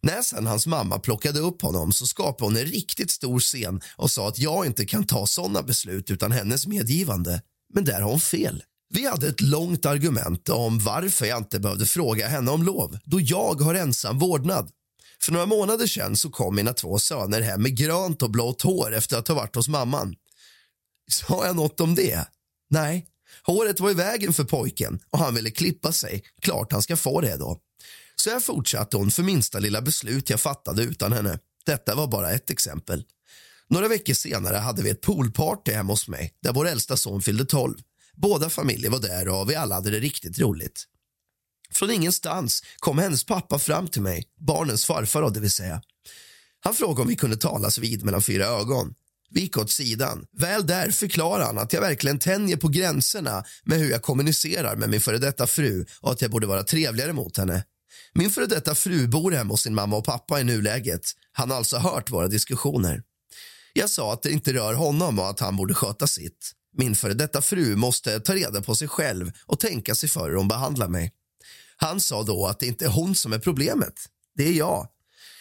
När 0.02 0.22
sen 0.22 0.48
hans 0.48 0.68
mamma 0.68 1.00
plockade 1.00 1.40
upp 1.40 1.62
honom 1.62 1.92
så 1.92 2.08
skapade 2.08 2.46
hon 2.46 2.58
en 2.58 2.66
riktigt 2.66 3.12
stor 3.12 3.40
scen 3.40 3.82
och 3.96 4.12
sa 4.12 4.28
att 4.28 4.40
jag 4.40 4.66
inte 4.66 4.86
kan 4.86 5.08
ta 5.08 5.28
såna 5.28 5.62
beslut 5.62 6.12
utan 6.12 6.32
hennes 6.32 6.68
medgivande. 6.68 7.42
Men 7.74 7.86
där 7.86 8.02
har 8.02 8.10
hon 8.10 8.20
fel. 8.20 8.64
Vi 8.90 9.08
hade 9.08 9.28
ett 9.28 9.42
långt 9.42 9.86
argument 9.86 10.50
om 10.50 10.80
varför 10.80 11.26
jag 11.26 11.38
inte 11.38 11.60
behövde 11.60 11.86
fråga 11.86 12.28
henne 12.28 12.52
om 12.52 12.64
lov 12.64 12.98
då 13.04 13.22
jag 13.22 13.62
har 13.62 13.76
ensam 13.76 14.20
vårdnad. 14.20 14.72
För 15.22 15.32
några 15.32 15.46
månader 15.46 15.88
sedan 15.88 16.16
så 16.16 16.30
kom 16.30 16.56
mina 16.56 16.74
två 16.74 17.00
söner 17.00 17.42
hem 17.42 17.62
med 17.62 17.78
grönt 17.78 18.22
och 18.22 18.32
blått 18.32 18.62
hår 18.62 18.94
efter 18.94 19.18
att 19.18 19.28
ha 19.28 19.36
varit 19.36 19.56
hos 19.56 19.68
mamman. 19.68 20.16
Sa 21.12 21.46
jag 21.46 21.56
något 21.56 21.80
om 21.80 21.96
det? 21.96 22.28
Nej. 22.70 23.08
Håret 23.44 23.80
var 23.80 23.92
i 23.92 23.94
vägen 23.94 24.34
för 24.34 24.44
pojken 24.44 25.00
och 25.10 25.20
han 25.20 25.36
ville 25.36 25.52
klippa 25.52 25.92
sig. 25.92 26.24
Klart 26.42 26.72
han 26.72 26.82
ska 26.82 26.98
få 26.98 27.22
det 27.22 27.38
då. 27.38 27.60
Så 28.22 28.30
jag 28.30 28.44
fortsatte 28.44 28.98
hon 28.98 29.12
för 29.12 29.24
minsta 29.24 29.60
lilla 29.60 29.82
beslut 29.82 30.30
jag 30.30 30.40
fattade 30.40 30.84
utan 30.84 31.14
henne. 31.14 31.40
Detta 31.66 31.96
var 31.96 32.08
bara 32.08 32.32
ett 32.32 32.50
exempel. 32.50 33.04
Några 33.70 33.88
veckor 33.88 34.14
senare 34.14 34.58
hade 34.58 34.84
vi 34.84 34.90
ett 34.90 35.02
poolparty 35.02 35.72
hemma 35.72 35.94
hos 35.94 36.08
mig 36.08 36.34
där 36.44 36.54
vår 36.54 36.68
äldsta 36.68 36.98
son 36.98 37.22
fyllde 37.22 37.46
12. 37.46 37.78
Båda 38.16 38.50
familjer 38.50 38.92
var 38.92 39.00
där 39.00 39.28
och 39.28 39.50
vi 39.50 39.56
alla 39.56 39.76
hade 39.76 39.92
det 39.92 40.00
riktigt 40.00 40.40
roligt. 40.40 40.84
Från 41.72 41.92
ingenstans 41.92 42.64
kom 42.78 42.98
hennes 42.98 43.24
pappa 43.24 43.60
fram 43.60 43.88
till 43.88 44.02
mig, 44.02 44.24
barnens 44.40 44.86
farfar 44.86 45.22
då, 45.22 45.30
det 45.30 45.40
vill 45.40 45.52
säga. 45.52 45.82
Han 46.60 46.74
frågade 46.74 47.02
om 47.02 47.08
vi 47.08 47.16
kunde 47.16 47.38
talas 47.38 47.78
vid 47.78 48.06
mellan 48.06 48.22
fyra 48.22 48.46
ögon. 48.46 48.94
Vi 49.30 49.42
gick 49.42 49.58
åt 49.58 49.72
sidan. 49.72 50.26
Väl 50.38 50.68
där 50.68 50.92
förklarade 50.92 51.46
han 51.46 51.58
att 51.58 51.74
jag 51.74 51.82
verkligen 51.82 52.20
tänjer 52.20 52.58
på 52.58 52.68
gränserna 52.68 53.44
med 53.64 53.80
hur 53.80 53.92
jag 53.92 54.02
kommunicerar 54.02 54.76
med 54.76 54.90
min 54.90 55.02
före 55.02 55.18
detta 55.18 55.48
fru 55.48 55.86
och 56.02 56.12
att 56.12 56.22
jag 56.22 56.32
borde 56.32 56.48
vara 56.48 56.64
trevligare 56.64 57.14
mot 57.14 57.38
henne. 57.38 57.64
Min 58.18 58.30
före 58.30 58.46
detta 58.46 58.76
fru 58.76 59.08
bor 59.08 59.32
hemma 59.32 59.54
hos 59.54 59.62
sin 59.62 59.76
mamma 59.76 59.98
och 59.98 60.06
pappa 60.06 60.40
i 60.40 60.44
nuläget. 60.44 61.02
Han 61.32 61.50
har 61.50 61.58
alltså 61.58 61.78
hört 61.78 62.12
våra 62.12 62.28
diskussioner. 62.28 63.04
Jag 63.74 63.90
sa 63.90 64.14
att 64.14 64.22
det 64.22 64.32
inte 64.32 64.54
rör 64.54 64.74
honom 64.74 65.20
och 65.20 65.30
att 65.30 65.40
han 65.40 65.56
borde 65.56 65.74
sköta 65.74 66.08
sitt. 66.08 66.52
Min 66.78 66.96
före 66.96 67.14
detta 67.14 67.42
fru 67.42 67.76
måste 67.76 68.20
ta 68.20 68.36
reda 68.36 68.62
på 68.62 68.76
sig 68.76 68.88
själv 68.88 69.32
och 69.46 69.60
tänka 69.60 69.96
sig 69.96 70.10
för 70.10 70.30
hur 70.30 70.38
hon 70.38 70.48
behandlar 70.48 70.88
mig. 70.88 71.12
Han 71.78 72.00
sa 72.00 72.24
då 72.24 72.46
att 72.46 72.60
det 72.60 72.66
inte 72.66 72.86
är 72.86 72.90
hon 72.90 73.16
som 73.16 73.34
är 73.34 73.40
problemet. 73.40 73.94
Det 74.36 74.48
är 74.48 74.54
jag. 74.54 74.88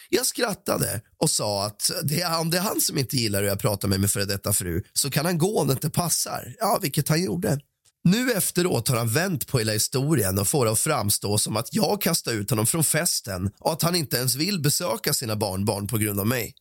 Jag 0.09 0.27
skrattade 0.27 1.01
och 1.17 1.31
sa 1.31 1.67
att 1.67 1.91
det 2.03 2.21
är, 2.21 2.41
om 2.41 2.51
det 2.51 2.57
är 2.57 2.63
han 2.63 2.81
som 2.81 2.99
inte 2.99 3.17
gillar 3.17 3.43
hur 3.43 3.49
jag 3.49 3.61
pratar 3.61 3.89
med 3.89 4.01
min 4.01 4.09
före 4.09 4.25
detta 4.25 4.53
fru 4.53 4.83
så 4.93 5.11
kan 5.11 5.27
han 5.27 5.39
gå 5.39 5.61
om 5.61 5.67
det 5.67 5.73
inte 5.73 5.91
passar. 5.91 6.55
Ja, 6.59 6.79
vilket 6.83 7.09
han 7.09 7.25
gjorde. 7.25 7.61
Nu 8.07 8.33
efteråt 8.33 8.89
har 8.89 8.97
han 8.97 9.09
vänt 9.09 9.47
på 9.47 9.59
hela 9.59 9.73
historien 9.73 10.39
och 10.39 10.49
får 10.49 10.65
det 10.65 10.71
att 10.71 10.79
framstå 10.79 11.39
som 11.39 11.57
att 11.57 11.69
jag 11.75 12.03
kastar 12.03 12.33
ut 12.33 12.51
honom 12.51 12.67
från 12.67 12.85
festen 12.85 13.51
och 13.59 13.73
att 13.73 13.83
han 13.83 13.95
inte 13.95 14.17
ens 14.17 14.35
vill 14.35 14.61
besöka 14.61 15.13
sina 15.13 15.37
barnbarn 15.37 15.87
på 15.87 15.99
grund 15.99 16.21
av 16.21 16.27
mig. 16.27 16.55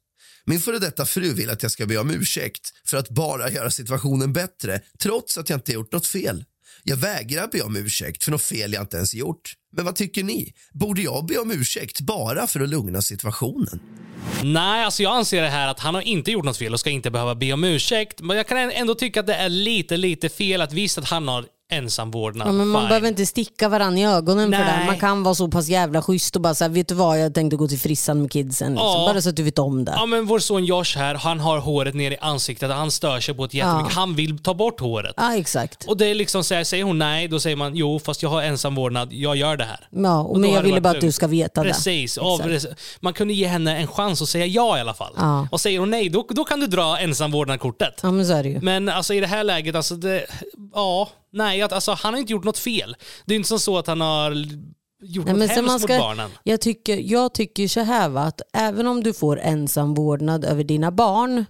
Min 0.45 0.59
före 0.59 0.79
detta 0.79 1.05
fru 1.05 1.33
vill 1.33 1.49
att 1.49 1.63
jag 1.63 1.71
ska 1.71 1.85
be 1.85 1.97
om 1.97 2.11
ursäkt 2.11 2.61
för 2.87 2.97
att 2.97 3.09
bara 3.09 3.49
göra 3.49 3.71
situationen 3.71 4.33
bättre 4.33 4.81
trots 4.99 5.37
att 5.37 5.49
jag 5.49 5.57
inte 5.57 5.71
gjort 5.71 5.91
något 5.91 6.07
fel. 6.07 6.45
Jag 6.83 6.97
vägrar 6.97 7.47
be 7.47 7.61
om 7.61 7.75
ursäkt 7.75 8.23
för 8.23 8.31
något 8.31 8.43
fel 8.43 8.73
jag 8.73 8.83
inte 8.83 8.97
ens 8.97 9.13
gjort. 9.13 9.53
Men 9.75 9.85
vad 9.85 9.95
tycker 9.95 10.23
ni? 10.23 10.53
Borde 10.71 11.01
jag 11.01 11.25
be 11.25 11.37
om 11.37 11.51
ursäkt 11.51 12.01
bara 12.01 12.47
för 12.47 12.59
att 12.59 12.69
lugna 12.69 13.01
situationen? 13.01 13.79
Nej, 14.43 14.85
alltså 14.85 15.03
jag 15.03 15.17
anser 15.17 15.41
det 15.41 15.49
här 15.49 15.67
att 15.67 15.79
han 15.79 15.95
har 15.95 16.01
inte 16.01 16.31
gjort 16.31 16.45
något 16.45 16.57
fel 16.57 16.73
och 16.73 16.79
ska 16.79 16.89
inte 16.89 17.11
behöva 17.11 17.35
be 17.35 17.53
om 17.53 17.63
ursäkt. 17.63 18.21
Men 18.21 18.37
jag 18.37 18.47
kan 18.47 18.57
ändå 18.57 18.95
tycka 18.95 19.19
att 19.19 19.27
det 19.27 19.35
är 19.35 19.49
lite, 19.49 19.97
lite 19.97 20.29
fel 20.29 20.61
att 20.61 20.73
visst 20.73 20.97
att 20.97 21.09
han 21.09 21.27
har 21.27 21.45
ensam 21.71 22.11
vårdnad. 22.11 22.47
Ja, 22.47 22.51
men 22.51 22.67
man 22.67 22.81
Fine. 22.81 22.87
behöver 22.87 23.07
inte 23.07 23.25
sticka 23.25 23.69
varandra 23.69 23.99
i 23.99 24.05
ögonen 24.05 24.51
för 24.51 24.59
Nej. 24.59 24.79
det. 24.79 24.85
Man 24.85 24.99
kan 24.99 25.23
vara 25.23 25.35
så 25.35 25.47
pass 25.47 25.67
jävla 25.67 26.01
schysst 26.01 26.35
och 26.35 26.41
bara 26.41 26.55
säga, 26.55 26.67
vet 26.67 26.87
du 26.87 26.95
vad, 26.95 27.19
jag 27.19 27.33
tänkte 27.33 27.57
gå 27.57 27.67
till 27.67 27.79
frissan 27.79 28.21
med 28.21 28.31
kidsen. 28.31 28.71
Liksom. 28.71 28.87
Ja. 28.87 29.05
Bara 29.07 29.21
så 29.21 29.29
att 29.29 29.35
du 29.35 29.43
vet 29.43 29.59
om 29.59 29.85
det. 29.85 29.91
Ja 29.95 30.05
men 30.05 30.25
vår 30.25 30.39
son 30.39 30.65
Josh 30.65 30.97
här, 30.97 31.15
han 31.15 31.39
har 31.39 31.59
håret 31.59 31.95
ner 31.95 32.11
i 32.11 32.17
ansiktet 32.21 32.69
och 32.69 32.75
han 32.75 32.91
stör 32.91 33.19
sig 33.19 33.35
på 33.35 33.45
ett 33.45 33.53
jättemycket. 33.53 33.93
Han 33.93 34.15
vill 34.15 34.39
ta 34.39 34.53
bort 34.53 34.79
håret. 34.79 35.13
Ja, 35.17 35.35
exakt. 35.35 35.85
Och 35.87 35.97
det 35.97 36.05
är 36.05 36.15
liksom 36.15 36.43
så 36.43 36.55
här, 36.55 36.63
säger 36.63 36.83
hon 36.83 36.99
nej, 36.99 37.27
då 37.27 37.39
säger 37.39 37.55
man 37.55 37.75
jo 37.75 37.99
fast 37.99 38.23
jag 38.23 38.29
har 38.29 38.41
ensam 38.41 38.75
vårdnad, 38.75 39.13
jag 39.13 39.35
gör 39.35 39.57
det 39.57 39.65
här. 39.65 39.87
Ja, 39.89 40.19
och 40.21 40.33
då 40.33 40.39
men 40.39 40.51
jag 40.51 40.61
ville 40.61 40.81
bara 40.81 40.93
att 40.93 41.01
du 41.01 41.11
ska 41.11 41.27
veta 41.27 41.63
Precis. 41.63 42.15
det. 42.15 42.53
Exakt. 42.55 42.79
man 42.99 43.13
kunde 43.13 43.33
ge 43.33 43.47
henne 43.47 43.77
en 43.77 43.87
chans 43.87 44.21
att 44.21 44.29
säga 44.29 44.45
ja 44.45 44.77
i 44.77 44.81
alla 44.81 44.93
fall. 44.93 45.13
Ja. 45.17 45.47
Och 45.51 45.61
säger 45.61 45.79
hon 45.79 45.89
nej, 45.89 46.09
då, 46.09 46.25
då 46.29 46.43
kan 46.43 46.59
du 46.59 46.67
dra 46.67 46.97
ensam 46.99 47.31
vårdnad-kortet. 47.31 47.99
Ja 48.03 48.11
men 48.11 48.25
så 48.25 48.33
är 48.33 48.43
det 48.43 48.49
ju. 48.49 48.59
Men 48.61 48.89
alltså 48.89 49.13
i 49.13 49.19
det 49.19 49.27
här 49.27 49.43
läget, 49.43 49.75
alltså 49.75 49.95
det, 49.95 50.25
ja, 50.73 51.09
nej, 51.35 51.61
alltså, 51.61 51.91
han 51.91 52.13
har 52.13 52.21
inte 52.21 52.31
gjort 52.33 52.43
något 52.43 52.57
fel. 52.57 52.95
Det 53.25 53.33
är 53.33 53.35
inte 53.35 53.47
som 53.49 53.59
så 53.59 53.77
att 53.77 53.87
han 53.87 54.01
har 54.01 54.31
gjort 55.03 55.25
Nej, 55.25 55.33
något 55.35 55.49
hemskt 55.49 55.67
man 55.67 55.79
ska, 55.79 55.93
mot 55.93 56.01
barnen. 56.01 56.31
jag, 56.43 56.61
tycker, 56.61 56.97
jag 56.97 57.33
tycker 57.33 57.67
så 57.67 57.79
här 57.79 58.09
va, 58.09 58.21
att 58.21 58.41
även 58.53 58.87
om 58.87 59.03
du 59.03 59.13
får 59.13 59.39
ensam 59.39 59.93
vårdnad 59.93 60.45
över 60.45 60.63
dina 60.63 60.91
barn 60.91 61.45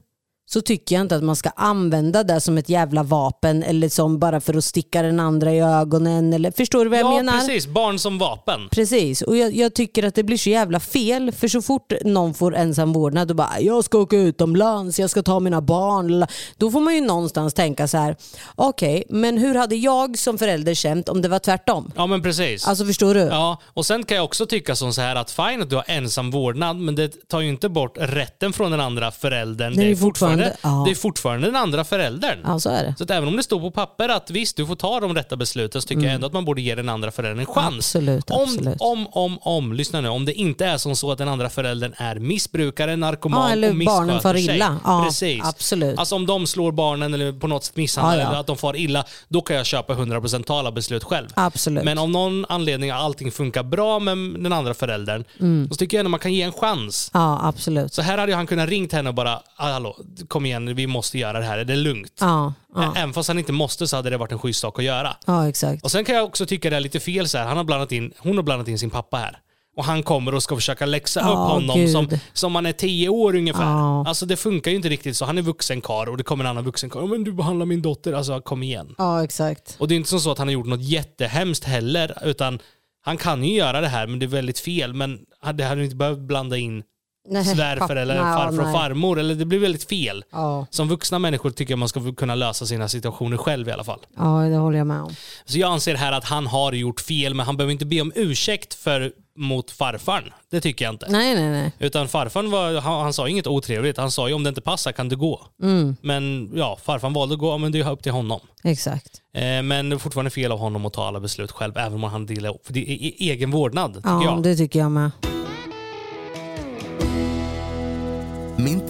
så 0.48 0.62
tycker 0.62 0.96
jag 0.96 1.02
inte 1.02 1.16
att 1.16 1.24
man 1.24 1.36
ska 1.36 1.50
använda 1.56 2.24
det 2.24 2.42
som 2.42 2.58
ett 2.58 2.70
jävla 2.70 3.04
vapen 3.04 3.64
eller 3.64 3.90
som 3.90 4.20
bara 4.20 4.42
för 4.42 4.54
att 4.58 4.64
sticka 4.64 5.02
den 5.02 5.20
andra 5.20 5.54
i 5.54 5.60
ögonen. 5.60 6.34
Eller, 6.34 6.52
förstår 6.52 6.84
du 6.84 6.90
vad 6.90 7.00
jag 7.00 7.06
Ja, 7.06 7.16
menar? 7.16 7.34
precis. 7.40 7.68
Barn 7.68 8.00
som 8.00 8.18
vapen. 8.18 8.70
Precis, 8.72 9.22
och 9.22 9.38
jag, 9.38 9.56
jag 9.56 9.74
tycker 9.74 10.04
att 10.04 10.16
det 10.16 10.24
blir 10.24 10.38
så 10.38 10.50
jävla 10.50 10.80
fel 10.80 11.32
för 11.32 11.48
så 11.48 11.62
fort 11.62 11.94
någon 12.04 12.34
får 12.34 12.56
ensam 12.56 12.94
vårdnad 12.94 13.30
och 13.30 13.36
bara 13.36 13.60
jag 13.60 13.84
ska 13.84 13.98
åka 13.98 14.16
utomlands, 14.18 15.00
jag 15.00 15.10
ska 15.10 15.24
ta 15.24 15.40
mina 15.40 15.62
barn. 15.62 16.26
Då 16.58 16.72
får 16.72 16.80
man 16.82 16.96
ju 16.96 17.02
någonstans 17.02 17.54
tänka 17.54 17.88
så 17.88 17.98
här, 17.98 18.16
okej 18.56 19.04
men 19.10 19.38
hur 19.38 19.56
hade 19.56 19.76
jag 19.76 20.18
som 20.18 20.38
förälder 20.38 20.74
känt 20.74 21.10
om 21.10 21.22
det 21.22 21.28
var 21.28 21.40
tvärtom? 21.40 21.92
Ja, 21.96 22.08
men 22.08 22.22
precis. 22.24 22.68
Alltså 22.68 22.86
förstår 22.86 23.14
du? 23.14 23.20
Ja, 23.20 23.62
och 23.74 23.86
sen 23.86 24.04
kan 24.04 24.18
jag 24.18 24.26
också 24.26 24.46
tycka 24.46 24.76
som 24.76 24.94
så 24.94 25.02
här 25.02 25.16
att 25.16 25.32
fine 25.32 25.62
att 25.62 25.70
du 25.70 25.76
har 25.76 25.86
ensam 25.88 26.32
vårdnad, 26.32 26.78
men 26.78 26.96
det 26.96 27.28
tar 27.28 27.42
ju 27.42 27.50
inte 27.50 27.70
bort 27.70 27.98
rätten 28.00 28.54
från 28.54 28.72
den 28.72 28.82
andra 28.82 29.12
föräldern. 29.12 29.74
Är 29.74 29.78
Det 29.78 29.92
är 29.92 29.96
fortfarande- 29.96 30.35
fortfarande, 30.44 30.58
ja. 30.62 30.84
det 30.86 30.92
är 30.92 30.96
fortfarande 30.96 31.48
den 31.48 31.56
andra 31.56 31.84
föräldern. 31.84 32.40
Ja, 32.46 32.60
så 32.60 32.70
är 32.70 32.84
det. 32.84 32.96
Så 32.98 33.04
att 33.04 33.12
även 33.12 33.28
om 33.30 33.38
det 33.38 33.44
står 33.44 33.60
på 33.60 33.72
papper 33.72 34.10
att 34.10 34.30
visst, 34.32 34.58
du 34.58 34.66
får 34.68 34.76
ta 34.76 35.00
de 35.00 35.14
rätta 35.16 35.36
besluten, 35.36 35.82
så 35.82 35.88
tycker 35.88 36.04
jag 36.04 36.14
ändå 36.14 36.28
att 36.28 36.34
man 36.34 36.46
borde 36.46 36.62
ge 36.62 36.76
den 36.76 36.90
andra 36.90 37.12
föräldern 37.12 37.40
en 37.40 37.46
chans. 37.46 37.96
Mm. 37.96 38.10
Absolut, 38.20 38.32
om, 38.32 38.42
absolut. 38.44 38.78
om, 38.80 39.08
om, 39.12 39.38
om, 39.42 39.74
lyssna 39.74 40.02
nu, 40.02 40.10
om 40.10 40.26
det 40.26 40.34
inte 40.34 40.66
är 40.66 40.78
som 40.78 40.96
så 40.96 41.12
att 41.12 41.18
den 41.18 41.28
andra 41.30 41.50
föräldern 41.50 41.94
är 41.98 42.16
missbrukare, 42.16 42.96
narkoman 42.96 43.42
Ja, 43.48 43.52
eller 43.54 43.70
och 43.70 43.76
missköter 43.76 44.00
barnen 44.00 44.22
far 44.22 44.34
sig. 44.34 44.44
illa. 44.56 44.80
Ja, 44.84 45.04
Precis. 45.08 45.42
absolut. 45.46 46.00
Alltså 46.00 46.16
om 46.16 46.26
de 46.26 46.48
slår 46.48 46.72
barnen 46.72 47.14
eller 47.14 47.32
på 47.32 47.48
något 47.48 47.64
sätt 47.64 47.76
misshandlar 47.76 48.20
Ja, 48.24 48.28
eller 48.30 48.40
att 48.40 48.48
de 48.48 48.58
far 48.58 48.76
illa, 48.76 49.04
då 49.28 49.42
kan 49.42 49.56
jag 49.56 49.66
köpa 49.66 49.94
100% 49.94 50.44
tala 50.44 50.72
beslut 50.72 51.04
själv. 51.04 51.28
Absolut. 51.34 51.84
Men 51.84 51.98
om 51.98 52.12
någon 52.12 52.46
anledning 52.50 52.92
allting 52.92 53.32
funkar 53.32 53.64
bra 53.64 54.00
med 54.00 54.18
den 54.18 54.54
andra 54.54 54.74
föräldern, 54.74 55.24
Mm. 55.40 55.70
så 55.70 55.76
tycker 55.76 55.98
jag 55.98 56.00
ändå 56.00 56.10
man 56.10 56.20
kan 56.20 56.34
ge 56.34 56.42
en 56.42 56.52
chans. 56.52 57.12
Ja, 57.14 57.40
absolut. 57.44 57.94
Så 57.94 58.02
här 58.02 58.18
hade 58.18 58.36
han 58.36 58.48
kunnat 58.48 58.70
ringt 58.70 58.92
henne 58.94 59.10
och 59.10 59.16
bara, 59.16 59.40
"Ah, 59.56 59.72
hallå, 59.72 59.98
kom 60.28 60.46
igen, 60.46 60.76
vi 60.76 60.88
måste 60.88 61.18
göra 61.18 61.40
det 61.40 61.46
här, 61.46 61.58
är 61.58 61.66
det 61.66 61.76
lugnt? 61.76 62.18
Ja, 62.20 62.54
ja, 62.76 62.94
Även 62.98 63.14
fast 63.14 63.28
han 63.28 63.40
inte 63.40 63.52
måste 63.52 63.88
så 63.88 63.96
hade 63.96 64.10
det 64.10 64.18
varit 64.18 64.32
en 64.32 64.40
schysst 64.40 64.60
sak 64.60 64.80
att 64.80 64.86
göra. 64.86 65.16
ja 65.26 65.50
exakt. 65.50 65.84
Och 65.84 65.92
sen 65.92 66.06
kan 66.06 66.16
jag 66.16 66.26
också 66.26 66.46
tycka 66.46 66.70
det 66.70 66.76
är 66.76 66.80
lite 66.80 67.00
fel 67.00 67.28
så 67.28 67.38
här. 67.38 67.46
Han 67.46 67.58
har 67.58 67.64
blandat 67.64 67.92
in, 67.92 68.14
hon 68.18 68.36
har 68.36 68.44
blandat 68.44 68.68
in 68.68 68.80
sin 68.80 68.90
pappa 68.90 69.18
här. 69.18 69.40
Och 69.78 69.86
han 69.86 70.04
kommer 70.04 70.36
och 70.36 70.44
ska 70.44 70.56
försöka 70.56 70.86
läxa 70.86 71.20
Ja, 71.20 71.30
upp 71.30 71.36
honom 71.54 71.78
gud. 71.80 71.90
som, 71.92 72.10
som 72.34 72.56
han 72.56 72.66
är 72.66 72.72
tio 72.72 73.10
år 73.10 73.36
ungefär. 73.36 73.64
Ja. 73.64 74.04
Alltså 74.08 74.26
det 74.26 74.36
funkar 74.38 74.72
ju 74.72 74.78
inte 74.78 74.90
riktigt 74.90 75.18
så. 75.18 75.26
Han 75.26 75.38
är 75.38 75.42
vuxen 75.42 75.82
karl 75.82 76.10
och 76.10 76.18
det 76.18 76.24
kommer 76.24 76.44
en 76.44 76.50
annan 76.50 76.64
vuxen 76.64 76.90
karl. 76.90 77.08
Men 77.08 77.24
du 77.24 77.32
behandlar 77.34 77.66
min 77.66 77.82
dotter. 77.82 78.14
Alltså 78.14 78.42
kom 78.42 78.64
igen. 78.64 78.96
Ja, 78.98 79.24
exakt. 79.24 79.76
Och 79.80 79.88
det 79.88 79.94
är 79.94 79.98
inte 79.98 80.10
som 80.10 80.20
så 80.20 80.32
att 80.32 80.38
han 80.38 80.48
har 80.48 80.54
gjort 80.54 80.66
något 80.68 80.82
jättehemskt 80.82 81.64
heller. 81.64 82.18
Utan 82.24 82.60
han 83.02 83.18
kan 83.18 83.44
ju 83.44 83.56
göra 83.56 83.82
det 83.82 83.88
här 83.88 84.08
men 84.08 84.20
det 84.20 84.26
är 84.26 84.28
väldigt 84.28 84.60
fel. 84.60 84.94
Men 84.94 85.20
det 85.54 85.64
hade 85.64 85.84
inte 85.84 85.96
behövt 85.96 86.20
blanda 86.20 86.58
in 86.58 86.84
Nej, 87.28 87.56
papp- 87.80 87.92
eller 87.92 88.06
nej, 88.24 88.24
farfar 88.24 88.60
och 88.66 88.72
farmor. 88.72 89.20
Eller 89.20 89.36
det 89.36 89.46
blir 89.46 89.60
väldigt 89.60 89.90
fel. 89.90 90.24
Ja. 90.32 90.66
Som 90.70 90.88
vuxna 90.88 91.20
människor 91.20 91.50
tycker 91.50 91.72
jag 91.72 91.80
man 91.80 91.90
ska 91.90 92.14
kunna 92.14 92.36
lösa 92.36 92.66
sina 92.66 92.88
situationer 92.88 93.38
själv 93.38 93.68
i 93.70 93.72
alla 93.72 93.84
fall. 93.84 94.00
ja, 94.18 94.24
det 94.24 94.56
håller 94.58 94.78
jag 94.78 94.88
med 94.88 95.02
om. 95.02 95.16
Så 95.46 95.58
jag 95.60 95.72
anser 95.72 95.96
här 95.96 96.12
att 96.12 96.26
han 96.26 96.48
har 96.48 96.74
gjort 96.74 97.00
fel, 97.00 97.34
men 97.34 97.46
han 97.46 97.58
behöver 97.58 97.72
inte 97.72 97.86
be 97.86 98.02
om 98.02 98.12
ursäkt 98.16 98.74
för, 98.74 99.12
mot 99.38 99.72
farfarn. 99.72 100.24
Det 100.52 100.62
tycker 100.62 100.86
jag 100.86 100.94
inte. 100.94 101.06
Nej, 101.10 101.36
nej, 101.36 101.50
nej. 101.52 101.72
Utan 101.80 102.08
farfarn 102.08 102.52
var, 102.52 102.82
han, 102.82 103.02
han 103.04 103.14
sa 103.14 103.28
inget 103.30 103.48
otrevligt. 103.48 103.98
Han 103.98 104.12
sa 104.12 104.28
ju 104.28 104.34
om 104.34 104.44
det 104.44 104.50
inte 104.50 104.62
passar 104.62 104.92
kan 104.92 105.10
du 105.10 105.16
gå. 105.16 105.42
Mm. 105.62 105.96
Men 106.02 106.52
ja, 106.56 106.78
farfarn 106.84 107.14
valde 107.14 107.34
att 107.34 107.40
gå, 107.40 107.58
men 107.58 107.72
det 107.72 107.80
är 107.80 107.92
upp 107.92 108.04
till 108.04 108.12
honom. 108.12 108.40
Exakt. 108.64 109.22
Eh, 109.34 109.42
men 109.64 109.90
det 109.90 109.96
är 109.96 109.98
fortfarande 109.98 110.32
fel 110.32 110.52
av 110.52 110.60
honom 110.60 110.86
att 110.86 110.94
ta 110.94 111.08
alla 111.08 111.20
beslut 111.20 111.52
själv, 111.52 111.78
även 111.78 111.94
om 111.94 112.04
han 112.04 112.26
delar 112.26 112.54
för 112.64 112.74
det 112.74 112.80
är 112.80 113.06
e- 113.08 113.16
egen 113.20 113.52
vårdnad, 113.52 114.02
Ja, 114.04 114.24
jag. 114.24 114.44
det 114.44 114.56
tycker 114.56 114.80
jag 114.80 114.92
med. 114.92 115.12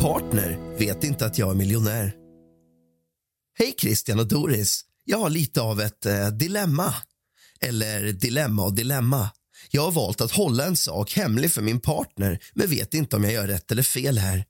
Partner 0.06 0.78
vet 0.78 1.04
inte 1.04 1.26
att 1.26 1.38
jag 1.38 1.52
är 1.52 1.56
miljonär. 1.56 2.14
Hej 3.58 3.76
Christian 3.80 4.20
och 4.20 4.28
Doris. 4.28 4.82
Jag 5.06 5.18
har 5.18 5.30
lite 5.30 5.62
av 5.62 5.82
ett 5.82 6.06
eh, 6.06 6.28
dilemma. 6.28 6.94
Eller 7.62 8.04
dilemma 8.14 8.64
och 8.64 8.76
dilemma. 8.76 9.30
Jag 9.72 9.82
har 9.82 9.92
valt 9.92 10.22
att 10.22 10.32
hålla 10.32 10.66
en 10.66 10.76
sak 10.76 11.14
hemlig 11.14 11.52
för 11.52 11.62
min 11.62 11.80
partner 11.80 12.40
men 12.54 12.70
vet 12.70 12.94
inte 12.94 13.16
om 13.16 13.24
jag 13.24 13.34
gör 13.34 13.48
rätt 13.48 13.72
eller 13.72 13.84
fel 13.84 14.18
här. 14.18 14.46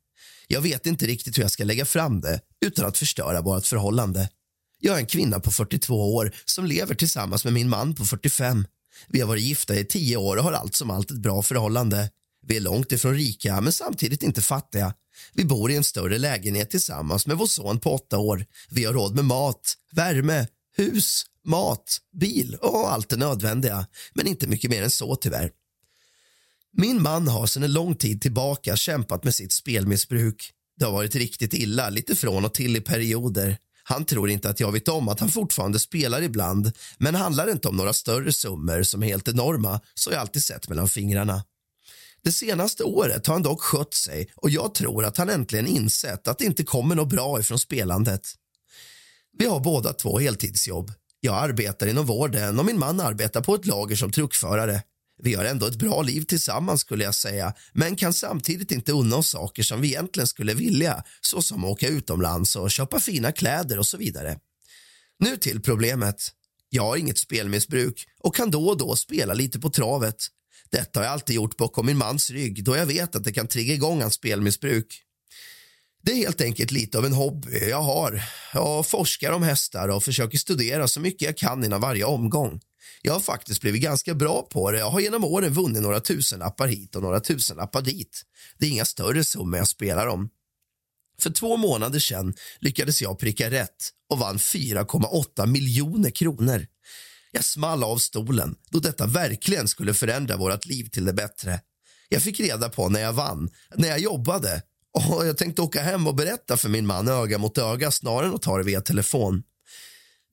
Jag 0.47 0.61
vet 0.61 0.85
inte 0.85 1.05
riktigt 1.05 1.37
hur 1.37 1.43
jag 1.43 1.51
ska 1.51 1.63
lägga 1.63 1.85
fram 1.85 2.21
det 2.21 2.39
utan 2.65 2.85
att 2.85 2.97
förstöra 2.97 3.41
vårt 3.41 3.65
förhållande. 3.65 4.29
Jag 4.79 4.95
är 4.95 4.99
en 4.99 5.05
kvinna 5.05 5.39
på 5.39 5.51
42 5.51 6.15
år 6.15 6.35
som 6.45 6.65
lever 6.65 6.95
tillsammans 6.95 7.43
med 7.43 7.53
min 7.53 7.69
man 7.69 7.95
på 7.95 8.05
45. 8.05 8.65
Vi 9.07 9.21
har 9.21 9.27
varit 9.27 9.43
gifta 9.43 9.75
i 9.75 9.85
10 9.85 10.17
år 10.17 10.37
och 10.37 10.43
har 10.43 10.51
allt 10.51 10.75
som 10.75 10.91
allt 10.91 11.11
ett 11.11 11.17
bra 11.17 11.41
förhållande. 11.41 12.09
Vi 12.47 12.55
är 12.55 12.61
långt 12.61 12.91
ifrån 12.91 13.13
rika, 13.13 13.61
men 13.61 13.73
samtidigt 13.73 14.23
inte 14.23 14.41
fattiga. 14.41 14.93
Vi 15.33 15.45
bor 15.45 15.71
i 15.71 15.75
en 15.75 15.83
större 15.83 16.17
lägenhet 16.17 16.69
tillsammans 16.69 17.27
med 17.27 17.37
vår 17.37 17.47
son 17.47 17.79
på 17.79 17.93
åtta 17.93 18.17
år. 18.17 18.45
Vi 18.69 18.85
har 18.85 18.93
råd 18.93 19.15
med 19.15 19.25
mat, 19.25 19.73
värme, 19.91 20.47
hus, 20.77 21.25
mat, 21.45 21.97
bil 22.19 22.57
och 22.61 22.93
allt 22.93 23.09
det 23.09 23.17
nödvändiga. 23.17 23.87
Men 24.13 24.27
inte 24.27 24.47
mycket 24.47 24.71
mer 24.71 24.83
än 24.83 24.91
så 24.91 25.15
tyvärr. 25.15 25.51
Min 26.77 27.01
man 27.01 27.27
har 27.27 27.47
sedan 27.47 27.63
en 27.63 27.73
lång 27.73 27.95
tid 27.95 28.21
tillbaka 28.21 28.75
kämpat 28.75 29.23
med 29.23 29.35
sitt 29.35 29.51
spelmissbruk. 29.51 30.51
Det 30.77 30.85
har 30.85 30.91
varit 30.91 31.15
riktigt 31.15 31.53
illa, 31.53 31.89
lite 31.89 32.15
från 32.15 32.45
och 32.45 32.53
till 32.53 32.75
i 32.75 32.81
perioder. 32.81 33.57
Han 33.83 34.05
tror 34.05 34.29
inte 34.29 34.49
att 34.49 34.59
jag 34.59 34.71
vet 34.71 34.87
om 34.87 35.09
att 35.09 35.19
han 35.19 35.29
fortfarande 35.29 35.79
spelar 35.79 36.21
ibland 36.21 36.71
men 36.97 37.15
handlar 37.15 37.51
inte 37.51 37.67
om 37.67 37.77
några 37.77 37.93
större 37.93 38.33
summor 38.33 38.83
som 38.83 39.03
är 39.03 39.07
helt 39.07 39.27
enorma 39.27 39.81
så 39.93 40.09
har 40.09 40.15
jag 40.15 40.21
alltid 40.21 40.43
sett 40.43 40.69
mellan 40.69 40.87
fingrarna. 40.87 41.43
Det 42.25 42.31
senaste 42.31 42.83
året 42.83 43.27
har 43.27 43.33
han 43.33 43.43
dock 43.43 43.61
skött 43.61 43.93
sig 43.93 44.29
och 44.35 44.49
jag 44.49 44.75
tror 44.75 45.05
att 45.05 45.17
han 45.17 45.29
äntligen 45.29 45.67
insett 45.67 46.27
att 46.27 46.37
det 46.37 46.45
inte 46.45 46.63
kommer 46.63 46.95
något 46.95 47.09
bra 47.09 47.39
ifrån 47.39 47.59
spelandet. 47.59 48.21
Vi 49.37 49.45
har 49.45 49.59
båda 49.59 49.93
två 49.93 50.19
heltidsjobb. 50.19 50.91
Jag 51.19 51.35
arbetar 51.43 51.87
inom 51.87 52.05
vården 52.05 52.59
och 52.59 52.65
min 52.65 52.79
man 52.79 52.99
arbetar 52.99 53.41
på 53.41 53.55
ett 53.55 53.65
lager 53.65 53.95
som 53.95 54.11
truckförare. 54.11 54.83
Vi 55.23 55.33
har 55.33 55.45
ändå 55.45 55.65
ett 55.65 55.75
bra 55.75 56.01
liv 56.01 56.21
tillsammans 56.21 56.81
skulle 56.81 57.03
jag 57.03 57.15
säga 57.15 57.53
men 57.73 57.95
kan 57.95 58.13
samtidigt 58.13 58.71
inte 58.71 58.91
unna 58.91 59.15
oss 59.15 59.29
saker 59.29 59.63
som 59.63 59.81
vi 59.81 59.87
egentligen 59.87 60.27
skulle 60.27 60.53
vilja 60.53 61.03
såsom 61.21 61.65
åka 61.65 61.87
utomlands 61.87 62.55
och 62.55 62.71
köpa 62.71 62.99
fina 62.99 63.31
kläder 63.31 63.79
och 63.79 63.87
så 63.87 63.97
vidare. 63.97 64.39
Nu 65.19 65.37
till 65.37 65.61
problemet. 65.61 66.27
Jag 66.69 66.83
har 66.83 66.97
inget 66.97 67.17
spelmissbruk 67.17 68.07
och 68.19 68.35
kan 68.35 68.51
då 68.51 68.67
och 68.67 68.77
då 68.77 68.95
spela 68.95 69.33
lite 69.33 69.59
på 69.59 69.69
travet. 69.69 70.27
Detta 70.69 70.99
har 70.99 71.05
jag 71.05 71.13
alltid 71.13 71.35
gjort 71.35 71.57
bakom 71.57 71.85
min 71.85 71.97
mans 71.97 72.29
rygg 72.29 72.63
då 72.63 72.75
jag 72.75 72.85
vet 72.85 73.15
att 73.15 73.23
det 73.23 73.33
kan 73.33 73.47
trigga 73.47 73.73
igång 73.73 74.01
hans 74.01 74.13
spelmissbruk. 74.13 75.01
Det 76.03 76.11
är 76.11 76.15
helt 76.15 76.41
enkelt 76.41 76.71
lite 76.71 76.97
av 76.97 77.05
en 77.05 77.13
hobby 77.13 77.69
jag 77.69 77.81
har. 77.81 78.23
Jag 78.53 78.87
forskar 78.87 79.31
om 79.31 79.43
hästar 79.43 79.87
och 79.87 80.03
försöker 80.03 80.37
studera 80.37 80.87
så 80.87 80.99
mycket 80.99 81.21
jag 81.21 81.37
kan 81.37 81.63
innan 81.63 81.81
varje 81.81 82.05
omgång. 82.05 82.61
Jag 83.01 83.13
har 83.13 83.19
faktiskt 83.19 83.61
blivit 83.61 83.81
ganska 83.81 84.13
bra 84.13 84.47
på 84.51 84.71
det. 84.71 84.77
Jag 84.79 84.89
har 84.89 84.99
genom 84.99 85.23
åren 85.23 85.53
vunnit 85.53 85.81
några 85.81 85.99
tusenlappar 85.99 86.67
hit 86.67 86.95
och 86.95 87.01
några 87.01 87.19
tusenlappar 87.19 87.81
dit. 87.81 88.21
Det 88.57 88.65
är 88.65 88.69
inga 88.69 88.85
större 88.85 89.23
summor 89.23 89.57
jag 89.57 89.67
spelar 89.67 90.07
om. 90.07 90.29
För 91.19 91.29
två 91.29 91.57
månader 91.57 91.99
sedan 91.99 92.33
lyckades 92.59 93.01
jag 93.01 93.19
pricka 93.19 93.51
rätt 93.51 93.89
och 94.09 94.19
vann 94.19 94.37
4,8 94.37 95.45
miljoner 95.45 96.09
kronor. 96.09 96.67
Jag 97.35 97.43
small 97.43 97.83
av 97.83 97.97
stolen 97.97 98.55
då 98.69 98.79
detta 98.79 99.05
verkligen 99.05 99.67
skulle 99.67 99.93
förändra 99.93 100.37
vårt 100.37 100.65
liv 100.65 100.89
till 100.89 101.05
det 101.05 101.13
bättre. 101.13 101.59
Jag 102.09 102.21
fick 102.21 102.39
reda 102.39 102.69
på 102.69 102.89
när 102.89 102.99
jag 102.99 103.13
vann, 103.13 103.49
när 103.75 103.87
jag 103.87 103.99
jobbade 103.99 104.61
och 104.93 105.27
jag 105.27 105.37
tänkte 105.37 105.61
åka 105.61 105.81
hem 105.81 106.07
och 106.07 106.15
berätta 106.15 106.57
för 106.57 106.69
min 106.69 106.87
man 106.87 107.07
öga 107.07 107.37
mot 107.37 107.57
öga 107.57 107.91
snarare 107.91 108.27
än 108.27 108.35
att 108.35 108.41
ta 108.41 108.57
det 108.57 108.63
via 108.63 108.81
telefon. 108.81 109.43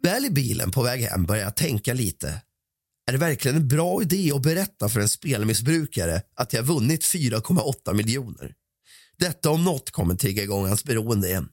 Väl 0.03 0.25
i 0.25 0.31
bilen 0.31 0.71
på 0.71 0.83
väg 0.83 1.01
hem 1.01 1.27
började 1.27 1.47
jag 1.47 1.57
tänka 1.57 1.95
lite. 1.95 2.43
Är 3.07 3.13
det 3.13 3.19
verkligen 3.19 3.57
en 3.57 3.69
bra 3.69 4.03
idé 4.03 4.33
att 4.35 4.43
berätta 4.43 4.89
för 4.89 5.01
en 5.01 5.09
spelmissbrukare 5.09 6.23
att 6.37 6.53
jag 6.53 6.63
vunnit 6.63 7.05
4,8 7.05 7.95
miljoner? 7.95 8.55
Detta 9.19 9.51
om 9.51 9.65
något 9.65 9.91
kommer 9.91 10.15
trigga 10.15 10.43
igång 10.43 10.67
hans 10.67 10.85
beroende 10.85 11.29
igen. 11.29 11.49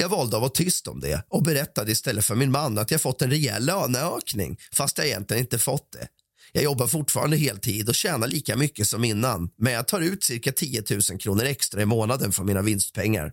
Jag 0.00 0.08
valde 0.08 0.36
att 0.36 0.40
vara 0.40 0.50
tyst 0.50 0.88
om 0.88 1.00
det 1.00 1.24
och 1.28 1.42
berättade 1.42 1.92
istället 1.92 2.24
för 2.24 2.34
min 2.34 2.50
man 2.50 2.78
att 2.78 2.90
jag 2.90 3.00
fått 3.00 3.22
en 3.22 3.30
rejäl 3.30 3.64
löneökning 3.64 4.58
fast 4.72 4.98
jag 4.98 5.06
egentligen 5.06 5.42
inte 5.42 5.58
fått 5.58 5.92
det. 5.92 6.08
Jag 6.52 6.64
jobbar 6.64 6.86
fortfarande 6.86 7.36
heltid 7.36 7.88
och 7.88 7.94
tjänar 7.94 8.28
lika 8.28 8.56
mycket 8.56 8.88
som 8.88 9.04
innan 9.04 9.50
men 9.58 9.72
jag 9.72 9.88
tar 9.88 10.00
ut 10.00 10.24
cirka 10.24 10.52
10 10.52 10.82
000 11.10 11.18
kronor 11.18 11.44
extra 11.44 11.82
i 11.82 11.86
månaden 11.86 12.32
från 12.32 12.46
mina 12.46 12.62
vinstpengar. 12.62 13.32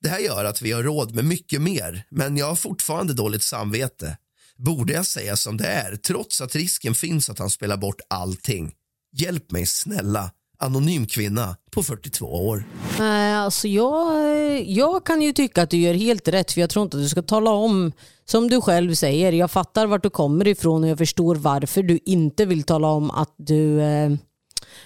Det 0.00 0.08
här 0.08 0.18
gör 0.18 0.44
att 0.44 0.62
vi 0.62 0.72
har 0.72 0.82
råd 0.82 1.14
med 1.14 1.24
mycket 1.24 1.62
mer 1.62 2.06
men 2.10 2.36
jag 2.36 2.46
har 2.46 2.56
fortfarande 2.56 3.12
dåligt 3.12 3.42
samvete. 3.42 4.16
Borde 4.56 4.92
jag 4.92 5.06
säga 5.06 5.36
som 5.36 5.56
det 5.56 5.66
är 5.66 5.96
trots 5.96 6.40
att 6.40 6.54
risken 6.54 6.94
finns 6.94 7.30
att 7.30 7.38
han 7.38 7.50
spelar 7.50 7.76
bort 7.76 8.00
allting? 8.08 8.72
Hjälp 9.12 9.50
mig 9.50 9.66
snälla. 9.66 10.30
Anonym 10.58 11.06
kvinna 11.06 11.56
på 11.70 11.82
42 11.82 12.46
år. 12.46 12.64
Nej, 12.98 13.34
alltså 13.34 13.68
jag, 13.68 14.25
jag 14.66 15.06
kan 15.06 15.22
ju 15.22 15.32
tycka 15.32 15.62
att 15.62 15.70
du 15.70 15.76
gör 15.76 15.94
helt 15.94 16.28
rätt 16.28 16.52
för 16.52 16.60
jag 16.60 16.70
tror 16.70 16.82
inte 16.82 16.96
att 16.96 17.02
du 17.02 17.08
ska 17.08 17.22
tala 17.22 17.50
om, 17.50 17.92
som 18.24 18.48
du 18.48 18.60
själv 18.60 18.94
säger, 18.94 19.32
jag 19.32 19.50
fattar 19.50 19.86
vart 19.86 20.02
du 20.02 20.10
kommer 20.10 20.48
ifrån 20.48 20.84
och 20.84 20.90
jag 20.90 20.98
förstår 20.98 21.34
varför 21.34 21.82
du 21.82 21.98
inte 22.04 22.44
vill 22.46 22.62
tala 22.62 22.88
om 22.88 23.10
att 23.10 23.34
du, 23.36 23.80
eh, 23.82 24.10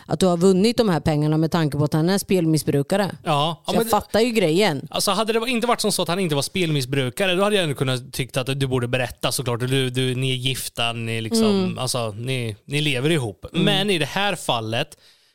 att 0.06 0.20
du 0.20 0.26
har 0.26 0.36
vunnit 0.36 0.76
de 0.76 0.88
här 0.88 1.00
pengarna 1.00 1.36
med 1.36 1.50
tanke 1.50 1.78
på 1.78 1.84
att 1.84 1.92
han 1.92 2.08
är 2.08 2.18
spelmissbrukare. 2.18 3.10
Ja, 3.12 3.20
ja 3.24 3.62
Så 3.66 3.72
jag 3.72 3.76
men 3.78 3.84
det- 3.84 3.90
fattar 3.90 4.20
ju 4.20 4.30
grejen. 4.30 4.88
Alltså 4.90 5.10
hade 5.10 5.32
det 5.32 5.50
inte 5.50 5.66
varit 5.66 5.80
som 5.80 5.92
så 5.92 6.02
att 6.02 6.08
han 6.08 6.18
inte 6.18 6.34
var 6.34 6.42
spelmissbrukare, 6.42 7.34
då 7.34 7.42
hade 7.42 7.56
jag 7.56 7.62
ändå 7.62 7.74
kunnat 7.76 8.12
tycka 8.12 8.40
att 8.40 8.60
du 8.60 8.66
borde 8.66 8.88
berätta 8.88 9.32
såklart. 9.32 9.60
Du, 9.60 9.90
du, 9.90 10.14
ni 10.14 10.30
är 10.30 10.36
gifta, 10.36 10.92
ni, 10.92 11.20
liksom, 11.20 11.46
Mm. 11.46 11.78
alltså, 11.78 12.10
ni, 12.18 12.56
ni 12.64 12.80
lever 12.80 13.10
ihop. 13.10 13.46
Men 13.52 13.90
i 13.90 13.98
det 13.98 14.06
här 14.06 14.34
fallet, 14.36 14.88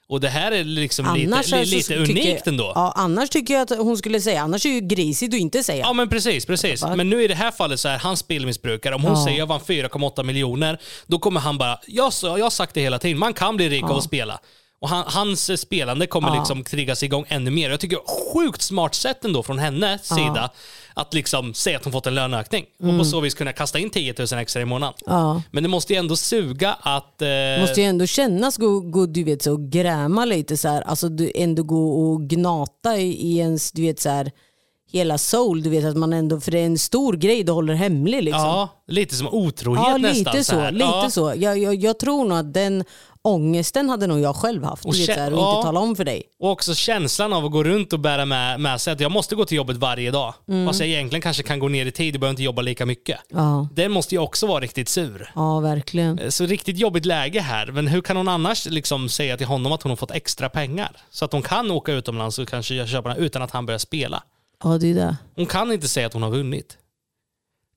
och 0.10 0.20
det 0.22 0.30
här 0.30 0.52
är 0.52 0.64
liksom 0.64 1.06
Annars 1.06 1.52
lite, 1.52 1.66
lite 1.66 1.88
tycker 2.06 2.22
unikt 2.30 2.48
ändå. 2.48 2.72
Ja, 2.76 2.94
annars 2.96 3.30
tycker 3.30 3.54
jag 3.54 3.62
att 3.72 3.78
hon 3.80 3.98
skulle 3.98 4.22
säga, 4.22 4.42
annars 4.42 4.66
är 4.66 4.70
det 4.70 4.76
ju 4.76 4.82
grisigt 4.82 5.34
att 5.34 5.40
inte 5.40 5.64
säga. 5.64 5.80
Ja 5.86 5.94
men 5.94 6.10
precis, 6.10 6.46
precis. 6.46 6.84
Men 6.96 7.10
nu 7.10 7.24
i 7.24 7.28
det 7.28 7.36
här 7.36 7.52
fallet 7.52 7.80
så 7.80 7.88
är 7.88 7.98
han 7.98 8.18
spelmissbrukare. 8.18 8.96
Om 8.96 9.04
hon 9.04 9.12
Ja. 9.18 9.26
säger 9.26 9.38
jag 9.40 9.46
vann 9.48 9.60
4,8 9.60 10.24
miljoner, 10.24 10.80
då 11.08 11.20
kommer 11.20 11.40
han 11.40 11.58
bara, 11.58 11.80
jag, 11.88 12.14
jag 12.22 12.30
har 12.46 12.50
sagt 12.50 12.74
det 12.74 12.82
hela 12.82 13.00
tiden, 13.00 13.18
man 13.20 13.34
kan 13.34 13.58
bli 13.58 13.70
rik 13.70 13.84
av 13.84 13.98
att 13.98 14.04
spela. 14.04 14.40
Och 14.82 14.90
han, 14.90 15.04
hans 15.08 15.62
spelande 15.62 16.08
kommer 16.08 16.28
Ja. 16.28 16.36
liksom 16.40 16.64
triggas 16.64 17.04
igång 17.04 17.26
ännu 17.28 17.52
mer. 17.52 17.70
Jag 17.70 17.80
tycker 17.80 18.00
sjukt 18.34 18.62
smart 18.62 18.96
sätt 18.96 19.26
ändå 19.26 19.44
från 19.44 19.60
hennes 19.60 20.08
sida 20.08 20.50
att 20.94 21.14
liksom 21.14 21.54
säga 21.54 21.78
att 21.78 21.84
hon 21.84 21.94
fått 21.94 22.08
en 22.08 22.16
löneökning. 22.16 22.66
Och 22.84 22.98
på 23.00 23.06
så 23.06 23.20
vis 23.20 23.34
kunna 23.34 23.54
kasta 23.54 23.80
in 23.80 23.90
10 23.90 24.14
000 24.32 24.40
extra 24.40 24.62
i 24.62 24.66
månaden. 24.66 24.96
Mm. 25.08 25.20
Ja. 25.20 25.42
Men 25.52 25.64
det 25.64 25.70
måste 25.70 25.94
ju 25.94 26.00
ändå 26.00 26.16
suga 26.16 26.74
att... 26.82 27.22
Eh, 27.22 27.28
måste 27.62 27.82
ju 27.82 27.88
ändå 27.88 28.06
kännas 28.06 28.58
gå, 28.58 28.80
gå 28.80 29.06
du 29.06 29.24
vet, 29.24 29.42
så, 29.44 29.58
gräma 29.58 30.26
lite 30.26 30.58
så 30.58 30.68
här. 30.68 30.82
Alltså 30.82 31.10
du 31.10 31.32
ändå 31.36 31.64
gå 31.64 32.12
och 32.12 32.22
gnata 32.22 32.98
i, 32.98 33.12
i 33.12 33.38
ens, 33.38 33.72
du 33.72 33.82
vet 33.82 34.00
så 34.00 34.10
här, 34.10 34.32
hela 34.92 35.18
soul. 35.18 35.64
Du 35.64 35.70
vet 35.70 35.86
att 35.86 35.98
man 35.98 36.14
ändå, 36.14 36.40
för 36.40 36.52
det 36.52 36.60
är 36.60 36.66
en 36.66 36.78
stor 36.80 37.14
grej 37.14 37.44
du 37.44 37.52
håller 37.52 37.74
hemlig 37.74 38.24
liksom. 38.24 38.42
Ja, 38.42 38.70
lite 38.88 39.16
som 39.16 39.28
otrohet 39.28 39.84
Ja, 39.88 39.98
nästan. 39.98 40.34
lite 40.34 40.44
så. 40.44 40.56
här. 40.60 40.72
Lite 40.72 40.86
ja. 40.86 41.10
så. 41.10 41.34
Jag, 41.38 41.58
jag, 41.58 41.76
jag 41.76 42.00
tror 42.00 42.26
nog 42.26 42.38
att 42.38 42.54
den 42.54 42.84
ångesten 43.26 43.90
hade 43.90 44.08
nog 44.08 44.20
jag 44.20 44.36
själv 44.36 44.64
haft. 44.64 44.84
Du 44.84 44.90
Och 44.90 44.96
vet, 44.96 45.06
så 45.06 45.12
här, 45.12 45.34
och 45.34 45.40
ja. 45.40 45.56
inte 45.56 45.66
tala 45.66 45.80
om 45.80 45.96
för 45.96 46.04
dig. 46.06 46.24
Och 46.40 46.52
också 46.52 46.76
känslan 46.76 47.34
av 47.34 47.46
att 47.46 47.52
gå 47.52 47.64
runt 47.64 47.94
och 47.94 48.00
bära 48.00 48.26
med, 48.26 48.60
med 48.60 48.82
sig 48.82 48.94
att 48.94 49.00
jag 49.00 49.12
måste 49.12 49.36
gå 49.36 49.46
till 49.46 49.58
jobbet 49.58 49.78
varje 49.78 50.12
dag. 50.12 50.34
Mm. 50.48 50.68
Fast 50.68 50.80
jag 50.80 50.90
egentligen 50.90 51.22
kanske 51.22 51.44
kan 51.44 51.60
gå 51.60 51.68
ner 51.68 51.86
i 51.86 51.92
tid 51.92 52.16
och 52.16 52.20
behöver 52.20 52.32
inte 52.32 52.44
jobba 52.44 52.62
lika 52.62 52.86
mycket. 52.86 53.20
Ja, 53.30 53.68
Den 53.74 53.92
måste 53.92 54.16
ju 54.16 54.20
också 54.22 54.48
vara 54.48 54.60
riktigt 54.60 54.90
sur. 54.90 55.32
ja 55.36 55.60
verkligen. 55.60 56.32
Så 56.32 56.46
riktigt 56.46 56.78
jobbigt 56.78 57.06
läge 57.06 57.40
här. 57.40 57.68
Men 57.72 57.88
hur 57.88 58.02
kan 58.02 58.18
hon 58.18 58.28
annars 58.28 58.66
liksom 58.66 59.10
säga 59.10 59.38
till 59.38 59.48
honom 59.48 59.72
att 59.72 59.84
hon 59.84 59.90
har 59.90 59.96
fått 59.98 60.12
extra 60.12 60.50
pengar? 60.50 60.92
Så 61.10 61.26
att 61.26 61.32
hon 61.34 61.42
kan 61.42 61.72
åka 61.72 61.92
utomlands 61.92 62.40
och 62.40 62.48
kanske 62.50 62.88
köpa 62.88 63.10
den 63.10 63.18
utan 63.18 63.42
att 63.42 63.52
han 63.52 63.66
börjar 63.66 63.80
spela. 63.80 64.24
Ja, 64.64 64.78
det 64.78 64.88
är 64.92 64.96
det. 64.96 65.18
Hon 65.36 65.46
kan 65.46 65.72
inte 65.72 65.88
säga 65.88 66.08
att 66.08 66.14
hon 66.14 66.24
har 66.24 66.30
vunnit. 66.32 66.78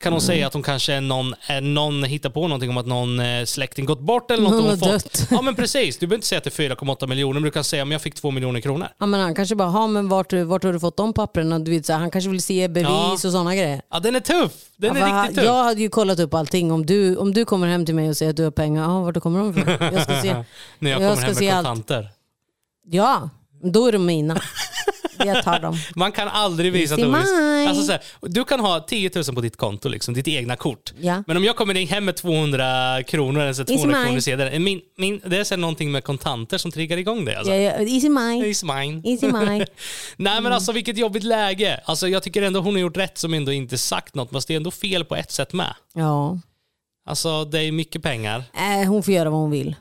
Kan 0.00 0.12
hon 0.12 0.20
säga 0.22 0.46
att 0.46 0.52
hon 0.52 0.62
kanske 0.62 0.92
är 0.94 1.00
någon, 1.00 1.34
är 1.46 1.60
någon 1.60 2.04
hittar 2.04 2.30
på 2.30 2.42
någonting 2.42 2.70
om 2.70 2.76
att 2.76 2.86
någon 2.86 3.20
eh, 3.20 3.44
släkting 3.44 3.84
gått 3.86 4.00
bort 4.00 4.30
eller 4.30 4.42
något 4.42 4.52
Någon 4.52 4.64
hon 4.68 4.78
fått. 4.78 4.88
dött. 4.88 5.26
Ja 5.30 5.42
men 5.42 5.54
precis, 5.54 5.98
du 5.98 6.06
behöver 6.06 6.16
inte 6.16 6.26
säga 6.26 6.38
att 6.38 6.44
det 6.44 6.58
är 6.58 6.68
4,8 6.68 7.06
miljoner, 7.06 7.34
men 7.34 7.42
du 7.42 7.50
kan 7.50 7.64
säga 7.64 7.82
om 7.82 7.92
jag 7.92 8.02
fick 8.02 8.14
2 8.14 8.30
miljoner 8.30 8.60
kronor. 8.60 8.88
Ja, 8.98 9.06
men 9.06 9.20
han 9.20 9.34
kanske 9.34 9.54
bara, 9.54 9.68
ha, 9.68 9.86
men 9.86 10.08
vart, 10.08 10.32
vart 10.32 10.64
har 10.64 10.72
du 10.72 10.80
fått 10.80 10.96
de 10.96 11.12
papperna? 11.12 11.58
Du 11.58 11.70
vet, 11.70 11.86
så 11.86 11.92
här, 11.92 12.00
han 12.00 12.10
kanske 12.10 12.30
vill 12.30 12.42
se 12.42 12.68
bevis 12.68 12.88
Ja. 12.90 13.12
och 13.12 13.18
sådana 13.20 13.54
grejer. 13.54 13.82
Ja 13.90 14.00
den 14.00 14.16
är 14.16 14.20
tuff, 14.20 14.52
den 14.76 14.96
Ja, 14.96 15.06
är 15.06 15.22
riktigt 15.22 15.36
tuff. 15.36 15.44
Jag 15.46 15.64
hade 15.64 15.80
ju 15.80 15.88
kollat 15.88 16.18
upp 16.20 16.34
allting. 16.34 16.72
Om 16.72 16.86
du, 16.86 17.16
om 17.16 17.34
du 17.34 17.44
kommer 17.44 17.66
hem 17.66 17.86
till 17.86 17.94
mig 17.94 18.08
och 18.08 18.16
säger 18.16 18.30
att 18.30 18.36
du 18.36 18.44
har 18.44 18.50
pengar, 18.50 18.82
ja, 18.82 19.00
vart 19.00 19.20
kommer 19.22 19.38
de 19.38 19.50
ifrån? 19.50 19.76
Jag 19.80 20.02
ska 20.02 20.22
se. 20.22 20.44
När 20.78 20.90
jag, 20.90 21.02
jag 21.02 21.14
kommer 21.14 21.26
hem 21.26 21.34
med 21.44 21.54
allt. 21.54 21.66
kontanter. 21.66 22.08
Ja, 22.90 23.30
då 23.62 23.86
är 23.86 23.92
de 23.92 24.06
mina. 24.06 24.34
Jag 25.26 25.44
tar 25.44 25.60
dem. 25.60 25.76
Man 25.94 26.12
kan 26.12 26.28
aldrig 26.28 26.72
visa 26.72 26.94
Easy 26.94 27.02
Doris. 27.02 27.26
mine. 27.30 27.68
Alltså, 27.68 27.84
så 27.84 27.92
här, 27.92 28.00
du 28.20 28.44
kan 28.44 28.60
ha 28.60 28.80
10 28.80 29.10
000 29.14 29.24
på 29.24 29.40
ditt 29.40 29.56
konto, 29.56 29.88
liksom, 29.88 30.14
ditt 30.14 30.28
egna 30.28 30.56
kort. 30.56 30.92
Ja. 31.00 31.22
Men 31.26 31.36
om 31.36 31.44
jag 31.44 31.56
kommer 31.56 31.76
in 31.76 31.88
hem 31.88 32.04
med 32.04 32.16
200 32.16 33.02
kronor, 33.02 33.40
eller 33.40 33.52
så 33.52 33.62
här 33.62 33.70
Easy 33.70 33.76
200 33.82 33.98
mine. 33.98 34.06
kronor 34.08 34.20
sedlar, 34.20 34.58
min, 34.58 34.80
min, 34.96 35.20
det 35.26 35.36
är 35.36 35.44
så 35.44 35.56
någonting 35.56 35.92
med 35.92 36.04
kontanter 36.04 36.58
som 36.58 36.70
triggar 36.70 36.96
igång 36.96 37.24
det. 37.24 37.38
Alltså. 37.38 37.52
Ja, 37.54 37.60
ja, 37.60 37.70
easy 37.72 38.08
mine. 38.08 38.44
It's 38.44 38.80
mine. 38.84 39.02
Easy 39.04 39.26
mine. 39.26 39.66
Nej 40.16 40.40
men 40.40 40.52
alltså 40.52 40.72
vilket 40.72 40.98
jobbigt 40.98 41.24
läge. 41.24 41.80
Alltså, 41.84 42.08
jag 42.08 42.22
tycker 42.22 42.42
ändå 42.42 42.60
hon 42.60 42.74
har 42.74 42.80
gjort 42.80 42.96
rätt 42.96 43.18
som 43.18 43.34
ändå 43.34 43.52
inte 43.52 43.78
sagt 43.78 44.14
något, 44.14 44.30
men 44.30 44.40
det 44.46 44.54
är 44.54 44.56
ändå 44.56 44.70
fel 44.70 45.04
på 45.04 45.16
ett 45.16 45.30
sätt 45.30 45.52
med. 45.52 45.74
Ja. 45.94 46.38
Alltså 47.08 47.44
det 47.44 47.60
är 47.64 47.72
mycket 47.72 48.02
pengar. 48.02 48.44
Äh, 48.54 48.88
hon 48.88 49.02
får 49.02 49.14
göra 49.14 49.30
vad 49.30 49.40
hon 49.40 49.50
vill. 49.50 49.76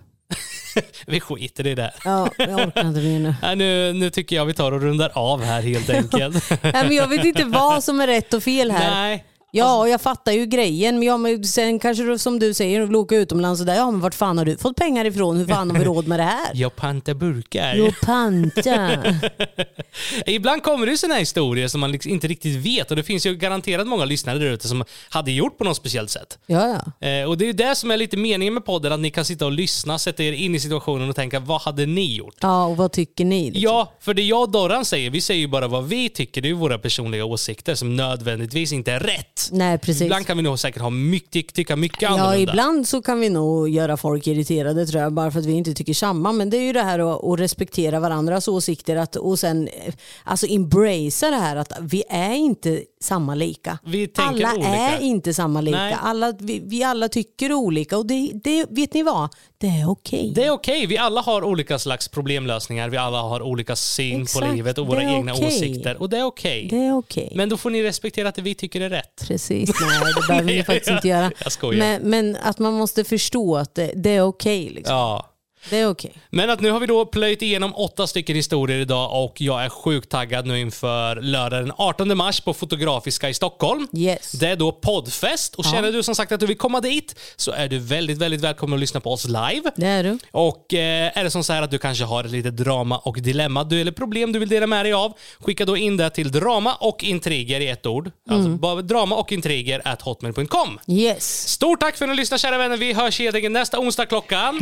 Vi 1.07 1.19
skiter 1.19 1.67
i 1.67 1.75
det. 1.75 1.93
Ja, 2.03 2.29
jag 2.37 2.49
orkar 2.49 2.87
inte 2.87 3.01
mer 3.01 3.19
nu. 3.19 3.35
Nej, 3.41 3.55
nu, 3.55 3.93
nu 3.93 4.09
tycker 4.09 4.35
jag 4.35 4.45
vi 4.45 4.53
tar 4.53 4.71
och 4.71 4.81
rundar 4.81 5.11
av 5.13 5.43
här 5.43 5.61
helt 5.61 5.89
enkelt. 5.89 6.49
Nej, 6.63 6.73
men 6.73 6.95
jag 6.95 7.07
vet 7.07 7.25
inte 7.25 7.43
vad 7.43 7.83
som 7.83 8.01
är 8.01 8.07
rätt 8.07 8.33
och 8.33 8.43
fel 8.43 8.71
här. 8.71 8.91
Nej. 8.91 9.25
Ja, 9.51 9.79
och 9.79 9.89
jag 9.89 10.01
fattar 10.01 10.31
ju 10.31 10.45
grejen. 10.45 10.95
Men, 10.99 11.07
ja, 11.07 11.17
men 11.17 11.43
sen 11.43 11.79
kanske 11.79 12.03
du, 12.03 12.17
som 12.17 12.39
du 12.39 12.53
säger, 12.53 12.81
vill 12.81 12.95
åka 12.95 13.15
utomlands 13.15 13.59
och 13.61 13.65
där. 13.67 13.75
Ja, 13.75 13.91
men 13.91 13.99
vart 13.99 14.15
fan 14.15 14.37
har 14.37 14.45
du 14.45 14.57
fått 14.57 14.75
pengar 14.75 15.05
ifrån? 15.05 15.37
Hur 15.37 15.45
fan 15.45 15.71
har 15.71 15.79
vi 15.79 15.85
råd 15.85 16.07
med 16.07 16.19
det 16.19 16.23
här? 16.23 16.51
Jag 16.53 16.75
pantar 16.75 17.13
burkar. 17.13 17.75
Jo, 17.75 17.91
panta. 18.01 19.03
Ibland 20.25 20.63
kommer 20.63 20.85
det 20.85 20.91
ju 20.91 20.97
såna 20.97 21.13
här 21.13 21.19
historier 21.19 21.67
som 21.67 21.79
man 21.81 21.91
liksom 21.91 22.11
inte 22.11 22.27
riktigt 22.27 22.55
vet 22.55 22.89
och 22.91 22.97
det 22.97 23.03
finns 23.03 23.25
ju 23.25 23.35
garanterat 23.35 23.87
många 23.87 24.05
lyssnare 24.05 24.39
där 24.39 24.45
ute 24.45 24.67
som 24.67 24.83
hade 25.09 25.31
gjort 25.31 25.57
på 25.57 25.63
något 25.63 25.77
speciellt 25.77 26.09
sätt. 26.09 26.39
Ja, 26.45 26.81
ja. 26.99 27.07
Eh, 27.07 27.29
och 27.29 27.37
det 27.37 27.45
är 27.45 27.47
ju 27.47 27.53
det 27.53 27.75
som 27.75 27.91
är 27.91 27.97
lite 27.97 28.17
meningen 28.17 28.53
med 28.53 28.65
podden, 28.65 28.93
att 28.93 28.99
ni 28.99 29.11
kan 29.11 29.25
sitta 29.25 29.45
och 29.45 29.51
lyssna, 29.51 29.99
sätta 29.99 30.23
er 30.23 30.31
in 30.31 30.55
i 30.55 30.59
situationen 30.59 31.09
och 31.09 31.15
tänka 31.15 31.39
vad 31.39 31.61
hade 31.61 31.85
ni 31.85 32.15
gjort? 32.15 32.35
Ja, 32.41 32.65
och 32.65 32.77
vad 32.77 32.91
tycker 32.91 33.25
ni? 33.25 33.45
liksom? 33.45 33.63
Ja, 33.63 33.93
för 33.99 34.13
det 34.13 34.21
jag 34.21 34.41
och 34.41 34.51
Dorran 34.51 34.85
säger, 34.85 35.09
vi 35.09 35.21
säger 35.21 35.41
ju 35.41 35.47
bara 35.47 35.67
vad 35.67 35.87
vi 35.87 36.09
tycker. 36.09 36.41
Det 36.41 36.47
är 36.47 36.49
ju 36.49 36.55
våra 36.55 36.79
personliga 36.79 37.25
åsikter 37.25 37.75
som 37.75 37.95
nödvändigtvis 37.95 38.71
inte 38.71 38.91
är 38.91 38.99
rätt. 38.99 39.36
Nej, 39.51 39.77
precis. 39.77 40.01
Ibland 40.01 40.27
kan 40.27 40.37
vi 40.37 40.43
nog 40.43 40.59
säkert 40.59 40.81
ha 40.81 40.89
mycket, 40.89 41.53
tycka 41.53 41.75
mycket 41.75 42.01
Ja, 42.01 42.09
annorlunda. 42.09 42.51
ibland 42.51 42.87
så 42.87 43.01
kan 43.01 43.19
vi 43.19 43.29
nog 43.29 43.69
göra 43.69 43.97
folk 43.97 44.27
irriterade 44.27 44.85
tror 44.85 45.03
jag, 45.03 45.13
bara 45.13 45.31
för 45.31 45.39
att 45.39 45.45
vi 45.45 45.53
inte 45.53 45.73
tycker 45.73 45.93
samma. 45.93 46.31
Men 46.31 46.49
det 46.49 46.57
är 46.57 46.61
ju 46.61 46.73
det 46.73 46.83
här 46.83 46.99
att, 46.99 47.23
att 47.23 47.39
respektera 47.39 47.99
varandras 47.99 48.47
åsikter 48.47 48.95
att, 48.95 49.15
och 49.15 49.39
sen 49.39 49.67
eh, 49.67 49.93
alltså 50.23 50.47
embracea 50.49 51.29
det 51.31 51.37
här 51.37 51.55
att 51.55 51.71
vi 51.81 52.03
är 52.09 52.33
inte 52.33 52.83
samma 53.01 53.35
lika. 53.35 53.77
Vi 53.85 54.07
tänker 54.07 54.45
alla 54.45 54.55
olika. 54.55 54.69
är 54.69 55.01
inte 55.01 55.33
samma 55.33 55.61
lika. 55.61 55.77
Nej. 55.77 55.95
Alla, 56.01 56.33
vi, 56.39 56.61
vi 56.65 56.83
alla 56.83 57.09
tycker 57.09 57.53
olika 57.53 57.97
och 57.97 58.05
det, 58.05 58.31
det, 58.43 58.65
vet 58.69 58.93
ni 58.93 59.03
vad? 59.03 59.29
Det 59.57 59.67
är 59.67 59.89
okej. 59.89 60.31
Det 60.35 60.43
är 60.43 60.51
okej, 60.51 60.85
vi 60.85 60.97
alla 60.97 61.21
har 61.21 61.43
olika 61.43 61.79
slags 61.79 62.07
problemlösningar, 62.07 62.89
vi 62.89 62.97
alla 62.97 63.21
har 63.21 63.41
olika 63.41 63.75
syn 63.75 64.21
Exakt, 64.21 64.45
på 64.45 64.53
livet 64.53 64.77
och 64.77 64.87
våra 64.87 65.03
egna 65.03 65.33
okej. 65.33 65.47
åsikter. 65.47 66.01
Och 66.01 66.09
det 66.09 66.17
är 66.17 66.23
okej. 66.23 66.67
Det 66.69 66.77
är 66.77 66.97
okej. 66.97 67.33
Men 67.35 67.49
då 67.49 67.57
får 67.57 67.69
ni 67.69 67.83
respektera 67.83 68.29
att 68.29 68.37
vi 68.37 68.55
tycker 68.55 68.81
är 68.81 68.89
rätt. 68.89 69.26
Precis, 69.27 69.69
nej 69.81 70.13
det 70.15 70.27
behöver 70.27 70.45
ni 70.47 70.63
faktiskt 70.63 70.89
inte 70.91 71.07
göra. 71.07 71.31
jag 71.43 71.51
skojar. 71.51 71.79
Men, 71.79 72.01
men 72.09 72.37
att 72.43 72.59
man 72.59 72.73
måste 72.73 73.03
förstå 73.03 73.57
att 73.57 73.75
det, 73.75 73.91
det 73.95 74.09
är 74.09 74.21
okej. 74.21 74.69
liksom. 74.69 74.95
Ja. 74.95 75.33
Det 75.69 75.77
är 75.77 75.89
okej. 75.89 76.13
Men 76.29 76.49
att 76.49 76.59
nu 76.61 76.71
har 76.71 76.79
vi 76.79 76.85
då 76.87 77.05
plöjt 77.05 77.41
igenom 77.41 77.75
åtta 77.75 78.07
stycken 78.07 78.35
historier 78.35 78.79
idag 78.79 79.23
och 79.23 79.41
jag 79.41 79.65
är 79.65 79.69
sjukt 79.69 80.09
taggad 80.09 80.45
nu 80.45 80.59
inför 80.59 81.15
lördag 81.15 81.63
den 81.63 81.71
18 81.77 82.17
mars 82.17 82.39
på 82.41 82.53
Fotografiska 82.53 83.29
i 83.29 83.33
Stockholm. 83.33 83.87
Yes. 83.93 84.31
Det 84.31 84.47
är 84.47 84.55
då 84.55 84.71
poddfest 84.71 85.55
och 85.55 85.65
känner 85.65 85.91
du 85.91 86.03
som 86.03 86.15
sagt 86.15 86.31
att 86.31 86.39
du 86.39 86.45
vill 86.45 86.57
komma 86.57 86.81
dit 86.81 87.15
så 87.35 87.51
är 87.51 87.67
du 87.67 87.79
väldigt, 87.79 88.17
väldigt 88.17 88.41
välkommen 88.41 88.73
att 88.73 88.79
lyssna 88.79 88.99
på 88.99 89.11
oss 89.11 89.25
live. 89.25 89.71
Det 89.75 89.87
är 89.87 90.03
du. 90.03 90.19
Och 90.31 90.73
eh, 90.73 91.17
är 91.17 91.23
det 91.23 91.31
som 91.31 91.43
så 91.43 91.53
här 91.53 91.61
att 91.61 91.71
du 91.71 91.77
kanske 91.77 92.03
har 92.03 92.23
ett 92.23 92.31
litet 92.31 92.57
drama 92.57 92.97
och 92.97 93.21
dilemma 93.21 93.63
du, 93.63 93.81
eller 93.81 93.91
problem 93.91 94.31
du 94.31 94.39
vill 94.39 94.49
dela 94.49 94.67
med 94.67 94.85
dig 94.85 94.93
av, 94.93 95.13
skicka 95.39 95.65
då 95.65 95.77
in 95.77 95.97
det 95.97 96.09
till 96.09 96.31
drama 96.31 96.75
och 96.75 97.03
intriger 97.03 97.59
i 97.59 97.67
ett 97.67 97.85
ord. 97.85 98.11
Alltså 98.29 98.49
bara 98.49 98.81
drama 98.81 99.15
och 99.15 99.31
intriger 99.31 99.81
at 99.85 100.01
hotmail.com. 100.01 100.79
Yes. 100.87 101.49
Stort 101.49 101.79
tack 101.79 101.97
för 101.97 102.05
att 102.05 102.09
ni 102.09 102.15
lyssnade 102.15 102.39
kära 102.39 102.57
vänner. 102.57 102.77
Vi 102.77 102.93
hörs 102.93 103.19
helt 103.19 103.35
enkelt 103.35 103.51
nästa 103.51 103.79
onsdag 103.79 104.05
klockan 104.05 104.57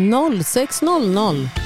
06.00. 0.86 1.65